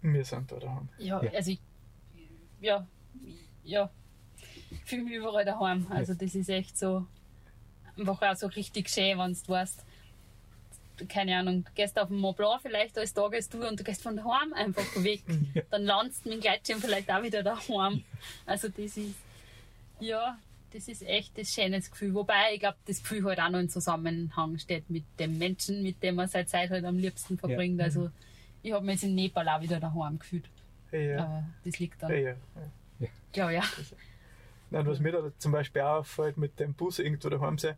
Wir 0.03 0.25
sind 0.25 0.51
da 0.51 0.59
daheim. 0.59 0.89
Ja, 0.99 1.23
Ja. 1.23 1.31
also 1.31 1.53
ich, 1.53 1.61
ja, 2.61 2.87
ja, 3.63 3.91
ich 4.71 4.81
fühle 4.85 5.05
mich 5.05 5.15
überall 5.15 5.45
daheim. 5.45 5.87
Also 5.91 6.15
das 6.15 6.35
ist 6.35 6.49
echt 6.49 6.77
so, 6.77 7.07
einfach 7.97 8.21
auch 8.23 8.35
so 8.37 8.49
richtig 8.49 8.89
schön, 8.89 9.17
wenn 9.19 9.35
du 9.35 9.49
weißt, 9.49 9.85
keine 11.09 11.37
Ahnung, 11.37 11.65
du 11.65 11.71
gehst 11.75 11.99
auf 11.99 12.09
den 12.09 12.19
Mont 12.19 12.37
Blanc 12.37 12.61
vielleicht 12.63 12.97
als 12.99 13.13
Tagestour 13.15 13.69
und 13.69 13.79
du 13.81 13.85
gehst 13.85 14.03
von 14.03 14.17
daheim 14.17 14.53
einfach 14.53 14.85
weg. 15.03 15.23
Dann 15.71 15.85
landest 15.85 16.25
du 16.25 16.31
mit 16.31 16.39
dem 16.39 16.41
Gleitschirm 16.43 16.81
vielleicht 16.81 17.11
auch 17.11 17.23
wieder 17.23 17.43
daheim. 17.43 18.05
Also 18.47 18.69
das 18.69 18.97
ist, 18.97 19.15
ja, 20.01 20.39
das 20.73 20.89
ist 20.89 21.03
echt 21.03 21.37
ein 21.39 21.45
schönes 21.45 21.91
Gefühl. 21.91 22.15
Wobei 22.15 22.55
ich 22.55 22.61
glaube, 22.61 22.77
das 22.87 23.03
Gefühl 23.03 23.25
halt 23.25 23.41
auch 23.41 23.51
noch 23.51 23.59
in 23.59 23.69
Zusammenhang 23.69 24.59
steht 24.59 24.89
mit 24.89 25.05
dem 25.19 25.39
Menschen, 25.39 25.83
mit 25.83 26.03
dem 26.03 26.15
man 26.17 26.29
seine 26.29 26.47
Zeit 26.47 26.71
halt 26.71 26.85
am 26.85 26.97
liebsten 26.97 27.39
verbringt. 27.39 27.81
Also 27.81 28.11
ich 28.63 28.73
habe 28.73 28.85
mich 28.85 28.95
jetzt 28.97 29.05
in 29.05 29.15
Nepal 29.15 29.49
auch 29.49 29.61
wieder 29.61 29.81
daheim 29.81 30.19
gefühlt. 30.19 30.49
Ja. 30.93 31.25
Aber 31.25 31.45
das 31.65 31.79
liegt 31.79 32.01
Ja, 32.03 32.09
dann. 32.09 32.23
ja. 32.23 32.31
ja. 33.01 33.09
Ja, 33.35 33.51
ja. 33.51 33.63
Nein, 34.71 34.87
was 34.87 35.01
mir 35.01 35.13
da 35.13 35.33
zum 35.39 35.53
Beispiel 35.53 35.83
auch 35.83 36.01
auffällt 36.01 36.37
mit 36.37 36.61
dem 36.61 36.75
Bus 36.75 36.99
irgendwo 36.99 37.29
daheim 37.29 37.59
sein, 37.59 37.77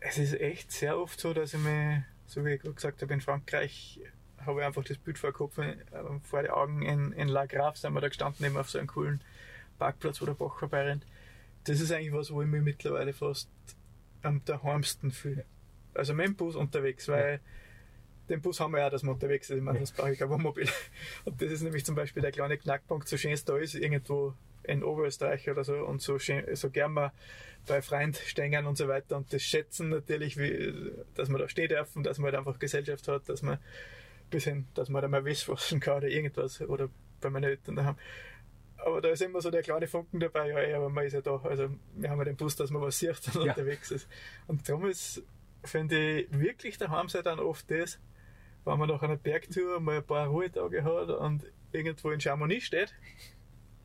es 0.00 0.18
ist 0.18 0.34
echt 0.34 0.72
sehr 0.72 0.98
oft 0.98 1.18
so, 1.20 1.34
dass 1.34 1.54
ich 1.54 1.60
mir, 1.60 2.04
so 2.26 2.44
wie 2.44 2.54
ich 2.54 2.60
gerade 2.60 2.74
gesagt 2.74 3.02
habe, 3.02 3.14
in 3.14 3.20
Frankreich 3.20 4.00
habe 4.44 4.60
ich 4.60 4.66
einfach 4.66 4.84
das 4.84 4.98
Bild 4.98 5.18
vor, 5.18 5.30
den 5.30 5.36
Kopf, 5.36 5.58
äh, 5.58 5.76
vor 6.22 6.42
die 6.42 6.50
Augen. 6.50 6.82
In, 6.82 7.12
in 7.12 7.28
La 7.28 7.46
Grave 7.46 7.76
sind 7.76 7.92
wir 7.92 8.00
da 8.00 8.08
gestanden, 8.08 8.46
eben 8.46 8.56
auf 8.56 8.70
so 8.70 8.78
einem 8.78 8.86
coolen 8.86 9.20
Parkplatz, 9.78 10.20
wo 10.20 10.26
der 10.26 10.34
Bach 10.34 10.58
vorbeirennt. 10.58 11.04
Das 11.64 11.80
ist 11.80 11.92
eigentlich 11.92 12.12
was, 12.12 12.32
wo 12.32 12.42
ich 12.42 12.48
mich 12.48 12.62
mittlerweile 12.62 13.12
fast 13.12 13.48
am 14.22 14.42
daheimsten 14.44 15.10
fühle. 15.10 15.44
Also 15.94 16.14
mit 16.14 16.26
dem 16.26 16.36
Bus 16.36 16.56
unterwegs, 16.56 17.08
weil 17.08 17.40
den 18.28 18.40
Bus 18.40 18.60
haben 18.60 18.72
wir 18.72 18.80
ja, 18.80 18.90
dass 18.90 19.02
wir 19.02 19.10
unterwegs 19.10 19.48
sind. 19.48 19.58
Ich 19.58 19.64
meine, 19.64 19.80
das 19.80 19.92
brauche 19.92 20.12
ich 20.12 20.18
kein 20.18 20.28
Wohnmobil. 20.28 20.68
Und 21.24 21.40
das 21.40 21.50
ist 21.50 21.62
nämlich 21.62 21.84
zum 21.84 21.94
Beispiel 21.94 22.22
der 22.22 22.32
kleine 22.32 22.58
Knackpunkt, 22.58 23.08
so 23.08 23.16
schön 23.16 23.32
es 23.32 23.44
da 23.44 23.56
ist, 23.56 23.74
irgendwo 23.74 24.34
in 24.68 24.84
Oberösterreich 24.84 25.50
oder 25.50 25.64
so 25.64 25.74
und 25.74 26.00
so, 26.02 26.18
schön, 26.18 26.44
so 26.54 26.70
gern 26.70 26.92
wir 26.94 27.12
bei 27.66 27.82
Freund 27.82 28.16
stehen 28.16 28.66
und 28.66 28.76
so 28.78 28.86
weiter 28.88 29.16
und 29.16 29.32
das 29.32 29.42
schätzen 29.42 29.88
natürlich, 29.88 30.36
wie, 30.36 30.92
dass 31.14 31.28
man 31.28 31.40
da 31.40 31.48
stehen 31.48 31.68
dürfen, 31.68 32.02
dass 32.02 32.18
man 32.18 32.26
halt 32.26 32.36
einfach 32.36 32.58
Gesellschaft 32.58 33.08
hat, 33.08 33.28
dass 33.28 33.42
man 33.42 33.54
ein 33.54 33.60
bisschen, 34.30 34.68
dass 34.74 34.88
man 34.88 35.02
da 35.02 35.08
mal 35.08 35.24
wischen 35.24 35.80
kann 35.80 35.98
oder 35.98 36.08
irgendwas 36.08 36.60
oder 36.60 36.88
bei 37.20 37.30
meinen 37.30 37.44
Eltern 37.44 37.76
daheim. 37.76 37.96
Aber 38.76 39.00
da 39.00 39.08
ist 39.08 39.22
immer 39.22 39.40
so 39.40 39.50
der 39.50 39.62
kleine 39.62 39.88
Funken 39.88 40.20
dabei, 40.20 40.48
ja, 40.50 40.58
ey, 40.58 40.74
aber 40.74 40.88
man 40.88 41.04
ist 41.04 41.12
ja 41.12 41.20
da, 41.20 41.36
also 41.42 41.68
wir 41.96 42.10
haben 42.10 42.18
ja 42.18 42.24
den 42.24 42.36
Bus, 42.36 42.54
dass 42.54 42.70
man 42.70 42.80
was 42.80 42.98
sieht 42.98 43.20
und 43.34 43.44
Ja. 43.44 43.52
unterwegs 43.52 43.90
ist. 43.90 44.08
Und 44.46 44.68
darum 44.68 44.86
ist, 44.86 45.22
finde 45.64 46.20
ich, 46.20 46.26
wirklich 46.30 46.78
daheim 46.78 47.08
sein 47.08 47.24
dann 47.24 47.40
oft 47.40 47.68
das, 47.70 47.98
wenn 48.64 48.78
man 48.78 48.88
nach 48.88 49.02
einer 49.02 49.16
Bergtour 49.16 49.80
mal 49.80 49.96
ein 49.96 50.04
paar 50.04 50.28
Ruhetage 50.28 50.84
hat 50.84 51.08
und 51.10 51.44
irgendwo 51.72 52.10
in 52.10 52.20
Chamonix 52.20 52.64
steht 52.66 52.94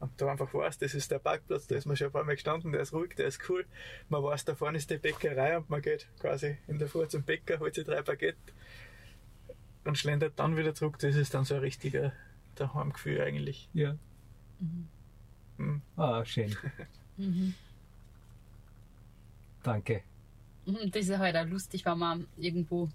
und 0.03 0.21
da 0.21 0.27
einfach 0.31 0.53
weiß, 0.53 0.77
das 0.77 0.93
ist 0.93 1.09
der 1.11 1.19
Parkplatz, 1.19 1.67
da 1.67 1.75
ist 1.75 1.85
man 1.85 1.95
schon 1.95 2.07
ein 2.07 2.13
paar 2.13 2.23
Mal 2.23 2.33
gestanden, 2.35 2.71
der 2.71 2.81
ist 2.81 2.93
ruhig, 2.93 3.15
der 3.15 3.27
ist 3.27 3.49
cool. 3.49 3.65
Man 4.09 4.21
weiß, 4.23 4.45
da 4.45 4.53
vorne 4.55 4.77
ist 4.77 4.89
die 4.89 4.97
Bäckerei 4.97 5.57
und 5.57 5.69
man 5.69 5.81
geht 5.81 6.07
quasi 6.19 6.57
in 6.67 6.77
der 6.77 6.87
Früh 6.87 7.07
zum 7.07 7.23
Bäcker, 7.23 7.59
holt 7.59 7.73
sich 7.75 7.85
drei 7.85 8.01
Baguette 8.01 8.37
und 9.85 9.97
schlendert 9.97 10.33
dann 10.37 10.57
wieder 10.57 10.73
zurück. 10.75 10.99
Das 10.99 11.15
ist 11.15 11.33
dann 11.33 11.45
so 11.45 11.55
ein 11.55 11.61
richtiger 11.61 12.11
Daheimgefühl 12.55 13.21
eigentlich. 13.21 13.69
Ja. 13.73 13.97
Mhm. 15.57 15.81
Ah, 15.97 16.23
schön. 16.25 16.55
Mhm. 17.15 17.53
Danke. 19.61 20.01
Mhm, 20.65 20.89
Das 20.91 21.07
ist 21.07 21.17
halt 21.17 21.35
auch 21.35 21.45
lustig, 21.45 21.85
wenn 21.85 21.99
wir 21.99 22.25
irgendwo 22.37 22.89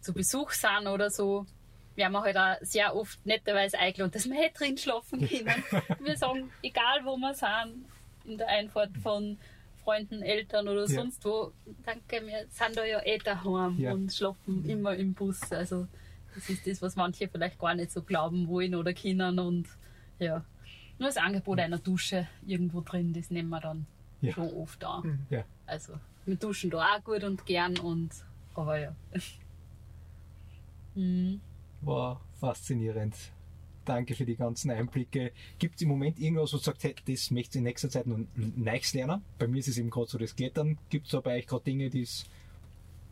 zu 0.00 0.12
Besuch 0.12 0.50
sind 0.50 0.88
oder 0.88 1.10
so. 1.10 1.46
Wir 1.94 2.06
haben 2.06 2.16
halt 2.16 2.36
auch 2.36 2.56
sehr 2.62 2.94
oft 2.96 3.24
netterweise 3.26 3.78
eingeladen, 3.78 4.12
dass 4.12 4.28
wir 4.28 4.36
halt 4.38 4.58
drin 4.58 4.78
schlafen 4.78 5.26
können. 5.28 5.46
wir 6.00 6.16
sagen, 6.16 6.50
egal 6.62 7.04
wo 7.04 7.16
wir 7.16 7.34
sind, 7.34 7.84
in 8.24 8.38
der 8.38 8.48
Einfahrt 8.48 8.96
von 8.98 9.36
Freunden, 9.84 10.22
Eltern 10.22 10.68
oder 10.68 10.82
Ja. 10.82 10.86
sonst 10.86 11.24
wo, 11.24 11.52
danke, 11.84 12.24
wir 12.26 12.46
sind 12.48 12.76
da 12.76 12.84
ja 12.84 13.04
eh 13.04 13.18
daheim 13.18 13.78
Ja. 13.78 13.92
und 13.92 14.12
schlafen 14.12 14.64
immer 14.68 14.94
im 14.94 15.12
Bus. 15.12 15.50
Also 15.52 15.86
das 16.34 16.48
ist 16.48 16.66
das, 16.66 16.80
was 16.80 16.96
manche 16.96 17.28
vielleicht 17.28 17.58
gar 17.58 17.74
nicht 17.74 17.90
so 17.90 18.00
glauben 18.02 18.48
wollen 18.48 18.74
oder 18.74 18.94
können 18.94 19.38
und 19.38 19.66
ja. 20.18 20.44
Nur 20.98 21.08
das 21.08 21.16
Angebot 21.16 21.58
einer 21.58 21.78
Dusche 21.78 22.28
irgendwo 22.46 22.80
drin, 22.80 23.12
das 23.12 23.30
nehmen 23.30 23.48
wir 23.50 23.60
dann 23.60 23.86
Ja. 24.20 24.32
schon 24.32 24.48
oft 24.54 24.84
an. 24.84 25.02
Mhm. 25.02 25.26
Ja. 25.30 25.44
Also, 25.66 25.94
wir 26.26 26.36
duschen 26.36 26.70
da 26.70 26.94
auch 26.96 27.02
gut 27.04 27.24
und 27.24 27.44
gern 27.44 27.76
und, 27.78 28.10
aber 28.54 28.78
ja. 28.78 28.94
Mhm. 30.94 31.40
War 31.82 32.20
faszinierend. 32.40 33.14
Danke 33.84 34.14
für 34.14 34.24
die 34.24 34.36
ganzen 34.36 34.70
Einblicke. 34.70 35.32
Gibt 35.58 35.76
es 35.76 35.82
im 35.82 35.88
Moment 35.88 36.18
irgendwas, 36.18 36.52
wo 36.52 36.56
du 36.56 36.62
sagst, 36.62 36.84
hey, 36.84 36.94
das 37.06 37.30
möchtest 37.32 37.56
du 37.56 37.58
in 37.58 37.64
nächster 37.64 37.90
Zeit 37.90 38.06
noch 38.06 38.18
Neues 38.36 38.94
lernen? 38.94 39.22
Bei 39.38 39.48
mir 39.48 39.58
ist 39.58 39.68
es 39.68 39.78
eben 39.78 39.90
gerade 39.90 40.08
so 40.08 40.18
das 40.18 40.36
Klettern. 40.36 40.78
Gibt 40.88 41.06
es 41.06 41.12
da 41.12 41.20
bei 41.20 41.38
euch 41.38 41.46
gerade 41.46 41.64
Dinge, 41.64 41.90
die 41.90 42.02
es 42.02 42.24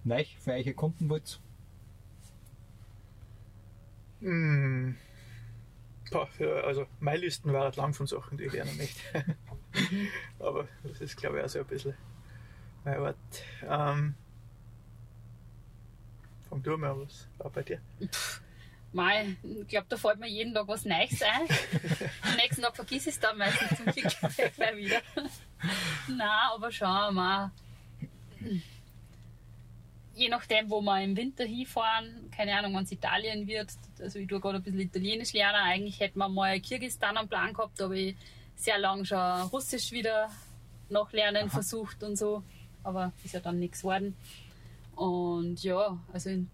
neu 0.04 0.24
für 0.38 0.52
euch 0.52 0.66
erkunden 0.66 1.08
wollt? 1.08 1.40
Mm. 4.20 4.92
Boah, 6.10 6.28
ja, 6.38 6.48
also 6.62 6.86
meine 6.98 7.20
Listen 7.20 7.52
waren 7.52 7.72
lang 7.74 7.94
von 7.94 8.06
Sachen, 8.06 8.36
die 8.36 8.44
ich 8.44 8.52
gerne 8.52 8.72
möchte. 8.72 9.36
Aber 10.38 10.68
das 10.82 11.00
ist 11.00 11.16
glaube 11.16 11.38
ich 11.38 11.44
auch 11.44 11.48
so 11.48 11.60
ein 11.60 11.66
bisschen 11.66 11.94
mein 12.84 12.98
Ort. 12.98 13.16
Ähm, 13.62 14.14
fang 16.48 16.62
du 16.62 16.76
mal 16.76 16.98
was 16.98 17.28
war 17.38 17.50
bei 17.50 17.62
dir? 17.62 17.80
Mei, 18.92 19.36
ich 19.44 19.68
glaube, 19.68 19.86
da 19.88 19.96
fällt 19.96 20.18
mir 20.18 20.28
jeden 20.28 20.52
Tag 20.52 20.66
was 20.66 20.84
Neues 20.84 21.22
ein. 21.22 21.46
Am 22.22 22.36
nächsten 22.36 22.62
Tag 22.62 22.74
vergiss 22.74 23.06
ich 23.06 23.14
es 23.14 23.20
dann 23.20 23.38
meistens 23.38 23.76
zum 23.76 23.86
Glück 23.86 24.56
gleich 24.56 24.76
wieder. 24.76 25.00
Nein, 26.08 26.50
aber 26.52 26.72
schauen 26.72 27.14
wir 27.14 27.20
mal. 27.20 27.50
Je 30.14 30.28
nachdem, 30.28 30.68
wo 30.68 30.80
wir 30.80 31.02
im 31.02 31.16
Winter 31.16 31.44
hinfahren, 31.44 32.30
keine 32.36 32.56
Ahnung, 32.56 32.74
wenn 32.74 32.82
es 32.82 32.90
Italien 32.90 33.46
wird, 33.46 33.70
also 34.00 34.18
ich 34.18 34.26
tue 34.26 34.40
gerade 34.40 34.56
ein 34.56 34.62
bisschen 34.62 34.80
Italienisch 34.80 35.32
lernen. 35.34 35.60
Eigentlich 35.62 36.00
hätten 36.00 36.18
wir 36.18 36.28
mal 36.28 36.58
Kirgisistan 36.60 37.16
am 37.16 37.28
Plan 37.28 37.52
gehabt, 37.52 37.78
da 37.78 37.84
habe 37.84 37.98
ich 37.98 38.16
sehr 38.56 38.78
lange 38.78 39.06
schon 39.06 39.42
Russisch 39.52 39.92
wieder 39.92 40.30
nachlernen 40.88 41.48
versucht 41.48 42.02
und 42.02 42.16
so, 42.16 42.42
aber 42.82 43.12
ist 43.24 43.34
ja 43.34 43.40
dann 43.40 43.60
nichts 43.60 43.82
geworden. 43.82 44.16
Und 44.96 45.62
ja, 45.62 45.96
also 46.12 46.28
in, 46.28 46.50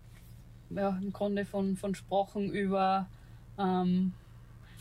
ja, 0.70 0.98
im 1.00 1.12
Grunde 1.12 1.44
von, 1.44 1.76
von 1.76 1.94
Sprachen 1.94 2.50
über 2.50 3.08
ähm, 3.58 4.12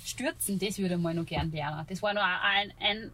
Stürzen, 0.03 0.59
das 0.59 0.77
würde 0.79 0.95
ich 0.95 1.01
mal 1.01 1.13
noch 1.13 1.25
gern 1.25 1.51
lernen. 1.51 1.85
Das 1.87 2.01
war 2.01 2.13
noch 2.13 2.21
ein, 2.23 2.71
ein 2.79 3.11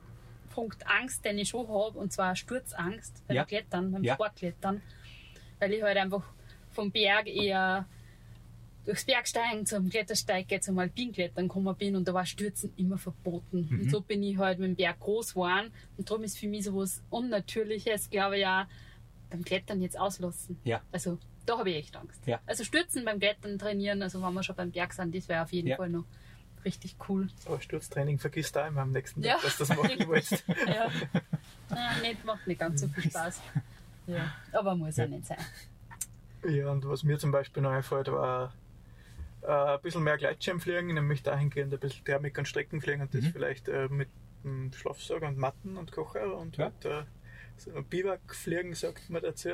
Punkt 0.49 0.85
Angst, 0.87 1.23
den 1.23 1.37
ich 1.37 1.49
schon 1.49 1.67
habe, 1.67 1.97
und 1.97 2.11
zwar 2.11 2.35
Sturzangst 2.35 3.25
beim 3.27 3.37
Ja. 3.37 3.45
Klettern, 3.45 3.91
beim 3.91 4.03
Ja. 4.03 4.15
Sportklettern. 4.15 4.81
Weil 5.59 5.73
ich 5.73 5.83
halt 5.83 5.97
einfach 5.97 6.23
vom 6.71 6.91
Berg 6.91 7.27
eher 7.27 7.85
durchs 8.85 9.05
Bergsteigen 9.05 9.65
zum 9.65 9.89
Klettersteig, 9.89 10.47
zum 10.63 10.79
Alpinklettern 10.79 11.47
gekommen 11.47 11.75
bin 11.77 11.95
und 11.95 12.07
da 12.07 12.13
war 12.13 12.25
Stürzen 12.25 12.73
immer 12.77 12.97
verboten. 12.97 13.67
Mhm. 13.69 13.81
Und 13.81 13.91
so 13.91 14.01
bin 14.01 14.23
ich 14.23 14.37
halt 14.37 14.57
mit 14.59 14.69
dem 14.69 14.75
Berg 14.75 14.99
groß 14.99 15.33
geworden 15.33 15.71
und 15.97 16.09
darum 16.09 16.23
ist 16.23 16.37
für 16.39 16.47
mich 16.47 16.65
so 16.65 16.75
was 16.75 17.03
Unnatürliches, 17.09 18.09
glaube 18.09 18.37
ich, 18.37 18.41
ja, 18.41 18.67
beim 19.29 19.43
Klettern 19.45 19.81
jetzt 19.81 19.99
auslassen. 19.99 20.59
Ja. 20.63 20.81
Also 20.91 21.19
da 21.51 21.57
habe 21.59 21.69
ich 21.69 21.77
echt 21.77 21.95
Angst. 21.95 22.25
Ja. 22.25 22.39
Also 22.45 22.63
Stürzen 22.63 23.03
beim 23.05 23.19
Klettern 23.19 23.57
trainieren, 23.59 24.01
also 24.01 24.21
wenn 24.21 24.33
wir 24.33 24.43
schon 24.43 24.55
beim 24.55 24.71
Berg 24.71 24.93
sind, 24.93 25.13
das 25.15 25.27
wäre 25.27 25.43
auf 25.43 25.51
jeden 25.51 25.67
Ja. 25.67 25.77
Fall 25.77 25.89
noch 25.89 26.05
richtig 26.63 26.95
cool. 27.09 27.27
Aber 27.45 27.59
Sturztraining 27.59 28.19
vergisst 28.19 28.55
du 28.55 28.59
auch 28.63 28.67
immer 28.67 28.81
am 28.81 28.91
nächsten 28.91 29.21
Ja. 29.23 29.33
Tag, 29.33 29.43
dass 29.43 29.57
du 29.57 29.65
das 29.65 29.77
machen 29.77 29.99
willst. 30.09 30.43
Ja. 30.67 30.89
Nein, 31.69 32.01
nicht, 32.01 32.25
macht 32.25 32.45
nicht 32.47 32.59
ganz 32.59 32.81
so 32.81 32.87
viel 32.87 33.09
Spaß. 33.09 33.41
Ja. 34.07 34.31
Aber 34.51 34.75
muss 34.75 34.97
ja 34.97 35.07
nicht 35.07 35.25
sein. 35.25 35.37
Ja, 36.47 36.69
und 36.71 36.87
was 36.87 37.03
mir 37.03 37.19
zum 37.19 37.31
Beispiel 37.31 37.61
noch 37.63 37.71
einfällt, 37.71 38.11
war 38.11 38.53
äh, 39.43 39.47
ein 39.75 39.81
bisschen 39.81 40.03
mehr 40.03 40.17
Gleitschirmfliegen, 40.17 40.93
nämlich 40.93 41.23
dahingehend 41.23 41.73
ein 41.73 41.79
bisschen 41.79 42.03
Thermik 42.05 42.37
und 42.37 42.47
Streckenfliegen 42.47 43.01
und 43.01 43.13
das 43.13 43.21
Mhm. 43.23 43.31
vielleicht 43.31 43.67
äh, 43.67 43.87
mit 43.89 44.09
einem 44.43 44.71
Schlafsack 44.73 45.21
und 45.23 45.37
Matten 45.37 45.77
und 45.77 45.91
Kocher 45.91 46.35
und 46.37 46.57
Ja. 46.57 46.65
halt, 46.65 46.85
äh, 46.85 47.03
so 47.57 47.71
Biwakfliegen, 47.83 48.73
sagt 48.73 49.09
man 49.09 49.21
dazu. 49.21 49.49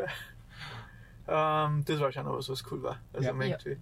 Ähm, 1.27 1.83
das 1.85 1.99
war 1.99 2.11
schon 2.11 2.25
was, 2.25 2.49
was 2.49 2.63
cool 2.71 2.81
war. 2.83 2.99
Also 3.13 3.27
Ja. 3.27 3.33
man 3.33 3.47
irgendwie 3.47 3.77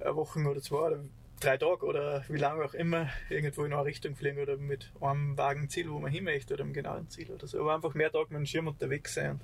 eine 0.00 0.16
Woche 0.16 0.40
oder 0.40 0.60
zwei 0.60 0.76
oder 0.76 1.04
drei 1.40 1.56
Tage 1.56 1.86
oder 1.86 2.24
wie 2.28 2.36
lange 2.38 2.64
auch 2.64 2.74
immer 2.74 3.08
irgendwo 3.28 3.64
in 3.64 3.72
eine 3.72 3.84
Richtung 3.84 4.16
fliegen 4.16 4.40
oder 4.40 4.56
mit 4.56 4.90
einem 5.00 5.36
vagen 5.38 5.68
Ziel, 5.68 5.88
wo 5.90 5.98
man 6.00 6.10
hin 6.10 6.24
möchte 6.24 6.54
oder 6.54 6.64
einem 6.64 6.72
genauen 6.72 7.08
Ziel 7.10 7.30
oder 7.30 7.46
so. 7.46 7.60
Aber 7.60 7.74
einfach 7.74 7.94
mehr 7.94 8.10
Tage 8.10 8.26
mit 8.30 8.38
dem 8.38 8.46
Schirm 8.46 8.66
unterwegs 8.66 9.14
sein. 9.14 9.32
Und 9.32 9.40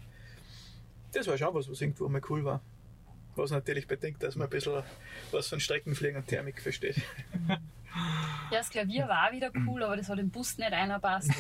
das 1.13 1.27
war 1.29 1.39
schon 1.39 1.55
was, 1.55 1.71
was 1.71 1.81
irgendwo 1.81 2.09
mal 2.09 2.21
cool 2.29 2.45
war. 2.45 2.61
Was 3.37 3.51
natürlich 3.51 3.87
bedingt, 3.87 4.23
dass 4.23 4.37
man 4.37 4.47
ein 4.49 4.51
bisschen 4.51 4.83
was 5.33 5.49
von 5.49 5.61
Streckenfliegen 5.61 6.17
und 6.17 6.27
Thermik 6.27 6.61
versteht. 6.61 7.01
Ja, 8.51 8.59
das 8.59 8.71
Klavier 8.71 9.07
war 9.07 9.31
wieder 9.31 9.53
cool, 9.69 9.81
aber 9.85 9.97
das 9.97 10.09
hat 10.09 10.19
im 10.19 10.29
Bus 10.29 10.59
nicht 10.59 10.73
einer 10.73 10.99
passt. 10.99 11.31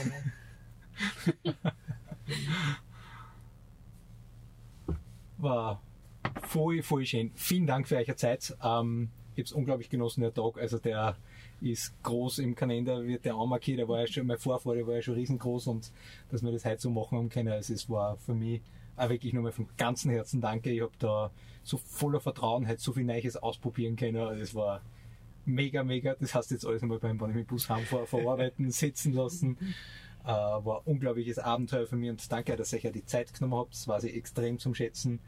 War 5.45 5.83
voll, 6.41 6.83
voll 6.83 7.05
schön. 7.05 7.31
Vielen 7.35 7.67
Dank 7.67 7.87
für 7.87 7.97
eure 7.97 8.17
Zeit. 8.17 8.57
Ähm, 8.65 9.11
ich 9.35 9.41
habe 9.41 9.43
es 9.43 9.53
unglaublich 9.53 9.91
genossen, 9.91 10.23
der 10.23 10.33
Tag. 10.33 10.57
Also 10.57 10.79
der 10.79 11.19
ist 11.61 11.93
groß 12.03 12.39
im 12.39 12.55
Kalender, 12.55 13.05
wird 13.05 13.27
der 13.27 13.35
anmarkiert. 13.35 13.79
Der 13.79 13.87
war 13.87 14.01
ja 14.01 14.07
schon, 14.07 14.27
mein 14.27 14.39
Vorfahr, 14.39 14.75
der 14.75 14.87
war 14.87 14.95
ja 14.95 15.03
schon 15.03 15.17
riesengroß 15.17 15.67
und 15.67 15.93
dass 16.31 16.43
wir 16.43 16.51
das 16.51 16.65
heute 16.65 16.81
so 16.81 16.89
machen 16.89 17.19
haben 17.19 17.29
können, 17.29 17.53
also 17.53 17.75
es 17.75 17.91
war 17.91 18.17
für 18.17 18.33
mich 18.35 18.63
auch 18.97 19.11
wirklich 19.11 19.35
nochmal 19.35 19.53
vom 19.53 19.69
ganzen 19.77 20.11
Herzen 20.13 20.41
danke. 20.41 20.71
Ich 20.71 20.81
habe 20.81 20.93
da 20.99 21.31
so 21.63 21.77
voller 21.77 22.21
Vertrauen 22.21 22.67
halt 22.67 22.81
so 22.81 22.93
viel 22.93 23.05
Neues 23.05 23.37
ausprobieren 23.37 23.97
können. 23.97 24.17
Also 24.17 24.41
es 24.41 24.55
war 24.55 24.81
mega, 25.45 25.85
mega. 25.85 26.15
Das 26.19 26.35
heißt 26.35 26.53
jetzt 26.53 26.67
alles 26.67 26.83
einmal 26.83 27.01
beim, 27.01 27.21
wenn 27.21 27.31
ich 27.31 27.37
mit 27.37 27.47
dem 27.47 27.49
Bus 27.49 27.69
heimfahre, 27.69 28.07
verarbeiten, 28.07 28.71
sitzen 28.71 29.13
lassen. 29.13 29.59
Äh, 30.25 30.29
war 30.29 30.79
ein 30.79 30.87
unglaubliches 30.87 31.39
Abenteuer 31.39 31.87
für 31.87 31.97
mich 31.97 32.11
und 32.11 32.33
danke, 32.33 32.57
dass 32.57 32.73
ihr 32.73 32.91
die 32.91 33.05
Zeit 33.05 33.35
genommen 33.35 33.55
habt. 33.55 33.75
Das 33.75 33.89
war 33.89 34.01
sie 34.01 34.11
extrem 34.11 34.59
zum 34.59 34.75
Schätzen 34.75 35.21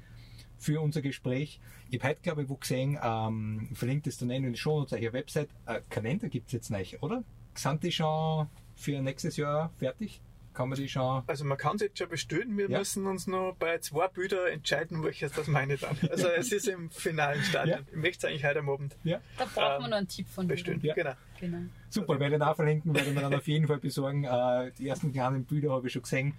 für 0.59 0.81
unser 0.81 1.03
Gespräch. 1.03 1.61
Ich 1.91 2.01
habe 2.01 2.11
heute, 2.11 2.23
glaube 2.23 2.43
ich, 2.43 2.49
wo 2.49 2.57
gesehen, 2.57 2.99
ähm, 3.03 3.69
verlinkt 3.75 4.07
es 4.07 4.19
dann 4.19 4.31
in 4.31 4.43
den 4.43 4.57
Show 4.57 4.79
Notes 4.79 4.99
eurer 4.99 5.13
Website. 5.13 5.51
Äh, 5.67 5.83
Kalender 5.91 6.29
gibt 6.29 6.47
es 6.47 6.53
jetzt 6.53 6.71
nicht, 6.71 7.03
oder? 7.03 7.25
Sind 7.55 7.83
die 7.83 7.93
schon 7.93 8.49
für 8.75 9.01
nächstes 9.03 9.37
Jahr 9.37 9.71
fertig? 9.77 10.21
Kann 10.57 10.71
man 10.71 10.79
die 10.79 10.89
schon. 10.89 11.23
Also 11.27 11.45
man 11.45 11.59
kann 11.59 11.77
es 11.77 11.83
jetzt 11.83 11.99
schon 11.99 12.09
bestellen, 12.09 12.57
wir 12.57 12.71
Ja. 12.71 12.79
müssen 12.79 13.07
uns 13.07 13.27
noch 13.27 13.55
bei 13.59 13.77
zwei 13.79 14.09
Bildern 14.09 14.47
entscheiden, 14.49 15.03
welches 15.05 15.33
das 15.33 15.49
meine 15.49 15.77
dann. 15.77 15.97
Also 16.11 16.29
es 16.29 16.51
ist 16.51 16.67
im 16.67 16.91
finalen 16.91 17.43
Stadium. 17.43 17.81
Ich 17.91 17.97
möchte 17.97 18.27
es 18.27 18.31
eigentlich 18.33 18.45
heute 18.47 18.61
am 18.61 18.71
Abend 18.71 18.97
Ja, 19.05 19.21
Da 19.37 19.45
brauchen 19.45 19.57
wir 19.83 19.85
Ähm, 19.85 19.91
noch 19.91 19.97
einen 19.99 20.09
Tipp 20.09 20.27
von 20.29 20.49
dir. 20.49 20.55
bestellen. 20.55 20.81
Ja. 20.83 20.95
Genau. 20.95 21.13
Genau. 21.39 21.59
super, 21.91 22.19
werde 22.19 22.37
ich 22.37 22.41
auch 22.43 22.57
verlinken, 22.57 22.95
werde 22.95 23.09
ich 23.11 23.15
mir 23.15 23.21
dann 23.21 23.35
auf 23.35 23.47
jeden 23.47 23.67
Fall 23.67 23.79
besorgen. 23.79 24.25
Äh, 24.25 24.73
die 24.79 24.89
ersten 24.89 25.13
kleinen 25.13 25.45
Bilder 25.45 25.71
habe 25.73 25.87
ich 25.89 25.93
schon 25.93 26.01
gesehen. 26.03 26.33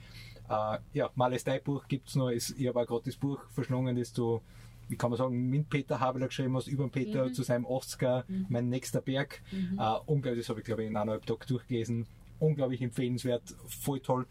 Äh, 0.49 0.79
ja, 0.93 1.11
Males 1.13 1.43
Buch 1.63 1.87
gibt 1.87 2.09
es 2.09 2.15
noch. 2.15 2.29
Ist, 2.29 2.55
ich 2.57 2.67
habe 2.67 2.79
auch 2.79 2.87
gerade 2.87 3.03
das 3.05 3.15
Buch 3.17 3.39
verschlungen, 3.51 3.95
das 3.95 4.11
du, 4.13 4.41
wie 4.89 4.95
kann 4.95 5.11
man 5.11 5.17
sagen, 5.17 5.47
mit 5.49 5.69
Peter 5.69 5.99
Habeler 5.99 6.25
geschrieben 6.27 6.55
hast, 6.55 6.67
über 6.67 6.85
den 6.85 6.89
Peter 6.91 7.25
Mhm. 7.27 7.33
zu 7.33 7.43
seinem 7.43 7.65
80er, 7.67 8.23
mein 8.49 8.69
nächster 8.69 9.01
Berg. 9.01 9.41
Mhm. 9.51 9.77
Äh, 9.79 9.97
unglaublich, 10.07 10.43
das 10.45 10.49
habe 10.49 10.61
ich 10.61 10.65
glaube 10.65 10.81
ich 10.83 10.89
in 10.89 10.97
eineinhalb 10.97 11.25
Tagen 11.27 11.41
durchgelesen. 11.47 12.07
Unglaublich 12.39 12.81
empfehlenswert, 12.81 13.55
voll 13.67 13.99
toll. 13.99 14.27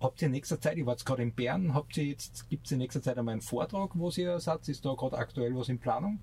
Habt 0.00 0.20
ihr 0.20 0.26
in 0.26 0.32
nächster 0.32 0.60
Zeit, 0.60 0.76
ich 0.76 0.84
war 0.84 0.94
jetzt 0.94 1.04
gerade 1.06 1.22
in 1.22 1.32
Bern, 1.32 1.72
habt 1.72 1.96
ihr 1.96 2.04
jetzt, 2.04 2.48
gibt 2.50 2.66
es 2.66 2.72
in 2.72 2.78
nächster 2.78 3.00
Zeit 3.00 3.16
einmal 3.16 3.32
einen 3.32 3.40
Vortrag, 3.40 3.90
wo 3.94 4.10
ihr 4.10 4.38
seid? 4.40 4.68
Ist 4.68 4.84
da 4.84 4.94
gerade 4.94 5.16
aktuell 5.16 5.54
was 5.56 5.68
in 5.68 5.78
Planung? 5.78 6.18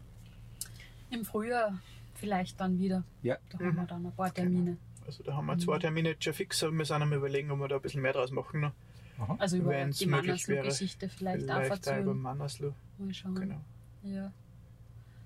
Im 1.09 1.25
Frühjahr 1.25 1.79
vielleicht 2.15 2.59
dann 2.59 2.77
wieder. 2.77 3.03
Ja. 3.23 3.37
Da 3.49 3.59
haben 3.59 3.75
wir 3.75 3.85
dann 3.85 4.05
ein 4.05 4.11
paar 4.11 4.33
Termine. 4.33 4.77
Also 5.05 5.23
da 5.23 5.33
haben 5.33 5.47
wir 5.47 5.57
zwei 5.57 5.79
Termine 5.79 6.09
jetzt 6.09 6.23
schon 6.23 6.33
fix, 6.33 6.63
aber 6.63 6.73
wir 6.73 6.85
sind 6.85 7.01
am 7.01 7.11
überlegen, 7.11 7.49
ob 7.51 7.59
wir 7.59 7.67
da 7.67 7.77
ein 7.77 7.81
bisschen 7.81 8.01
mehr 8.01 8.13
draus 8.13 8.31
machen 8.31 8.61
noch. 8.61 8.73
Aha. 9.19 9.35
Also 9.39 9.57
über 9.57 9.71
Wenn's 9.71 9.97
die 9.97 10.05
möglich 10.05 10.47
wäre. 10.47 10.59
Mannersloh-Geschichte 10.59 11.09
vielleicht, 11.09 11.49
auch 11.49 11.55
Vielleicht 11.55 11.71
auch 11.71 11.75
über 11.75 12.01
erzählen. 12.01 12.17
Mannersloh. 12.17 12.73
Mal 12.97 13.13
schauen. 13.13 13.35
Genau. 13.35 13.61
Ja. 14.03 14.31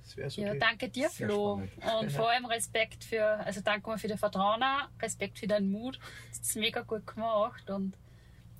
So 0.06 0.22
ja, 0.22 0.53
danke 0.56 0.90
dir, 0.90 1.10
Flo. 1.10 1.61
spannend. 1.65 2.03
Und 2.03 2.11
vor 2.11 2.30
allem 2.30 2.45
Respekt 2.45 3.03
für, 3.03 3.26
also 3.26 3.61
danke 3.61 3.90
mal 3.90 3.98
für 3.98 4.07
den 4.07 4.18
Vertrauen, 4.18 4.61
Respekt 5.02 5.40
für 5.40 5.48
deinen 5.48 5.72
Mut. 5.72 5.99
Das 6.30 6.41
ist 6.41 6.56
mega 6.56 6.82
gut 6.82 7.07
gemacht 7.07 7.69
und 7.69 7.94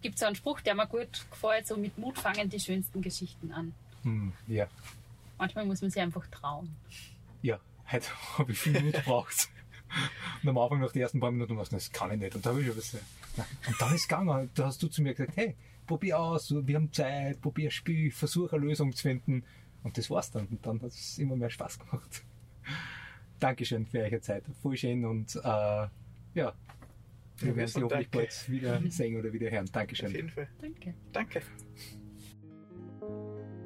gibt 0.02 0.18
so 0.18 0.26
einen 0.26 0.36
Spruch, 0.36 0.62
der 0.62 0.76
mir 0.76 0.88
gut 0.88 1.26
gefällt, 1.30 1.68
so 1.68 1.78
mit 1.78 1.98
Mut 1.98 2.18
fangen 2.18 2.50
die 2.50 2.60
schönsten 2.60 3.02
Geschichten 3.02 3.52
an. 3.52 3.74
Hm, 4.04 4.34
ja. 4.48 4.68
Manchmal 5.38 5.66
muss 5.66 5.82
man 5.82 5.92
sich 5.92 6.02
einfach 6.02 6.26
trauen. 6.28 6.76
Ja, 7.42 7.60
heute 7.92 8.08
habe 8.38 8.52
ich 8.52 8.60
viel 8.60 8.80
Mut 8.82 8.94
gebraucht. 8.94 9.50
Und 10.42 10.50
am 10.50 10.58
Anfang 10.58 10.80
nach 10.80 10.92
den 10.92 11.04
ersten 11.04 11.20
paar 11.20 11.32
Minuten 11.32 11.56
war 11.56 11.64
es, 11.64 11.70
das 11.70 11.92
kann 11.92 12.12
ich 12.12 12.20
nicht. 12.20 12.36
Und 12.36 12.46
da 12.46 12.50
habe 12.50 12.62
ich 12.62 12.68
schon 12.68 12.78
was. 12.78 12.94
Und 13.68 13.82
dann 13.82 13.90
ist 13.90 14.02
es 14.02 14.08
gegangen. 14.08 14.50
Da 14.56 14.66
hast 14.66 14.82
du 14.82 14.88
zu 14.88 15.02
mir 15.02 15.14
gesagt, 15.14 15.38
hey, 15.38 15.56
probier 15.86 16.20
aus, 16.20 16.54
wir 16.54 16.76
haben 16.76 16.92
Zeit, 16.92 17.42
probier 17.42 17.70
ein 17.70 17.72
Spiel, 17.72 18.12
versuch 18.12 18.52
eine 18.52 18.66
Lösung 18.66 18.94
zu 18.94 19.04
finden. 19.04 19.44
Und 19.86 19.96
das 19.98 20.10
war's 20.10 20.32
dann. 20.32 20.48
Und 20.48 20.66
dann 20.66 20.82
hat 20.82 20.90
es 20.90 21.20
immer 21.20 21.36
mehr 21.36 21.50
Spaß 21.50 21.78
gemacht. 21.78 22.26
Dankeschön 23.40 23.86
für 23.86 24.00
eure 24.00 24.20
Zeit. 24.20 24.44
Voll 24.62 24.76
schön 24.76 25.06
und 25.06 25.36
äh, 25.36 25.40
ja, 26.34 26.54
wir 27.38 27.56
werden 27.56 27.68
sie 27.68 27.84
hoffentlich 27.84 28.10
bald 28.10 28.50
wieder 28.50 28.82
sehen 28.90 29.20
oder 29.20 29.32
wieder 29.32 29.52
hören. 29.52 29.66
Auf 29.66 29.72
Dankeschön. 29.72 30.12
jeden 30.12 30.30
Fall. 30.30 30.48
Danke. 30.60 30.96
Danke. 31.12 31.42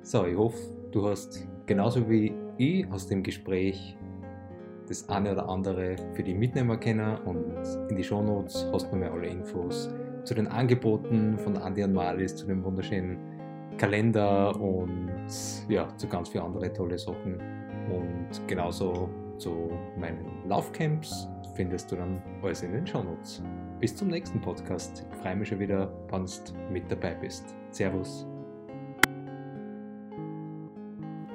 So, 0.01 0.25
ich 0.25 0.35
hoffe, 0.35 0.57
du 0.91 1.07
hast 1.07 1.47
genauso 1.65 2.09
wie 2.09 2.33
ich 2.57 2.85
aus 2.87 3.07
dem 3.07 3.23
Gespräch 3.23 3.95
das 4.89 5.07
eine 5.07 5.31
oder 5.31 5.47
andere 5.47 5.95
für 6.15 6.23
die 6.23 6.33
Mitnehmer 6.33 6.75
kennen 6.77 7.15
und 7.19 7.63
in 7.89 7.95
die 7.95 8.03
Shownotes 8.03 8.67
hast 8.73 8.87
du 8.87 8.97
nochmal 8.97 9.11
alle 9.11 9.27
Infos 9.27 9.89
zu 10.25 10.33
den 10.33 10.47
Angeboten 10.47 11.37
von 11.37 11.55
Andi 11.55 11.83
und 11.83 11.93
Malis, 11.93 12.35
zu 12.35 12.45
dem 12.45 12.61
wunderschönen 12.63 13.38
Kalender 13.79 14.59
und 14.59 15.09
ja, 15.69 15.87
zu 15.95 16.07
ganz 16.07 16.29
vielen 16.29 16.43
anderen 16.43 16.73
tolle 16.73 16.99
Sachen 16.99 17.39
und 17.89 18.29
genauso 18.45 19.09
zu 19.37 19.71
meinen 19.97 20.47
Laufcamps 20.47 21.29
findest 21.55 21.89
du 21.91 21.95
dann 21.95 22.21
alles 22.43 22.61
in 22.61 22.73
den 22.73 22.85
Shownotes. 22.85 23.41
Bis 23.79 23.95
zum 23.95 24.09
nächsten 24.09 24.41
Podcast. 24.41 25.05
Ich 25.09 25.17
freue 25.19 25.37
mich 25.37 25.47
schon 25.47 25.59
wieder, 25.59 25.89
wenn 26.11 26.25
du 26.25 26.73
mit 26.73 26.91
dabei 26.91 27.15
bist. 27.15 27.55
Servus. 27.71 28.27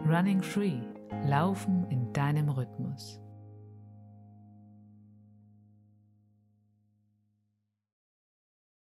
Running 0.07 0.43
Free. 0.43 0.81
Laufen 1.27 1.87
in 1.89 2.12
deinem 2.12 2.51
Rhythmus. 2.51 3.24